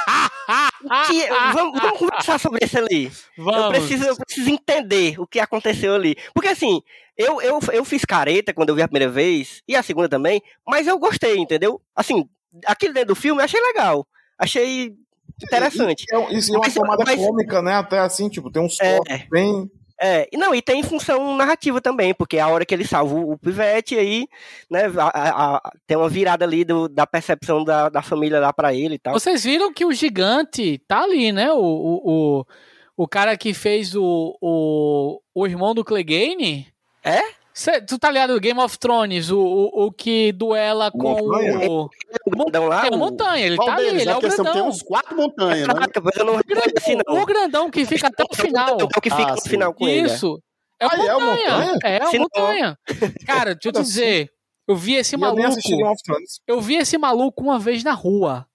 Que, 1.06 1.26
vamos, 1.52 1.80
vamos, 1.80 1.98
conversar 1.98 2.38
sobre 2.38 2.64
isso 2.64 2.78
ali. 2.78 3.10
Vamos. 3.36 3.64
Eu 3.64 3.68
preciso, 3.70 4.04
eu 4.04 4.16
preciso 4.16 4.50
entender 4.50 5.20
o 5.20 5.26
que 5.26 5.40
aconteceu 5.40 5.94
ali. 5.94 6.16
Porque 6.32 6.48
assim, 6.48 6.80
eu, 7.16 7.40
eu, 7.42 7.58
eu 7.72 7.84
fiz 7.84 8.04
careta 8.04 8.54
quando 8.54 8.68
eu 8.68 8.74
vi 8.76 8.82
a 8.82 8.88
primeira 8.88 9.10
vez, 9.10 9.62
e 9.66 9.74
a 9.74 9.82
segunda 9.82 10.08
também, 10.08 10.40
mas 10.66 10.86
eu 10.86 10.98
gostei, 10.98 11.36
entendeu? 11.36 11.80
Assim, 11.94 12.28
aquele 12.64 12.92
dentro 12.92 13.08
do 13.08 13.16
filme 13.16 13.40
eu 13.40 13.44
achei 13.44 13.60
legal. 13.60 14.06
Achei 14.38 14.94
interessante. 15.42 16.04
E, 16.10 16.34
e, 16.34 16.38
isso 16.38 16.54
é 16.54 16.58
uma 16.58 16.70
tomada 16.70 17.04
mas, 17.04 17.20
cômica, 17.20 17.60
né? 17.60 17.74
Até 17.74 17.98
assim, 17.98 18.28
tipo, 18.28 18.50
tem 18.50 18.62
uns 18.62 18.80
é, 18.80 18.98
bem 19.30 19.68
é, 20.00 20.28
não, 20.34 20.54
e 20.54 20.62
tem 20.62 20.82
função 20.82 21.36
narrativa 21.36 21.80
também, 21.80 22.14
porque 22.14 22.38
a 22.38 22.48
hora 22.48 22.64
que 22.64 22.74
ele 22.74 22.86
salva 22.86 23.14
o, 23.14 23.32
o 23.32 23.38
pivete, 23.38 23.98
aí, 23.98 24.28
né, 24.70 24.82
a, 24.96 25.06
a, 25.06 25.56
a, 25.56 25.72
tem 25.86 25.96
uma 25.96 26.08
virada 26.08 26.44
ali 26.44 26.64
do, 26.64 26.88
da 26.88 27.06
percepção 27.06 27.64
da, 27.64 27.88
da 27.88 28.00
família 28.00 28.38
lá 28.38 28.52
para 28.52 28.72
ele 28.72 28.94
e 28.94 28.98
tal. 28.98 29.12
Vocês 29.12 29.42
viram 29.44 29.72
que 29.72 29.84
o 29.84 29.92
gigante 29.92 30.78
tá 30.86 31.02
ali, 31.02 31.32
né? 31.32 31.52
O, 31.52 31.58
o, 31.58 32.00
o, 32.04 32.46
o 32.96 33.08
cara 33.08 33.36
que 33.36 33.52
fez 33.52 33.94
o, 33.96 34.36
o, 34.40 35.20
o 35.34 35.46
irmão 35.46 35.74
do 35.74 35.84
Clegane. 35.84 36.68
É? 37.04 37.20
Cê, 37.58 37.80
tu 37.80 37.98
tá 37.98 38.08
ligado 38.08 38.38
Game 38.38 38.60
of 38.60 38.78
Thrones, 38.78 39.32
o, 39.32 39.40
o, 39.40 39.86
o 39.86 39.92
que 39.92 40.30
duela 40.30 40.92
com 40.92 41.08
montanha. 41.08 41.68
o. 41.68 41.90
grandão 42.24 42.68
lá? 42.68 42.86
É 42.86 42.90
o 42.90 42.96
Montanha, 42.96 43.46
ele 43.46 43.56
tá 43.56 43.74
deles? 43.74 43.90
ali, 43.90 44.00
ele 44.02 44.10
é, 44.10 44.12
é 44.12 44.16
o 44.16 44.20
grandão. 44.20 44.52
Tem 44.52 44.62
uns 44.62 44.80
quatro 44.80 45.16
montanhas, 45.16 45.66
né? 45.66 45.74
eu 46.16 46.24
não 46.24 46.36
o, 46.36 46.44
grandão, 46.44 46.72
assim, 46.76 46.96
não. 47.04 47.20
o 47.20 47.26
grandão 47.26 47.68
que 47.68 47.84
fica 47.84 48.06
até 48.06 48.22
o 48.22 48.28
final. 48.40 48.78
É 48.80 48.84
o 48.84 49.00
que 49.00 49.10
fica 49.10 49.32
ah, 49.32 49.34
no 49.34 49.40
final 49.40 49.74
com 49.74 49.88
ele. 49.88 50.08
É. 50.08 50.14
Isso. 50.14 50.40
É 50.78 50.86
o 50.86 50.88
ah, 50.88 50.96
Montanha. 50.96 51.78
É 51.82 52.06
o 52.06 52.20
Montanha. 52.20 52.78
Cara, 53.26 53.54
deixa 53.56 53.68
eu 53.70 53.72
te 53.72 53.82
dizer. 53.82 54.30
Eu 54.68 54.76
vi 54.76 54.94
esse 54.94 55.16
maluco. 55.16 55.42
Eu 56.46 56.60
vi 56.60 56.76
esse 56.76 56.96
maluco 56.96 57.42
uma 57.42 57.58
vez 57.58 57.82
na 57.82 57.92
rua. 57.92 58.46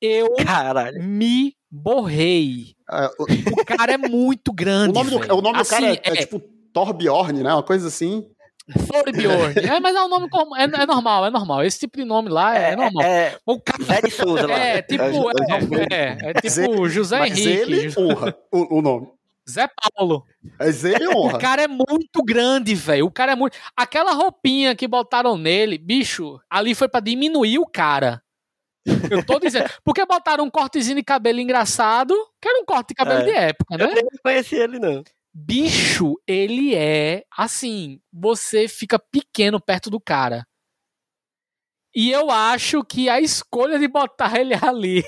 Eu 0.00 0.36
Caralho. 0.36 1.02
me 1.02 1.56
borrei. 1.68 2.76
o... 3.18 3.64
cara 3.64 3.94
é 3.94 3.98
muito 3.98 4.52
grande. 4.54 4.90
O 4.90 4.92
nome, 4.92 5.10
do, 5.10 5.34
o 5.34 5.42
nome 5.42 5.58
assim, 5.58 5.74
do 5.74 5.80
cara 5.80 5.94
é, 5.94 6.00
é, 6.04 6.12
é 6.12 6.16
tipo 6.26 6.59
Torbjorn, 6.72 7.42
né? 7.42 7.52
Uma 7.52 7.62
coisa 7.62 7.88
assim. 7.88 8.26
Thorbjorn. 8.86 9.54
é, 9.58 9.80
mas 9.80 9.96
é 9.96 10.02
um 10.02 10.08
nome 10.08 10.28
como. 10.28 10.56
É, 10.56 10.64
é, 10.64 10.86
normal, 10.86 11.26
é 11.26 11.30
normal. 11.30 11.64
Esse 11.64 11.80
tipo 11.80 11.96
de 11.98 12.04
nome 12.04 12.28
lá 12.28 12.56
é, 12.56 12.72
é 12.72 12.76
normal. 12.76 13.04
É, 13.04 13.36
o 13.44 13.60
cara... 13.60 13.82
Zé 13.84 14.00
de 14.02 14.10
Souza 14.10 14.46
lá. 14.46 14.58
É, 14.58 14.82
tipo. 14.82 15.02
É, 15.02 15.14
é, 15.90 16.18
é 16.30 16.32
tipo 16.34 16.88
José 16.88 17.18
mas 17.18 17.38
Henrique. 17.38 17.72
Ele 17.72 17.94
honra 17.98 18.36
o, 18.52 18.78
o 18.78 18.82
nome. 18.82 19.08
Zé 19.48 19.68
Paulo. 19.96 20.24
Mas 20.58 20.84
ele 20.84 21.08
honra. 21.14 21.36
O 21.36 21.40
cara 21.40 21.62
é 21.62 21.68
muito 21.68 22.22
grande, 22.24 22.74
velho. 22.74 23.06
O 23.06 23.10
cara 23.10 23.32
é 23.32 23.36
muito. 23.36 23.58
Aquela 23.76 24.12
roupinha 24.12 24.74
que 24.74 24.86
botaram 24.86 25.36
nele, 25.36 25.76
bicho, 25.76 26.40
ali 26.48 26.74
foi 26.74 26.88
para 26.88 27.00
diminuir 27.00 27.58
o 27.58 27.66
cara. 27.66 28.22
Eu 29.10 29.24
tô 29.24 29.38
dizendo. 29.38 29.68
Porque 29.84 30.04
botaram 30.06 30.44
um 30.44 30.50
cortezinho 30.50 30.96
de 30.96 31.02
cabelo 31.02 31.40
engraçado, 31.40 32.14
que 32.40 32.48
era 32.48 32.58
um 32.60 32.64
corte 32.64 32.88
de 32.88 32.94
cabelo 32.94 33.20
é. 33.20 33.24
de 33.24 33.30
época, 33.30 33.76
né? 33.76 33.84
Eu 33.84 33.94
nem 33.94 34.04
conheci 34.22 34.56
ele, 34.56 34.78
não. 34.78 35.02
Bicho, 35.32 36.14
ele 36.26 36.74
é 36.74 37.24
assim, 37.36 38.00
você 38.12 38.66
fica 38.66 38.98
pequeno 38.98 39.60
perto 39.60 39.88
do 39.88 40.00
cara. 40.00 40.44
E 41.94 42.10
eu 42.10 42.30
acho 42.30 42.84
que 42.84 43.08
a 43.08 43.20
escolha 43.20 43.78
de 43.78 43.88
botar 43.88 44.34
ele 44.38 44.54
ali 44.54 45.04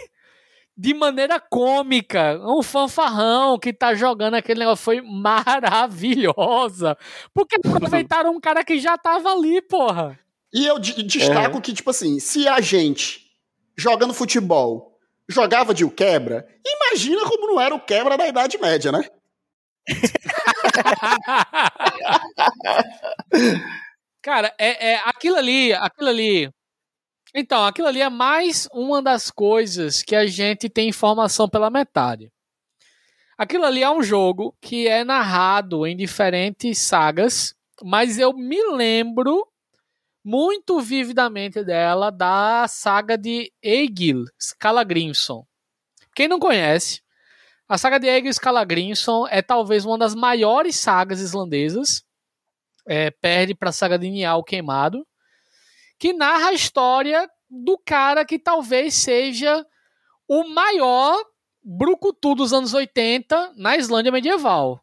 de 0.77 0.95
maneira 0.95 1.39
cômica, 1.39 2.41
um 2.43 2.63
fanfarrão 2.63 3.59
que 3.59 3.73
tá 3.73 3.95
jogando 3.95 4.35
aquele 4.35 4.61
negócio 4.61 4.85
foi 4.85 5.01
maravilhosa. 5.01 6.97
Porque 7.35 7.57
aproveitaram 7.65 8.33
um 8.33 8.41
cara 8.41 8.65
que 8.65 8.79
já 8.79 8.97
tava 8.97 9.33
ali, 9.33 9.61
porra. 9.63 10.19
E 10.53 10.67
eu 10.67 10.79
destaco 10.79 11.59
é. 11.59 11.61
que, 11.61 11.73
tipo 11.73 11.91
assim, 11.91 12.19
se 12.19 12.49
a 12.49 12.61
gente 12.61 13.31
jogando 13.77 14.13
futebol 14.13 14.99
jogava 15.29 15.73
de 15.73 15.85
o 15.85 15.91
quebra, 15.91 16.47
imagina 16.67 17.25
como 17.27 17.47
não 17.47 17.61
era 17.61 17.75
o 17.75 17.81
quebra 17.81 18.19
da 18.19 18.27
Idade 18.27 18.59
Média, 18.59 18.93
né? 18.93 19.09
Cara, 24.23 24.55
é, 24.59 24.93
é 24.93 25.01
aquilo 25.05 25.37
ali, 25.37 25.73
aquilo 25.73 26.09
ali. 26.09 26.51
Então, 27.35 27.65
aquilo 27.65 27.89
ali 27.89 28.01
é 28.01 28.11
mais 28.11 28.69
uma 28.73 29.03
das 29.03 29.31
coisas 29.31 30.03
que 30.03 30.15
a 30.15 30.27
gente 30.27 30.69
tem 30.69 30.89
informação 30.91 31.49
pela 31.49 31.71
metade. 31.71 32.31
Aquilo 33.37 33.65
ali 33.65 33.83
é 33.83 33.91
um 33.91 34.03
jogo 34.03 34.55
que 34.61 34.87
é 34.87 35.03
narrado 35.03 35.87
em 35.87 35.97
diferentes 35.97 36.79
sagas, 36.79 37.55
mas 37.83 38.19
eu 38.19 38.33
me 38.33 38.63
lembro 38.73 39.49
muito 40.25 40.81
vividamente 40.81 41.65
dela 41.65 42.11
da 42.11 42.67
saga 42.69 43.19
de 43.19 43.53
Egil 43.63 44.25
Skallagrimson. 44.39 45.45
Quem 46.15 46.29
não 46.29 46.39
conhece, 46.39 47.02
a 47.69 47.79
saga 47.79 47.99
de 47.99 48.07
Egil 48.07 48.31
Skallagrimson 48.31 49.27
é 49.29 49.41
talvez 49.41 49.85
uma 49.85 49.97
das 49.97 50.15
maiores 50.15 50.77
sagas 50.77 51.21
islandesas. 51.21 52.03
É, 52.87 53.11
perde 53.11 53.55
para 53.55 53.69
a 53.69 53.73
saga 53.73 53.97
de 53.97 54.11
Nial 54.11 54.43
Queimado, 54.43 55.07
que 55.99 56.13
narra 56.13 56.49
a 56.49 56.53
história 56.53 57.31
do 57.49 57.79
cara 57.79 58.25
que 58.25 58.39
talvez 58.39 58.95
seja 58.95 59.65
o 60.27 60.49
maior 60.49 61.23
brucutu 61.63 62.35
dos 62.35 62.53
anos 62.53 62.75
80 62.75 63.53
na 63.57 63.77
Islândia 63.77 64.11
medieval. 64.11 64.83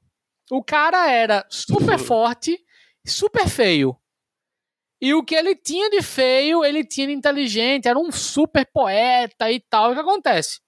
O 0.50 0.64
cara 0.64 1.12
era 1.12 1.46
super 1.50 2.00
forte, 2.00 2.58
super 3.06 3.50
feio. 3.50 3.98
E 5.02 5.14
o 5.14 5.24
que 5.24 5.36
ele 5.36 5.56
tinha 5.56 5.90
de 5.90 6.02
feio, 6.02 6.64
ele 6.64 6.86
tinha 6.86 7.08
de 7.08 7.14
inteligente, 7.14 7.88
era 7.88 8.00
um 8.00 8.12
super 8.12 8.66
poeta 8.72 9.52
e 9.52 9.60
tal. 9.60 9.92
O 9.92 9.94
que 9.94 10.02
acontece? 10.02 10.60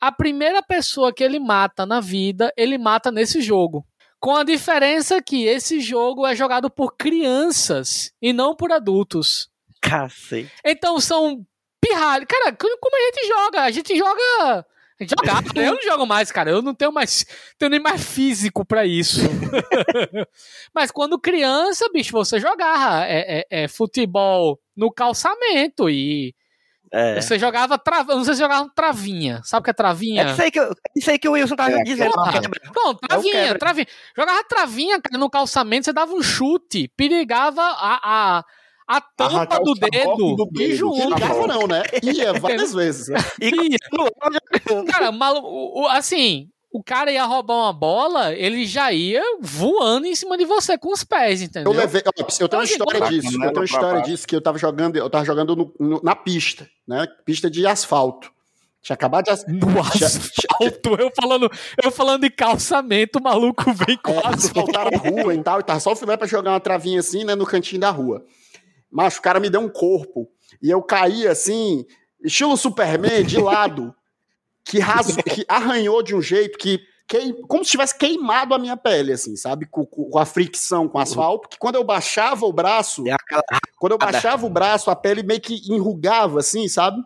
A 0.00 0.12
primeira 0.12 0.62
pessoa 0.62 1.12
que 1.12 1.24
ele 1.24 1.38
mata 1.38 1.86
na 1.86 2.00
vida, 2.00 2.52
ele 2.56 2.78
mata 2.78 3.10
nesse 3.10 3.40
jogo. 3.40 3.86
Com 4.18 4.36
a 4.36 4.44
diferença 4.44 5.22
que 5.22 5.44
esse 5.44 5.80
jogo 5.80 6.26
é 6.26 6.34
jogado 6.34 6.70
por 6.70 6.96
crianças 6.96 8.12
e 8.20 8.32
não 8.32 8.56
por 8.56 8.72
adultos. 8.72 9.48
Cacete. 9.80 10.50
Então 10.64 10.98
são 11.00 11.46
pirralhos. 11.80 12.26
Cara, 12.28 12.52
como 12.56 12.96
a 12.96 13.00
gente 13.00 13.28
joga? 13.28 13.62
A 13.62 13.70
gente 13.70 13.96
joga. 13.96 14.66
A 14.98 15.02
gente 15.02 15.10
jogava, 15.10 15.46
eu 15.56 15.74
não 15.74 15.82
jogo 15.82 16.06
mais, 16.06 16.32
cara. 16.32 16.50
Eu 16.50 16.62
não 16.62 16.74
tenho 16.74 16.90
mais. 16.90 17.26
Tenho 17.58 17.70
nem 17.70 17.80
mais 17.80 18.02
físico 18.02 18.64
para 18.64 18.86
isso. 18.86 19.20
Mas 20.74 20.90
quando 20.90 21.20
criança, 21.20 21.88
bicho, 21.92 22.12
você 22.12 22.40
jogava 22.40 23.04
é, 23.04 23.40
é, 23.40 23.64
é, 23.64 23.68
futebol 23.68 24.58
no 24.74 24.90
calçamento 24.90 25.90
e 25.90 26.34
é. 26.92 27.20
Você 27.20 27.38
jogava 27.38 27.78
tra... 27.78 28.04
não 28.04 28.24
sei 28.24 28.34
se 28.34 28.40
jogava 28.40 28.70
travinha. 28.74 29.40
Sabe 29.44 29.60
o 29.60 29.64
que 29.64 29.70
é 29.70 29.72
travinha? 29.72 30.22
É 30.22 30.32
isso 30.32 30.42
aí 30.42 30.50
que, 30.50 30.60
eu... 30.60 30.74
isso 30.94 31.10
aí 31.10 31.18
que 31.18 31.28
o 31.28 31.32
Wilson 31.32 31.56
tava 31.56 31.72
é, 31.72 31.82
dizendo. 31.82 32.12
Não, 32.74 32.94
travinha, 32.94 33.36
é 33.36 33.54
travinha. 33.54 33.86
Jogava 34.16 34.44
travinha, 34.44 35.00
cara, 35.00 35.18
no 35.18 35.30
calçamento, 35.30 35.84
você 35.84 35.92
dava 35.92 36.12
um 36.12 36.22
chute, 36.22 36.90
perigava 36.96 37.62
a, 37.62 38.00
a, 38.38 38.44
a 38.86 39.00
tampa 39.00 39.58
do 39.60 39.74
dedo, 39.74 40.36
do 40.36 40.48
e 40.60 40.74
junto. 40.74 40.96
Perigava 40.96 41.46
não, 41.46 41.66
né? 41.66 41.82
Ia 42.02 42.32
várias 42.38 42.72
vezes. 42.72 43.08
Né? 43.08 43.18
E, 43.40 43.76
cara, 44.90 45.10
malu... 45.10 45.86
assim, 45.88 46.48
o 46.70 46.82
cara 46.82 47.10
ia 47.10 47.24
roubar 47.24 47.56
uma 47.56 47.72
bola, 47.72 48.34
ele 48.34 48.66
já 48.66 48.92
ia 48.92 49.22
voando 49.40 50.06
em 50.06 50.14
cima 50.14 50.36
de 50.36 50.44
você 50.44 50.76
com 50.76 50.92
os 50.92 51.04
pés, 51.04 51.40
entendeu? 51.40 51.72
Eu 51.72 51.78
levei, 51.78 52.02
eu 52.04 52.48
tenho 52.48 52.60
uma 52.60 52.64
história 52.64 53.08
disso, 53.08 53.34
eu 53.34 53.40
tenho 53.40 53.54
uma 53.54 53.64
história 53.64 54.02
disso 54.02 54.26
que 54.26 54.36
eu 54.36 54.40
tava 54.40 54.58
jogando, 54.58 54.96
eu 54.96 55.08
tava 55.08 55.24
jogando 55.24 55.56
no, 55.56 55.74
no, 55.78 56.00
na 56.02 56.14
pista, 56.14 56.68
né? 56.86 57.06
Pista 57.24 57.48
de 57.48 57.66
asfalto. 57.66 58.30
Tinha 58.82 58.94
acabado 58.94 59.24
de. 59.24 59.30
No 59.52 59.80
asfalto, 59.80 61.00
eu 61.00 61.10
falando, 61.14 61.50
eu 61.82 61.90
falando 61.90 62.22
de 62.22 62.30
calçamento, 62.30 63.18
o 63.18 63.22
maluco 63.22 63.72
vem 63.72 63.96
quase. 63.96 64.50
É, 64.50 64.54
faltaram 64.54 64.90
a 64.94 64.98
rua 64.98 65.34
e 65.34 65.42
tal, 65.42 65.60
e 65.60 65.62
tava 65.62 65.80
só 65.80 65.92
o 65.92 65.96
filé 65.96 66.16
pra 66.16 66.26
jogar 66.26 66.52
uma 66.52 66.60
travinha 66.60 67.00
assim, 67.00 67.24
né, 67.24 67.34
no 67.34 67.46
cantinho 67.46 67.80
da 67.80 67.90
rua. 67.90 68.24
Mas 68.90 69.16
o 69.16 69.22
cara 69.22 69.40
me 69.40 69.50
deu 69.50 69.60
um 69.60 69.68
corpo. 69.68 70.28
E 70.62 70.70
eu 70.70 70.82
caí 70.82 71.26
assim, 71.26 71.84
estilo 72.22 72.56
Superman, 72.56 73.24
de 73.24 73.40
lado 73.40 73.94
que, 74.66 74.78
que 75.34 75.44
arranhou 75.48 76.02
de 76.02 76.14
um 76.14 76.20
jeito 76.20 76.58
que 76.58 76.80
queim, 77.08 77.32
como 77.42 77.64
se 77.64 77.70
tivesse 77.70 77.96
queimado 77.96 78.52
a 78.52 78.58
minha 78.58 78.76
pele, 78.76 79.12
assim, 79.12 79.36
sabe? 79.36 79.64
Com, 79.66 79.86
com 79.86 80.18
a 80.18 80.26
fricção 80.26 80.88
com 80.88 80.98
o 80.98 81.00
asfalto, 81.00 81.42
porque 81.42 81.56
quando 81.58 81.76
eu 81.76 81.84
baixava 81.84 82.44
o 82.44 82.52
braço, 82.52 83.04
É 83.08 83.16
quando 83.78 83.92
eu 83.92 83.98
baixava 83.98 84.44
o 84.44 84.50
braço, 84.50 84.90
a 84.90 84.96
pele 84.96 85.22
meio 85.22 85.40
que 85.40 85.54
enrugava, 85.72 86.40
assim, 86.40 86.66
sabe? 86.68 87.00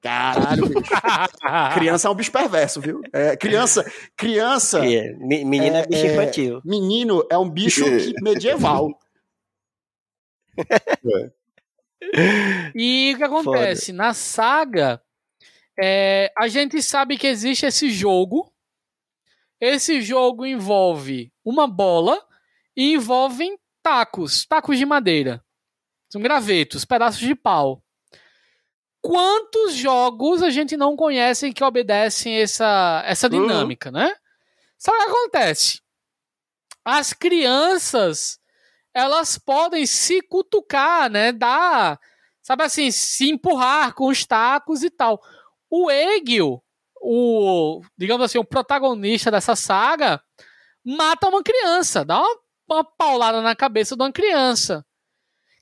Caralho, 0.00 0.66
bicho. 0.68 0.80
criança 1.74 2.08
é 2.08 2.10
um 2.10 2.14
bicho 2.16 2.32
perverso, 2.32 2.80
viu? 2.80 3.00
É, 3.12 3.36
criança, 3.36 3.84
criança, 4.16 4.80
que 4.80 5.12
me- 5.20 5.44
Menino 5.44 5.76
é, 5.76 5.86
bicho 5.86 6.04
é- 6.06 6.12
infantil. 6.12 6.60
menino 6.64 7.24
é 7.30 7.38
um 7.38 7.48
bicho 7.48 7.84
que- 7.84 8.12
medieval. 8.20 8.88
E 12.74 13.12
o 13.14 13.16
que 13.16 13.24
acontece? 13.24 13.92
Na 13.92 14.12
saga, 14.12 15.00
é, 15.80 16.32
a 16.36 16.48
gente 16.48 16.82
sabe 16.82 17.16
que 17.16 17.26
existe 17.26 17.66
esse 17.66 17.90
jogo. 17.90 18.52
Esse 19.60 20.00
jogo 20.00 20.44
envolve 20.44 21.32
uma 21.44 21.68
bola 21.68 22.20
e 22.76 22.94
envolvem 22.94 23.58
tacos, 23.82 24.44
tacos 24.44 24.76
de 24.76 24.84
madeira. 24.84 25.44
São 26.10 26.20
gravetos, 26.20 26.84
pedaços 26.84 27.20
de 27.20 27.34
pau. 27.34 27.82
Quantos 29.00 29.74
jogos 29.74 30.42
a 30.42 30.50
gente 30.50 30.76
não 30.76 30.96
conhece 30.96 31.52
que 31.52 31.64
obedecem 31.64 32.34
essa, 32.40 33.02
essa 33.06 33.28
Uhum. 33.28 33.42
dinâmica, 33.46 33.90
né? 33.90 34.14
Sabe 34.78 34.98
o 34.98 35.00
que 35.04 35.10
acontece? 35.10 35.80
As 36.84 37.12
crianças 37.12 38.38
elas 38.94 39.38
podem 39.38 39.86
se 39.86 40.20
cutucar, 40.22 41.10
né? 41.10 41.32
Dar, 41.32 41.98
sabe 42.42 42.62
assim, 42.64 42.90
se 42.90 43.30
empurrar 43.30 43.94
com 43.94 44.08
os 44.08 44.26
tacos 44.26 44.82
e 44.82 44.90
tal. 44.90 45.20
O 45.74 45.90
Egil, 45.90 46.62
o, 47.00 47.80
digamos 47.96 48.26
assim, 48.26 48.36
o 48.36 48.44
protagonista 48.44 49.30
dessa 49.30 49.56
saga, 49.56 50.22
mata 50.84 51.30
uma 51.30 51.42
criança, 51.42 52.04
dá 52.04 52.20
uma, 52.20 52.38
uma 52.68 52.84
paulada 52.84 53.40
na 53.40 53.56
cabeça 53.56 53.96
de 53.96 54.02
uma 54.02 54.12
criança. 54.12 54.84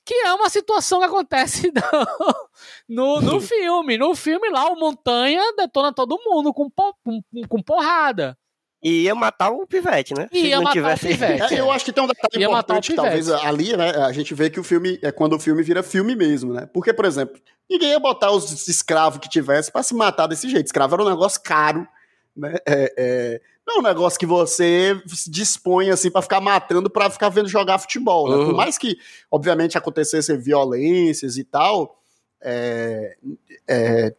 Que 0.05 0.13
é 0.15 0.33
uma 0.33 0.49
situação 0.49 0.99
que 0.99 1.05
acontece 1.05 1.71
no, 2.89 3.21
no 3.21 3.39
filme. 3.39 3.97
No 3.97 4.13
filme 4.13 4.49
lá, 4.49 4.67
o 4.67 4.75
Montanha 4.75 5.53
detona 5.55 5.93
todo 5.93 6.21
mundo 6.25 6.53
com, 6.53 6.69
com, 6.69 7.23
com 7.47 7.63
porrada. 7.63 8.37
E 8.83 9.03
ia 9.03 9.13
matar 9.13 9.51
o 9.51 9.67
pivete, 9.67 10.13
né? 10.15 10.27
Ia 10.31 10.55
não 10.55 10.63
matar 10.63 10.71
o 10.71 10.73
tivesse... 10.73 11.07
pivete. 11.07 11.53
É, 11.53 11.59
eu 11.59 11.71
acho 11.71 11.85
que 11.85 11.93
tem 11.93 12.03
um 12.03 12.07
detalhe 12.07 12.41
Ia 12.41 12.49
o 12.49 12.51
importante, 12.51 12.95
talvez 12.95 13.29
ali, 13.29 13.77
né? 13.77 13.91
A 13.91 14.11
gente 14.11 14.33
vê 14.33 14.49
que 14.49 14.59
o 14.59 14.63
filme 14.63 14.97
é 15.03 15.11
quando 15.11 15.33
o 15.33 15.39
filme 15.39 15.61
vira 15.61 15.83
filme 15.83 16.15
mesmo, 16.15 16.51
né? 16.53 16.67
Porque, 16.73 16.91
por 16.91 17.05
exemplo, 17.05 17.39
ninguém 17.69 17.89
ia 17.89 17.99
botar 17.99 18.31
os 18.31 18.67
escravos 18.67 19.19
que 19.19 19.29
tivesse 19.29 19.71
pra 19.71 19.83
se 19.83 19.93
matar 19.93 20.25
desse 20.25 20.49
jeito. 20.49 20.65
Escravo 20.65 20.95
era 20.95 21.03
um 21.03 21.09
negócio 21.09 21.39
caro, 21.43 21.87
né? 22.35 22.55
É, 22.67 22.93
é, 22.97 23.41
não 23.67 23.75
é 23.75 23.79
um 23.79 23.83
negócio 23.83 24.19
que 24.19 24.25
você 24.25 24.99
se 25.07 25.29
dispõe 25.29 25.91
assim 25.91 26.09
pra 26.09 26.23
ficar 26.23 26.41
matando 26.41 26.89
pra 26.89 27.09
ficar 27.09 27.29
vendo 27.29 27.47
jogar 27.47 27.77
futebol, 27.77 28.29
né? 28.29 28.37
Por 28.37 28.47
Uhum. 28.47 28.55
mais 28.55 28.79
que, 28.79 28.97
obviamente, 29.29 29.77
acontecessem 29.77 30.39
violências 30.39 31.37
e 31.37 31.43
tal. 31.43 31.99
É, 32.41 33.15
é, 33.67 34.15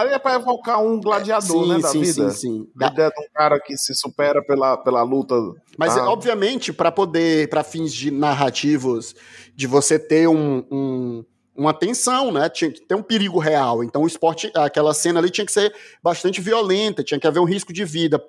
Ali 0.00 0.12
é 0.14 0.18
pra 0.18 0.34
evocar 0.34 0.82
um 0.82 1.00
gladiador, 1.00 1.64
sim, 1.64 1.68
né, 1.72 1.78
da 1.80 1.88
sim, 1.88 2.00
vida. 2.00 2.30
sim, 2.30 2.66
sim. 2.66 2.68
A 2.80 2.86
ideia 2.86 3.10
de 3.10 3.20
um 3.20 3.28
cara 3.34 3.58
que 3.60 3.76
se 3.76 3.94
supera 3.94 4.42
pela, 4.44 4.76
pela 4.76 5.02
luta. 5.02 5.34
Mas, 5.76 5.96
Ah. 5.96 6.08
obviamente, 6.10 6.72
para 6.72 6.90
poder, 6.92 7.48
para 7.48 7.62
fins 7.64 7.92
de 7.92 8.10
narrativos, 8.10 9.14
de 9.54 9.66
você 9.66 9.98
ter 9.98 10.28
um, 10.28 10.64
um- 10.70 11.24
uma 11.56 11.74
tensão, 11.74 12.30
né? 12.30 12.48
Tinha 12.48 12.70
que 12.70 12.80
ter 12.80 12.94
um 12.94 13.02
perigo 13.02 13.38
real. 13.38 13.82
Então, 13.82 14.02
o 14.02 14.06
esporte, 14.06 14.50
aquela 14.54 14.94
cena 14.94 15.18
ali 15.18 15.30
tinha 15.30 15.44
que 15.44 15.52
ser 15.52 15.74
bastante 16.02 16.40
violenta, 16.40 17.02
tinha 17.02 17.18
que 17.18 17.26
haver 17.26 17.40
um 17.40 17.44
risco 17.44 17.72
de 17.72 17.84
vida 17.84 18.22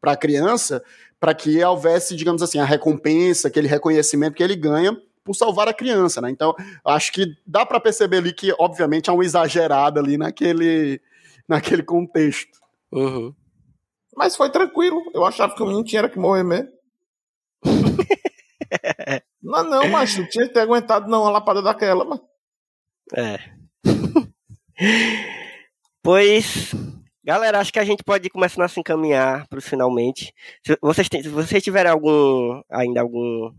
para 0.00 0.12
a 0.12 0.16
criança, 0.16 0.82
para 1.20 1.34
que 1.34 1.62
houvesse, 1.62 2.16
digamos 2.16 2.40
assim, 2.42 2.58
a 2.58 2.64
recompensa, 2.64 3.48
aquele 3.48 3.68
reconhecimento 3.68 4.34
que 4.34 4.42
ele 4.42 4.56
ganha 4.56 4.96
por 5.22 5.34
salvar 5.34 5.68
a 5.68 5.74
criança, 5.74 6.22
né? 6.22 6.30
Então, 6.30 6.54
acho 6.82 7.12
que 7.12 7.26
dá 7.46 7.66
para 7.66 7.78
perceber 7.78 8.16
ali 8.16 8.32
que, 8.32 8.54
obviamente, 8.58 9.10
há 9.10 9.12
um 9.12 9.22
exagerado 9.22 10.00
ali 10.00 10.16
naquele, 10.16 10.98
naquele 11.50 11.82
contexto. 11.82 12.58
Uhum. 12.92 13.34
Mas 14.16 14.36
foi 14.36 14.50
tranquilo. 14.50 15.02
Eu 15.12 15.24
achava 15.26 15.54
que 15.54 15.62
o 15.62 15.66
menino 15.66 15.84
tinha 15.84 16.08
que 16.08 16.18
morrer 16.18 16.44
mesmo. 16.44 16.68
não, 19.42 19.64
não, 19.64 19.88
mas 19.88 20.14
tu 20.14 20.26
tinha 20.28 20.46
que 20.46 20.54
ter 20.54 20.60
aguentado 20.60 21.10
não 21.10 21.22
uma 21.22 21.30
lapada 21.30 21.60
daquela, 21.60 22.04
mas. 22.04 22.20
É. 23.16 23.38
pois, 26.02 26.72
galera, 27.24 27.58
acho 27.58 27.72
que 27.72 27.80
a 27.80 27.84
gente 27.84 28.04
pode 28.04 28.28
ir 28.28 28.30
começando 28.30 28.64
a 28.64 28.68
se 28.68 28.78
encaminhar 28.78 29.48
para 29.48 29.60
finalmente. 29.60 30.32
Se 30.64 30.78
vocês, 30.80 31.08
se 31.08 31.28
vocês 31.28 31.62
tiverem 31.62 31.90
algum, 31.90 32.62
ainda 32.70 33.00
algum 33.00 33.52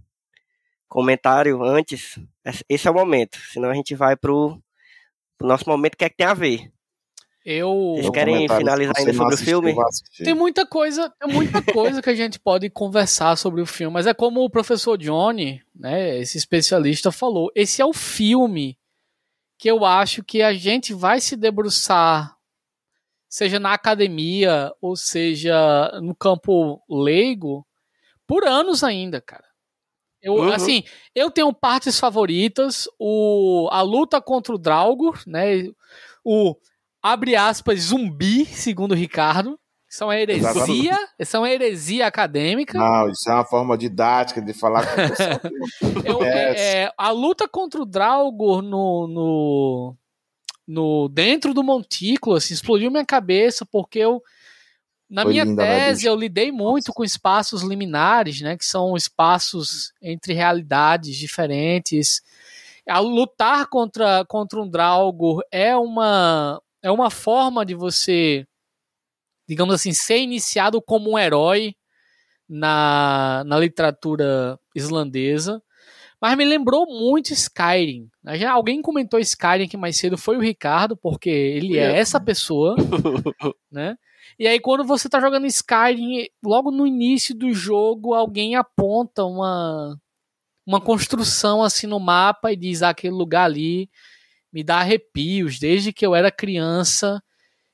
comentário 0.88 1.62
antes, 1.64 2.18
esse- 2.46 2.66
esse 2.70 2.88
é 2.88 2.92
o 2.92 2.94
momento. 2.94 3.38
Senão 3.52 3.70
a 3.70 3.74
gente 3.74 3.96
vai 3.96 4.16
pro, 4.16 4.58
pro 5.38 5.48
nosso 5.48 5.68
momento 5.70 5.98
que 5.98 6.06
é 6.06 6.10
que 6.10 6.16
tem 6.18 6.28
a 6.28 6.34
ver. 6.34 6.72
Eu. 7.44 7.94
Vocês 7.96 8.10
querem 8.12 8.48
finalizar 8.48 8.94
ainda 8.98 9.14
sobre 9.14 9.34
o 9.34 9.38
filme? 9.38 9.76
Tem 10.24 10.34
muita 10.34 10.66
coisa, 10.66 11.10
tem 11.20 11.34
muita 11.34 11.62
coisa 11.64 12.02
que 12.02 12.10
a 12.10 12.16
gente 12.16 12.40
pode 12.40 12.70
conversar 12.70 13.36
sobre 13.36 13.62
o 13.62 13.66
filme, 13.66 13.94
mas 13.94 14.06
é 14.06 14.14
como 14.14 14.42
o 14.44 14.50
professor 14.50 14.98
Johnny, 14.98 15.62
né, 15.76 16.20
esse 16.20 16.38
especialista 16.38 17.12
falou, 17.12 17.52
esse 17.56 17.82
é 17.82 17.86
o 17.86 17.94
filme 17.94 18.78
que 19.58 19.70
eu 19.70 19.84
acho 19.86 20.24
que 20.24 20.42
a 20.42 20.54
gente 20.54 20.94
vai 20.94 21.20
se 21.20 21.36
debruçar, 21.36 22.36
seja 23.28 23.60
na 23.60 23.74
academia 23.74 24.72
ou 24.82 24.96
seja 24.96 26.00
no 26.02 26.14
campo 26.16 26.82
leigo, 26.90 27.66
por 28.28 28.44
anos 28.46 28.84
ainda, 28.84 29.20
cara. 29.20 29.46
Eu, 30.22 30.36
Uhum. 30.36 30.52
assim, 30.54 30.84
eu 31.16 31.32
tenho 31.32 31.52
partes 31.52 32.00
favoritas, 32.00 32.88
o 33.00 33.68
a 33.72 33.82
luta 33.82 34.22
contra 34.22 34.54
o 34.54 34.58
Draugr, 34.60 35.20
né, 35.26 35.68
o 36.24 36.56
abre 37.02 37.36
aspas 37.36 37.80
zumbi, 37.80 38.46
segundo 38.46 38.92
o 38.92 38.96
Ricardo. 38.96 39.58
Isso 39.90 40.04
é 40.04 40.08
uma 40.08 40.18
heresia, 40.18 40.98
isso 41.20 41.36
é 41.36 41.40
uma 41.40 41.50
heresia 41.50 42.08
acadêmica. 42.08 42.78
Não, 42.78 43.10
isso 43.10 43.30
é 43.30 43.34
uma 43.34 43.44
forma 43.46 43.78
didática 43.78 44.42
de 44.42 44.54
falar 44.54 44.86
com 44.86 45.02
o 45.02 45.10
pessoal. 45.10 45.40
Eu- 46.06 46.24
é, 46.24 46.84
é, 46.84 46.92
a 46.98 47.12
luta 47.12 47.46
contra 47.48 47.82
o 47.82 47.86
Draugr 47.86 48.62
no, 48.62 49.08
no, 49.08 49.96
no 50.66 51.10
dentro 51.10 51.54
do 51.54 51.62
montículo 51.62 52.38
assim, 52.38 52.54
explodiu 52.54 52.90
minha 52.90 53.06
cabeça 53.06 53.66
porque 53.66 54.00
eu 54.00 54.22
na 55.10 55.24
Foi 55.24 55.34
minha 55.34 55.44
linda, 55.44 55.62
né, 55.66 55.80
tese 55.88 55.98
bicho? 56.04 56.08
eu 56.08 56.16
lidei 56.16 56.52
muito 56.54 56.94
com 56.94 57.04
espaços 57.04 57.62
liminares, 57.62 58.40
né, 58.40 58.56
que 58.56 58.66
são 58.66 58.96
espaços 58.96 59.92
entre 60.02 60.32
realidades 60.34 61.18
diferentes. 61.18 62.22
A 62.88 63.00
lutar 63.00 63.68
contra, 63.68 64.24
contra 64.26 64.62
um 64.62 64.70
Draugr 64.70 65.42
é 65.52 65.76
uma 65.76 66.62
é 66.84 66.92
uma 66.92 67.10
forma 67.10 67.66
de 67.66 67.76
você 67.76 68.46
digamos 69.48 69.76
assim 69.76 69.92
ser 69.92 70.20
iniciado 70.20 70.82
como 70.82 71.12
um 71.12 71.20
herói 71.20 71.76
na, 72.48 73.44
na 73.46 73.60
literatura 73.60 74.58
islandesa. 74.76 75.62
Mas 76.22 76.38
me 76.38 76.46
lembrou 76.46 76.86
muito 76.86 77.34
Skyrim. 77.34 78.08
Já 78.36 78.52
alguém 78.52 78.82
comentou 78.82 79.20
Skyrim 79.20 79.66
aqui 79.66 79.76
mais 79.76 79.98
cedo, 79.98 80.18
foi 80.18 80.38
o 80.38 80.42
Ricardo, 80.42 80.96
porque 80.96 81.30
ele 81.30 81.78
é 81.78 81.98
essa 81.98 82.20
pessoa, 82.20 82.76
né? 83.72 83.98
E 84.38 84.48
aí 84.48 84.60
quando 84.60 84.86
você 84.86 85.10
tá 85.10 85.20
jogando 85.20 85.48
Skyrim, 85.48 86.28
logo 86.44 86.72
no 86.72 86.88
início 86.88 87.36
do 87.36 87.52
jogo, 87.54 88.14
alguém 88.14 88.56
aponta 88.56 89.26
uma 89.26 90.00
uma 90.66 90.80
construção 90.80 91.64
assim 91.64 91.88
no 91.88 92.00
mapa 92.00 92.54
e 92.54 92.56
diz 92.56 92.84
ah, 92.84 92.90
aquele 92.90 93.14
lugar 93.14 93.46
ali 93.46 93.90
me 94.52 94.64
dá 94.64 94.80
arrepios 94.80 95.60
desde 95.60 95.94
que 95.94 96.06
eu 96.06 96.14
era 96.16 96.32
criança. 96.32 97.22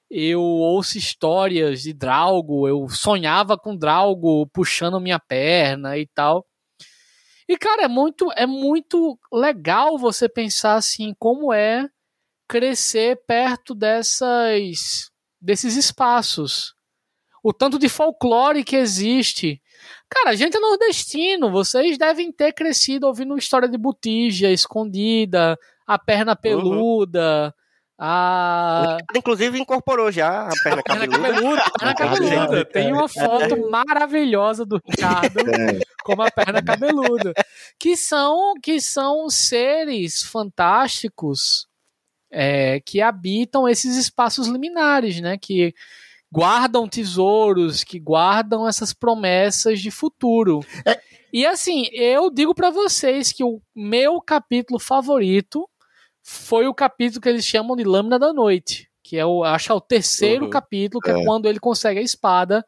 Eu 0.10 0.41
ouço 0.41 0.98
histórias 0.98 1.82
de 1.82 1.94
Drago, 1.94 2.68
eu 2.68 2.88
sonhava 2.90 3.58
com 3.58 3.76
Drago 3.76 4.48
puxando 4.48 5.02
minha 5.02 5.20
perna 5.20 5.98
e 5.98 6.08
tal. 6.08 6.45
E 7.48 7.58
cara, 7.58 7.84
é 7.84 7.88
muito 7.88 8.32
é 8.36 8.45
muito 8.45 9.18
legal 9.32 9.98
você 9.98 10.30
pensar 10.30 10.76
assim 10.76 11.14
como 11.18 11.54
é 11.54 11.88
crescer 12.48 13.22
perto 13.26 13.76
dessas 13.76 15.10
desses 15.41 15.76
espaços. 15.76 16.74
O 17.44 17.54
tanto 17.54 17.80
de 17.80 17.88
folclore 17.88 18.64
que 18.64 18.76
existe. 18.76 19.62
Cara, 20.10 20.32
a 20.32 20.36
gente 20.36 20.58
é 20.58 20.60
nordestino, 20.60 21.52
vocês 21.52 21.98
devem 21.98 22.32
ter 22.32 22.54
crescido 22.54 23.08
ouvindo 23.08 23.38
história 23.38 23.70
de 23.70 23.78
botija 23.78 24.52
escondida, 24.52 25.58
a 25.88 25.98
perna 25.98 26.36
peluda, 26.36 27.56
a 28.00 28.98
Inclusive 29.16 29.60
incorporou 29.60 30.12
já 30.12 30.48
a 30.48 30.52
perna 30.64 30.84
perna 30.84 31.08
cabeluda. 31.08 31.34
cabeluda, 31.34 31.64
perna 31.80 31.96
cabeluda. 31.96 32.66
Tem 32.66 32.94
uma 32.94 33.10
foto 33.10 33.70
maravilhosa 33.72 34.64
do 34.64 34.80
Ricardo 34.86 35.40
É, 35.40 35.80
como 36.04 36.22
a 36.22 36.30
perna 36.30 36.62
cabeluda, 36.62 37.34
que 37.80 37.98
são 37.98 38.54
que 38.62 38.80
são 38.80 39.30
seres 39.30 40.22
fantásticos 40.22 41.68
é, 42.32 42.80
que 42.82 43.02
habitam 43.02 43.68
esses 43.68 43.98
espaços 43.98 44.48
liminares, 44.48 45.20
né? 45.20 45.36
Que 45.36 45.74
guardam 46.32 46.88
tesouros, 46.88 47.84
que 47.84 48.00
guardam 48.00 48.68
essas 48.68 48.94
promessas 48.94 49.80
de 49.80 49.90
futuro. 49.90 50.60
É. 50.86 51.00
E 51.34 51.46
assim, 51.46 51.86
eu 51.92 52.30
digo 52.30 52.54
para 52.54 52.70
vocês 52.70 53.32
que 53.32 53.44
o 53.44 53.60
meu 53.76 54.22
capítulo 54.22 54.80
favorito 54.80 55.68
foi 56.30 56.68
o 56.68 56.74
capítulo 56.74 57.22
que 57.22 57.30
eles 57.30 57.45
chamam 57.45 57.74
de 57.78 57.86
Lâmina 57.86 58.20
da 58.20 58.34
Noite, 58.34 58.90
que 59.02 59.16
é 59.18 59.26
o 59.26 59.45
acho 59.45 59.72
é 59.72 59.76
o 59.76 59.80
terceiro 59.80 60.44
Uhum. 60.44 60.49
capítulo, 60.49 60.99
que 61.02 61.10
é. 61.10 61.22
É. 61.22 61.24
quando 61.24 61.45
ele 61.45 61.58
consegue 61.60 61.99
a 62.02 62.04
espada. 62.04 62.66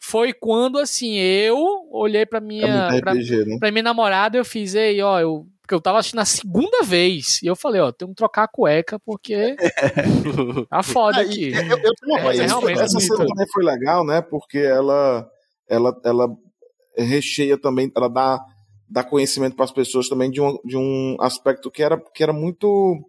Foi 0.00 0.32
quando 0.32 0.78
assim, 0.78 1.16
eu 1.18 1.56
olhei 1.90 2.24
para 2.24 2.38
É 2.38 2.40
minha 2.40 2.88
pra, 3.00 3.12
RPG, 3.12 3.44
né? 3.44 3.56
pra 3.58 3.70
minha 3.70 3.82
namorada, 3.82 4.38
eu 4.38 4.44
fiz, 4.44 4.74
ei, 4.74 5.02
ó, 5.02 5.20
eu 5.20 5.46
porque 5.60 5.74
eu 5.74 5.80
tava 5.80 5.98
assistindo 5.98 6.20
a 6.20 6.24
segunda 6.26 6.82
vez. 6.82 7.42
E 7.42 7.46
eu 7.46 7.56
falei, 7.56 7.80
ó, 7.80 7.90
tem 7.92 8.06
que 8.08 8.14
trocar 8.14 8.44
a 8.44 8.48
cueca, 8.48 8.98
porque 9.00 9.56
tá 10.68 10.82
foda 10.82 11.18
Ah, 11.18 11.22
e 11.22 11.26
aqui. 11.26 11.52
eu, 11.52 11.62
eu 11.62 11.94
tenho 11.94 12.12
uma 12.12 12.18
É, 12.20 12.22
coisa. 12.22 12.42
é 12.42 12.46
realmente 12.46 12.80
essa 12.80 12.94
bonito. 12.98 13.16
cena 13.16 13.26
também 13.28 13.46
foi 13.52 13.64
legal, 13.64 14.04
né? 14.06 14.20
Porque 14.22 14.58
ela, 14.58 15.26
ela, 15.68 15.98
ela 16.04 16.28
recheia 16.96 17.56
também, 17.58 17.90
ela 17.96 18.08
dá, 18.08 18.38
dá 18.88 19.02
conhecimento 19.04 19.56
para 19.56 19.64
as 19.64 19.72
pessoas 19.72 20.08
também 20.08 20.30
de 20.30 20.40
um, 20.40 20.58
de 20.64 20.76
um 20.76 21.16
aspecto 21.20 21.70
que 21.70 21.82
era, 21.82 21.98
que 21.98 22.22
era 22.22 22.32
muito 22.32 23.04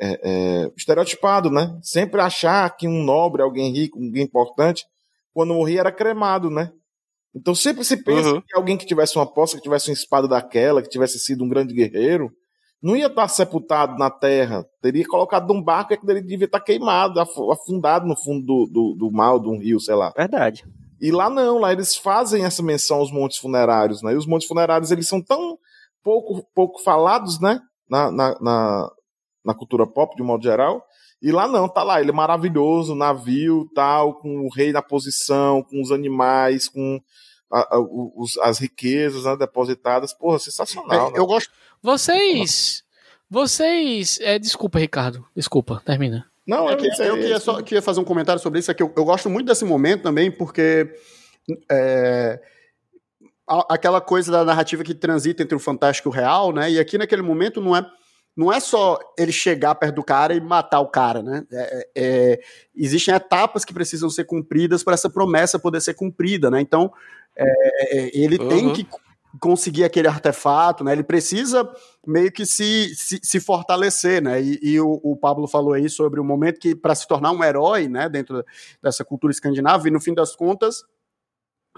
é, 0.00 0.20
é, 0.64 0.72
estereotipado, 0.76 1.50
né? 1.50 1.78
Sempre 1.82 2.20
achar 2.20 2.68
que 2.76 2.86
um 2.86 3.02
nobre, 3.02 3.42
alguém 3.42 3.72
rico, 3.72 3.98
alguém 4.02 4.22
importante, 4.22 4.84
quando 5.34 5.54
morria 5.54 5.80
era 5.80 5.92
cremado, 5.92 6.50
né? 6.50 6.72
Então 7.34 7.54
sempre 7.54 7.84
se 7.84 7.96
pensa 8.02 8.30
Uhum. 8.34 8.40
que 8.40 8.56
alguém 8.56 8.76
que 8.76 8.86
tivesse 8.86 9.16
uma 9.16 9.26
poça, 9.26 9.56
que 9.56 9.62
tivesse 9.62 9.90
uma 9.90 9.94
espada 9.94 10.26
daquela, 10.28 10.82
que 10.82 10.88
tivesse 10.88 11.18
sido 11.18 11.44
um 11.44 11.48
grande 11.48 11.74
guerreiro, 11.74 12.30
não 12.82 12.96
ia 12.96 13.06
estar 13.06 13.28
sepultado 13.28 13.98
na 13.98 14.10
terra, 14.10 14.64
teria 14.80 15.06
colocado 15.06 15.52
num 15.52 15.62
barco 15.62 15.92
e 15.94 16.10
ele 16.10 16.22
devia 16.22 16.46
estar 16.46 16.60
queimado, 16.60 17.20
afu- 17.20 17.50
afundado 17.52 18.06
no 18.06 18.16
fundo 18.16 18.44
do, 18.46 18.66
do, 18.66 18.94
do 18.96 19.10
mar, 19.12 19.38
de 19.40 19.48
um 19.48 19.58
rio, 19.58 19.80
sei 19.80 19.94
lá. 19.96 20.12
Verdade. 20.16 20.64
E 21.00 21.10
lá 21.12 21.30
não, 21.30 21.58
lá 21.58 21.72
eles 21.72 21.94
fazem 21.96 22.44
essa 22.44 22.62
menção 22.62 22.98
aos 22.98 23.10
montes 23.12 23.38
funerários, 23.38 24.02
né? 24.02 24.12
E 24.12 24.16
os 24.16 24.26
montes 24.26 24.48
funerários, 24.48 24.90
eles 24.90 25.06
são 25.08 25.22
tão 25.22 25.58
pouco, 26.02 26.44
pouco 26.54 26.82
falados, 26.82 27.40
né? 27.40 27.60
Na, 27.88 28.10
na, 28.10 28.36
na, 28.40 28.90
na 29.44 29.54
cultura 29.54 29.86
pop, 29.86 30.14
de 30.16 30.22
um 30.22 30.26
modo 30.26 30.42
geral. 30.42 30.84
E 31.22 31.32
lá 31.32 31.48
não, 31.48 31.68
tá 31.68 31.82
lá, 31.82 32.00
ele 32.00 32.10
é 32.10 32.14
maravilhoso, 32.14 32.94
navio, 32.94 33.68
tal, 33.74 34.14
com 34.14 34.40
o 34.46 34.48
rei 34.54 34.72
na 34.72 34.82
posição, 34.82 35.62
com 35.62 35.80
os 35.82 35.90
animais, 35.90 36.68
com 36.68 37.00
a- 37.50 37.76
a- 37.76 37.80
os- 38.16 38.38
as 38.38 38.58
riquezas 38.58 39.24
né, 39.24 39.36
depositadas. 39.36 40.12
Porra, 40.12 40.38
sensacional. 40.38 41.08
É, 41.08 41.12
né? 41.12 41.18
eu 41.18 41.26
gosto. 41.26 41.50
Vocês. 41.82 42.84
Vocês. 43.30 44.18
É, 44.20 44.38
desculpa, 44.38 44.78
Ricardo. 44.78 45.24
Desculpa, 45.34 45.82
termina. 45.84 46.26
Não, 46.48 46.68
É 46.68 46.72
eu, 46.72 46.76
que- 46.78 46.86
eu 47.02 47.14
queria, 47.16 47.38
só, 47.38 47.60
queria 47.62 47.82
fazer 47.82 48.00
um 48.00 48.04
comentário 48.04 48.40
sobre 48.40 48.58
isso, 48.58 48.70
é 48.70 48.74
que 48.74 48.82
eu, 48.82 48.90
eu 48.96 49.04
gosto 49.04 49.28
muito 49.28 49.46
desse 49.46 49.64
momento 49.66 50.02
também, 50.04 50.30
porque 50.30 50.90
é, 51.70 52.40
a- 53.46 53.74
aquela 53.74 54.00
coisa 54.00 54.32
da 54.32 54.44
narrativa 54.44 54.82
que 54.82 54.94
transita 54.94 55.42
entre 55.42 55.54
o 55.54 55.60
fantástico 55.60 56.08
e 56.08 56.10
o 56.10 56.12
real, 56.12 56.52
né? 56.52 56.70
E 56.70 56.78
aqui 56.80 56.96
naquele 56.96 57.20
momento 57.22 57.60
não 57.60 57.76
é, 57.76 57.86
não 58.36 58.52
é 58.52 58.60
só 58.60 58.98
ele 59.18 59.32
chegar 59.32 59.74
perto 59.74 59.96
do 59.96 60.02
cara 60.04 60.32
e 60.34 60.40
matar 60.40 60.80
o 60.80 60.88
cara, 60.88 61.22
né? 61.22 61.44
É, 61.52 61.88
é, 61.94 62.40
existem 62.74 63.14
etapas 63.14 63.64
que 63.64 63.74
precisam 63.74 64.08
ser 64.08 64.24
cumpridas 64.24 64.82
para 64.82 64.94
essa 64.94 65.10
promessa 65.10 65.58
poder 65.58 65.80
ser 65.82 65.94
cumprida, 65.94 66.50
né? 66.50 66.60
Então 66.60 66.90
é, 67.36 67.44
é, 67.98 68.10
ele 68.18 68.38
tem 68.38 68.66
Uhum. 68.68 68.72
que 68.72 68.86
conseguir 69.40 69.84
aquele 69.84 70.08
artefato, 70.08 70.82
né? 70.82 70.92
Ele 70.92 71.02
precisa 71.02 71.68
meio 72.06 72.30
que 72.32 72.46
se, 72.46 72.94
se, 72.94 73.20
se 73.22 73.40
fortalecer, 73.40 74.22
né? 74.22 74.40
E, 74.42 74.58
e 74.62 74.80
o, 74.80 75.00
o 75.02 75.16
Pablo 75.16 75.46
falou 75.46 75.72
aí 75.72 75.88
sobre 75.88 76.20
o 76.20 76.24
momento 76.24 76.60
que 76.60 76.74
para 76.74 76.94
se 76.94 77.06
tornar 77.06 77.32
um 77.32 77.42
herói, 77.42 77.88
né? 77.88 78.08
Dentro 78.08 78.44
dessa 78.82 79.04
cultura 79.04 79.30
escandinava 79.30 79.86
e 79.88 79.90
no 79.90 80.00
fim 80.00 80.14
das 80.14 80.34
contas 80.34 80.84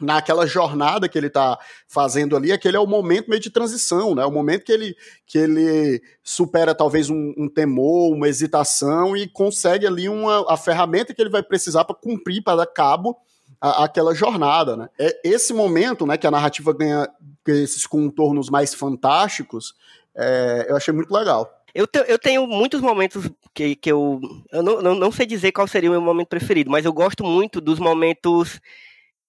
naquela 0.00 0.46
jornada 0.46 1.08
que 1.08 1.18
ele 1.18 1.26
está 1.26 1.58
fazendo 1.86 2.36
ali, 2.36 2.52
aquele 2.52 2.76
é 2.76 2.80
o 2.80 2.86
momento 2.86 3.28
meio 3.28 3.40
de 3.40 3.50
transição, 3.50 4.14
né? 4.14 4.24
O 4.24 4.30
momento 4.30 4.64
que 4.64 4.72
ele, 4.72 4.96
que 5.26 5.38
ele 5.38 6.02
supera 6.22 6.74
talvez 6.74 7.10
um, 7.10 7.34
um 7.36 7.48
temor, 7.48 8.12
uma 8.14 8.28
hesitação 8.28 9.16
e 9.16 9.28
consegue 9.28 9.86
ali 9.86 10.08
uma, 10.08 10.52
a 10.52 10.56
ferramenta 10.56 11.14
que 11.14 11.20
ele 11.20 11.30
vai 11.30 11.42
precisar 11.42 11.84
para 11.84 11.96
cumprir, 11.96 12.42
para 12.42 12.56
dar 12.56 12.66
cabo 12.66 13.16
a- 13.60 13.84
aquela 13.84 14.14
jornada, 14.14 14.76
né? 14.76 14.88
É 14.98 15.20
esse 15.24 15.52
momento, 15.52 16.06
né, 16.06 16.16
que 16.16 16.26
a 16.26 16.30
narrativa 16.30 16.72
ganha 16.72 17.08
esses 17.46 17.86
contornos 17.86 18.48
mais 18.48 18.74
fantásticos, 18.74 19.74
é, 20.14 20.66
eu 20.68 20.76
achei 20.76 20.94
muito 20.94 21.12
legal. 21.12 21.50
Eu, 21.74 21.86
te- 21.86 22.04
eu 22.08 22.18
tenho 22.18 22.46
muitos 22.46 22.80
momentos 22.80 23.30
que, 23.54 23.76
que 23.76 23.90
eu. 23.92 24.20
Eu 24.50 24.62
não, 24.62 24.82
não, 24.82 24.94
não 24.94 25.12
sei 25.12 25.24
dizer 25.26 25.52
qual 25.52 25.68
seria 25.68 25.88
o 25.90 25.92
meu 25.92 26.00
momento 26.00 26.28
preferido, 26.28 26.70
mas 26.70 26.84
eu 26.84 26.92
gosto 26.92 27.24
muito 27.24 27.60
dos 27.60 27.78
momentos 27.78 28.60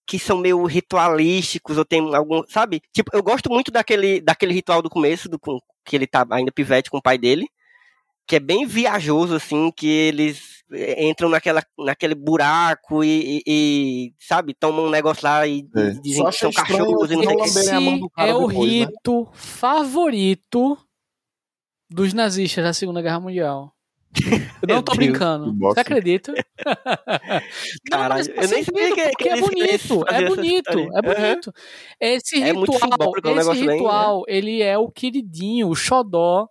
que 0.08 0.18
são 0.18 0.38
meio 0.38 0.64
ritualísticos, 0.66 1.78
ou 1.78 1.86
tem 1.86 2.16
algum. 2.16 2.44
Sabe? 2.48 2.82
Tipo, 2.92 3.12
eu 3.16 3.22
gosto 3.22 3.50
muito 3.50 3.72
daquele, 3.72 4.20
daquele 4.22 4.54
ritual 4.54 4.82
do 4.82 4.90
começo, 4.90 5.30
do, 5.30 5.40
que 5.86 5.96
ele 5.96 6.08
tá 6.08 6.26
ainda 6.32 6.52
pivete 6.52 6.90
com 6.90 6.98
o 6.98 7.02
pai 7.02 7.18
dele, 7.18 7.48
que 8.28 8.36
é 8.36 8.40
bem 8.40 8.66
viajoso, 8.66 9.36
assim, 9.36 9.72
que 9.72 9.88
eles 9.88 10.51
entram 10.98 11.28
naquela, 11.30 11.64
naquele 11.78 12.16
buraco 12.16 13.04
e, 13.04 13.38
e- 13.38 13.44
e, 13.48 14.14
sabe, 14.20 14.54
tomam 14.54 14.86
um 14.86 14.90
negócio 14.90 15.24
lá 15.24 15.46
e 15.46 15.68
É. 15.76 15.90
dizem 16.02 16.26
que 16.26 16.32
são 16.32 16.52
cachorros 16.52 17.12
e 17.12 17.16
não 17.16 17.24
sei 17.48 17.78
o 17.78 18.00
do 18.00 18.10
cara 18.10 18.30
é 18.30 18.34
o 18.36 18.48
depois, 18.48 18.58
né? 18.58 18.64
rito 18.86 19.28
favorito 19.34 20.78
dos 21.90 22.14
nazistas 22.14 22.64
da 22.64 22.74
Segunda 22.74 23.02
Guerra 23.02 23.20
Mundial. 23.20 23.74
Eu 24.62 24.76
não 24.76 24.84
tô 24.84 24.92
Deus, 24.94 24.98
brincando. 25.08 25.54
que. 25.54 25.74
Você 25.74 25.80
acredita? 25.80 26.34
Caralho, 26.58 27.44
Não, 27.92 28.10
mas 28.10 28.28
eu 28.28 28.36
nem 28.36 28.48
faz 28.48 28.66
sabia 28.66 28.90
que- 28.96 29.02
que 29.04 29.10
porque 29.12 29.30
é 29.30 29.40
bonito, 29.42 30.06
é 30.10 30.26
bonito, 30.26 30.80
é 30.98 31.02
bonito. 31.02 31.54
Esse 32.00 32.42
É 32.44 32.52
ritual, 32.52 33.14
é 33.50 33.54
esse 33.54 33.66
bem, 33.66 33.78
ritual, 33.78 34.24
ele 34.28 34.62
é 34.62 34.78
o 34.78 34.90
queridinho, 34.90 35.70
o 35.70 35.76
xodó 35.76 36.48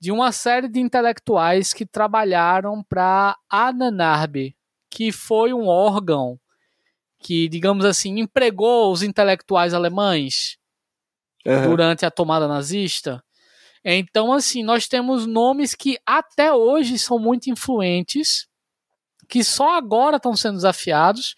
de 0.00 0.12
uma 0.12 0.30
série 0.32 0.68
de 0.68 0.80
intelectuais 0.80 1.72
que 1.72 1.84
trabalharam 1.84 2.82
para 2.84 3.36
a 3.50 3.72
Nanarbe, 3.72 4.56
que 4.90 5.10
foi 5.10 5.52
um 5.52 5.66
órgão 5.66 6.38
que, 7.18 7.48
digamos 7.48 7.84
assim, 7.84 8.20
empregou 8.20 8.92
os 8.92 9.02
intelectuais 9.02 9.74
alemães 9.74 10.56
Aham. 11.46 11.68
durante 11.68 12.06
a 12.06 12.10
tomada 12.10 12.46
nazista. 12.46 13.22
Então, 13.84 14.32
assim, 14.32 14.62
nós 14.62 14.86
temos 14.86 15.26
nomes 15.26 15.74
que 15.74 15.98
até 16.06 16.52
hoje 16.52 16.98
são 16.98 17.18
muito 17.18 17.48
influentes, 17.50 18.46
que 19.28 19.42
só 19.42 19.76
agora 19.76 20.16
estão 20.16 20.34
sendo 20.36 20.56
desafiados. 20.56 21.34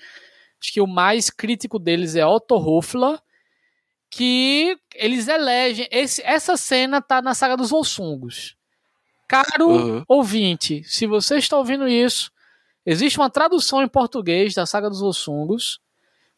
Acho 0.60 0.72
que 0.72 0.80
o 0.80 0.86
mais 0.86 1.30
crítico 1.30 1.78
deles 1.78 2.14
é 2.14 2.26
Otto 2.26 2.56
Hofler, 2.56 3.18
que 4.10 4.76
eles 4.94 5.28
elegem. 5.28 5.86
Esse, 5.90 6.20
essa 6.24 6.56
cena 6.56 7.00
tá 7.00 7.22
na 7.22 7.32
saga 7.34 7.56
dos 7.56 7.70
Volsungos. 7.70 8.56
Caro 9.28 9.68
Uhum. 9.68 10.04
ouvinte, 10.08 10.82
se 10.84 11.06
você 11.06 11.36
está 11.36 11.56
ouvindo 11.56 11.86
isso, 11.86 12.32
existe 12.84 13.16
uma 13.18 13.30
tradução 13.30 13.80
em 13.82 13.88
português 13.88 14.54
da 14.54 14.66
saga 14.66 14.90
dos 14.90 15.00
Volsungos. 15.00 15.78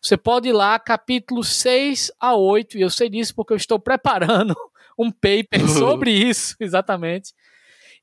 Você 0.00 0.16
pode 0.16 0.48
ir 0.48 0.52
lá, 0.52 0.78
capítulo 0.78 1.42
6 1.42 2.12
a 2.20 2.34
8, 2.34 2.76
e 2.76 2.82
eu 2.82 2.90
sei 2.90 3.08
disso 3.08 3.34
porque 3.34 3.52
eu 3.54 3.56
estou 3.56 3.78
preparando 3.78 4.54
um 4.98 5.10
paper 5.10 5.66
sobre 5.68 6.10
isso, 6.10 6.54
exatamente. 6.60 7.32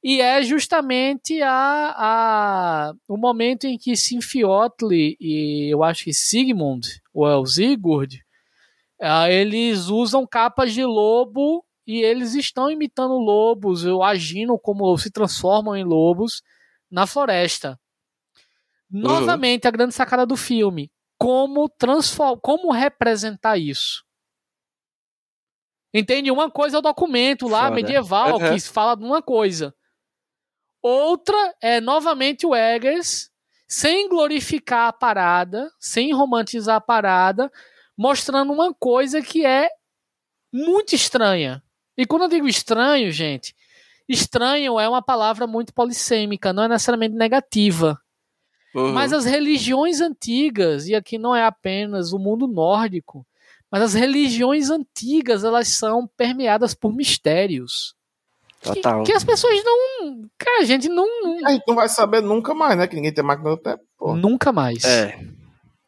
E 0.01 0.21
é 0.21 0.41
justamente 0.41 1.41
a, 1.41 1.93
a, 1.97 2.93
o 3.07 3.17
momento 3.17 3.65
em 3.65 3.77
que 3.77 3.97
Sinfiotli 3.97 5.17
e 5.19 5.67
eu 5.71 5.83
acho 5.83 6.05
que 6.05 6.13
Sigmund, 6.13 6.87
ou 7.13 7.27
é 7.29 7.35
o 7.35 7.45
Sigurd, 7.45 8.23
eles 9.29 9.87
usam 9.87 10.27
capas 10.27 10.73
de 10.73 10.83
lobo 10.83 11.65
e 11.87 12.01
eles 12.01 12.35
estão 12.35 12.69
imitando 12.69 13.13
lobos, 13.13 13.85
ou 13.85 14.03
agindo 14.03 14.57
como 14.59 14.95
se 14.97 15.09
transformam 15.11 15.75
em 15.75 15.83
lobos 15.83 16.41
na 16.91 17.07
floresta. 17.07 17.79
Novamente, 18.89 19.67
a 19.67 19.71
grande 19.71 19.93
sacada 19.93 20.25
do 20.25 20.35
filme 20.35 20.91
como 21.19 21.67
transform... 21.67 22.39
como 22.39 22.71
representar 22.71 23.57
isso. 23.57 24.03
Entende? 25.93 26.31
Uma 26.31 26.49
coisa 26.49 26.77
é 26.77 26.79
o 26.79 26.83
documento 26.83 27.47
lá 27.47 27.63
Foda. 27.63 27.75
medieval 27.75 28.39
Uhum. 28.39 28.53
que 28.53 28.59
fala 28.61 28.95
de 28.95 29.03
uma 29.03 29.21
coisa. 29.21 29.75
Outra 30.81 31.35
é 31.61 31.81
novamente 31.81 32.45
o 32.47 32.55
Eggers 32.55 33.29
sem 33.67 34.07
glorificar 34.07 34.87
a 34.87 34.93
parada, 34.93 35.69
sem 35.79 36.13
romantizar 36.13 36.77
a 36.77 36.81
parada, 36.81 37.51
mostrando 37.99 38.53
uma 38.53 38.73
coisa 38.73 39.21
que 39.21 39.45
é 39.45 39.67
muito 40.53 40.95
estranha. 40.95 41.61
E 41.97 42.05
quando 42.05 42.21
eu 42.23 42.29
digo 42.29 42.47
estranho, 42.47 43.11
gente, 43.11 43.53
estranho 44.07 44.79
é 44.79 44.87
uma 44.87 45.01
palavra 45.01 45.45
muito 45.45 45.73
polissêmica, 45.73 46.53
não 46.53 46.63
é 46.63 46.69
necessariamente 46.69 47.13
negativa. 47.15 47.99
Uhum. 48.73 48.93
Mas 48.93 49.11
as 49.11 49.25
religiões 49.25 49.99
antigas, 49.99 50.87
e 50.87 50.95
aqui 50.95 51.17
não 51.17 51.35
é 51.35 51.43
apenas 51.43 52.13
o 52.13 52.17
mundo 52.19 52.47
nórdico, 52.47 53.27
mas 53.69 53.81
as 53.83 53.93
religiões 53.93 54.69
antigas, 54.69 55.43
elas 55.43 55.67
são 55.67 56.07
permeadas 56.15 56.73
por 56.73 56.95
mistérios. 56.95 57.93
Que, 58.61 58.75
Total. 58.75 59.03
que 59.03 59.11
as 59.11 59.23
pessoas 59.25 59.61
não. 59.63 60.25
Cara, 60.37 60.61
a 60.61 60.65
gente 60.65 60.87
não. 60.87 61.05
não- 61.21 61.47
A 61.47 61.51
gente 61.51 61.63
não 61.67 61.75
vai 61.75 61.89
saber 61.89 62.21
nunca 62.21 62.53
mais, 62.53 62.77
né? 62.77 62.87
Que 62.87 62.95
ninguém 62.95 63.13
tem 63.13 63.23
máquina 63.23 63.49
do 63.51 63.57
tempo. 63.57 63.83
Pô. 63.97 64.15
Nunca 64.15 64.51
mais. 64.51 64.83
É. 64.85 65.17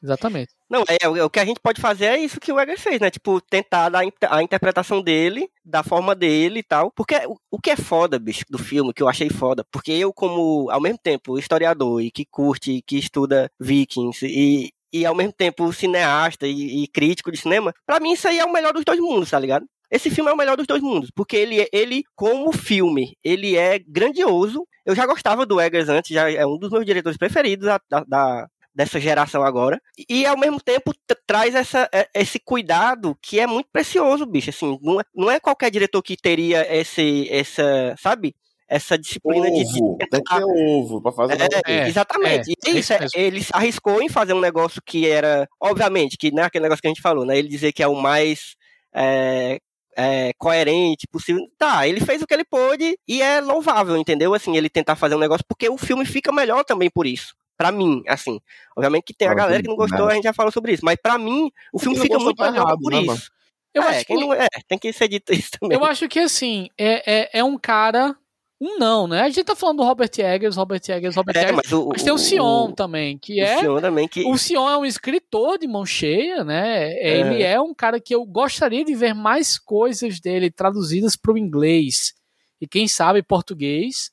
Exatamente. 0.02 0.52
Não, 0.72 0.86
é, 0.88 1.24
o 1.26 1.30
que 1.30 1.40
a 1.42 1.44
gente 1.44 1.60
pode 1.60 1.82
fazer 1.82 2.06
é 2.06 2.18
isso 2.18 2.40
que 2.40 2.50
o 2.50 2.58
Eggers 2.58 2.80
fez, 2.82 2.98
né? 3.02 3.12
Tipo, 3.12 3.42
tentar 3.42 3.90
dar 3.90 4.04
a 4.30 4.42
interpretação 4.42 5.02
dele, 5.02 5.50
da 5.66 5.84
forma 5.84 6.16
dele 6.16 6.60
e 6.60 6.64
tal. 6.64 6.90
Porque 6.96 7.14
o, 7.52 7.60
que 7.60 7.72
é 7.72 7.76
foda, 7.76 8.18
bicho, 8.18 8.46
do 8.50 8.58
filme, 8.58 8.94
que 8.94 9.04
eu 9.04 9.10
achei 9.10 9.30
foda, 9.30 9.66
porque 9.70 9.92
eu, 9.92 10.14
como, 10.14 10.70
ao 10.72 10.80
mesmo 10.80 10.98
tempo, 10.98 11.38
historiador 11.38 12.02
e 12.02 12.10
que 12.10 12.24
curte, 12.26 12.82
que 12.88 12.98
estuda 12.98 13.52
Vikings 13.60 14.26
e, 14.26 14.72
e 14.94 15.06
ao 15.06 15.14
mesmo 15.14 15.34
tempo 15.34 15.74
cineasta 15.74 16.48
e, 16.48 16.84
e 16.84 16.88
crítico 16.88 17.34
de 17.34 17.38
cinema, 17.38 17.74
para 17.86 18.00
mim 18.00 18.14
isso 18.14 18.30
aí 18.30 18.40
é 18.40 18.46
o 18.46 18.54
melhor 18.54 18.72
dos 18.72 18.86
dois 18.86 19.00
mundos, 19.02 19.30
tá 19.30 19.38
ligado? 19.40 19.66
Esse 19.92 20.10
filme 20.10 20.32
é 20.32 20.34
o 20.34 20.38
melhor 20.38 20.56
dos 20.56 20.68
dois 20.68 20.82
mundos, 20.82 21.12
porque 21.14 21.36
ele, 21.36 21.68
ele 21.74 22.04
como 22.16 22.50
filme, 22.54 23.18
ele 23.22 23.58
é 23.58 23.78
grandioso. 23.78 24.66
Eu 24.86 24.96
já 24.96 25.06
gostava 25.06 25.46
do 25.46 25.60
Eggers 25.60 25.90
antes, 25.90 26.16
já 26.16 26.32
é 26.32 26.46
um 26.46 26.58
dos 26.58 26.70
meus 26.70 26.86
diretores 26.86 27.18
preferidos 27.18 27.68
da, 27.68 27.80
da, 28.08 28.48
dessa 28.74 29.00
geração 29.00 29.44
agora. 29.44 29.82
E 30.10 30.26
ao 30.26 30.38
mesmo 30.38 30.60
tempo 30.60 30.94
traz 31.28 31.56
essa, 31.56 31.90
é, 31.94 32.08
esse 32.14 32.40
cuidado 32.40 33.18
que 33.22 33.40
é 33.40 33.46
muito 33.46 33.70
precioso, 33.72 34.26
bicho. 34.26 34.50
Assim, 34.50 34.78
não 34.82 35.00
é, 35.00 35.04
não 35.14 35.32
é 35.32 35.40
qualquer 35.40 35.70
diretor 35.70 36.02
que 36.02 36.16
teria 36.16 36.66
esse, 36.74 37.28
essa, 37.30 37.96
sabe? 38.00 38.36
Essa 38.68 38.98
disciplina 38.98 39.48
ovo, 39.48 39.58
de. 39.58 39.64
de 39.66 40.10
tem 40.10 40.24
que 40.24 40.36
ter 40.36 40.44
ovo 40.46 41.02
pra 41.02 41.12
fazer. 41.12 41.38
É, 41.42 41.74
é, 41.74 41.88
exatamente. 41.90 42.54
É, 42.66 42.70
e 42.70 42.80
isso, 42.80 42.94
é, 42.94 43.00
ele 43.16 43.46
arriscou 43.52 44.02
em 44.02 44.08
fazer 44.08 44.34
um 44.34 44.40
negócio 44.40 44.82
que 44.86 45.06
era, 45.10 45.46
obviamente, 45.60 46.18
que 46.18 46.32
não 46.32 46.44
é 46.44 46.46
aquele 46.46 46.64
negócio 46.64 46.82
que 46.82 46.88
a 46.88 46.92
gente 46.92 47.02
falou, 47.02 47.26
né? 47.26 47.38
Ele 47.38 47.50
dizer 47.50 47.74
que 47.74 47.84
é 47.84 47.88
o 47.88 47.96
mais 47.96 48.56
é, 48.96 49.60
é, 49.98 50.32
coerente 50.38 51.06
possível. 51.12 51.46
Tá, 51.58 51.86
ele 51.86 52.00
fez 52.00 52.22
o 52.22 52.26
que 52.26 52.34
ele 52.34 52.46
pôde 52.46 52.98
e 53.06 53.22
é 53.22 53.42
louvável, 53.42 53.98
entendeu? 53.98 54.34
Assim, 54.34 54.56
ele 54.56 54.70
tentar 54.70 54.96
fazer 54.96 55.16
um 55.16 55.20
negócio, 55.20 55.44
porque 55.46 55.68
o 55.68 55.78
filme 55.78 56.06
fica 56.06 56.32
melhor 56.32 56.64
também 56.64 56.90
por 56.90 57.06
isso 57.06 57.34
para 57.62 57.72
mim, 57.72 58.02
assim. 58.08 58.42
Obviamente 58.76 59.04
que 59.04 59.14
tem 59.14 59.28
a 59.28 59.36
galera 59.36 59.62
que 59.62 59.70
não 59.70 59.76
gostou, 59.76 60.08
a 60.08 60.16
gente 60.16 60.24
já 60.24 60.34
falou 60.34 60.52
sobre 60.52 60.74
isso, 60.74 60.84
mas 60.84 60.96
para 60.96 61.20
mim 61.20 61.52
o 61.72 61.78
filme 61.78 62.00
fica 62.00 62.18
muito 62.18 62.42
melhor 62.42 62.76
por 62.82 62.92
né, 62.92 63.02
isso. 63.02 63.32
Eu 63.72 63.84
é, 63.84 63.88
acho 63.90 64.06
que 64.06 64.16
não 64.16 64.34
é, 64.34 64.48
tem 64.68 64.80
que 64.80 64.92
ser 64.92 65.08
dito 65.08 65.32
isso 65.32 65.52
também. 65.60 65.78
Eu 65.78 65.86
acho 65.86 66.10
que 66.10 66.18
assim, 66.18 66.70
é, 66.76 67.20
é, 67.20 67.30
é 67.34 67.44
um 67.44 67.60
cara 67.60 68.18
um 68.60 68.80
não, 68.80 69.08
né? 69.08 69.22
A 69.22 69.30
gente 69.30 69.44
tá 69.44 69.56
falando 69.56 69.78
do 69.78 69.84
Robert 69.84 70.10
Eggers, 70.18 70.56
Robert 70.56 70.82
Eggers, 70.88 71.16
Robert 71.16 71.38
é, 71.38 71.42
Eggers, 71.42 71.56
mas, 71.56 71.72
o, 71.72 71.90
mas 71.90 72.04
tem 72.04 72.12
o, 72.12 72.16
o 72.16 72.20
Sion 72.20 72.72
também, 72.72 73.18
que 73.18 73.40
é... 73.40 73.58
O 73.58 73.60
Sion 73.60 73.82
também, 73.82 74.08
que... 74.08 74.24
O 74.26 74.38
Sion 74.38 74.70
é 74.70 74.78
um 74.78 74.86
escritor 74.86 75.60
de 75.60 75.68
mão 75.68 75.86
cheia, 75.86 76.44
né? 76.44 76.92
É. 76.94 77.20
Ele 77.20 77.44
é 77.44 77.62
um 77.62 77.74
cara 77.74 78.00
que 78.00 78.14
eu 78.14 78.26
gostaria 78.26 78.84
de 78.84 78.96
ver 78.96 79.14
mais 79.14 79.60
coisas 79.60 80.20
dele 80.20 80.50
traduzidas 80.50 81.16
para 81.16 81.34
o 81.34 81.38
inglês 81.38 82.14
e 82.60 82.68
quem 82.68 82.88
sabe 82.88 83.24
português, 83.24 84.12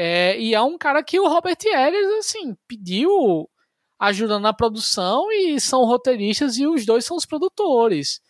é, 0.00 0.38
e 0.38 0.54
é 0.54 0.62
um 0.62 0.78
cara 0.78 1.02
que 1.02 1.18
o 1.18 1.26
Robert 1.26 1.58
Eggers, 1.60 2.18
assim, 2.18 2.56
pediu 2.68 3.50
ajuda 3.98 4.38
na 4.38 4.52
produção 4.52 5.26
e 5.32 5.60
são 5.60 5.84
roteiristas 5.84 6.56
e 6.56 6.68
os 6.68 6.86
dois 6.86 7.04
são 7.04 7.16
os 7.16 7.26
produtores. 7.26 8.20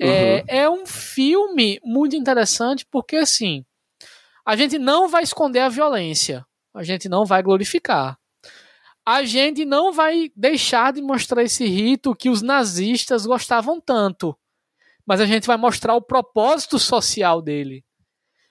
É, 0.00 0.06
uhum. 0.06 0.10
É, 0.10 0.44
é 0.48 0.70
um 0.70 0.84
filme 0.84 1.78
muito 1.84 2.16
interessante 2.16 2.84
porque, 2.90 3.14
assim, 3.14 3.64
a 4.44 4.56
gente 4.56 4.76
não 4.76 5.06
vai 5.06 5.22
esconder 5.22 5.60
a 5.60 5.68
violência, 5.68 6.44
a 6.74 6.82
gente 6.82 7.08
não 7.08 7.24
vai 7.24 7.44
glorificar. 7.44 8.18
A 9.06 9.22
gente 9.22 9.64
não 9.64 9.92
vai 9.92 10.32
deixar 10.34 10.92
de 10.92 11.00
mostrar 11.00 11.44
esse 11.44 11.64
rito 11.64 12.12
que 12.12 12.28
os 12.28 12.42
nazistas 12.42 13.24
gostavam 13.24 13.80
tanto, 13.80 14.36
mas 15.06 15.20
a 15.20 15.26
gente 15.26 15.46
vai 15.46 15.56
mostrar 15.56 15.94
o 15.94 16.02
propósito 16.02 16.76
social 16.76 17.40
dele. 17.40 17.84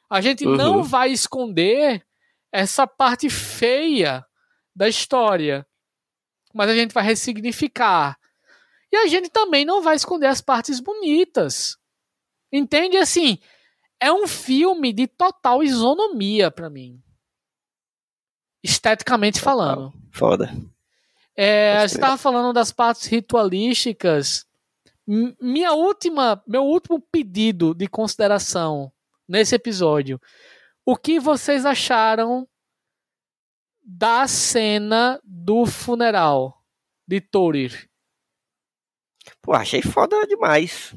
A 0.10 0.22
gente 0.22 0.48
uhum. 0.48 0.56
não 0.56 0.82
vai 0.82 1.12
esconder 1.12 2.07
essa 2.52 2.88
parte 2.88 3.30
feia 3.30 4.26
da 4.76 4.88
história. 4.88 5.66
Mas 6.54 6.70
a 6.70 6.76
gente 6.76 6.94
vai 6.94 7.04
ressignificar. 7.04 8.18
E 8.92 8.96
a 8.96 9.08
gente 9.08 9.30
também 9.30 9.66
não 9.66 9.82
vai 9.82 9.96
esconder 9.96 10.28
as 10.28 10.42
partes 10.42 10.80
bonitas. 10.80 11.78
Entende? 12.52 12.98
Assim, 12.98 13.38
é 14.00 14.12
um 14.12 14.28
filme 14.28 14.94
de 14.94 15.08
total 15.08 15.64
isonomia 15.64 16.50
para 16.50 16.70
mim. 16.70 17.02
Esteticamente 18.64 19.40
falando. 19.40 19.94
Foda. 20.12 20.52
É, 21.36 21.88
você 21.88 21.96
estava 21.96 22.18
falando 22.18 22.54
das 22.54 22.72
partes 22.72 23.06
ritualísticas. 23.06 24.46
Minha 25.40 25.74
última, 25.74 26.42
meu 26.48 26.64
último 26.64 27.00
pedido 27.00 27.74
de 27.74 27.88
consideração 27.88 28.92
nesse 29.28 29.56
episódio 29.56 30.20
o 30.88 30.96
que 30.96 31.20
vocês 31.20 31.66
acharam 31.66 32.48
da 33.84 34.26
cena 34.26 35.20
do 35.22 35.66
funeral 35.66 36.64
de 37.06 37.20
Thorir? 37.20 37.90
Pô, 39.42 39.52
achei 39.52 39.82
foda 39.82 40.26
demais. 40.26 40.96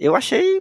Eu 0.00 0.16
achei 0.16 0.60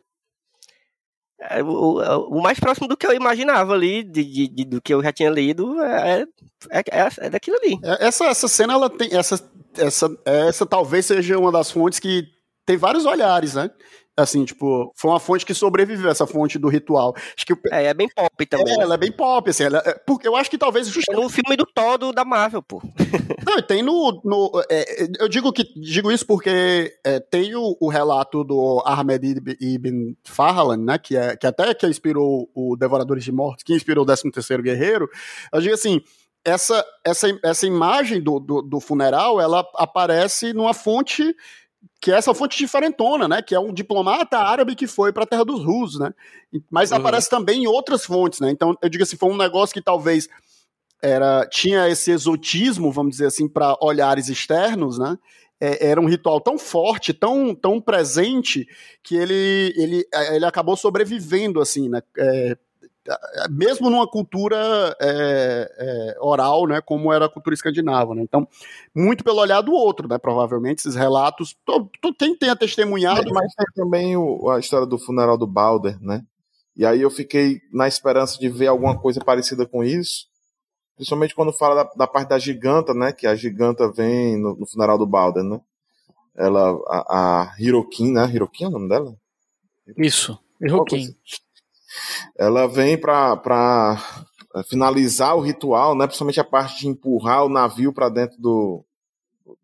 é, 1.40 1.64
o, 1.64 2.28
o, 2.30 2.42
mais 2.44 2.60
próximo 2.60 2.88
do 2.88 2.96
que 2.96 3.08
eu 3.08 3.14
imaginava 3.14 3.74
ali, 3.74 4.04
de, 4.04 4.24
de, 4.24 4.48
de 4.48 4.66
do 4.66 4.80
que 4.80 4.94
eu 4.94 5.02
já 5.02 5.12
tinha 5.12 5.32
lido, 5.32 5.82
é, 5.82 6.22
é, 6.70 6.80
é, 6.80 7.10
é 7.26 7.30
daquilo 7.32 7.58
ali. 7.58 7.80
É, 7.84 8.06
essa, 8.06 8.26
essa 8.26 8.48
cena, 8.48 8.74
ela 8.74 8.88
tem. 8.88 9.18
Essa, 9.18 9.52
essa, 9.76 10.16
essa 10.26 10.64
talvez 10.64 11.08
seja 11.08 11.40
uma 11.40 11.52
das 11.52 11.72
fontes 11.72 11.98
que 11.98 12.28
tem 12.68 12.78
vários 12.78 13.04
olhares, 13.04 13.56
né? 13.56 13.72
Assim, 14.16 14.46
tipo, 14.46 14.94
foi 14.96 15.10
uma 15.10 15.20
fonte 15.20 15.44
que 15.44 15.56
sobreviveu, 15.56 16.12
essa 16.12 16.28
fonte 16.28 16.60
do 16.60 16.68
ritual. 16.68 17.16
Acho 17.36 17.48
que, 17.48 17.54
é, 17.72 17.86
é 17.86 17.94
bem 17.96 18.08
pop 18.08 18.46
também. 18.46 18.80
É, 18.80 18.84
ela 18.84 18.94
é 18.94 18.98
bem 18.98 19.12
pop, 19.12 19.50
assim. 19.50 19.64
Ela, 19.64 19.82
é, 19.84 19.96
porque 20.06 20.28
eu 20.28 20.36
acho 20.36 20.52
que 20.52 20.58
talvez 20.58 20.88
justamente. 20.88 21.20
É 21.20 21.24
no 21.24 21.30
filme 21.30 21.58
do 21.58 21.66
todo 21.66 22.14
da 22.14 22.24
Marvel, 22.24 22.62
pô. 22.62 22.80
Não, 23.44 23.60
tem 23.64 23.82
no. 23.82 24.22
no 24.24 24.52
é, 24.70 25.08
eu 25.20 25.28
digo 25.28 25.52
que 25.52 25.64
digo 25.76 26.12
isso 26.12 26.28
porque 26.28 26.96
é, 27.04 27.20
tem 27.20 27.56
o, 27.56 27.76
o, 27.80 27.90
relato 27.90 28.44
do 28.44 28.84
Ahmed 28.86 29.42
Ibn 29.60 30.16
Farhan, 30.24 30.78
né? 30.78 31.00
Que, 31.00 31.18
é, 31.18 31.36
que 31.36 31.48
até 31.48 31.74
que 31.74 31.88
inspirou 31.88 32.48
o 32.54 32.76
Devoradores 32.76 33.24
de 33.24 33.32
Mortos, 33.32 33.64
que 33.64 33.74
inspirou 33.74 34.04
o 34.04 34.06
13 34.06 34.30
terceiro 34.32 34.62
Guerreiro. 34.62 35.10
Eu 35.52 35.60
digo 35.60 35.74
assim. 35.74 36.02
Essa, 36.46 36.86
essa, 37.06 37.40
essa 37.42 37.66
imagem 37.66 38.22
do, 38.22 38.38
do, 38.38 38.62
do 38.62 38.82
funeral, 38.82 39.40
ela 39.40 39.66
aparece 39.76 40.52
numa 40.52 40.74
fonte 40.74 41.34
que 42.02 42.12
é 42.12 42.16
essa 42.16 42.34
fonte 42.34 42.58
diferentona, 42.58 43.28
né? 43.28 43.42
Que 43.42 43.56
é 43.56 43.60
um 43.60 43.74
diplomata 43.74 44.38
árabe 44.38 44.76
que 44.76 44.88
foi 44.88 45.14
para 45.14 45.24
a 45.24 45.28
terra 45.28 45.46
dos 45.46 45.64
russos, 45.64 46.00
né? 46.00 46.14
Mas 46.70 46.92
uhum. 46.92 46.98
aparece 46.98 47.30
também 47.30 47.64
em 47.64 47.68
outras 47.68 48.06
fontes, 48.06 48.40
né? 48.40 48.52
Então, 48.52 48.78
eu 48.82 48.90
digo 48.90 49.04
assim, 49.04 49.16
foi 49.16 49.30
um 49.30 49.38
negócio 49.38 49.74
que 49.74 49.82
talvez 49.82 50.28
era 51.02 51.46
tinha 51.48 51.88
esse 51.90 52.12
exotismo, 52.12 52.92
vamos 52.92 53.12
dizer 53.12 53.28
assim, 53.28 53.48
para 53.48 53.78
olhares 53.82 54.30
externos, 54.30 54.98
né? 54.98 55.18
É, 55.62 55.88
era 55.88 56.02
um 56.02 56.08
ritual 56.08 56.42
tão 56.42 56.58
forte, 56.58 57.14
tão, 57.14 57.56
tão 57.56 57.80
presente, 57.80 58.68
que 59.02 59.16
ele, 59.16 59.74
ele, 59.78 60.06
ele 60.32 60.46
acabou 60.46 60.76
sobrevivendo, 60.76 61.62
assim, 61.62 61.88
né? 61.88 62.02
É, 62.18 62.58
mesmo 63.50 63.90
numa 63.90 64.08
cultura 64.08 64.96
é, 65.00 65.72
é, 65.78 66.18
oral, 66.20 66.66
né, 66.68 66.80
como 66.82 67.12
era 67.12 67.26
a 67.26 67.30
cultura 67.30 67.54
escandinava, 67.54 68.16
né? 68.16 68.22
Então, 68.22 68.48
muito 68.96 69.24
pelo 69.24 69.40
olhar 69.40 69.62
do 69.62 69.74
outro, 69.74 70.08
né? 70.08 70.18
Provavelmente 70.18 70.80
esses 70.80 70.96
relatos, 70.96 71.56
to, 71.66 71.90
to, 72.02 72.14
quem 72.14 72.36
tenha 72.36 72.56
testemunhado, 72.56 73.34
mas 73.34 73.54
tem 73.56 73.66
também 73.76 74.16
o, 74.16 74.50
a 74.50 74.60
história 74.60 74.88
do 74.88 74.98
funeral 74.98 75.38
do 75.38 75.48
Balder, 75.48 76.02
né? 76.02 76.24
E 76.76 76.86
aí 76.86 77.02
eu 77.02 77.10
fiquei 77.12 77.62
na 77.72 77.88
esperança 77.88 78.40
de 78.40 78.50
ver 78.50 78.68
alguma 78.68 78.98
coisa 78.98 79.20
parecida 79.20 79.66
com 79.66 79.84
isso, 79.84 80.28
principalmente 80.96 81.36
quando 81.36 81.52
fala 81.52 81.84
da, 81.84 81.92
da 81.96 82.08
parte 82.08 82.30
da 82.30 82.40
giganta, 82.40 82.94
né? 82.94 83.12
Que 83.12 83.28
a 83.28 83.36
giganta 83.36 83.92
vem 83.92 84.38
no, 84.38 84.56
no 84.56 84.66
funeral 84.66 84.98
do 84.98 85.06
Balder, 85.06 85.44
né? 85.44 85.60
Ela, 86.36 86.72
a, 86.88 87.52
a 87.52 87.56
Hirokin, 87.60 88.12
né? 88.14 88.30
Hirokin 88.34 88.64
é 88.64 88.68
o 88.68 88.72
nome 88.72 88.90
dela? 88.90 89.14
Isso, 89.98 90.40
Hirokin 90.62 91.14
ela 92.38 92.68
vem 92.68 92.98
para 92.98 94.02
finalizar 94.68 95.36
o 95.36 95.42
ritual, 95.42 95.96
né? 95.96 96.06
Principalmente 96.06 96.40
a 96.40 96.44
parte 96.44 96.80
de 96.80 96.88
empurrar 96.88 97.46
o 97.46 97.50
navio 97.50 97.92
para 97.94 98.10
dentro 98.10 98.40
do, 98.40 98.86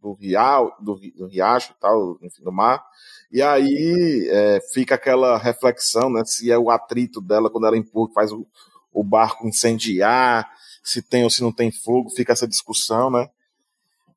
do, 0.02 0.14
rial, 0.14 0.76
do, 0.80 1.00
do 1.16 1.28
riacho 1.28 1.74
e 1.76 1.80
tal, 1.80 2.18
enfim, 2.22 2.44
do 2.44 2.52
mar. 2.52 2.84
E 3.32 3.42
aí 3.42 4.28
é, 4.32 4.60
fica 4.74 4.96
aquela 4.96 5.38
reflexão, 5.38 6.10
né? 6.10 6.24
Se 6.26 6.52
é 6.52 6.58
o 6.58 6.70
atrito 6.70 7.22
dela 7.22 7.50
quando 7.50 7.68
ela 7.68 7.78
empurra, 7.78 8.12
faz 8.14 8.32
o, 8.32 8.46
o 8.92 9.04
barco 9.04 9.48
incendiar, 9.48 10.50
se 10.84 11.02
tem 11.02 11.24
ou 11.24 11.30
se 11.30 11.42
não 11.42 11.52
tem 11.52 11.72
fogo, 11.72 12.10
fica 12.10 12.34
essa 12.34 12.48
discussão, 12.48 13.12
né? 13.12 13.30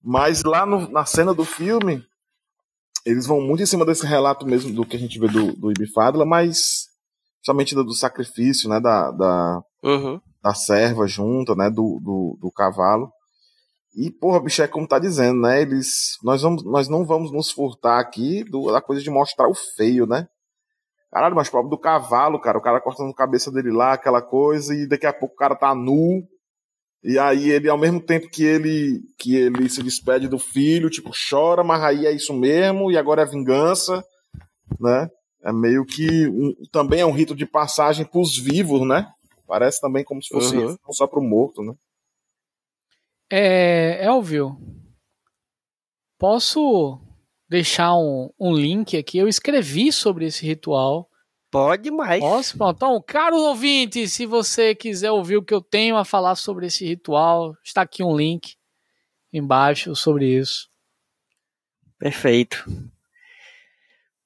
Mas 0.02 0.42
lá 0.42 0.64
no, 0.64 0.90
na 0.90 1.04
cena 1.04 1.34
do 1.34 1.44
filme, 1.44 2.04
eles 3.04 3.26
vão 3.26 3.40
muito 3.40 3.62
em 3.62 3.66
cima 3.66 3.84
desse 3.84 4.06
relato 4.06 4.46
mesmo 4.46 4.72
do 4.72 4.86
que 4.86 4.96
a 4.96 4.98
gente 4.98 5.18
vê 5.18 5.28
do, 5.28 5.52
do 5.52 5.70
Ibifadla, 5.70 6.24
mas 6.24 6.81
somente 7.42 7.74
do, 7.74 7.84
do 7.84 7.94
sacrifício, 7.94 8.68
né, 8.68 8.80
da, 8.80 9.10
da, 9.10 9.62
uhum. 9.82 10.20
da 10.42 10.54
serva 10.54 11.06
junto, 11.06 11.54
né, 11.54 11.68
do, 11.68 12.00
do, 12.00 12.38
do, 12.40 12.52
cavalo. 12.52 13.10
E, 13.94 14.10
porra, 14.10 14.40
bicho, 14.40 14.62
é 14.62 14.68
como 14.68 14.88
tá 14.88 14.98
dizendo, 14.98 15.42
né, 15.42 15.60
eles, 15.60 16.16
nós, 16.22 16.42
vamos, 16.42 16.64
nós 16.64 16.88
não 16.88 17.04
vamos 17.04 17.32
nos 17.32 17.50
furtar 17.50 17.98
aqui 17.98 18.44
do, 18.44 18.70
da 18.70 18.80
coisa 18.80 19.02
de 19.02 19.10
mostrar 19.10 19.48
o 19.48 19.54
feio, 19.54 20.06
né. 20.06 20.26
Caralho, 21.10 21.34
mas 21.34 21.50
pobre 21.50 21.68
do 21.68 21.78
cavalo, 21.78 22.40
cara, 22.40 22.56
o 22.56 22.62
cara 22.62 22.80
cortando 22.80 23.10
a 23.10 23.14
cabeça 23.14 23.50
dele 23.50 23.70
lá, 23.70 23.92
aquela 23.92 24.22
coisa, 24.22 24.74
e 24.74 24.88
daqui 24.88 25.04
a 25.04 25.12
pouco 25.12 25.34
o 25.34 25.38
cara 25.38 25.54
tá 25.54 25.74
nu, 25.74 26.22
E 27.04 27.18
aí 27.18 27.50
ele, 27.50 27.68
ao 27.68 27.76
mesmo 27.76 28.00
tempo 28.00 28.30
que 28.30 28.44
ele 28.44 29.00
que 29.18 29.36
ele 29.36 29.68
se 29.68 29.82
despede 29.82 30.26
do 30.26 30.38
filho, 30.38 30.88
tipo, 30.88 31.10
chora, 31.28 31.62
mas 31.62 31.82
aí 31.82 32.06
é 32.06 32.12
isso 32.12 32.32
mesmo, 32.32 32.90
e 32.90 32.96
agora 32.96 33.22
é 33.22 33.26
vingança, 33.26 34.02
né? 34.80 35.10
É 35.44 35.52
meio 35.52 35.84
que 35.84 36.28
um, 36.28 36.54
também 36.70 37.00
é 37.00 37.06
um 37.06 37.10
rito 37.12 37.34
de 37.34 37.44
passagem 37.46 38.06
para 38.06 38.20
os 38.20 38.36
vivos, 38.38 38.86
né? 38.86 39.12
Parece 39.46 39.80
também 39.80 40.04
como 40.04 40.22
se 40.22 40.28
fosse 40.28 40.56
Uhum. 40.56 40.66
isso, 40.66 40.78
não 40.86 40.92
só 40.94 41.06
para 41.06 41.18
o 41.18 41.22
morto, 41.22 41.62
né? 41.62 41.74
É, 43.30 44.04
Elvio, 44.04 44.56
posso 46.18 47.00
deixar 47.48 47.94
um, 47.96 48.30
um 48.38 48.54
link 48.54 48.96
aqui? 48.96 49.18
Eu 49.18 49.26
escrevi 49.26 49.92
sobre 49.92 50.26
esse 50.26 50.46
ritual. 50.46 51.08
Pode 51.50 51.90
mais. 51.90 52.20
Posso? 52.20 52.56
Pronto. 52.56 52.76
Então, 52.76 53.04
caro 53.06 53.36
ouvinte, 53.36 54.08
se 54.08 54.24
você 54.24 54.74
quiser 54.74 55.10
ouvir 55.10 55.36
o 55.36 55.42
que 55.42 55.52
eu 55.52 55.60
tenho 55.60 55.96
a 55.96 56.04
falar 56.04 56.34
sobre 56.34 56.66
esse 56.66 56.86
ritual, 56.86 57.54
está 57.62 57.82
aqui 57.82 58.02
um 58.02 58.16
link 58.16 58.54
embaixo 59.32 59.94
sobre 59.96 60.38
isso. 60.38 60.70
Perfeito. 61.98 62.64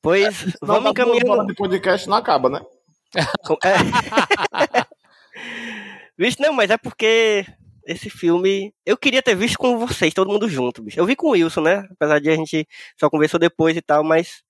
Pois 0.07 0.45
Não, 0.63 0.65
vamos 0.69 0.93
encaminhando. 0.93 1.49
de 1.49 1.55
podcast 1.55 2.09
não 2.09 2.17
acaba, 2.17 2.49
né? 2.49 2.61
É. 3.65 3.75
Vixe, 6.17 6.41
não, 6.41 6.53
mas 6.53 6.71
é 6.71 6.77
porque 6.77 7.45
esse 7.85 8.09
filme. 8.09 8.73
Eu 8.85 8.97
queria 8.97 9.21
ter 9.21 9.35
visto 9.35 9.59
com 9.59 9.77
vocês, 9.77 10.15
todo 10.15 10.31
mundo 10.31 10.49
junto, 10.49 10.81
bicho. 10.81 11.01
Eu 11.01 11.07
vi 11.07 11.17
com 11.17 11.27
o 11.27 11.31
Wilson, 11.31 11.63
né? 11.63 11.89
Apesar 11.91 12.21
de 12.21 12.31
a 12.31 12.37
gente 12.37 12.69
só 12.97 13.11
conversou 13.11 13.41
depois 13.41 13.77
e 13.77 13.83
tal, 13.83 14.05
mas. 14.05 14.45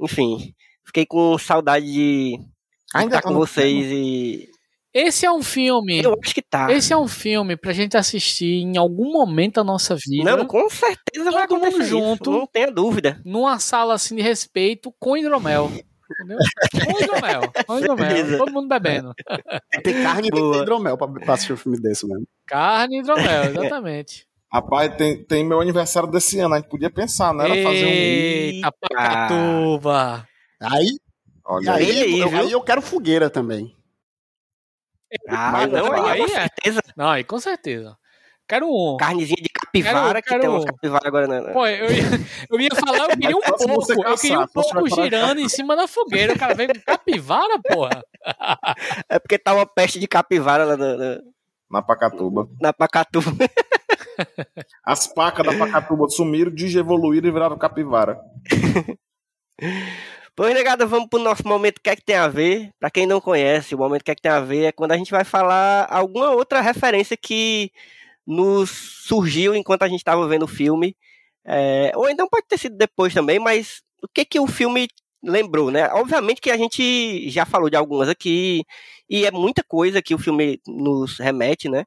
Enfim. 0.00 0.54
Fiquei 0.82 1.04
com 1.04 1.36
saudade 1.36 1.84
de 1.84 2.38
Ainda 2.94 3.16
estar 3.16 3.22
tá 3.22 3.28
com 3.28 3.34
vocês 3.34 3.86
e. 3.90 4.48
Esse 4.94 5.26
é 5.26 5.32
um 5.32 5.42
filme. 5.42 6.02
Eu 6.02 6.16
acho 6.22 6.32
que 6.32 6.40
tá. 6.40 6.72
Esse 6.72 6.92
é 6.92 6.96
um 6.96 7.08
filme 7.08 7.56
pra 7.56 7.72
gente 7.72 7.96
assistir 7.96 8.62
em 8.62 8.76
algum 8.76 9.12
momento 9.12 9.54
da 9.56 9.64
nossa 9.64 9.96
vida. 9.96 10.36
Não, 10.36 10.46
com 10.46 10.70
certeza 10.70 11.32
vai 11.32 11.48
Todo 11.48 11.56
mundo 11.56 11.66
acontecer 11.66 11.82
isso, 11.82 11.90
junto. 11.90 12.30
Não 12.30 12.46
tenha 12.46 12.70
dúvida. 12.70 13.20
numa 13.24 13.58
sala 13.58 13.94
assim 13.94 14.14
de 14.14 14.22
respeito 14.22 14.94
com 15.00 15.16
hidromel. 15.16 15.68
Entendeu? 16.08 16.38
Com 16.84 17.02
hidromel. 17.02 17.40
Com 17.66 17.78
hidromel. 17.78 18.38
Todo 18.38 18.52
mundo 18.52 18.68
bebendo. 18.68 19.12
Tem 19.82 20.00
carne 20.02 20.28
e 20.28 20.30
Boa. 20.30 20.52
ter 20.52 20.62
hidromel 20.62 20.96
pra, 20.96 21.08
pra 21.08 21.34
assistir 21.34 21.54
um 21.54 21.56
filme 21.56 21.80
desse 21.80 22.06
mesmo. 22.06 22.24
Carne 22.46 22.96
e 22.96 23.00
hidromel, 23.00 23.44
exatamente. 23.46 24.26
Rapaz, 24.52 24.94
tem, 24.96 25.24
tem 25.24 25.44
meu 25.44 25.60
aniversário 25.60 26.08
desse 26.08 26.38
ano, 26.38 26.54
a 26.54 26.58
gente 26.58 26.68
podia 26.68 26.88
pensar, 26.88 27.34
né? 27.34 27.44
Era 27.44 27.62
fazer 27.64 27.84
um. 27.84 27.88
Eita, 27.88 28.72
pacatuba. 28.80 30.28
Aí, 30.62 30.86
Olha 31.46 31.72
aí, 31.72 31.90
aí, 31.90 32.20
eu, 32.20 32.28
aí 32.28 32.52
eu 32.52 32.60
quero 32.60 32.80
fogueira 32.80 33.28
também. 33.28 33.74
Ah, 35.28 35.50
Mas 35.52 35.72
não, 35.72 35.88
vai, 35.88 36.00
aí, 36.00 36.10
aí 36.10 36.18
com 36.18 36.24
é. 36.24 36.28
certeza. 36.40 36.80
Não, 36.96 37.08
aí 37.08 37.24
com 37.24 37.38
certeza. 37.38 37.96
Quero 38.46 38.66
um. 38.68 38.96
Carnezinha 38.98 39.42
de 39.42 39.48
capivara, 39.48 40.20
Quero- 40.20 40.34
que 40.36 40.40
tem 40.40 40.50
umas 40.50 40.64
quero- 40.64 40.74
capivara 40.76 41.08
agora, 41.08 41.26
né? 41.26 41.52
Pô, 41.52 41.66
eu 41.66 41.90
ia, 41.90 42.02
eu 42.50 42.60
ia 42.60 42.68
falar, 42.74 42.98
eu 42.98 43.08
queria 43.16 43.36
um 43.36 43.40
pouco. 43.40 43.92
Eu 44.02 44.16
queria 44.18 44.40
um 44.40 44.46
pouco 44.46 44.88
girando 44.90 45.40
em 45.40 45.48
cima 45.48 45.74
da 45.74 45.88
fogueira. 45.88 46.34
O 46.34 46.38
cara 46.38 46.54
vem 46.54 46.68
com 46.68 46.80
capivara, 46.80 47.58
porra. 47.62 48.02
É 49.08 49.18
porque 49.18 49.38
tá 49.38 49.54
uma 49.54 49.66
peste 49.66 49.98
de 49.98 50.06
capivara 50.06 50.64
lá 50.64 50.76
na, 50.76 50.96
na, 50.96 51.18
Na 51.70 51.82
Pacatuba. 51.82 52.48
na 52.60 52.72
Pacatu. 52.72 53.20
As 54.84 55.06
pacas 55.06 55.44
da 55.46 55.56
Pacatuba 55.58 56.08
sumiram, 56.08 56.50
digievoluíram 56.54 57.28
e 57.28 57.32
viraram 57.32 57.56
capivara. 57.58 58.18
Pois, 60.36 60.52
negada, 60.52 60.84
vamos 60.84 61.08
pro 61.08 61.20
nosso 61.20 61.46
momento 61.46 61.80
que 61.80 61.88
é 61.88 61.94
que 61.94 62.04
tem 62.04 62.16
a 62.16 62.26
ver. 62.26 62.70
Pra 62.80 62.90
quem 62.90 63.06
não 63.06 63.20
conhece, 63.20 63.74
o 63.74 63.78
momento 63.78 64.02
que 64.02 64.10
é 64.10 64.14
que 64.16 64.22
tem 64.22 64.32
a 64.32 64.40
ver 64.40 64.64
é 64.64 64.72
quando 64.72 64.90
a 64.92 64.96
gente 64.96 65.10
vai 65.12 65.24
falar 65.24 65.86
alguma 65.88 66.30
outra 66.30 66.60
referência 66.60 67.16
que 67.16 67.70
nos 68.26 68.70
surgiu 69.06 69.54
enquanto 69.54 69.82
a 69.84 69.88
gente 69.88 70.00
estava 70.00 70.26
vendo 70.26 70.44
o 70.44 70.48
filme. 70.48 70.96
É, 71.46 71.92
ou 71.94 72.08
então 72.08 72.28
pode 72.28 72.46
ter 72.48 72.58
sido 72.58 72.76
depois 72.76 73.14
também, 73.14 73.38
mas 73.38 73.82
o 74.02 74.08
que 74.08 74.24
que 74.24 74.40
o 74.40 74.46
filme 74.46 74.88
lembrou, 75.22 75.70
né? 75.70 75.88
Obviamente 75.92 76.40
que 76.40 76.50
a 76.50 76.56
gente 76.56 77.28
já 77.30 77.44
falou 77.46 77.70
de 77.70 77.76
algumas 77.76 78.08
aqui, 78.08 78.64
e 79.08 79.24
é 79.26 79.30
muita 79.30 79.62
coisa 79.62 80.02
que 80.02 80.14
o 80.14 80.18
filme 80.18 80.60
nos 80.66 81.18
remete, 81.18 81.68
né? 81.68 81.84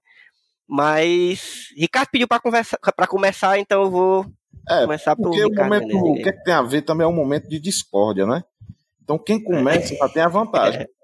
Mas 0.68 1.70
Ricardo 1.78 2.10
pediu 2.12 2.28
para 2.28 2.42
conversar, 2.42 2.78
para 2.80 3.08
começar, 3.08 3.60
então 3.60 3.84
eu 3.84 3.92
vou 3.92 4.26
É, 4.70 4.82
começar 4.82 5.16
por 5.16 5.24
porque 5.24 5.44
o 5.44 5.50
Ricardo. 5.50 5.70
momento, 5.70 5.98
o 5.98 6.16
que, 6.16 6.30
é 6.30 6.32
que 6.32 6.44
tem 6.44 6.54
a 6.54 6.62
ver 6.62 6.82
também 6.82 7.06
é 7.06 7.08
um 7.08 7.16
momento 7.16 7.48
de 7.48 7.60
discórdia, 7.60 8.26
né? 8.26 8.44
Então 9.02 9.18
quem 9.18 9.42
começa 9.42 9.96
já 9.96 10.10
tem 10.10 10.22
a 10.24 10.28
vantagem. 10.28 10.88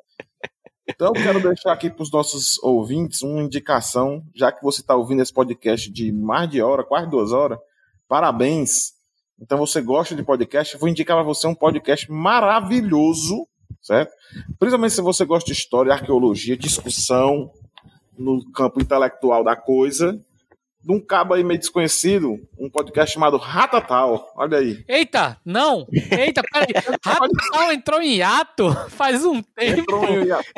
Então 0.85 1.07
eu 1.07 1.13
quero 1.13 1.41
deixar 1.41 1.71
aqui 1.71 1.89
para 1.89 2.03
os 2.03 2.11
nossos 2.11 2.61
ouvintes 2.61 3.21
uma 3.21 3.41
indicação, 3.41 4.21
já 4.35 4.51
que 4.51 4.61
você 4.61 4.81
está 4.81 4.93
ouvindo 4.93 5.21
esse 5.21 5.31
podcast 5.31 5.89
de 5.89 6.11
mais 6.11 6.49
de 6.49 6.61
hora, 6.61 6.83
quase 6.83 7.09
duas 7.09 7.31
horas, 7.31 7.57
parabéns. 8.05 8.91
Então 9.39 9.57
você 9.57 9.81
gosta 9.81 10.13
de 10.13 10.23
podcast, 10.23 10.77
vou 10.77 10.89
indicar 10.89 11.15
para 11.15 11.23
você 11.23 11.47
um 11.47 11.55
podcast 11.55 12.11
maravilhoso, 12.11 13.47
certo? 13.81 14.13
Principalmente 14.59 14.93
se 14.93 15.01
você 15.01 15.23
gosta 15.23 15.47
de 15.47 15.57
história, 15.57 15.93
arqueologia, 15.93 16.57
discussão 16.57 17.49
no 18.17 18.43
campo 18.51 18.81
intelectual 18.81 19.41
da 19.41 19.55
coisa, 19.55 20.21
de 20.83 20.91
um 20.91 20.99
cabo 20.99 21.33
aí 21.33 21.43
meio 21.43 21.59
desconhecido, 21.59 22.37
um 22.59 22.69
podcast 22.69 23.13
chamado 23.13 23.37
Ratatal. 23.37 24.33
Olha 24.35 24.57
aí. 24.57 24.83
Eita, 24.85 25.37
não. 25.45 25.87
Eita, 25.91 26.41
peraí. 26.51 26.73
Ratal 27.03 27.71
entrou 27.71 28.01
em 28.01 28.17
hiato 28.17 28.69
faz 28.91 29.23
um 29.23 29.41
tempo. 29.41 29.83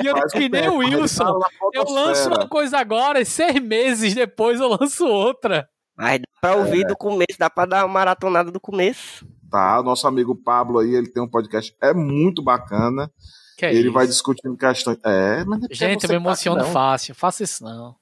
E 0.01 0.07
eu 0.07 0.15
um 0.15 0.27
que 0.27 0.49
nem 0.49 0.67
o 0.67 0.77
Wilson. 0.77 1.23
tá 1.23 1.39
na 1.39 1.47
Eu 1.73 1.83
lanço 1.85 2.29
uma 2.29 2.47
coisa 2.47 2.77
agora 2.79 3.21
e 3.21 3.25
seis 3.25 3.59
meses 3.61 4.15
depois 4.15 4.59
eu 4.59 4.67
lanço 4.67 5.05
outra. 5.05 5.67
Mas 5.95 6.19
dá 6.19 6.27
pra 6.41 6.55
ouvir 6.57 6.85
do 6.85 6.95
começo, 6.97 7.37
dá 7.37 7.49
pra 7.49 7.65
dar 7.65 7.85
uma 7.85 7.93
maratonada 7.93 8.51
do 8.51 8.59
começo. 8.59 9.25
Tá, 9.49 9.81
nosso 9.83 10.07
amigo 10.07 10.35
Pablo 10.35 10.79
aí, 10.79 10.93
ele 10.93 11.09
tem 11.09 11.21
um 11.21 11.29
podcast, 11.29 11.75
é 11.81 11.93
muito 11.93 12.43
bacana. 12.43 13.09
Que 13.57 13.65
é 13.65 13.73
ele 13.73 13.85
isso? 13.85 13.93
vai 13.93 14.07
discutindo 14.07 14.57
questões. 14.57 14.97
É, 15.05 15.45
mas 15.45 15.63
é 15.63 15.73
Gente, 15.73 16.03
eu 16.03 16.09
me 16.09 16.15
emociono 16.15 16.61
tá, 16.61 16.71
fácil. 16.71 17.15
Faça 17.15 17.43
isso 17.43 17.63
não. 17.63 17.95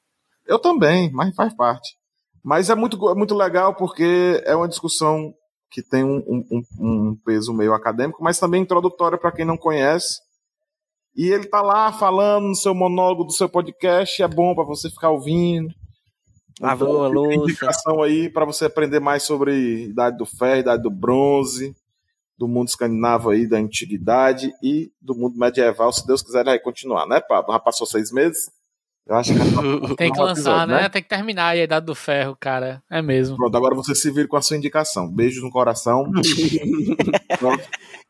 Eu 0.48 0.58
também, 0.58 1.12
mas 1.12 1.36
faz 1.36 1.54
parte. 1.54 1.96
Mas 2.44 2.70
é 2.70 2.76
muito, 2.76 3.10
é 3.10 3.16
muito 3.16 3.34
legal 3.36 3.74
porque 3.76 4.42
é 4.46 4.56
uma 4.56 4.68
discussão 4.68 5.34
que 5.72 5.82
tem 5.82 6.04
um, 6.04 6.18
um- 6.28 6.64
um- 6.80 7.16
peso 7.26 7.54
meio 7.54 7.74
acadêmico, 7.74 8.24
mas 8.24 8.38
também 8.40 8.62
introdutória 8.62 9.18
para 9.18 9.32
quem 9.32 9.46
não 9.46 9.58
conhece. 9.58 10.20
E 11.16 11.30
ele 11.30 11.46
tá 11.46 11.62
lá 11.62 11.92
falando 11.94 12.48
no 12.48 12.56
seu 12.56 12.74
monólogo 12.76 13.24
do 13.24 13.32
seu 13.32 13.48
podcast, 13.48 14.22
é 14.22 14.28
bom 14.28 14.54
para 14.54 14.66
você 14.66 14.90
ficar 14.90 15.10
ouvindo. 15.10 15.74
Lavando 16.62 16.98
uma 16.98 17.08
fica 17.10 17.20
a 17.20 17.36
indicação 17.46 18.04
aí 18.04 18.30
para 18.30 18.46
você 18.46 18.66
aprender 18.66 19.00
mais 19.00 19.24
sobre 19.24 19.86
idade 19.86 20.18
do 20.18 20.26
ferro, 20.26 20.60
idade 20.60 20.84
do 20.84 20.92
bronze, 20.92 21.76
do 22.38 22.48
mundo 22.48 22.68
escandinavo 22.68 23.30
aí, 23.32 23.48
da 23.48 23.58
antiguidade 23.58 24.52
e 24.62 24.92
do 25.02 25.16
mundo 25.16 25.38
medieval, 25.38 25.92
se 25.92 26.06
Deus 26.06 26.22
quiser, 26.22 26.40
ele 26.42 26.50
vai 26.52 26.60
continuar, 26.60 27.08
né, 27.08 27.20
Pablo? 27.22 27.54
Já 27.54 27.60
passou 27.60 27.88
seis 27.88 28.12
meses? 28.12 28.52
Eu 29.06 29.16
acho 29.16 29.34
que 29.34 29.40
Tem 29.98 30.12
que 30.12 30.20
lançar, 30.20 30.32
episódio, 30.34 30.76
né? 30.76 30.82
né? 30.84 30.90
Tem 30.90 31.02
que 31.04 31.10
terminar 31.10 31.48
aí 31.50 31.60
a 31.62 31.64
Idade 31.66 31.86
do 31.86 31.94
Ferro, 31.96 32.38
cara. 32.40 32.82
É 32.90 33.02
mesmo. 33.02 33.36
Pronto, 33.36 33.56
agora 33.58 33.76
você 33.76 33.94
se 33.94 34.10
vira 34.12 34.28
com 34.28 34.38
a 34.38 34.42
sua 34.42 34.56
indicação. 34.58 35.10
Beijos 35.12 35.44
no 35.44 35.52
coração. 35.52 36.06
Pronto. 37.38 37.64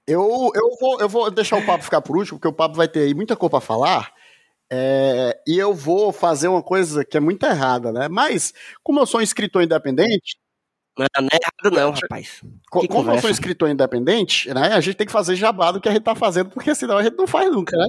Eu, 0.08 0.52
eu, 0.54 0.70
vou, 0.80 1.00
eu 1.00 1.10
vou 1.10 1.32
deixar 1.32 1.58
o 1.58 1.66
Pablo 1.66 1.84
ficar 1.84 2.02
por 2.02 2.18
último, 2.18 2.38
porque 2.38 2.48
o 2.48 2.54
Pablo 2.54 2.76
vai 2.78 2.88
ter 2.88 3.02
aí 3.02 3.14
muita 3.14 3.36
coisa 3.36 3.52
pra 3.52 3.62
falar. 3.62 4.12
é, 4.72 5.40
e 5.48 5.58
eu 5.58 5.74
vou 5.74 6.12
fazer 6.12 6.48
uma 6.48 6.62
coisa 6.62 7.04
que 7.06 7.18
é 7.18 7.20
muito 7.20 7.44
errada, 7.46 7.92
né? 7.92 8.08
Mas, 8.10 8.54
como 8.84 9.00
eu 9.00 9.06
sou 9.06 9.20
um 9.20 9.24
escritor 9.24 9.64
independente, 9.64 10.36
Não 10.98 11.06
é 11.06 11.08
errado 11.42 11.76
não, 11.76 11.92
rapaz. 11.92 12.42
co- 12.70 12.82
Que 12.82 12.88
como 12.88 13.00
eu 13.00 13.06
conversa. 13.06 13.22
sou 13.22 13.30
um 13.30 13.34
escritor 13.34 13.70
independente, 13.70 14.54
né? 14.54 14.74
A 14.74 14.80
gente 14.82 14.96
tem 14.96 15.08
que 15.08 15.14
fazer 15.14 15.36
jabá 15.36 15.72
do 15.72 15.80
que 15.82 15.90
a 15.90 15.92
gente 15.92 16.04
tá 16.04 16.14
fazendo, 16.16 16.50
porque 16.52 16.76
senão 16.76 16.98
a 16.98 17.04
gente 17.04 17.18
não 17.18 17.26
faz 17.26 17.50
nunca, 17.52 17.76
né? 17.78 17.88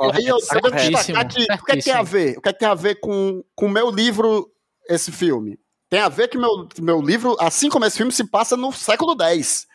E 0.00 0.16
aí 0.16 0.26
eu, 0.26 0.36
devo 0.38 0.70
destacar 0.70 1.28
que 1.28 1.42
o 1.42 1.64
que, 1.64 1.72
é 1.72 1.76
que 1.76 1.82
tem 1.82 1.92
a 1.92 2.02
ver? 2.02 2.38
O 2.38 2.40
que, 2.42 2.48
é 2.48 2.52
que 2.52 2.58
tem 2.58 2.68
a 2.68 2.74
ver 2.74 3.00
com 3.00 3.44
o 3.60 3.68
meu 3.68 3.90
livro, 3.90 4.50
esse 4.88 5.10
filme? 5.10 5.58
Tem 5.90 6.00
a 6.00 6.08
ver 6.08 6.28
que 6.28 6.38
meu, 6.38 6.68
meu 6.80 7.00
livro, 7.00 7.36
assim 7.40 7.68
como 7.68 7.84
esse 7.84 7.96
filme, 7.96 8.12
se 8.12 8.24
passa 8.24 8.56
no 8.56 8.70
século 8.72 9.16
X. 9.22 9.66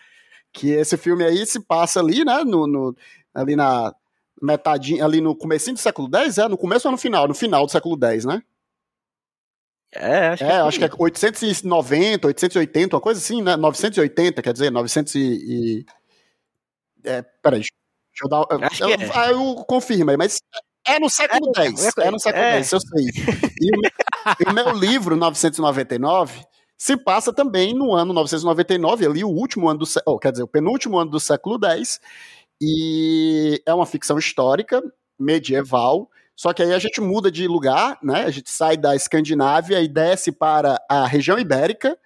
Que 0.53 0.69
esse 0.71 0.95
filme 0.97 1.23
aí 1.23 1.45
se 1.45 1.59
passa 1.59 1.99
ali, 1.99 2.23
né? 2.23 2.43
No, 2.43 2.67
no- 2.67 2.95
ali 3.33 3.55
na 3.55 3.93
metadinha, 4.41 5.03
ali 5.03 5.19
no 5.19 5.35
comecinho 5.35 5.75
do 5.75 5.79
século 5.79 6.09
X, 6.15 6.37
é? 6.37 6.47
No 6.47 6.57
começo 6.57 6.87
ou 6.87 6.91
no 6.91 6.97
final? 6.97 7.27
No 7.27 7.33
final 7.33 7.65
do 7.65 7.71
século 7.71 7.97
X, 8.05 8.25
né? 8.25 8.41
É, 9.95 10.27
acho 10.29 10.43
que 10.43 10.51
É, 10.51 10.55
acho 10.57 10.79
que 10.79 10.85
é 10.85 10.89
890, 10.97 12.27
880, 12.27 12.95
uma 12.95 13.01
coisa 13.01 13.19
assim, 13.19 13.41
né? 13.41 13.55
980, 13.55 14.41
quer 14.41 14.53
dizer, 14.53 14.71
900 14.71 15.13
e... 15.15 15.19
e 15.19 15.85
é, 17.03 17.21
peraí, 17.41 17.59
deixa 17.59 17.71
eu 18.21 18.29
dar... 18.29 18.45
Eu, 18.49 18.89
é. 18.89 19.31
eu 19.31 19.55
confirmo 19.67 20.11
aí, 20.11 20.17
mas 20.17 20.39
é 20.85 20.99
no 20.99 21.09
século 21.09 21.51
É, 21.57 21.65
X, 21.67 21.97
é, 21.97 22.07
é, 22.07 22.11
no 22.11 22.19
século 22.19 22.43
é. 22.43 22.57
X, 22.57 22.71
eu 22.73 22.79
sei. 22.81 23.05
E 23.61 23.75
o, 23.75 23.79
meu- 23.79 24.51
o 24.51 24.53
meu 24.53 24.73
livro, 24.77 25.15
999, 25.15 26.43
se 26.77 26.97
passa 26.97 27.31
também 27.31 27.73
no 27.73 27.93
ano 27.93 28.13
999, 28.13 29.05
ali 29.05 29.23
o 29.23 29.29
último 29.29 29.69
ano 29.69 29.79
do 29.79 29.85
século, 29.85 30.19
quer 30.19 30.31
dizer, 30.31 30.43
o 30.43 30.47
penúltimo 30.47 30.97
ano 30.99 31.09
do 31.11 31.19
século 31.19 31.57
X, 31.65 31.99
e 32.61 33.61
é 33.65 33.73
uma 33.73 33.85
ficção 33.85 34.17
histórica, 34.17 34.81
medieval, 35.19 36.09
Só 36.35 36.51
que 36.51 36.63
aí 36.63 36.73
a 36.73 36.79
gente 36.79 36.99
muda 36.99 37.31
de 37.31 37.47
lugar, 37.47 37.97
né? 38.03 38.23
A 38.25 38.31
gente 38.31 38.49
sai 38.49 38.75
da 38.75 38.95
Escandinávia 38.95 39.81
e 39.81 39.87
desce 39.87 40.31
para 40.31 40.81
a 40.89 41.05
região 41.05 41.37
ibérica. 41.37 41.97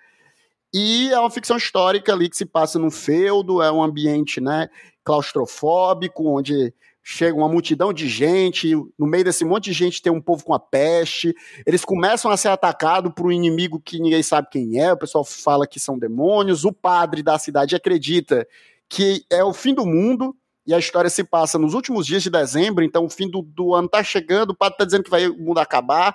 E 0.73 1.10
é 1.11 1.19
uma 1.19 1.31
ficção 1.31 1.57
histórica 1.57 2.14
ali 2.14 2.30
que 2.30 2.38
se 2.38 2.45
passa 2.45 2.77
num 2.77 2.91
feudo, 2.91 3.61
é 3.61 3.72
um 3.72 3.81
ambiente, 3.81 4.41
né, 4.41 4.69
claustrofóbico, 5.03 6.38
onde 6.38 6.73
chega 7.10 7.38
uma 7.38 7.48
multidão 7.48 7.94
de 7.94 8.10
gente, 8.10 8.76
no 8.99 9.07
meio 9.07 9.23
desse 9.23 9.45
monte 9.45 9.65
de 9.65 9.73
gente 9.73 10.02
tem 10.02 10.11
um 10.11 10.19
povo 10.19 10.44
com 10.44 10.53
a 10.53 10.60
peste, 10.60 11.34
eles 11.65 11.85
começam 11.85 12.30
a 12.30 12.35
ser 12.35 12.49
atacados 12.49 13.14
por 13.15 13.27
um 13.27 13.31
inimigo 13.31 13.80
que 13.80 13.98
ninguém 13.98 14.22
sabe 14.22 14.49
quem 14.52 14.77
é, 14.77 14.91
o 14.91 14.98
pessoal 14.98 15.23
fala 15.23 15.65
que 15.65 15.80
são 15.80 15.98
demônios, 15.98 16.65
o 16.65 16.73
padre 16.73 17.23
da 17.23 17.39
cidade 17.39 17.77
acredita 17.77 18.45
que 18.89 19.23
é 19.30 19.41
o 19.41 19.53
fim 19.53 19.73
do 19.73 19.85
mundo, 19.85 20.35
e 20.65 20.73
a 20.73 20.80
história 20.80 21.10
se 21.10 21.23
passa 21.23 21.57
nos 21.57 21.73
últimos 21.73 22.06
dias 22.06 22.22
de 22.22 22.30
dezembro, 22.30 22.84
então 22.84 23.06
o 23.06 23.10
fim 23.10 23.30
do, 23.30 23.41
do 23.41 23.73
ano 23.73 23.88
tá 23.88 24.03
chegando, 24.03 24.49
o 24.49 24.56
padre 24.56 24.77
tá 24.77 24.84
dizendo 24.84 25.03
que 25.03 25.10
vai 25.10 25.30
o 25.30 25.38
mundo 25.38 25.60
acabar, 25.60 26.14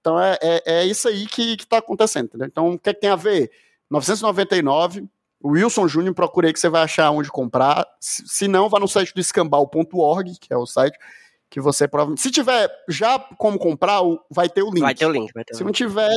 então 0.00 0.20
é, 0.22 0.38
é, 0.40 0.62
é 0.66 0.86
isso 0.86 1.08
aí 1.08 1.26
que, 1.26 1.56
que 1.56 1.66
tá 1.66 1.78
acontecendo, 1.78 2.26
entendeu? 2.26 2.46
Então 2.46 2.74
o 2.74 2.78
que, 2.78 2.90
é 2.90 2.94
que 2.94 3.00
tem 3.00 3.10
a 3.10 3.16
ver? 3.16 3.50
999, 3.90 5.08
Wilson 5.44 5.88
Júnior, 5.88 6.14
procurei 6.14 6.52
que 6.52 6.58
você 6.58 6.68
vai 6.68 6.82
achar 6.82 7.10
onde 7.10 7.30
comprar. 7.30 7.86
Se 8.00 8.48
não, 8.48 8.68
vá 8.68 8.78
no 8.78 8.88
site 8.88 9.14
do 9.14 9.20
escambau.org, 9.20 10.38
que 10.40 10.52
é 10.52 10.56
o 10.56 10.66
site 10.66 10.98
que 11.50 11.60
você 11.60 11.88
provavelmente. 11.88 12.20
Se 12.20 12.30
tiver 12.30 12.70
já 12.88 13.18
como 13.18 13.58
comprar, 13.58 14.00
vai 14.30 14.48
ter 14.48 14.62
o 14.62 14.70
link. 14.70 14.80
Vai 14.80 14.94
ter 14.94 15.06
o 15.06 15.10
link. 15.12 15.32
Ter 15.32 15.54
se 15.54 15.62
o 15.62 15.64
não 15.64 15.72
tiver. 15.72 16.10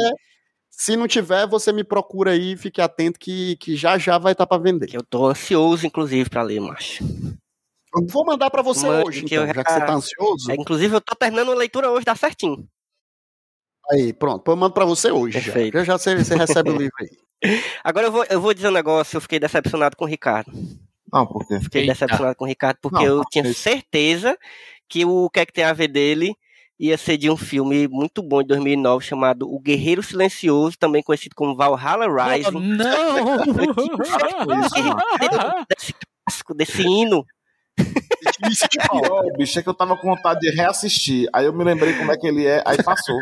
Se 0.70 0.96
não 0.96 1.08
tiver, 1.08 1.46
você 1.48 1.72
me 1.72 1.84
procura 1.84 2.32
aí, 2.32 2.56
fique 2.56 2.82
atento 2.82 3.20
que, 3.20 3.58
que 3.58 3.76
já 3.76 3.98
já 3.98 4.18
vai 4.18 4.32
estar 4.32 4.46
tá 4.46 4.48
para 4.48 4.64
vender. 4.64 4.88
Que 4.88 4.98
eu 4.98 5.04
tô 5.04 5.28
ansioso, 5.28 5.86
inclusive, 5.86 6.30
para 6.30 6.42
ler, 6.42 6.62
macho. 6.62 7.04
Eu 7.94 8.08
vou 8.08 8.26
mandar 8.26 8.50
para 8.50 8.62
você 8.62 8.88
Mande 8.88 9.08
hoje, 9.08 9.26
então, 9.26 9.46
já... 9.46 9.54
já... 9.54 9.64
que 9.64 9.74
você 9.74 9.80
tá 9.86 9.94
ansioso. 9.94 10.50
É, 10.50 10.56
inclusive, 10.56 10.96
eu 10.96 11.02
tô 11.02 11.14
terminando 11.14 11.52
a 11.52 11.56
leitura 11.56 11.92
hoje, 11.92 12.06
dá 12.06 12.16
certinho. 12.16 12.66
Aí, 13.92 14.14
pronto, 14.14 14.50
eu 14.50 14.56
mando 14.56 14.74
para 14.74 14.86
você 14.86 15.12
hoje. 15.12 15.42
Perfeito. 15.42 15.78
Já, 15.80 15.84
já 15.84 15.98
você, 15.98 16.16
você 16.16 16.36
recebe 16.36 16.70
o 16.70 16.78
livro 16.78 16.96
aí. 17.02 17.10
Agora 17.84 18.08
eu 18.08 18.12
vou, 18.12 18.26
eu 18.30 18.42
vou 18.42 18.54
dizer 18.54 18.68
um 18.68 18.72
negócio, 18.72 19.18
eu 19.18 19.22
fiquei 19.22 19.40
decepcionado 19.40 19.96
com 19.96 20.06
o 20.06 20.08
Ricardo. 20.08 20.52
Não, 21.12 21.26
por 21.26 21.46
quê? 21.48 21.60
Fiquei 21.60 21.82
Eita. 21.82 21.94
decepcionado 21.94 22.36
com 22.36 22.46
o 22.46 22.48
Ricardo 22.48 22.78
porque 22.82 23.06
não, 23.06 23.18
eu 23.18 23.24
tinha 23.30 23.54
certeza 23.54 24.38
que 24.88 25.06
o 25.06 25.30
que 25.30 25.40
é 25.40 25.46
que 25.46 25.54
tem 25.54 25.64
a 25.64 25.74
ver 25.74 25.88
dele 25.88 26.36
ia 26.80 26.98
ser 26.98 27.18
de 27.18 27.30
um 27.30 27.38
filme 27.38 27.88
muito 27.88 28.24
bom 28.24 28.42
de 28.42 28.48
2009 28.48 29.06
chamado 29.06 29.48
O 29.48 29.60
Guerreiro 29.60 30.02
Silencioso, 30.02 30.78
também 30.80 31.04
conhecido 31.04 31.36
como 31.36 31.56
Valhalla 31.56 32.08
Rising. 32.08 32.60
Não! 32.60 33.38
desse 35.70 35.94
clássico, 35.94 36.56
desse 36.56 36.82
hino. 36.82 37.24
Isso 38.50 38.68
pior, 38.70 39.24
bicho, 39.38 39.60
é 39.60 39.64
que 39.64 39.70
eu 39.70 39.74
tava 39.74 39.96
com 39.98 40.08
vontade 40.08 40.40
de 40.40 40.50
reassistir. 40.52 41.30
Aí 41.34 41.46
eu 41.46 41.54
me 41.54 41.64
lembrei 41.64 41.96
como 41.98 42.12
é 42.12 42.18
que 42.18 42.28
ele 42.28 42.46
é, 42.46 42.62
aí 42.66 42.82
passou. 42.82 43.20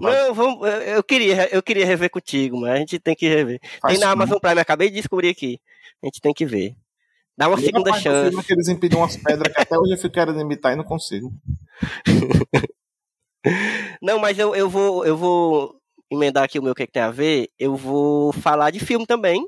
Não, 0.00 0.34
vamos, 0.34 0.68
eu, 0.86 1.02
queria, 1.04 1.48
eu 1.54 1.62
queria 1.62 1.86
rever 1.86 2.10
contigo, 2.10 2.58
mas 2.58 2.72
a 2.72 2.76
gente 2.76 2.98
tem 2.98 3.14
que 3.14 3.28
rever. 3.28 3.60
Faz 3.80 3.94
tem 3.94 4.00
na 4.00 4.10
Amazon 4.10 4.38
Prime, 4.38 4.60
acabei 4.60 4.88
de 4.88 4.96
descobrir 4.96 5.28
aqui. 5.28 5.60
A 6.02 6.06
gente 6.06 6.20
tem 6.20 6.32
que 6.32 6.44
ver. 6.44 6.74
Dá 7.36 7.48
uma 7.48 7.60
e 7.60 7.64
segunda 7.64 7.92
chance. 7.92 8.42
Que 8.44 8.52
eles 8.52 8.68
impedem 8.68 8.98
umas 8.98 9.16
pedras 9.16 9.52
que 9.52 9.60
até 9.60 9.78
hoje 9.78 9.92
eu 9.92 9.98
fico 9.98 10.14
querendo 10.14 10.40
imitar 10.40 10.72
e 10.72 10.76
não 10.76 10.84
consigo. 10.84 11.32
não, 14.00 14.18
mas 14.18 14.38
eu, 14.38 14.54
eu, 14.54 14.70
vou, 14.70 15.04
eu 15.04 15.16
vou 15.16 15.76
emendar 16.10 16.44
aqui 16.44 16.58
o 16.58 16.62
meu 16.62 16.74
que, 16.74 16.86
que 16.86 16.92
tem 16.92 17.02
a 17.02 17.10
ver. 17.10 17.50
Eu 17.58 17.76
vou 17.76 18.32
falar 18.32 18.70
de 18.70 18.80
filme 18.80 19.06
também. 19.06 19.46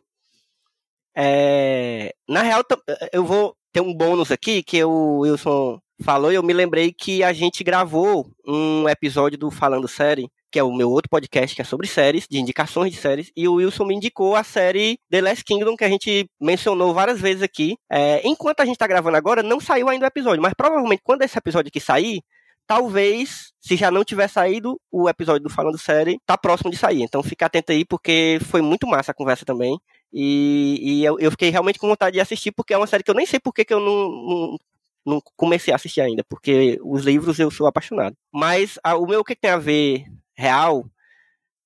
É, 1.17 2.15
na 2.29 2.43
real, 2.43 2.63
eu 3.11 3.25
vou 3.25 3.57
ter 3.79 3.81
um 3.81 3.95
bônus 3.95 4.33
aqui 4.33 4.61
que 4.61 4.83
o 4.83 5.19
Wilson 5.21 5.79
falou 6.03 6.33
e 6.33 6.35
eu 6.35 6.43
me 6.43 6.53
lembrei 6.53 6.93
que 6.93 7.23
a 7.23 7.33
gente 7.33 7.63
gravou 7.63 8.29
um 8.45 8.89
episódio 8.89 9.39
do 9.39 9.53
Falando 9.53 9.87
Série, 9.87 10.29
que 10.51 10.59
é 10.59 10.65
o 10.65 10.75
meu 10.75 10.91
outro 10.91 11.09
podcast 11.09 11.55
que 11.55 11.63
é 11.63 11.65
sobre 11.65 11.87
séries, 11.87 12.27
de 12.29 12.41
indicações 12.41 12.93
de 12.93 12.99
séries, 12.99 13.31
e 13.37 13.47
o 13.47 13.55
Wilson 13.55 13.85
me 13.85 13.95
indicou 13.95 14.35
a 14.35 14.43
série 14.43 14.99
The 15.09 15.21
Last 15.21 15.45
Kingdom, 15.45 15.77
que 15.77 15.85
a 15.85 15.89
gente 15.89 16.29
mencionou 16.41 16.93
várias 16.93 17.21
vezes 17.21 17.41
aqui. 17.41 17.77
É, 17.89 18.21
enquanto 18.27 18.61
a 18.61 18.65
gente 18.65 18.75
está 18.75 18.87
gravando 18.89 19.17
agora, 19.17 19.45
não 19.45 19.61
saiu 19.61 19.89
ainda 19.89 20.07
o 20.07 20.09
episódio, 20.09 20.43
mas 20.43 20.55
provavelmente 20.55 21.03
quando 21.05 21.23
esse 21.23 21.39
episódio 21.39 21.69
aqui 21.69 21.79
sair, 21.79 22.21
talvez, 22.67 23.53
se 23.61 23.77
já 23.77 23.93
não 23.93 24.05
tiver 24.05 24.27
saído, 24.27 24.79
o 24.91 25.09
episódio 25.09 25.45
do 25.45 25.51
Falando 25.51 25.79
Série 25.79 26.21
tá 26.27 26.37
próximo 26.37 26.71
de 26.71 26.77
sair. 26.77 27.03
Então 27.03 27.23
fica 27.23 27.47
atento 27.47 27.71
aí, 27.71 27.85
porque 27.85 28.41
foi 28.43 28.61
muito 28.61 28.89
massa 28.89 29.13
a 29.13 29.15
conversa 29.15 29.45
também. 29.45 29.79
E, 30.13 30.79
e 30.81 31.05
eu, 31.05 31.19
eu, 31.19 31.31
fiquei 31.31 31.51
realmente 31.51 31.79
com 31.79 31.89
vontade 31.89 32.15
de 32.15 32.21
assistir, 32.21 32.53
porque 32.53 32.73
é 32.73 32.79
uma 32.79 32.87
série 32.87 33.03
que 33.03 33.11
eu 33.11 33.15
nem 33.15 33.27
sei 33.27 33.39
porque 33.39 33.65
que 33.65 33.75
eu 33.75 33.81
não, 33.81 34.09
não, 34.11 34.59
não 35.07 35.23
comecei 35.37 35.73
a 35.73 35.77
assistir 35.77 36.01
ainda, 36.01 36.25
porque 36.25 36.79
os 36.83 37.05
livros 37.05 37.39
eu 37.39 37.51
sou 37.51 37.67
apaixonado. 37.67 38.17
Mas 38.33 38.79
a, 38.83 38.97
o 38.97 39.07
meu 39.07 39.23
que 39.23 39.37
tem 39.37 39.51
a 39.51 39.59
ver 39.59 40.07
real 40.37 40.87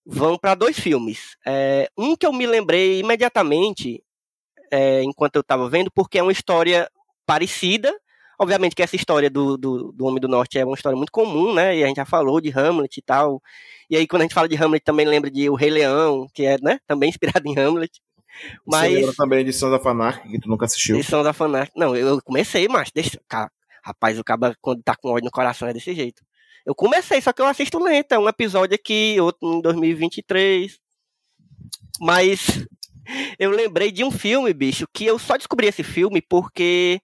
vão 0.04 0.36
para 0.36 0.54
dois 0.54 0.78
filmes. 0.78 1.36
É, 1.46 1.88
um 1.96 2.16
que 2.16 2.26
eu 2.26 2.32
me 2.32 2.46
lembrei 2.46 3.00
imediatamente 3.00 4.02
é, 4.72 5.02
enquanto 5.02 5.36
eu 5.36 5.42
estava 5.42 5.68
vendo, 5.68 5.90
porque 5.92 6.18
é 6.18 6.22
uma 6.22 6.32
história 6.32 6.90
parecida. 7.26 7.94
Obviamente 8.40 8.74
que 8.74 8.82
essa 8.82 8.96
história 8.96 9.30
do, 9.30 9.56
do, 9.56 9.92
do 9.92 10.04
Homem 10.06 10.20
do 10.20 10.26
Norte 10.26 10.58
é 10.58 10.64
uma 10.64 10.74
história 10.74 10.96
muito 10.96 11.12
comum, 11.12 11.54
né? 11.54 11.76
E 11.76 11.84
a 11.84 11.86
gente 11.86 11.96
já 11.96 12.04
falou 12.04 12.40
de 12.40 12.50
Hamlet 12.50 12.98
e 12.98 13.02
tal. 13.02 13.40
E 13.88 13.96
aí, 13.96 14.06
quando 14.06 14.22
a 14.22 14.24
gente 14.24 14.34
fala 14.34 14.48
de 14.48 14.56
Hamlet, 14.56 14.82
também 14.82 15.06
lembra 15.06 15.30
de 15.30 15.48
O 15.50 15.54
Rei 15.54 15.70
Leão, 15.70 16.26
que 16.32 16.44
é 16.44 16.56
né, 16.60 16.80
também 16.86 17.10
inspirado 17.10 17.46
em 17.46 17.56
Hamlet. 17.56 18.00
Mas... 18.66 18.92
Você 18.92 18.98
lembra 18.98 19.14
também 19.14 19.44
de 19.44 19.52
Sons 19.52 19.72
of 19.74 19.86
Anarchy, 19.86 20.28
que 20.28 20.40
tu 20.40 20.48
nunca 20.48 20.64
assistiu? 20.64 20.96
De 20.96 21.02
Sons 21.02 21.26
of 21.26 21.42
Anarchy. 21.42 21.72
Não, 21.76 21.94
eu 21.96 22.20
comecei, 22.22 22.68
mas 22.68 22.90
deixa... 22.90 23.20
Rapaz, 23.84 24.18
o 24.18 24.24
cara 24.24 24.56
quando 24.60 24.82
tá 24.82 24.94
com 24.94 25.10
ódio 25.10 25.24
no 25.24 25.30
coração 25.30 25.66
é 25.66 25.72
desse 25.72 25.92
jeito. 25.92 26.22
Eu 26.64 26.74
comecei, 26.74 27.20
só 27.20 27.32
que 27.32 27.42
eu 27.42 27.46
assisto 27.46 27.82
lento. 27.82 28.12
É 28.12 28.18
um 28.18 28.28
episódio 28.28 28.74
aqui, 28.74 29.20
outro 29.20 29.56
em 29.56 29.60
2023. 29.60 30.78
Mas 32.00 32.64
eu 33.38 33.50
lembrei 33.50 33.90
de 33.90 34.04
um 34.04 34.10
filme, 34.10 34.52
bicho, 34.52 34.86
que 34.92 35.04
eu 35.04 35.18
só 35.18 35.36
descobri 35.36 35.66
esse 35.66 35.82
filme 35.82 36.22
porque 36.22 37.00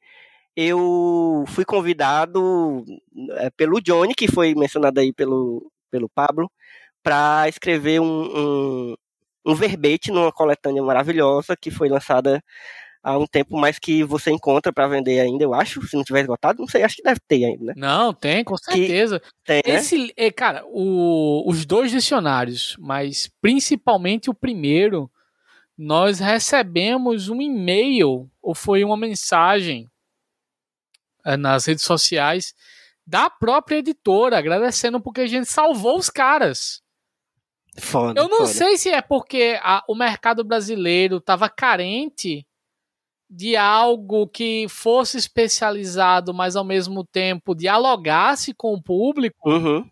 eu 0.56 1.44
fui 1.48 1.64
convidado 1.64 2.84
é, 3.36 3.50
pelo 3.50 3.80
Johnny, 3.80 4.14
que 4.14 4.30
foi 4.30 4.54
mencionado 4.54 5.00
aí 5.00 5.12
pelo, 5.12 5.70
pelo 5.90 6.08
Pablo, 6.08 6.50
para 7.02 7.48
escrever 7.48 8.00
um, 8.00 8.06
um, 8.06 8.96
um 9.44 9.54
verbete 9.54 10.10
numa 10.10 10.32
coletânea 10.32 10.82
maravilhosa 10.82 11.56
que 11.56 11.70
foi 11.70 11.88
lançada 11.88 12.42
há 13.02 13.16
um 13.16 13.26
tempo, 13.26 13.56
mas 13.56 13.78
que 13.78 14.04
você 14.04 14.30
encontra 14.30 14.72
para 14.72 14.88
vender 14.88 15.20
ainda, 15.20 15.44
eu 15.44 15.54
acho. 15.54 15.86
Se 15.86 15.96
não 15.96 16.04
tiver 16.04 16.20
esgotado, 16.20 16.60
não 16.60 16.68
sei, 16.68 16.82
acho 16.82 16.96
que 16.96 17.02
deve 17.02 17.20
ter 17.26 17.44
ainda, 17.44 17.64
né? 17.66 17.72
Não, 17.76 18.12
tem, 18.12 18.44
com 18.44 18.56
certeza. 18.56 19.20
Que 19.20 19.26
tem, 19.44 19.62
né? 19.66 19.78
Esse, 19.78 20.12
é, 20.16 20.30
cara, 20.30 20.64
o, 20.66 21.48
os 21.48 21.64
dois 21.64 21.90
dicionários, 21.90 22.76
mas 22.78 23.30
principalmente 23.40 24.28
o 24.28 24.34
primeiro, 24.34 25.10
nós 25.76 26.18
recebemos 26.18 27.28
um 27.28 27.40
e-mail 27.40 28.28
ou 28.42 28.54
foi 28.54 28.84
uma 28.84 28.96
mensagem 28.96 29.88
é, 31.24 31.36
nas 31.36 31.66
redes 31.66 31.84
sociais 31.84 32.54
da 33.06 33.30
própria 33.30 33.76
editora 33.76 34.38
agradecendo 34.38 35.00
porque 35.00 35.22
a 35.22 35.26
gente 35.26 35.48
salvou 35.48 35.96
os 35.96 36.10
caras. 36.10 36.82
Foda, 37.78 38.20
eu 38.20 38.28
não 38.28 38.38
foda. 38.38 38.48
sei 38.48 38.76
se 38.76 38.90
é 38.90 39.00
porque 39.00 39.58
a, 39.62 39.84
o 39.88 39.94
mercado 39.94 40.44
brasileiro 40.44 41.18
estava 41.18 41.48
carente 41.48 42.46
de 43.30 43.56
algo 43.56 44.26
que 44.26 44.66
fosse 44.68 45.18
especializado, 45.18 46.32
mas 46.32 46.56
ao 46.56 46.64
mesmo 46.64 47.04
tempo 47.04 47.54
dialogasse 47.54 48.54
com 48.54 48.72
o 48.72 48.82
público, 48.82 49.50
uhum. 49.50 49.88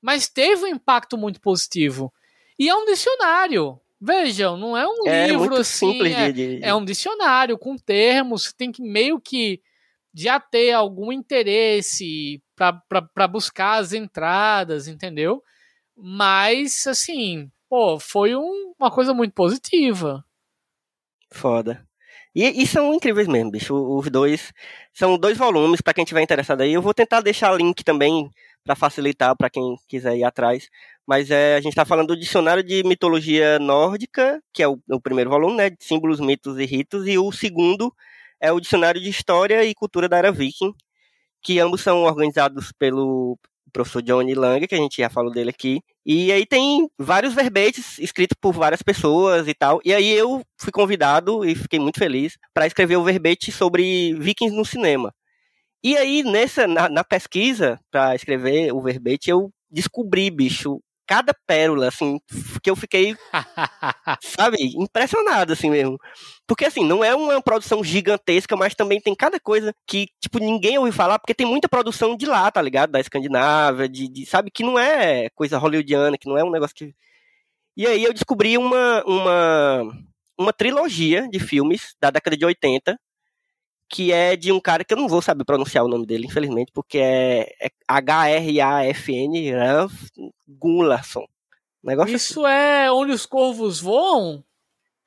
mas 0.00 0.28
teve 0.28 0.64
um 0.64 0.68
impacto 0.68 1.18
muito 1.18 1.40
positivo. 1.40 2.12
E 2.58 2.68
é 2.68 2.74
um 2.74 2.86
dicionário. 2.86 3.78
Vejam, 4.00 4.56
não 4.56 4.76
é 4.76 4.86
um 4.86 5.06
é 5.06 5.26
livro 5.26 5.56
assim, 5.56 5.92
simples 5.92 6.14
é, 6.14 6.32
de, 6.32 6.60
é 6.62 6.74
um 6.74 6.84
dicionário 6.84 7.58
com 7.58 7.76
termos, 7.76 8.52
tem 8.52 8.70
que 8.70 8.80
meio 8.80 9.20
que 9.20 9.60
já 10.14 10.40
ter 10.40 10.72
algum 10.72 11.12
interesse 11.12 12.40
para 12.56 13.28
buscar 13.28 13.78
as 13.78 13.92
entradas, 13.92 14.88
entendeu? 14.88 15.42
Mas, 16.00 16.86
assim, 16.86 17.50
pô, 17.68 17.98
foi 17.98 18.36
um, 18.36 18.72
uma 18.78 18.90
coisa 18.90 19.12
muito 19.12 19.32
positiva. 19.34 20.24
Foda. 21.30 21.86
E, 22.34 22.62
e, 22.62 22.66
são 22.66 22.94
incríveis 22.94 23.26
mesmo, 23.26 23.50
bicho. 23.50 23.74
Os 23.74 24.08
dois 24.10 24.52
são 24.92 25.18
dois 25.18 25.36
volumes 25.36 25.80
para 25.80 25.94
quem 25.94 26.04
tiver 26.04 26.22
interessado 26.22 26.60
aí. 26.60 26.72
Eu 26.72 26.82
vou 26.82 26.94
tentar 26.94 27.20
deixar 27.20 27.52
link 27.56 27.82
também 27.82 28.30
para 28.64 28.76
facilitar 28.76 29.36
para 29.36 29.50
quem 29.50 29.76
quiser 29.88 30.16
ir 30.16 30.24
atrás. 30.24 30.68
Mas 31.06 31.30
é, 31.30 31.56
a 31.56 31.60
gente 31.60 31.72
está 31.72 31.84
falando 31.84 32.08
do 32.08 32.16
dicionário 32.16 32.62
de 32.62 32.82
mitologia 32.84 33.58
nórdica, 33.58 34.42
que 34.52 34.62
é 34.62 34.68
o, 34.68 34.78
o, 34.90 35.00
primeiro 35.00 35.30
volume, 35.30 35.56
né, 35.56 35.70
de 35.70 35.82
símbolos, 35.82 36.20
mitos 36.20 36.58
e 36.58 36.66
ritos, 36.66 37.06
e 37.08 37.18
o 37.18 37.32
segundo 37.32 37.92
é 38.40 38.52
o 38.52 38.60
dicionário 38.60 39.00
de 39.00 39.08
história 39.08 39.64
e 39.64 39.74
cultura 39.74 40.08
da 40.08 40.18
era 40.18 40.30
viking, 40.30 40.74
que 41.42 41.58
ambos 41.60 41.80
são 41.80 42.02
organizados 42.04 42.72
pelo 42.78 43.38
professor 43.78 44.02
Johnny 44.02 44.34
Lang, 44.34 44.66
que 44.66 44.74
a 44.74 44.78
gente 44.78 45.00
já 45.00 45.08
falou 45.08 45.32
dele 45.32 45.50
aqui. 45.50 45.80
E 46.04 46.32
aí 46.32 46.44
tem 46.44 46.88
vários 46.98 47.34
verbetes 47.34 47.98
escritos 47.98 48.36
por 48.40 48.52
várias 48.52 48.82
pessoas 48.82 49.46
e 49.46 49.54
tal. 49.54 49.80
E 49.84 49.94
aí 49.94 50.10
eu 50.10 50.42
fui 50.60 50.72
convidado 50.72 51.44
e 51.44 51.54
fiquei 51.54 51.78
muito 51.78 51.98
feliz 51.98 52.36
para 52.52 52.66
escrever 52.66 52.96
o 52.96 53.04
verbete 53.04 53.52
sobre 53.52 54.14
vikings 54.14 54.56
no 54.56 54.64
cinema. 54.64 55.12
E 55.82 55.96
aí, 55.96 56.24
nessa, 56.24 56.66
na, 56.66 56.88
na 56.88 57.04
pesquisa, 57.04 57.78
para 57.90 58.14
escrever 58.14 58.72
o 58.72 58.80
verbete, 58.82 59.30
eu 59.30 59.50
descobri, 59.70 60.28
bicho, 60.28 60.80
cada 61.08 61.34
pérola, 61.46 61.88
assim, 61.88 62.20
que 62.62 62.68
eu 62.68 62.76
fiquei, 62.76 63.16
sabe, 64.22 64.58
impressionado, 64.76 65.54
assim 65.54 65.70
mesmo. 65.70 65.98
Porque, 66.46 66.66
assim, 66.66 66.84
não 66.84 67.02
é 67.02 67.14
uma 67.14 67.40
produção 67.40 67.82
gigantesca, 67.82 68.54
mas 68.54 68.74
também 68.74 69.00
tem 69.00 69.14
cada 69.14 69.40
coisa 69.40 69.74
que, 69.86 70.08
tipo, 70.20 70.38
ninguém 70.38 70.76
ouviu 70.76 70.92
falar, 70.92 71.18
porque 71.18 71.34
tem 71.34 71.46
muita 71.46 71.66
produção 71.66 72.14
de 72.14 72.26
lá, 72.26 72.50
tá 72.50 72.60
ligado? 72.60 72.90
Da 72.90 73.00
Escandinávia, 73.00 73.88
de, 73.88 74.06
de 74.06 74.26
sabe, 74.26 74.50
que 74.50 74.62
não 74.62 74.78
é 74.78 75.30
coisa 75.30 75.56
hollywoodiana, 75.56 76.18
que 76.18 76.28
não 76.28 76.36
é 76.36 76.44
um 76.44 76.50
negócio 76.50 76.76
que... 76.76 76.94
E 77.74 77.86
aí 77.86 78.04
eu 78.04 78.12
descobri 78.12 78.58
uma, 78.58 79.02
uma, 79.06 79.82
uma 80.38 80.52
trilogia 80.52 81.26
de 81.28 81.40
filmes 81.40 81.94
da 81.98 82.10
década 82.10 82.36
de 82.36 82.44
80, 82.44 82.98
que 83.88 84.12
é 84.12 84.36
de 84.36 84.52
um 84.52 84.60
cara 84.60 84.84
que 84.84 84.92
eu 84.92 84.98
não 84.98 85.08
vou 85.08 85.22
saber 85.22 85.44
pronunciar 85.44 85.84
o 85.84 85.88
nome 85.88 86.06
dele, 86.06 86.26
infelizmente, 86.26 86.70
porque 86.72 86.98
é, 86.98 87.54
é 87.60 87.70
H-R-A-F-N, 87.86 89.52
Ralph 89.52 89.94
Gunnarsson. 90.46 91.26
Negócio 91.82 92.14
Isso 92.14 92.44
assim. 92.44 92.54
é 92.54 92.92
Onde 92.92 93.12
os 93.12 93.24
Corvos 93.24 93.80
Voam? 93.80 94.44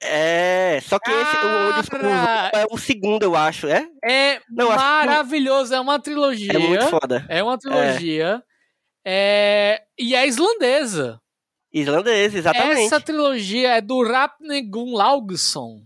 É, 0.03 0.79
só 0.81 0.97
que 0.97 1.11
esse, 1.11 1.37
Onde 1.69 1.79
os 1.81 1.89
Corvos 1.89 2.09
Voam 2.09 2.49
é 2.53 2.65
o 2.71 2.77
segundo, 2.77 3.23
eu 3.23 3.35
acho, 3.35 3.67
é? 3.67 3.87
É 4.03 4.41
não, 4.49 4.69
maravilhoso, 4.69 5.75
é 5.75 5.79
uma 5.79 5.99
trilogia. 5.99 6.53
É 6.53 6.57
muito 6.57 6.87
foda. 6.87 7.25
É 7.29 7.43
uma 7.43 7.57
trilogia. 7.57 8.43
É. 9.05 9.79
é... 9.79 9.83
E 9.99 10.15
é 10.15 10.25
islandesa. 10.25 11.21
Islandesa, 11.71 12.37
exatamente. 12.37 12.85
Essa 12.85 12.99
trilogia 12.99 13.75
é 13.75 13.81
do 13.81 14.03
Rapne 14.03 14.61
Gunnlaugsson. 14.63 15.83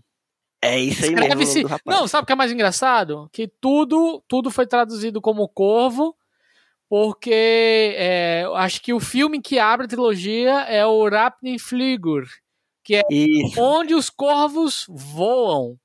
É 0.66 0.78
isso 0.78 1.04
aí 1.04 1.14
mesmo. 1.14 1.68
Não, 1.84 2.08
sabe 2.08 2.24
o 2.24 2.26
que 2.26 2.32
é 2.32 2.36
mais 2.36 2.52
engraçado? 2.52 3.28
Que 3.32 3.48
tudo, 3.48 4.22
tudo 4.26 4.50
foi 4.50 4.66
traduzido 4.66 5.20
como 5.20 5.48
Corvo, 5.48 6.16
porque 6.88 7.94
é, 7.96 8.44
acho 8.54 8.80
que 8.80 8.92
o 8.92 9.00
filme 9.00 9.40
que 9.40 9.58
abre 9.58 9.86
a 9.86 9.88
trilogia 9.88 10.60
é 10.62 10.86
o 10.86 11.08
Rapnifligur, 11.08 12.26
que 12.84 12.96
é 12.96 13.02
isso. 13.10 13.60
onde 13.60 13.94
os 13.94 14.10
corvos 14.10 14.86
voam. 14.88 15.78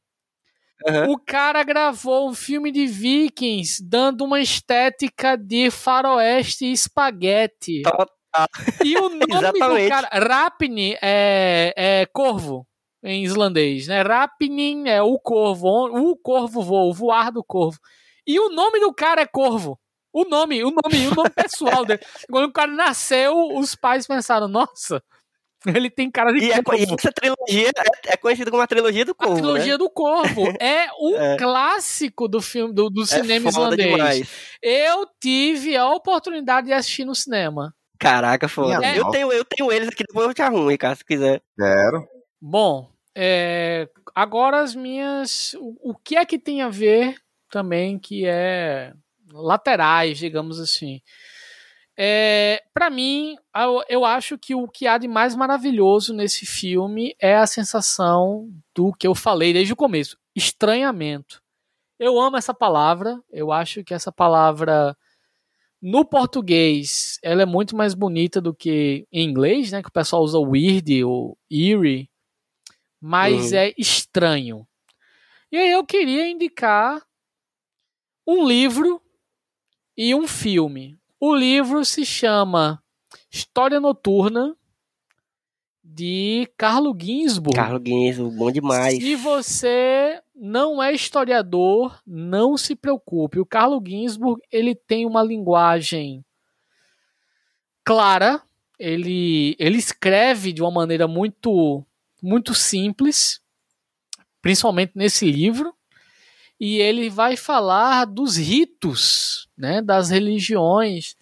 Uhum. 0.87 1.11
O 1.11 1.19
cara 1.19 1.63
gravou 1.63 2.29
um 2.29 2.33
filme 2.33 2.71
de 2.71 2.87
vikings 2.87 3.83
dando 3.83 4.23
uma 4.23 4.39
estética 4.39 5.37
de 5.37 5.69
faroeste 5.69 6.65
e 6.65 6.71
espaguete. 6.71 7.83
E 8.83 8.97
o 8.97 9.09
nome 9.09 9.25
do 9.27 9.89
cara, 9.89 10.09
Rapni, 10.11 10.97
é, 11.01 11.73
é 11.75 12.05
corvo 12.07 12.65
em 13.03 13.23
islandês, 13.23 13.87
né? 13.87 14.01
Rapnin 14.01 14.87
é 14.87 15.01
o 15.01 15.17
corvo, 15.19 15.67
o 15.67 16.15
corvo 16.15 16.61
voa, 16.61 16.83
o 16.83 16.93
voar 16.93 17.31
do 17.31 17.43
corvo. 17.43 17.79
E 18.25 18.39
o 18.39 18.49
nome 18.49 18.79
do 18.79 18.93
cara 18.93 19.21
é 19.21 19.25
Corvo. 19.25 19.79
O 20.13 20.25
nome, 20.25 20.61
o 20.61 20.71
nome, 20.71 21.07
o 21.07 21.15
nome 21.15 21.29
pessoal 21.29 21.85
dele. 21.85 22.01
Quando 22.29 22.45
o 22.45 22.51
cara 22.51 22.71
nasceu, 22.71 23.33
os 23.55 23.75
pais 23.75 24.05
pensaram, 24.05 24.47
nossa, 24.47 25.01
ele 25.65 25.89
tem 25.89 26.11
cara 26.11 26.33
de 26.33 26.45
e 26.45 26.51
é 26.51 26.61
corvo. 26.61 26.81
É, 26.81 26.85
e 26.85 26.93
essa 26.93 27.11
trilogia 27.13 27.69
é, 27.69 28.13
é 28.13 28.17
conhecida 28.17 28.51
como 28.51 28.61
a 28.61 28.67
trilogia 28.67 29.05
do 29.05 29.15
corvo. 29.15 29.33
A 29.33 29.37
trilogia 29.37 29.73
né? 29.73 29.77
do 29.77 29.89
corvo 29.89 30.53
é 30.59 30.87
um 30.99 31.15
é. 31.15 31.37
clássico 31.37 32.27
do 32.27 32.41
filme 32.41 32.73
do, 32.73 32.89
do 32.89 33.03
é 33.03 33.05
cinema 33.05 33.49
islandês. 33.49 33.89
Demais. 33.89 34.29
Eu 34.61 35.07
tive 35.21 35.77
a 35.77 35.89
oportunidade 35.89 36.67
de 36.67 36.73
assistir 36.73 37.05
no 37.05 37.15
cinema. 37.15 37.73
Caraca, 37.97 38.49
foda. 38.49 38.85
Eu 38.95 39.11
tenho, 39.11 39.31
eu 39.31 39.45
tenho 39.45 39.71
eles 39.71 39.87
aqui, 39.87 40.03
depois 40.05 40.27
eu 40.27 40.33
te 40.33 40.41
arrumo, 40.41 40.69
Ricardo, 40.69 40.97
se 40.97 41.05
quiser. 41.05 41.41
Quero. 41.57 42.07
Bom, 42.41 42.89
é, 43.15 43.87
agora 44.15 44.61
as 44.61 44.73
minhas. 44.73 45.53
O, 45.59 45.91
o, 45.91 45.95
que 45.95 46.15
é 46.15 46.25
que 46.25 46.39
tem 46.39 46.63
a 46.63 46.69
ver 46.69 47.17
também 47.51 47.99
que 47.99 48.25
é 48.25 48.93
laterais, 49.31 50.17
digamos 50.17 50.59
assim. 50.59 51.01
É, 51.95 52.63
para 52.73 52.89
mim, 52.89 53.35
eu, 53.55 53.83
eu 53.87 54.05
acho 54.05 54.37
que 54.39 54.55
o 54.55 54.67
que 54.67 54.87
há 54.87 54.97
de 54.97 55.07
mais 55.07 55.35
maravilhoso 55.35 56.13
nesse 56.13 56.45
filme 56.45 57.15
é 57.19 57.35
a 57.35 57.45
sensação 57.45 58.49
do 58.75 58.91
que 58.93 59.05
eu 59.05 59.13
falei 59.13 59.53
desde 59.53 59.73
o 59.73 59.77
começo: 59.77 60.17
estranhamento. 60.35 61.41
Eu 61.99 62.19
amo 62.19 62.37
essa 62.37 62.53
palavra, 62.53 63.21
eu 63.31 63.51
acho 63.51 63.83
que 63.83 63.93
essa 63.93 64.11
palavra 64.11 64.97
no 65.81 66.05
português 66.05 67.19
ela 67.23 67.43
é 67.43 67.45
muito 67.45 67.75
mais 67.75 67.93
bonita 67.93 68.41
do 68.41 68.53
que 68.53 69.05
em 69.11 69.29
inglês, 69.29 69.71
né? 69.71 69.81
Que 69.81 69.89
o 69.89 69.93
pessoal 69.93 70.23
usa 70.23 70.39
weird 70.39 71.03
ou 71.03 71.37
eerie 71.49 72.10
mas 73.01 73.51
uhum. 73.51 73.57
é 73.57 73.73
estranho. 73.77 74.67
E 75.51 75.57
aí 75.57 75.71
eu 75.71 75.83
queria 75.83 76.29
indicar 76.29 77.01
um 78.25 78.47
livro 78.47 79.01
e 79.97 80.13
um 80.13 80.27
filme. 80.27 80.99
O 81.19 81.35
livro 81.35 81.83
se 81.83 82.05
chama 82.05 82.81
História 83.29 83.79
Noturna 83.79 84.55
de 85.83 86.47
Carlo 86.55 86.95
Ginsburg. 86.97 87.55
Carlo 87.55 87.81
Ginsburg, 87.83 88.37
bom 88.37 88.51
demais. 88.51 88.95
Se 88.95 89.15
você 89.15 90.21
não 90.33 90.81
é 90.81 90.93
historiador, 90.93 91.99
não 92.05 92.55
se 92.55 92.75
preocupe. 92.75 93.39
O 93.39 93.45
Carlo 93.45 93.81
Ginsburg, 93.85 94.41
ele 94.51 94.73
tem 94.73 95.05
uma 95.05 95.21
linguagem 95.21 96.23
clara, 97.83 98.41
ele, 98.79 99.55
ele 99.59 99.77
escreve 99.77 100.53
de 100.53 100.61
uma 100.61 100.71
maneira 100.71 101.07
muito 101.07 101.85
muito 102.21 102.53
simples, 102.53 103.41
principalmente 104.41 104.93
nesse 104.95 105.29
livro, 105.29 105.73
e 106.59 106.77
ele 106.77 107.09
vai 107.09 107.35
falar 107.35 108.05
dos 108.05 108.37
ritos, 108.37 109.49
né, 109.57 109.81
das 109.81 110.09
religiões. 110.11 111.15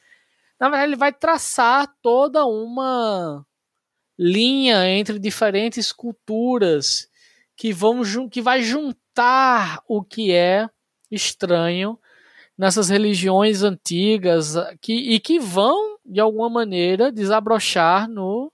Na 0.59 0.67
verdade, 0.67 0.89
ele 0.89 0.97
vai 0.97 1.13
traçar 1.13 1.87
toda 2.01 2.45
uma 2.45 3.45
linha 4.17 4.85
entre 4.89 5.17
diferentes 5.17 5.93
culturas 5.93 7.07
que 7.55 7.71
vão 7.71 8.01
que 8.29 8.41
vai 8.41 8.61
juntar 8.61 9.81
o 9.87 10.03
que 10.03 10.33
é 10.33 10.69
estranho 11.09 11.97
nessas 12.57 12.89
religiões 12.89 13.63
antigas 13.63 14.55
que, 14.81 14.93
e 14.93 15.19
que 15.21 15.39
vão 15.39 15.97
de 16.05 16.19
alguma 16.19 16.49
maneira 16.49 17.09
desabrochar 17.09 18.09
no 18.09 18.51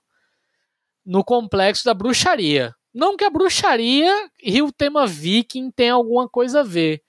no 1.06 1.24
complexo 1.24 1.86
da 1.86 1.94
bruxaria. 1.94 2.74
Não 2.94 3.18
que 3.18 3.24
a 3.24 3.30
bruxaria 3.30 4.30
e 4.42 4.62
o 4.62 4.72
tema 4.72 5.06
viking 5.06 5.70
tenha 5.70 5.94
alguma 5.94 6.30
coisa 6.30 6.62
a 6.62 6.64
ver, 6.64 7.04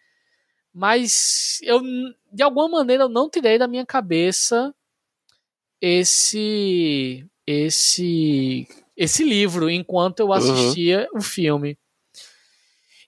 mas 0.73 1.59
eu 1.63 1.81
de 2.33 2.43
alguma 2.43 2.69
maneira 2.69 3.05
eu 3.05 3.09
não 3.09 3.31
tirei 3.31 3.57
da 3.57 3.69
minha 3.69 3.87
cabeça 3.87 4.75
esse 5.81 7.25
esse 7.47 8.67
esse 8.97 9.25
livro 9.25 9.71
enquanto 9.71 10.21
eu 10.21 10.33
assistia 10.33 11.09
uhum. 11.13 11.21
o 11.21 11.23
filme. 11.23 11.79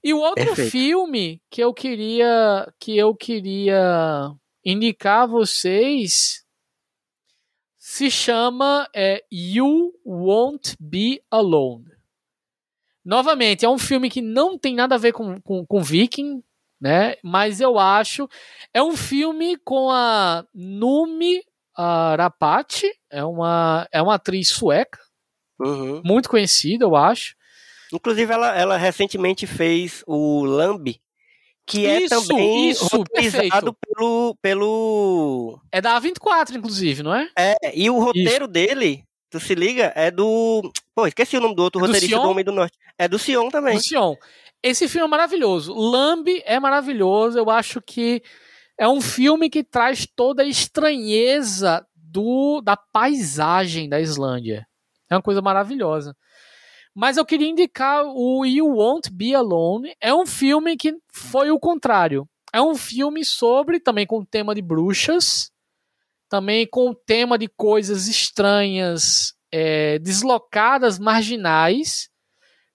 E 0.03 0.15
o 0.15 0.19
outro 0.19 0.45
Perfeito. 0.45 0.71
filme 0.71 1.43
que 1.51 1.61
eu 1.63 1.75
queria 1.75 2.73
que 2.79 2.97
eu 2.97 3.15
queria 3.15 4.33
indicar 4.65 5.25
a 5.25 5.27
vocês 5.27 6.45
se 7.89 8.11
chama 8.11 8.87
é, 8.95 9.25
You 9.33 9.95
Won't 10.05 10.77
Be 10.79 11.23
Alone. 11.31 11.87
Novamente, 13.03 13.65
é 13.65 13.69
um 13.69 13.79
filme 13.79 14.11
que 14.11 14.21
não 14.21 14.59
tem 14.59 14.75
nada 14.75 14.95
a 14.95 14.99
ver 14.99 15.13
com, 15.13 15.41
com, 15.41 15.65
com 15.65 15.83
Viking, 15.83 16.43
né? 16.79 17.15
Mas 17.25 17.63
eu 17.63 17.79
acho. 17.79 18.29
É 18.75 18.83
um 18.83 18.95
filme 18.95 19.57
com 19.65 19.91
a 19.91 20.45
Numi 20.55 21.43
Rapati, 21.75 22.93
é 23.11 23.25
uma, 23.25 23.89
é 23.91 24.03
uma 24.03 24.17
atriz 24.17 24.51
sueca, 24.51 24.99
uhum. 25.59 26.03
muito 26.05 26.29
conhecida, 26.29 26.85
eu 26.85 26.95
acho. 26.95 27.35
Inclusive, 27.91 28.31
ela, 28.31 28.55
ela 28.55 28.77
recentemente 28.77 29.47
fez 29.47 30.05
o 30.07 30.45
Lambi, 30.45 31.01
que 31.69 31.87
é 31.87 32.03
isso, 32.03 32.27
também 32.27 32.71
isso, 32.71 32.87
roteirizado 32.87 33.75
pelo, 33.75 34.37
pelo. 34.41 35.61
É 35.71 35.81
da 35.81 36.01
A24, 36.01 36.57
inclusive, 36.57 37.03
não 37.03 37.15
é? 37.15 37.29
É, 37.37 37.57
e 37.75 37.91
o 37.91 37.99
roteiro 37.99 38.47
isso. 38.47 38.53
dele, 38.53 39.05
tu 39.31 39.39
se 39.39 39.55
liga, 39.55 39.93
é 39.95 40.11
do. 40.11 40.73
Pô, 40.95 41.07
esqueci 41.07 41.37
o 41.37 41.41
nome 41.41 41.55
do 41.55 41.63
outro 41.63 41.81
é 41.81 41.87
roteirista 41.87 42.17
do, 42.17 42.23
do, 42.23 42.29
Homem 42.29 42.45
do 42.45 42.53
Norte. 42.53 42.79
É 42.99 43.07
do 43.07 43.19
Sion 43.19 43.51
também. 43.51 43.77
Do 43.77 43.83
Sion. 43.83 44.15
Esse 44.63 44.89
filme 44.89 45.07
é 45.07 45.11
maravilhoso. 45.11 45.75
Lambi 45.75 46.43
é 46.45 46.59
maravilhoso. 46.59 47.39
Eu 47.39 47.51
acho 47.51 47.81
que 47.81 48.23
é 48.79 48.89
um 48.89 49.01
filme 49.01 49.51
que 49.51 49.63
traz 49.63 50.07
toda 50.17 50.43
a 50.43 50.47
estranheza 50.47 51.87
do, 51.95 52.61
da 52.63 52.77
paisagem 52.77 53.89
da 53.89 54.01
Islândia. 54.01 54.67
É 55.11 55.15
uma 55.15 55.23
coisa 55.23 55.43
maravilhosa. 55.43 56.17
Mas 57.01 57.17
eu 57.17 57.25
queria 57.25 57.47
indicar 57.47 58.05
o 58.07 58.45
You 58.45 58.67
Won't 58.67 59.13
Be 59.13 59.33
Alone. 59.33 59.95
É 60.01 60.13
um 60.13 60.27
filme 60.27 60.77
que 60.77 60.97
foi 61.13 61.49
o 61.49 61.57
contrário. 61.57 62.29
É 62.53 62.61
um 62.61 62.75
filme 62.75 63.25
sobre, 63.25 63.79
também 63.79 64.05
com 64.05 64.19
o 64.19 64.27
tema 64.27 64.53
de 64.53 64.61
bruxas, 64.61 65.53
também 66.29 66.67
com 66.67 66.91
o 66.91 66.95
tema 66.97 67.39
de 67.39 67.47
coisas 67.47 68.09
estranhas, 68.09 69.33
é, 69.53 70.01
deslocadas, 70.01 70.99
marginais, 70.99 72.11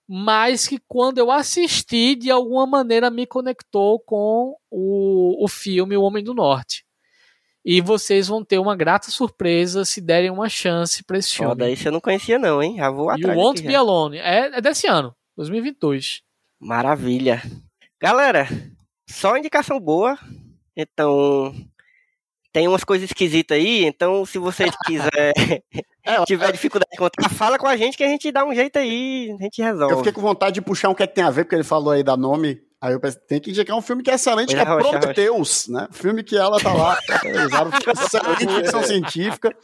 mas 0.08 0.70
que 0.70 0.80
quando 0.88 1.18
eu 1.18 1.30
assisti, 1.30 2.16
de 2.16 2.32
alguma 2.32 2.66
maneira 2.66 3.12
me 3.12 3.26
conectou 3.28 4.00
com 4.00 4.56
o, 4.72 5.44
o 5.44 5.50
filme 5.50 5.98
O 5.98 6.02
Homem 6.02 6.24
do 6.24 6.34
Norte. 6.34 6.86
E 7.65 7.80
vocês 7.80 8.27
vão 8.27 8.44
ter 8.44 8.60
uma 8.60 8.76
grata 8.76 9.10
surpresa 9.10 9.85
se 9.85 10.02
derem 10.02 10.30
uma 10.30 10.49
chance 10.49 11.03
para 11.03 11.18
esse 11.18 11.34
filme. 11.35 11.52
Ó, 11.52 11.56
daí 11.56 11.77
você 11.77 11.90
não 11.90 12.02
conhecia 12.02 12.38
não, 12.38 12.61
hein? 12.61 12.76
Já 12.77 12.90
vou 12.90 13.10
e 13.10 13.15
atrás 13.15 13.38
o 13.38 13.41
Won't 13.41 13.61
Be 13.64 13.72
já. 13.72 13.80
Alone. 13.80 14.18
É, 14.18 14.57
é 14.57 14.61
desse 14.61 14.85
ano, 14.88 15.15
2022. 15.38 16.22
Maravilha. 16.60 17.41
Galera, 18.02 18.48
só 19.10 19.38
indicação 19.38 19.80
boa. 19.80 20.18
Então, 20.76 21.53
tem 22.52 22.68
umas 22.68 22.84
coisas 22.84 23.10
esquisitas 23.10 23.57
aí. 23.57 23.85
Então, 23.85 24.26
se 24.26 24.38
você 24.38 24.65
quiser, 24.85 25.34
É, 26.06 26.23
tiver 26.26 26.52
dificuldade 26.52 26.90
de 26.91 26.98
encontrar, 26.98 27.30
fala 27.30 27.57
com 27.57 27.68
a 27.68 27.77
gente 27.77 27.95
que 27.98 28.03
a 28.03 28.07
gente 28.10 28.31
dá 28.31 28.44
um 28.45 28.53
jeito 28.53 28.77
aí, 28.77 29.34
a 29.40 29.44
gente 29.44 29.61
resolve. 29.61 29.94
Eu 29.94 29.98
fiquei 29.99 30.11
com 30.11 30.22
vontade 30.22 30.56
de 30.56 30.61
puxar 30.61 30.90
um 30.90 30.94
que 30.94 31.03
é 31.03 31.07
que 31.07 31.15
tem 31.15 31.23
a 31.23 31.30
ver, 31.30 31.45
porque 31.45 31.56
ele 31.56 31.64
falou 31.64 31.91
aí 31.91 32.03
da 32.03 32.18
nome. 32.18 32.61
Aí 32.84 32.91
eu 32.91 32.99
pensei, 32.99 33.22
tem 33.26 33.39
que 33.39 33.51
indicar 33.51 33.77
um 33.77 33.81
filme 33.81 34.03
que 34.03 34.11
é 34.11 34.15
excelente, 34.15 34.53
que 34.53 34.60
é 34.60 34.64
Rocha, 34.64 34.88
Rocha. 34.88 34.99
Prometheus, 34.99 35.68
né? 35.69 35.88
Filme 35.93 36.22
que 36.22 36.35
ela 36.35 36.60
tá 36.60 36.73
lá, 36.73 36.99
usaram 37.47 37.72
excelente 37.93 38.55
ficção 38.55 38.84
científica. 38.84 39.55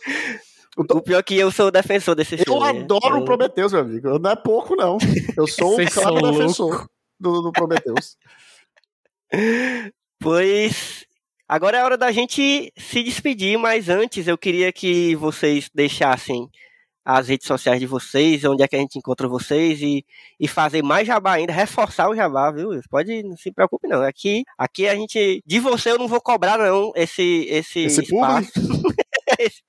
O 0.78 1.02
pior 1.02 1.20
é 1.20 1.24
que 1.24 1.36
eu 1.38 1.52
sou 1.52 1.68
o 1.68 1.72
defensor 1.72 2.16
desse 2.16 2.36
Eu 2.36 2.46
filme. 2.46 2.62
né? 2.62 2.80
adoro 2.80 3.16
o 3.16 3.20
Eu- 3.20 3.26
Prometheus, 3.26 3.74
meu 3.74 3.82
amigo. 3.82 4.18
Não 4.20 4.32
é 4.32 4.36
pouco, 4.38 4.74
não. 4.74 4.98
Eu 5.36 5.46
sou 5.48 5.74
o 5.78 5.92
claro 5.92 6.32
defensor 6.32 6.88
do, 7.20 7.42
do 7.42 7.52
Prometheus. 7.52 8.16
Pois 10.22 11.06
agora 11.48 11.78
é 11.78 11.82
a 11.82 11.86
hora 11.86 11.98
da 11.98 12.12
gente 12.12 12.72
se 12.78 13.04
despedir, 13.04 13.58
mas 13.58 13.90
antes 13.90 14.28
eu 14.28 14.38
queria 14.38 14.72
que 14.72 15.16
vocês 15.16 15.70
deixassem 15.74 16.50
as 17.04 17.28
redes 17.28 17.48
sociais 17.48 17.80
de 17.80 17.88
vocês, 17.88 18.44
onde 18.46 18.62
é 18.62 18.68
que 18.68 18.76
a 18.76 18.80
gente 18.80 18.98
encontra 19.00 19.28
vocês 19.28 19.82
e, 19.82 20.06
e 20.40 20.48
fazer 20.48 20.84
mais 20.84 21.08
jabá 21.08 21.34
ainda, 21.34 21.52
reforçar 21.54 22.10
o 22.10 22.16
jabá, 22.16 22.52
viu? 22.52 22.70
Pode, 22.90 23.24
não 23.24 23.36
se 23.38 23.52
preocupe 23.52 23.88
não. 23.88 24.02
Aqui, 24.04 24.44
aqui 24.58 24.88
a 24.88 24.96
gente, 24.96 25.42
de 25.46 25.60
você 25.60 25.92
eu 25.92 25.98
não 25.98 26.08
vou 26.08 26.22
cobrar 26.22 26.58
não 26.58 26.92
esse 26.96 27.46
esse, 27.50 27.80
Esse 27.82 28.02
espaço. 28.04 28.52
esse. 29.40 29.62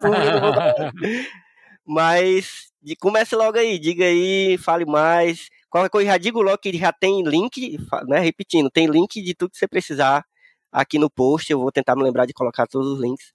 Mas 1.86 2.70
de- 2.82 2.96
comece 2.96 3.34
logo 3.34 3.58
aí, 3.58 3.78
diga 3.78 4.04
aí, 4.04 4.56
fale 4.58 4.84
mais. 4.84 5.48
Qualquer 5.68 5.90
coisa, 5.90 6.10
já 6.10 6.18
digo 6.18 6.42
logo 6.42 6.58
que 6.58 6.76
já 6.76 6.92
tem 6.92 7.22
link, 7.22 7.78
né? 8.06 8.18
Repetindo, 8.20 8.70
tem 8.70 8.86
link 8.86 9.22
de 9.22 9.34
tudo 9.34 9.50
que 9.52 9.58
você 9.58 9.68
precisar 9.68 10.24
aqui 10.72 10.98
no 10.98 11.10
post. 11.10 11.50
Eu 11.50 11.60
vou 11.60 11.72
tentar 11.72 11.96
me 11.96 12.02
lembrar 12.02 12.26
de 12.26 12.32
colocar 12.32 12.66
todos 12.66 12.92
os 12.94 13.00
links. 13.00 13.32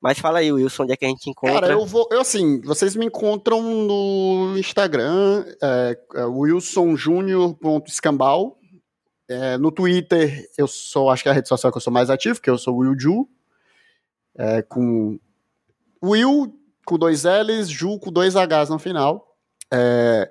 Mas 0.00 0.18
fala 0.18 0.38
aí, 0.40 0.50
Wilson, 0.52 0.82
onde 0.84 0.92
é 0.92 0.96
que 0.96 1.04
a 1.04 1.08
gente 1.08 1.28
encontra? 1.30 1.60
Cara, 1.60 1.72
eu 1.72 1.86
vou. 1.86 2.08
Eu 2.10 2.20
assim, 2.20 2.60
vocês 2.60 2.94
me 2.94 3.06
encontram 3.06 3.62
no 3.62 4.54
Instagram, 4.58 5.44
é, 5.62 5.98
é 6.14 6.24
wilsonjunior.escambau. 6.24 8.58
É, 9.28 9.58
no 9.58 9.72
Twitter, 9.72 10.48
eu 10.56 10.68
sou, 10.68 11.10
acho 11.10 11.24
que 11.24 11.28
é 11.28 11.32
a 11.32 11.34
rede 11.34 11.48
social 11.48 11.72
que 11.72 11.78
eu 11.78 11.82
sou 11.82 11.92
mais 11.92 12.10
ativo, 12.10 12.40
que 12.40 12.48
eu 12.48 12.56
sou 12.56 12.76
Will 12.76 12.96
Ju. 12.96 13.28
É, 14.38 14.62
com 14.62 15.18
Will 16.02 16.52
com 16.86 16.96
dois 16.96 17.24
L's, 17.24 17.68
Ju 17.68 17.98
com 17.98 18.12
dois 18.12 18.36
H's 18.36 18.70
no 18.70 18.78
final. 18.78 19.36
É, 19.72 20.30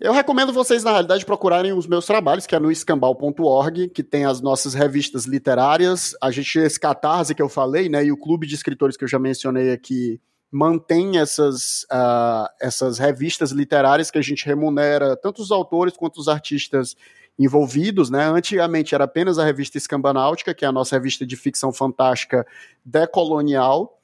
eu 0.00 0.12
recomendo 0.12 0.52
vocês, 0.52 0.82
na 0.82 0.92
realidade, 0.92 1.26
procurarem 1.26 1.72
os 1.74 1.86
meus 1.86 2.06
trabalhos, 2.06 2.46
que 2.46 2.54
é 2.54 2.58
no 2.58 2.72
escambau.org, 2.72 3.88
que 3.90 4.02
tem 4.02 4.24
as 4.24 4.40
nossas 4.40 4.72
revistas 4.72 5.26
literárias. 5.26 6.14
A 6.22 6.30
gente, 6.30 6.58
esse 6.58 6.80
catarse 6.80 7.34
que 7.34 7.42
eu 7.42 7.48
falei, 7.50 7.88
né, 7.90 8.04
e 8.04 8.10
o 8.10 8.16
clube 8.16 8.46
de 8.46 8.54
escritores 8.54 8.96
que 8.96 9.04
eu 9.04 9.08
já 9.08 9.18
mencionei 9.18 9.70
aqui, 9.70 10.18
mantém 10.50 11.18
essas, 11.18 11.86
ah, 11.90 12.50
essas 12.60 12.98
revistas 12.98 13.52
literárias 13.52 14.10
que 14.10 14.18
a 14.18 14.22
gente 14.22 14.46
remunera 14.46 15.16
tanto 15.16 15.42
os 15.42 15.50
autores 15.50 15.96
quanto 15.96 16.18
os 16.18 16.28
artistas 16.28 16.96
envolvidos, 17.38 18.10
né? 18.10 18.24
Antigamente 18.24 18.94
era 18.94 19.04
apenas 19.04 19.38
a 19.38 19.44
revista 19.44 19.78
Escambanáutica, 19.78 20.54
que 20.54 20.64
é 20.64 20.68
a 20.68 20.72
nossa 20.72 20.96
revista 20.96 21.26
de 21.26 21.36
ficção 21.36 21.72
fantástica 21.72 22.46
decolonial, 22.84 23.99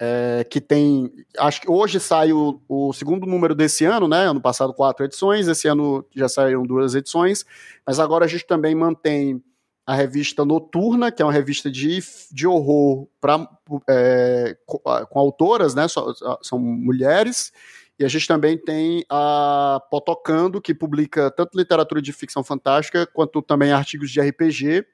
é, 0.00 0.44
que 0.48 0.60
tem. 0.60 1.12
Acho 1.38 1.60
que 1.60 1.70
hoje 1.70 2.00
sai 2.00 2.32
o, 2.32 2.60
o 2.66 2.92
segundo 2.92 3.26
número 3.26 3.54
desse 3.54 3.84
ano, 3.84 4.08
né? 4.08 4.26
Ano 4.26 4.40
passado, 4.40 4.72
quatro 4.72 5.04
edições, 5.04 5.46
esse 5.46 5.68
ano 5.68 6.04
já 6.16 6.28
saíram 6.28 6.62
duas 6.62 6.94
edições, 6.94 7.44
mas 7.86 8.00
agora 8.00 8.24
a 8.24 8.28
gente 8.28 8.46
também 8.46 8.74
mantém 8.74 9.42
a 9.86 9.94
revista 9.94 10.44
Noturna, 10.44 11.10
que 11.10 11.20
é 11.20 11.24
uma 11.24 11.32
revista 11.32 11.70
de, 11.70 11.98
de 12.30 12.46
horror 12.46 13.08
pra, 13.20 13.46
é, 13.88 14.56
com, 14.64 15.18
autoras, 15.18 15.74
né? 15.74 15.86
Só- 15.88 16.14
são 16.42 16.58
mulheres. 16.58 17.52
E 17.98 18.04
a 18.04 18.08
gente 18.08 18.26
também 18.26 18.56
tem 18.56 19.04
a 19.10 19.82
Potocando, 19.90 20.60
que 20.62 20.72
publica 20.72 21.30
tanto 21.30 21.58
literatura 21.58 22.00
de 22.00 22.12
ficção 22.14 22.42
fantástica 22.42 23.06
quanto 23.06 23.42
também 23.42 23.72
artigos 23.72 24.10
de 24.10 24.20
RPG. 24.20 24.86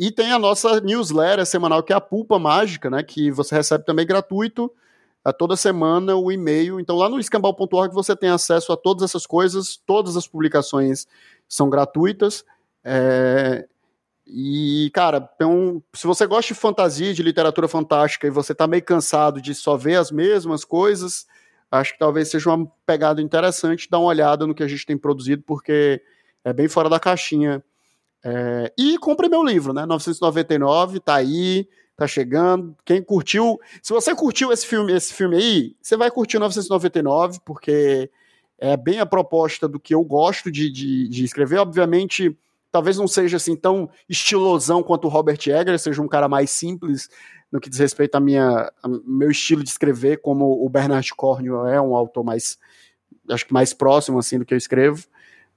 E 0.00 0.10
tem 0.10 0.32
a 0.32 0.38
nossa 0.38 0.80
newsletter 0.80 1.44
semanal, 1.44 1.82
que 1.82 1.92
é 1.92 1.96
a 1.96 2.00
Pulpa 2.00 2.38
Mágica, 2.38 2.88
né? 2.88 3.02
Que 3.02 3.30
você 3.30 3.54
recebe 3.54 3.84
também 3.84 4.06
gratuito 4.06 4.72
a 5.22 5.30
toda 5.30 5.56
semana 5.56 6.16
o 6.16 6.32
e-mail. 6.32 6.80
Então 6.80 6.96
lá 6.96 7.06
no 7.06 7.20
escambau.org 7.20 7.92
você 7.92 8.16
tem 8.16 8.30
acesso 8.30 8.72
a 8.72 8.78
todas 8.78 9.02
essas 9.04 9.26
coisas, 9.26 9.76
todas 9.76 10.16
as 10.16 10.26
publicações 10.26 11.06
são 11.46 11.68
gratuitas. 11.68 12.44
É, 12.82 13.68
E, 14.26 14.90
cara, 14.94 15.28
então, 15.34 15.82
se 15.94 16.06
você 16.06 16.26
gosta 16.26 16.54
de 16.54 16.60
fantasia, 16.60 17.12
de 17.12 17.22
literatura 17.22 17.66
fantástica, 17.68 18.26
e 18.26 18.30
você 18.30 18.54
tá 18.54 18.66
meio 18.66 18.82
cansado 18.84 19.40
de 19.42 19.54
só 19.54 19.76
ver 19.76 19.96
as 19.96 20.10
mesmas 20.10 20.64
coisas, 20.64 21.26
acho 21.70 21.92
que 21.94 21.98
talvez 21.98 22.30
seja 22.30 22.50
uma 22.50 22.70
pegada 22.86 23.20
interessante 23.20 23.90
dar 23.90 23.98
uma 23.98 24.08
olhada 24.08 24.46
no 24.46 24.54
que 24.54 24.62
a 24.62 24.68
gente 24.68 24.86
tem 24.86 24.96
produzido, 24.96 25.42
porque 25.46 26.00
é 26.44 26.52
bem 26.52 26.68
fora 26.68 26.88
da 26.88 27.00
caixinha. 27.00 27.62
É, 28.24 28.72
e 28.76 28.98
compre 28.98 29.28
meu 29.28 29.42
livro, 29.42 29.72
né? 29.72 29.86
999, 29.86 31.00
tá 31.00 31.14
aí, 31.14 31.68
tá 31.96 32.06
chegando. 32.06 32.76
Quem 32.84 33.02
curtiu, 33.02 33.58
se 33.82 33.92
você 33.92 34.14
curtiu 34.14 34.52
esse 34.52 34.66
filme, 34.66 34.92
esse 34.92 35.12
filme 35.12 35.36
aí, 35.36 35.76
você 35.80 35.96
vai 35.96 36.10
curtir 36.10 36.36
o 36.36 36.40
999, 36.40 37.40
porque 37.44 38.10
é 38.58 38.76
bem 38.76 39.00
a 39.00 39.06
proposta 39.06 39.66
do 39.66 39.80
que 39.80 39.94
eu 39.94 40.04
gosto 40.04 40.50
de, 40.50 40.70
de, 40.70 41.08
de 41.08 41.24
escrever. 41.24 41.58
Obviamente, 41.58 42.36
talvez 42.70 42.98
não 42.98 43.08
seja 43.08 43.36
assim 43.36 43.56
tão 43.56 43.88
estilosão 44.08 44.82
quanto 44.82 45.06
o 45.06 45.10
Robert 45.10 45.38
Egger, 45.46 45.78
seja 45.78 46.02
um 46.02 46.08
cara 46.08 46.28
mais 46.28 46.50
simples 46.50 47.08
no 47.50 47.60
que 47.60 47.68
diz 47.68 47.78
respeito 47.78 48.14
a 48.14 48.20
minha 48.20 48.70
a 48.82 48.88
meu 49.04 49.30
estilo 49.30 49.64
de 49.64 49.70
escrever, 49.70 50.20
como 50.20 50.64
o 50.64 50.68
Bernard 50.68 51.12
Cornwell 51.14 51.66
é 51.66 51.80
um 51.80 51.96
autor 51.96 52.22
mais 52.22 52.58
acho 53.28 53.46
que 53.46 53.52
mais 53.52 53.72
próximo 53.72 54.18
assim 54.18 54.38
do 54.38 54.44
que 54.44 54.54
eu 54.54 54.58
escrevo, 54.58 55.06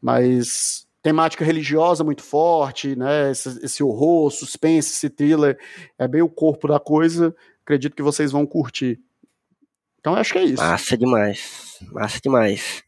mas 0.01 0.82
temática 1.03 1.43
religiosa 1.43 2.03
muito 2.03 2.23
forte, 2.23 2.95
né? 2.95 3.29
Esse, 3.29 3.59
esse 3.63 3.83
horror, 3.83 4.31
suspense, 4.31 4.93
esse 4.93 5.09
thriller 5.09 5.59
é 5.99 6.07
bem 6.07 6.21
o 6.21 6.29
corpo 6.29 6.67
da 6.67 6.79
coisa. 6.79 7.35
Acredito 7.61 7.95
que 7.95 8.01
vocês 8.01 8.31
vão 8.31 8.45
curtir. 8.45 8.99
Então 9.99 10.15
acho 10.15 10.31
que 10.33 10.39
é 10.39 10.43
isso. 10.45 10.63
Massa 10.63 10.97
demais. 10.97 11.77
Massa 11.91 12.19
demais. 12.23 12.83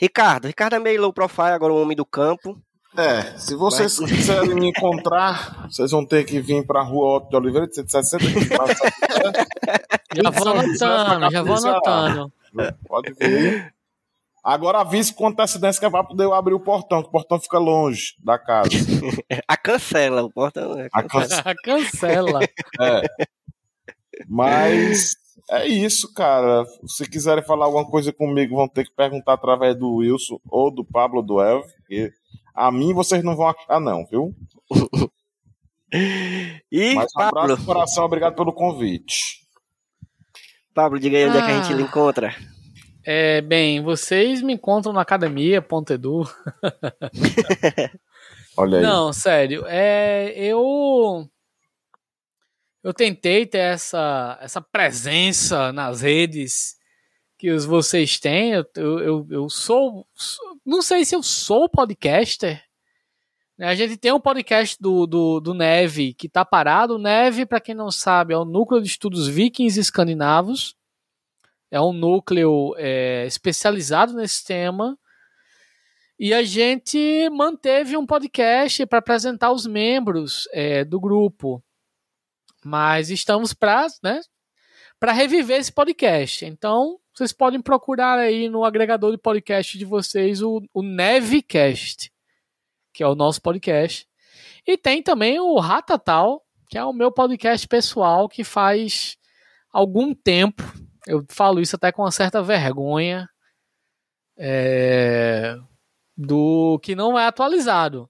Ricardo, 0.00 0.46
Ricardo 0.46 0.76
é 0.76 0.78
meio 0.78 1.00
low 1.00 1.12
profile, 1.12 1.50
agora 1.50 1.72
um 1.72 1.80
homem 1.80 1.96
do 1.96 2.06
campo. 2.06 2.60
É, 2.96 3.36
se 3.36 3.54
vocês 3.54 3.98
quiserem 3.98 4.54
me 4.54 4.70
encontrar, 4.70 5.68
vocês 5.70 5.90
vão 5.90 6.04
ter 6.04 6.24
que 6.24 6.40
vir 6.40 6.66
pra 6.66 6.82
rua 6.82 7.18
Otto 7.18 7.28
de 7.28 7.36
Oliveira 7.36 7.66
de 7.66 7.74
160 7.74 8.16
aqui. 8.16 8.48
Já 10.16 10.30
vou 10.30 10.48
anotando, 10.48 11.30
já 11.30 11.42
vou 11.42 11.54
anotando. 11.54 12.32
Pode 12.88 13.12
vir. 13.12 13.72
Agora 14.50 14.80
avise 14.80 15.12
com 15.12 15.26
antecedência 15.26 15.78
que 15.78 15.84
é 15.84 15.90
pra 15.90 16.02
poder 16.02 16.24
eu 16.24 16.32
abrir 16.32 16.54
o 16.54 16.60
portão, 16.60 17.02
que 17.02 17.08
o 17.08 17.12
portão 17.12 17.38
fica 17.38 17.58
longe 17.58 18.14
da 18.24 18.38
casa. 18.38 18.70
A 19.46 19.56
cancela, 19.58 20.22
o 20.22 20.30
portão. 20.30 20.78
é 20.78 20.88
A 20.92 21.02
cancela. 21.02 21.42
casa- 21.42 21.54
Cancela. 21.62 22.40
É. 22.80 23.02
Mas 24.26 25.12
é 25.50 25.66
isso, 25.66 26.12
cara. 26.14 26.64
Se 26.86 27.08
quiserem 27.08 27.44
falar 27.44 27.66
alguma 27.66 27.84
coisa 27.88 28.12
comigo, 28.12 28.56
vão 28.56 28.66
ter 28.68 28.84
que 28.84 28.94
perguntar 28.94 29.34
através 29.34 29.76
do 29.76 29.96
Wilson 29.96 30.38
ou 30.48 30.70
do 30.74 30.84
Pablo 30.84 31.22
do 31.22 31.40
Elv. 31.42 31.64
porque 31.76 32.10
A 32.54 32.70
mim 32.72 32.94
vocês 32.94 33.22
não 33.22 33.36
vão 33.36 33.48
achar, 33.48 33.78
não, 33.80 34.04
viu? 34.06 34.34
E 36.72 36.94
Mas 36.94 37.08
um 37.16 37.20
abraço 37.20 37.34
Pablo, 37.34 37.56
do 37.56 37.64
coração, 37.64 38.04
obrigado 38.04 38.34
pelo 38.34 38.52
convite. 38.52 39.38
Pablo, 40.74 40.98
diga 40.98 41.16
aí 41.16 41.28
onde 41.28 41.38
é 41.38 41.42
que 41.42 41.50
a 41.50 41.62
gente 41.62 41.72
Ah. 41.72 41.76
lhe 41.76 41.82
encontra. 41.82 42.34
É, 43.10 43.40
bem, 43.40 43.80
vocês 43.80 44.42
me 44.42 44.52
encontram 44.52 44.92
na 44.92 45.00
academia.edu. 45.00 46.24
Olha 48.54 48.76
aí. 48.78 48.82
Não, 48.82 49.14
sério, 49.14 49.64
é, 49.66 50.30
eu 50.36 51.26
eu 52.84 52.92
tentei 52.92 53.46
ter 53.46 53.60
essa 53.60 54.36
essa 54.42 54.60
presença 54.60 55.72
nas 55.72 56.02
redes 56.02 56.76
que 57.38 57.50
os 57.50 57.64
vocês 57.64 58.20
têm. 58.20 58.52
Eu, 58.52 58.66
eu, 58.76 59.26
eu, 59.30 59.48
sou, 59.48 60.06
sou- 60.14 60.58
não 60.66 60.82
sei 60.82 61.02
se 61.06 61.14
eu 61.14 61.22
sou 61.22 61.66
podcaster. 61.66 62.62
né? 63.56 63.68
A 63.68 63.74
gente 63.74 63.96
tem 63.96 64.12
um 64.12 64.20
podcast 64.20 64.76
do, 64.78 65.06
do, 65.06 65.40
do 65.40 65.54
Neve 65.54 66.12
que 66.12 66.28
tá 66.28 66.44
parado. 66.44 66.96
O 66.96 66.98
Neve, 66.98 67.46
para 67.46 67.58
quem 67.60 67.74
não 67.74 67.90
sabe, 67.90 68.34
é 68.34 68.36
o 68.36 68.44
núcleo 68.44 68.82
de 68.82 68.88
estudos 68.88 69.26
vikings 69.28 69.80
escandinavos. 69.80 70.76
É 71.70 71.80
um 71.80 71.92
núcleo 71.92 72.74
é, 72.78 73.26
especializado 73.26 74.14
nesse 74.14 74.44
tema. 74.44 74.98
E 76.18 76.34
a 76.34 76.42
gente 76.42 77.28
manteve 77.30 77.96
um 77.96 78.04
podcast 78.04 78.84
para 78.86 78.98
apresentar 78.98 79.52
os 79.52 79.66
membros 79.66 80.48
é, 80.52 80.84
do 80.84 80.98
grupo. 80.98 81.62
Mas 82.64 83.10
estamos 83.10 83.52
para 83.54 83.86
né, 84.02 84.20
reviver 85.12 85.58
esse 85.58 85.72
podcast. 85.72 86.44
Então, 86.44 86.98
vocês 87.14 87.32
podem 87.32 87.60
procurar 87.60 88.18
aí 88.18 88.48
no 88.48 88.64
agregador 88.64 89.12
de 89.12 89.18
podcast 89.18 89.78
de 89.78 89.84
vocês 89.84 90.42
o, 90.42 90.62
o 90.72 90.82
Nevecast, 90.82 92.12
que 92.92 93.02
é 93.02 93.06
o 93.06 93.14
nosso 93.14 93.40
podcast. 93.40 94.08
E 94.66 94.76
tem 94.76 95.02
também 95.02 95.38
o 95.38 95.58
Ratatal, 95.58 96.44
que 96.68 96.76
é 96.76 96.84
o 96.84 96.92
meu 96.92 97.12
podcast 97.12 97.66
pessoal 97.66 98.28
que 98.28 98.44
faz 98.44 99.16
algum 99.72 100.14
tempo, 100.14 100.62
eu 101.08 101.24
falo 101.30 101.58
isso 101.58 101.74
até 101.74 101.90
com 101.90 102.02
uma 102.02 102.10
certa 102.12 102.42
vergonha, 102.42 103.28
é, 104.36 105.56
do 106.14 106.78
que 106.82 106.94
não 106.94 107.18
é 107.18 107.26
atualizado. 107.26 108.08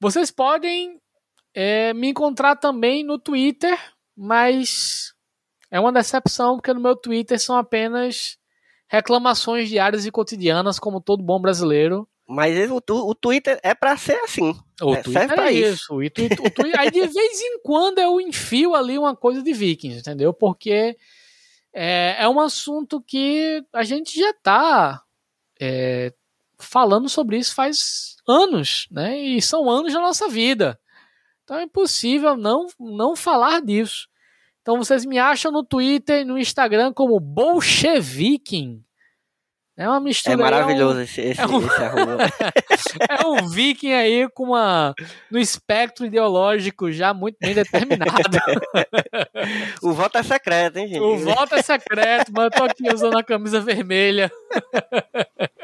Vocês 0.00 0.30
podem 0.30 0.98
é, 1.54 1.92
me 1.92 2.08
encontrar 2.08 2.56
também 2.56 3.04
no 3.04 3.18
Twitter, 3.18 3.78
mas 4.16 5.12
é 5.70 5.78
uma 5.78 5.92
decepção 5.92 6.56
porque 6.56 6.72
no 6.72 6.80
meu 6.80 6.96
Twitter 6.96 7.38
são 7.38 7.56
apenas 7.56 8.38
reclamações 8.88 9.68
diárias 9.68 10.06
e 10.06 10.10
cotidianas, 10.10 10.78
como 10.78 11.02
todo 11.02 11.22
bom 11.22 11.38
brasileiro. 11.38 12.08
Mas 12.26 12.70
o, 12.70 12.80
o 12.88 13.14
Twitter 13.14 13.60
é 13.62 13.74
para 13.74 13.96
ser 13.96 14.16
assim. 14.20 14.56
O 14.80 14.94
é, 14.94 15.02
Twitter 15.02 15.38
é 15.38 15.52
isso. 15.52 16.00
isso. 16.00 16.18
O 16.18 16.72
o 16.72 16.78
aí 16.78 16.90
de 16.90 17.06
vez 17.06 17.40
em 17.40 17.60
quando 17.62 17.98
eu 17.98 18.20
enfio 18.20 18.74
ali 18.74 18.96
uma 18.96 19.14
coisa 19.14 19.42
de 19.42 19.52
Vikings, 19.52 19.98
entendeu? 20.00 20.32
Porque 20.32 20.96
é, 21.72 22.16
é 22.18 22.28
um 22.28 22.40
assunto 22.40 23.00
que 23.00 23.64
a 23.72 23.82
gente 23.82 24.18
já 24.18 24.32
tá 24.42 25.02
é, 25.60 26.12
falando 26.58 27.08
sobre 27.08 27.38
isso 27.38 27.54
faz 27.54 28.16
anos, 28.26 28.86
né? 28.90 29.18
E 29.18 29.40
são 29.40 29.68
anos 29.68 29.92
da 29.92 30.00
nossa 30.00 30.28
vida. 30.28 30.78
Então 31.44 31.58
é 31.58 31.64
impossível 31.64 32.36
não, 32.36 32.66
não 32.78 33.16
falar 33.16 33.60
disso. 33.60 34.08
Então 34.62 34.76
vocês 34.76 35.04
me 35.04 35.18
acham 35.18 35.50
no 35.50 35.64
Twitter 35.64 36.20
e 36.20 36.24
no 36.24 36.38
Instagram 36.38 36.92
como 36.92 37.18
Bolcheviking. 37.18 38.84
É 39.80 39.88
uma 39.88 39.98
mistura. 39.98 40.34
É 40.34 40.36
maravilhoso 40.36 40.98
é 40.98 41.00
um, 41.00 41.04
esse, 41.04 41.20
esse, 41.22 41.40
é 41.40 41.46
um, 41.46 41.58
esse 42.70 42.98
é 43.08 43.26
um 43.26 43.48
viking 43.48 43.94
aí 43.94 44.28
com 44.28 44.42
uma. 44.48 44.94
no 45.30 45.38
espectro 45.38 46.04
ideológico 46.04 46.92
já 46.92 47.14
muito 47.14 47.38
bem 47.40 47.54
determinado. 47.54 48.12
o 49.82 49.94
voto 49.94 50.18
é 50.18 50.22
secreto, 50.22 50.76
hein, 50.76 50.86
gente? 50.88 51.00
O 51.00 51.16
voto 51.16 51.54
é 51.54 51.62
secreto, 51.62 52.30
mas 52.30 52.44
eu 52.44 52.50
tô 52.50 52.64
aqui 52.64 52.92
usando 52.92 53.16
a 53.16 53.24
camisa 53.24 53.58
vermelha. 53.58 54.30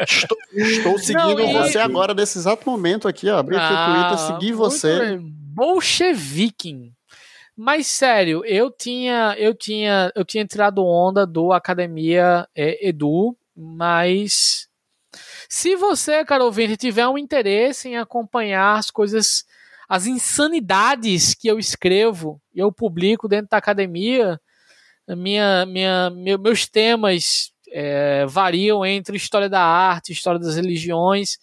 Estou, 0.00 0.38
estou 0.54 0.98
seguindo 0.98 1.36
Não, 1.36 1.50
e... 1.50 1.52
você 1.52 1.78
agora 1.78 2.14
nesse 2.14 2.38
exato 2.38 2.66
momento 2.70 3.06
aqui, 3.06 3.28
ó. 3.28 3.36
Abri 3.36 3.56
ah, 3.58 3.68
o 3.70 3.92
Twitter, 3.92 4.26
segui 4.32 4.52
você. 4.52 5.18
Bolcheviking. 5.20 6.90
Mas 7.54 7.86
sério, 7.86 8.42
eu 8.46 8.70
tinha, 8.70 9.34
eu 9.36 9.54
tinha, 9.54 10.10
eu 10.16 10.24
tinha 10.24 10.46
tirado 10.46 10.82
onda 10.82 11.26
do 11.26 11.52
Academia 11.52 12.48
é, 12.54 12.88
Edu 12.88 13.36
mas 13.56 14.68
se 15.48 15.76
você, 15.76 16.24
caro 16.24 16.44
ouvinte, 16.44 16.76
tiver 16.76 17.06
um 17.08 17.16
interesse 17.16 17.88
em 17.88 17.96
acompanhar 17.96 18.78
as 18.78 18.90
coisas, 18.90 19.44
as 19.88 20.06
insanidades 20.06 21.34
que 21.34 21.48
eu 21.48 21.58
escrevo 21.58 22.40
e 22.54 22.58
eu 22.58 22.72
publico 22.72 23.28
dentro 23.28 23.48
da 23.50 23.56
academia, 23.56 24.40
minha, 25.08 25.64
minha, 25.64 26.10
meus 26.10 26.66
temas 26.68 27.52
é, 27.70 28.26
variam 28.26 28.84
entre 28.84 29.16
história 29.16 29.48
da 29.48 29.62
arte, 29.62 30.12
história 30.12 30.40
das 30.40 30.56
religiões 30.56 31.38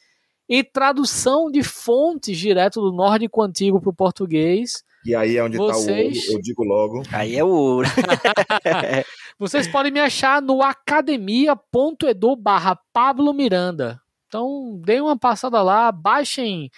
e 0.47 0.63
tradução 0.63 1.49
de 1.49 1.63
fontes 1.63 2.37
direto 2.37 2.81
do 2.81 2.91
nórdico 2.91 3.41
antigo 3.41 3.79
para 3.79 3.89
o 3.89 3.95
português. 3.95 4.83
E 5.05 5.15
aí 5.15 5.37
é 5.37 5.43
onde 5.43 5.57
está 5.57 5.73
Vocês... 5.73 6.17
o 6.17 6.19
ouro, 6.19 6.37
eu 6.37 6.41
digo 6.41 6.63
logo. 6.63 7.03
Aí 7.11 7.35
é 7.35 7.43
o 7.43 7.49
ouro. 7.49 7.87
Vocês 9.37 9.67
podem 9.67 9.91
me 9.91 9.99
achar 9.99 10.41
no 10.41 10.61
academia.edu 10.61 12.35
barra 12.35 12.79
Pablo 12.93 13.33
Miranda. 13.33 13.99
Então, 14.27 14.81
deem 14.83 15.01
uma 15.01 15.17
passada 15.17 15.61
lá, 15.61 15.91
baixem. 15.91 16.69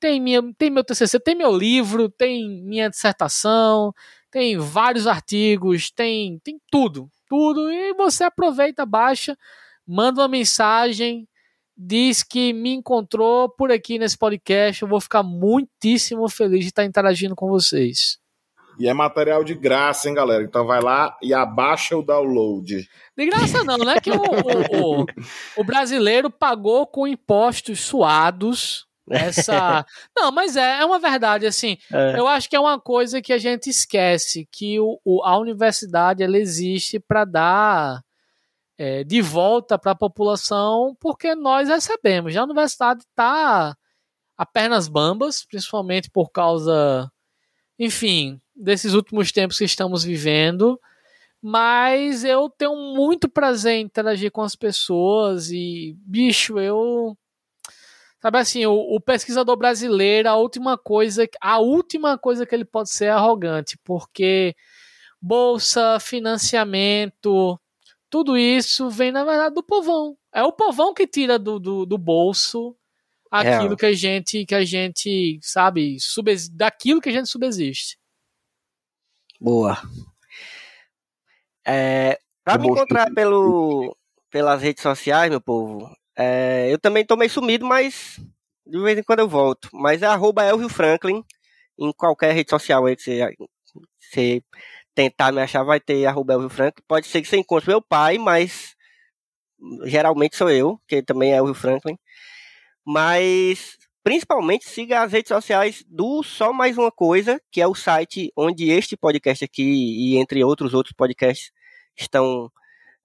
Tem, 0.00 0.20
minha, 0.20 0.42
tem 0.58 0.70
meu 0.70 0.82
TCC, 0.82 1.20
tem 1.20 1.34
meu 1.34 1.56
livro, 1.56 2.08
tem 2.08 2.48
minha 2.62 2.90
dissertação, 2.90 3.92
tem 4.30 4.58
vários 4.58 5.06
artigos, 5.06 5.92
tem, 5.92 6.40
tem 6.42 6.58
tudo, 6.70 7.08
tudo. 7.28 7.70
E 7.70 7.94
você 7.94 8.24
aproveita, 8.24 8.84
baixa, 8.84 9.36
manda 9.86 10.22
uma 10.22 10.28
mensagem, 10.28 11.28
diz 11.76 12.22
que 12.22 12.52
me 12.52 12.74
encontrou 12.74 13.48
por 13.48 13.70
aqui 13.70 13.98
nesse 13.98 14.16
podcast. 14.16 14.82
Eu 14.82 14.88
vou 14.88 15.00
ficar 15.00 15.22
muitíssimo 15.22 16.28
feliz 16.28 16.60
de 16.60 16.68
estar 16.68 16.84
interagindo 16.84 17.34
com 17.34 17.48
vocês. 17.48 18.18
E 18.78 18.88
é 18.88 18.94
material 18.94 19.44
de 19.44 19.54
graça, 19.54 20.08
hein, 20.08 20.14
galera? 20.14 20.42
Então 20.42 20.66
vai 20.66 20.80
lá 20.80 21.16
e 21.22 21.32
abaixa 21.32 21.96
o 21.96 22.02
download. 22.02 22.88
De 23.16 23.26
graça 23.26 23.62
não, 23.62 23.78
né? 23.78 24.00
Que 24.00 24.10
o, 24.10 24.16
o, 24.16 25.02
o, 25.02 25.06
o 25.58 25.64
brasileiro 25.64 26.30
pagou 26.30 26.86
com 26.86 27.06
impostos 27.06 27.80
suados 27.80 28.86
essa 29.10 29.84
não 30.16 30.32
mas 30.32 30.56
é, 30.56 30.80
é 30.80 30.84
uma 30.84 30.98
verdade 30.98 31.46
assim 31.46 31.76
é. 31.92 32.18
eu 32.18 32.26
acho 32.26 32.48
que 32.48 32.56
é 32.56 32.60
uma 32.60 32.80
coisa 32.80 33.20
que 33.20 33.32
a 33.32 33.38
gente 33.38 33.68
esquece 33.68 34.48
que 34.50 34.80
o, 34.80 34.98
o 35.04 35.22
a 35.22 35.38
universidade 35.38 36.22
ela 36.22 36.38
existe 36.38 36.98
para 36.98 37.24
dar 37.24 38.03
é, 38.76 39.04
de 39.04 39.20
volta 39.20 39.78
para 39.78 39.92
a 39.92 39.96
população 39.96 40.96
porque 41.00 41.34
nós 41.34 41.68
recebemos. 41.68 42.32
Já 42.32 42.40
a 42.40 42.44
universidade 42.44 43.02
está 43.02 43.76
a 44.36 44.46
pernas 44.46 44.88
bambas, 44.88 45.44
principalmente 45.44 46.10
por 46.10 46.30
causa, 46.30 47.10
enfim, 47.78 48.40
desses 48.54 48.94
últimos 48.94 49.32
tempos 49.32 49.58
que 49.58 49.64
estamos 49.64 50.04
vivendo. 50.04 50.78
Mas 51.40 52.24
eu 52.24 52.48
tenho 52.48 52.74
muito 52.74 53.28
prazer 53.28 53.74
em 53.74 53.84
interagir 53.84 54.32
com 54.32 54.42
as 54.42 54.56
pessoas 54.56 55.50
e, 55.50 55.94
bicho, 55.98 56.58
eu. 56.58 57.16
Sabe 58.20 58.38
assim, 58.38 58.64
o, 58.64 58.72
o 58.72 58.98
pesquisador 58.98 59.54
brasileiro, 59.54 60.30
a 60.30 60.36
última 60.36 60.78
coisa, 60.78 61.28
a 61.42 61.58
última 61.58 62.16
coisa 62.16 62.46
que 62.46 62.54
ele 62.54 62.64
pode 62.64 62.88
ser 62.88 63.06
é 63.06 63.10
arrogante, 63.10 63.78
porque 63.84 64.56
bolsa, 65.20 65.98
financiamento, 66.00 67.60
tudo 68.14 68.38
isso 68.38 68.88
vem, 68.90 69.10
na 69.10 69.24
verdade, 69.24 69.56
do 69.56 69.62
povão. 69.64 70.16
É 70.32 70.40
o 70.44 70.52
povão 70.52 70.94
que 70.94 71.04
tira 71.04 71.36
do, 71.36 71.58
do, 71.58 71.84
do 71.84 71.98
bolso 71.98 72.76
aquilo 73.28 73.74
é. 73.74 73.76
que 73.76 73.86
a 73.86 73.92
gente, 73.92 74.46
que 74.46 74.54
a 74.54 74.64
gente, 74.64 75.40
sabe, 75.42 75.98
subes, 75.98 76.48
daquilo 76.48 77.00
que 77.00 77.08
a 77.08 77.12
gente 77.12 77.28
subsiste. 77.28 77.98
Boa. 79.40 79.82
É, 81.66 82.20
pra 82.44 82.56
me 82.56 82.68
encontrar 82.68 83.12
pelo, 83.12 83.96
pelas 84.30 84.62
redes 84.62 84.84
sociais, 84.84 85.28
meu 85.28 85.40
povo, 85.40 85.92
é, 86.16 86.68
eu 86.70 86.78
também 86.78 87.04
tô 87.04 87.16
meio 87.16 87.32
sumido, 87.32 87.66
mas 87.66 88.20
de 88.64 88.78
vez 88.80 88.96
em 88.96 89.02
quando 89.02 89.18
eu 89.18 89.28
volto. 89.28 89.68
Mas 89.72 90.02
é 90.02 90.06
arroba 90.06 90.44
Elvio 90.44 90.68
Franklin 90.68 91.24
em 91.76 91.92
qualquer 91.92 92.32
rede 92.32 92.50
social 92.50 92.86
aí 92.86 92.94
que 92.94 93.02
você, 93.02 93.34
você 93.98 94.44
tentar 94.94 95.32
me 95.32 95.40
achar, 95.40 95.62
vai 95.64 95.80
ter 95.80 96.06
arroba 96.06 96.34
Elvio 96.34 96.48
Franklin. 96.48 96.84
Pode 96.86 97.06
ser 97.06 97.22
que 97.22 97.28
você 97.28 97.36
encontre 97.36 97.68
meu 97.68 97.82
pai, 97.82 98.18
mas 98.18 98.74
geralmente 99.84 100.36
sou 100.36 100.50
eu, 100.50 100.80
que 100.86 101.02
também 101.02 101.32
é 101.32 101.36
Elvio 101.36 101.54
Franklin. 101.54 101.98
Mas 102.86 103.76
principalmente 104.02 104.68
siga 104.68 105.02
as 105.02 105.12
redes 105.12 105.28
sociais 105.28 105.84
do 105.88 106.22
Só 106.22 106.52
Mais 106.52 106.76
Uma 106.76 106.92
Coisa, 106.92 107.40
que 107.50 107.60
é 107.60 107.66
o 107.66 107.74
site 107.74 108.30
onde 108.36 108.70
este 108.70 108.96
podcast 108.96 109.44
aqui 109.44 109.62
e 109.62 110.18
entre 110.18 110.44
outros 110.44 110.74
outros 110.74 110.94
podcasts 110.94 111.50
estão 111.96 112.50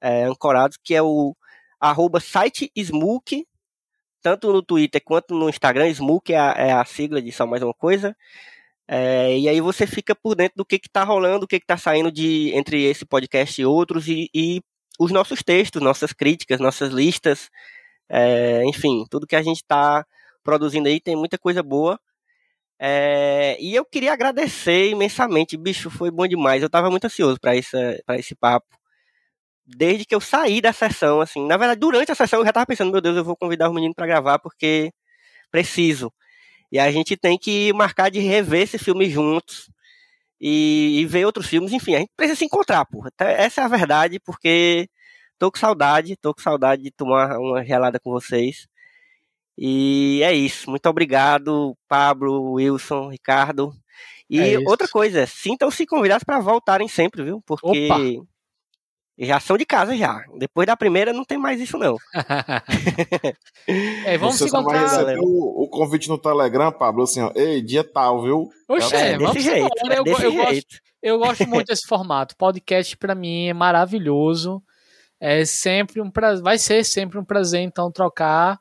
é, 0.01 0.23
ancorados, 0.23 0.77
que 0.83 0.93
é 0.93 1.01
o 1.01 1.35
arroba 1.79 2.19
site 2.19 2.71
Smook, 2.77 3.45
tanto 4.21 4.51
no 4.51 4.61
Twitter 4.61 5.01
quanto 5.03 5.33
no 5.33 5.49
Instagram. 5.49 5.89
Smook 5.89 6.33
é 6.33 6.37
a, 6.37 6.51
é 6.57 6.71
a 6.73 6.83
sigla 6.85 7.21
de 7.21 7.31
Só 7.31 7.47
Mais 7.47 7.63
Uma 7.63 7.73
Coisa. 7.73 8.15
É, 8.91 9.37
e 9.37 9.47
aí 9.47 9.61
você 9.61 9.85
fica 9.85 10.15
por 10.15 10.35
dentro 10.35 10.55
do 10.57 10.65
que 10.65 10.77
está 10.77 11.03
rolando, 11.03 11.45
o 11.45 11.47
que 11.47 11.57
está 11.57 11.77
saindo 11.77 12.11
de 12.11 12.51
entre 12.55 12.83
esse 12.85 13.05
podcast 13.05 13.61
e 13.61 13.65
outros, 13.65 14.07
e, 14.07 14.29
e, 14.33 14.61
os 14.99 15.11
nossos 15.11 15.43
textos, 15.43 15.79
nossas 15.81 16.11
críticas, 16.11 16.59
nossas 16.59 16.91
listas, 16.91 17.49
é, 18.09 18.63
enfim, 18.65 19.05
tudo 19.09 19.27
que 19.27 19.35
a 19.35 19.43
gente 19.43 19.57
está 19.57 20.03
produzindo 20.43 20.89
aí 20.89 20.99
tem 20.99 21.15
muita 21.15 21.37
coisa 21.37 21.61
boa. 21.63 21.99
É, 22.79 23.57
e 23.61 23.75
eu 23.75 23.85
queria 23.85 24.13
agradecer 24.13 24.89
imensamente, 24.89 25.57
bicho, 25.57 25.89
foi 25.91 26.11
bom 26.11 26.27
demais. 26.27 26.61
Eu 26.63 26.67
estava 26.67 26.89
muito 26.89 27.05
ansioso 27.05 27.39
para 27.39 27.55
esse, 27.55 27.77
esse 28.17 28.35
papo. 28.35 28.67
Desde 29.65 30.05
que 30.05 30.15
eu 30.15 30.21
saí 30.21 30.61
da 30.61 30.73
sessão, 30.73 31.21
assim, 31.21 31.45
na 31.47 31.57
verdade, 31.57 31.79
durante 31.79 32.11
a 32.11 32.15
sessão 32.15 32.39
eu 32.39 32.45
já 32.45 32.49
estava 32.51 32.65
pensando, 32.65 32.91
meu 32.91 33.01
Deus, 33.01 33.17
eu 33.17 33.23
vou 33.23 33.37
convidar 33.37 33.69
os 33.69 33.75
meninos 33.75 33.95
para 33.95 34.07
gravar 34.07 34.39
porque 34.39 34.91
preciso. 35.51 36.11
E 36.71 36.77
a 36.79 36.91
gente 36.91 37.17
tem 37.17 37.37
que 37.37 37.73
marcar 37.73 38.09
de 38.09 38.19
rever 38.19 38.61
esse 38.63 38.77
filme 38.77 39.09
juntos 39.09 39.69
e, 40.39 40.99
e 40.99 41.05
ver 41.05 41.25
outros 41.25 41.47
filmes. 41.47 41.73
Enfim, 41.73 41.95
a 41.95 41.99
gente 41.99 42.11
precisa 42.15 42.37
se 42.37 42.45
encontrar, 42.45 42.85
porra. 42.85 43.11
Essa 43.19 43.61
é 43.61 43.63
a 43.63 43.67
verdade, 43.67 44.19
porque 44.19 44.87
tô 45.37 45.51
com 45.51 45.57
saudade, 45.57 46.15
tô 46.17 46.33
com 46.33 46.41
saudade 46.41 46.83
de 46.83 46.91
tomar 46.91 47.37
uma 47.39 47.63
gelada 47.65 47.99
com 47.99 48.11
vocês. 48.11 48.67
E 49.57 50.21
é 50.23 50.33
isso. 50.33 50.69
Muito 50.69 50.87
obrigado, 50.87 51.75
Pablo, 51.87 52.53
Wilson, 52.53 53.09
Ricardo. 53.09 53.73
E 54.29 54.39
É 54.39 54.59
outra 54.59 54.87
coisa, 54.87 55.25
sintam-se 55.25 55.85
convidados 55.87 56.23
para 56.23 56.39
voltarem 56.39 56.87
sempre, 56.87 57.23
viu? 57.23 57.41
Porque 57.45 57.87
Opa. 57.87 58.27
Já 59.25 59.39
são 59.39 59.57
de 59.57 59.65
casa 59.65 59.95
já. 59.97 60.23
Depois 60.37 60.65
da 60.65 60.77
primeira 60.77 61.11
não 61.11 61.25
tem 61.25 61.37
mais 61.37 61.59
isso 61.59 61.77
não. 61.77 61.97
é, 64.05 64.17
vamos 64.17 64.37
Você 64.37 64.45
se 64.45 64.49
só 64.49 64.61
vai 64.61 64.77
encontrar. 64.77 64.99
receber 65.01 65.19
o, 65.19 65.63
o 65.63 65.69
convite 65.69 66.07
no 66.09 66.17
Telegram, 66.17 66.71
Pablo, 66.71 67.03
assim, 67.03 67.21
ó, 67.21 67.31
ei, 67.35 67.61
dia 67.61 67.83
tal, 67.83 68.21
viu? 68.23 68.49
Oxê, 68.67 68.95
É, 68.95 69.17
vamos 69.17 69.33
desse 69.33 69.45
jeito. 69.49 69.67
É 69.91 69.99
Eu, 69.99 70.03
desse 70.03 70.23
eu 70.23 70.31
gosto, 70.33 70.51
jeito. 70.51 70.79
eu 71.01 71.19
gosto 71.19 71.47
muito 71.47 71.67
desse 71.67 71.87
formato. 71.87 72.35
Podcast 72.37 72.95
pra 72.97 73.13
mim 73.13 73.47
é 73.47 73.53
maravilhoso. 73.53 74.63
É 75.19 75.43
sempre 75.43 75.99
um 76.01 76.09
prazer, 76.09 76.41
vai 76.43 76.57
ser 76.57 76.83
sempre 76.85 77.19
um 77.19 77.25
prazer 77.25 77.59
então 77.61 77.91
trocar 77.91 78.57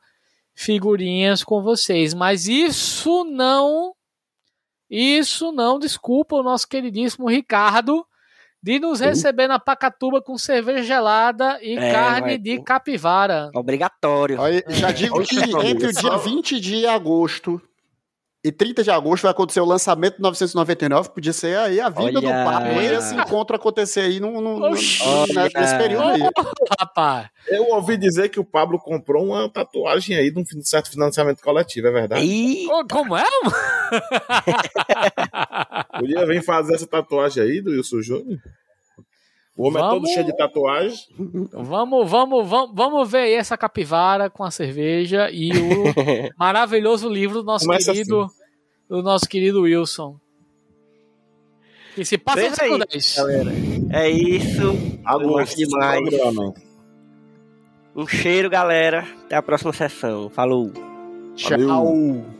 figurinhas 0.53 1.41
com 1.41 1.63
vocês. 1.63 2.13
Mas 2.13 2.47
isso 2.49 3.23
não, 3.23 3.93
isso 4.89 5.53
não 5.53 5.79
desculpa 5.79 6.35
o 6.35 6.43
nosso 6.43 6.67
queridíssimo 6.67 7.29
Ricardo 7.29 8.05
de 8.61 8.79
nos 8.79 8.99
receber 8.99 9.47
na 9.47 9.57
Pacatuba 9.59 10.21
com 10.21 10.37
cerveja 10.37 10.83
gelada 10.83 11.57
e 11.61 11.77
É, 11.77 11.91
carne 11.91 12.21
vai- 12.21 12.37
de 12.37 12.61
capivara. 12.61 13.49
Obrigatório. 13.55 14.41
Aí, 14.41 14.63
já 14.67 14.91
digo 14.91 15.21
que 15.23 15.35
entre 15.39 15.87
o 15.87 15.91
dia 15.93 16.01
só- 16.11 16.17
20 16.17 16.59
de 16.59 16.85
agosto 16.85 17.61
e 18.43 18.51
30 18.53 18.83
de 18.83 18.91
agosto 18.91 19.23
vai 19.23 19.31
acontecer 19.31 19.59
o 19.59 19.65
lançamento 19.65 20.15
de 20.15 20.21
999. 20.21 21.09
Podia 21.09 21.33
ser 21.33 21.57
aí 21.57 21.81
a 21.81 21.89
vinda 21.89 22.21
do 22.21 22.27
Olha. 22.27 22.45
papo 22.45 22.67
e 22.67 22.85
esse 22.85 23.13
encontro 23.13 23.55
acontecer 23.55 24.01
aí 24.01 24.19
no, 24.19 24.39
no, 24.39 24.59
no- 24.59 24.71
Oxi. 24.71 25.03
nesse 25.55 25.77
período 25.77 26.07
aí. 26.07 26.21
Rapaz, 26.79 27.27
Eu 27.47 27.65
ouvi 27.69 27.97
dizer 27.97 28.29
que 28.29 28.39
o 28.39 28.45
Pablo 28.45 28.79
comprou 28.79 29.25
uma 29.25 29.49
tatuagem 29.49 30.15
aí 30.15 30.31
de 30.31 30.39
um 30.39 30.43
certo 30.63 30.89
financiamento 30.89 31.41
coletivo, 31.41 31.87
é 31.87 31.91
verdade? 31.91 32.25
E 32.25 32.67
como 32.89 33.17
é? 33.17 33.25
Podia 35.99 36.25
vir 36.25 36.43
fazer 36.43 36.75
essa 36.75 36.87
tatuagem 36.87 37.43
aí 37.43 37.61
do 37.61 37.71
Wilson 37.71 38.01
Júnior? 38.01 38.39
O 39.59 39.67
homem 39.67 39.77
é 39.77 39.85
todo 39.85 39.93
Vamos- 39.95 40.09
cheio 40.11 40.25
de 40.25 40.37
tatuagem. 40.37 40.99
Vamos, 41.51 42.09
vamos, 42.09 42.47
vamos, 42.47 42.71
vamos 42.73 43.11
ver 43.11 43.17
aí 43.23 43.33
essa 43.33 43.57
capivara 43.57 44.29
com 44.29 44.43
a 44.45 44.51
cerveja 44.51 45.29
e 45.31 45.49
o 45.51 45.83
maravilhoso 46.39 47.09
livro 47.09 47.41
do 47.41 47.45
nosso 47.45 47.65
Começa 47.65 47.91
querido, 47.91 48.27
do 48.89 49.03
nosso 49.03 49.27
querido 49.27 49.61
Wilson. 49.63 50.15
E 51.97 52.05
se 52.05 52.17
passa 52.17 52.39
Pensa 52.39 52.63
aí, 52.63 52.69
no 52.71 52.77
10. 52.85 53.15
galera. 53.17 53.51
É 53.91 54.09
isso. 54.09 54.61
Alô, 55.03 55.37
acho 55.37 55.57
demais. 55.57 55.99
programa. 56.09 56.53
Um 57.93 58.07
cheiro, 58.07 58.49
galera. 58.49 59.05
Até 59.25 59.35
a 59.35 59.41
próxima 59.41 59.73
sessão. 59.73 60.29
Falou. 60.29 60.71
Tchau. 61.35 62.38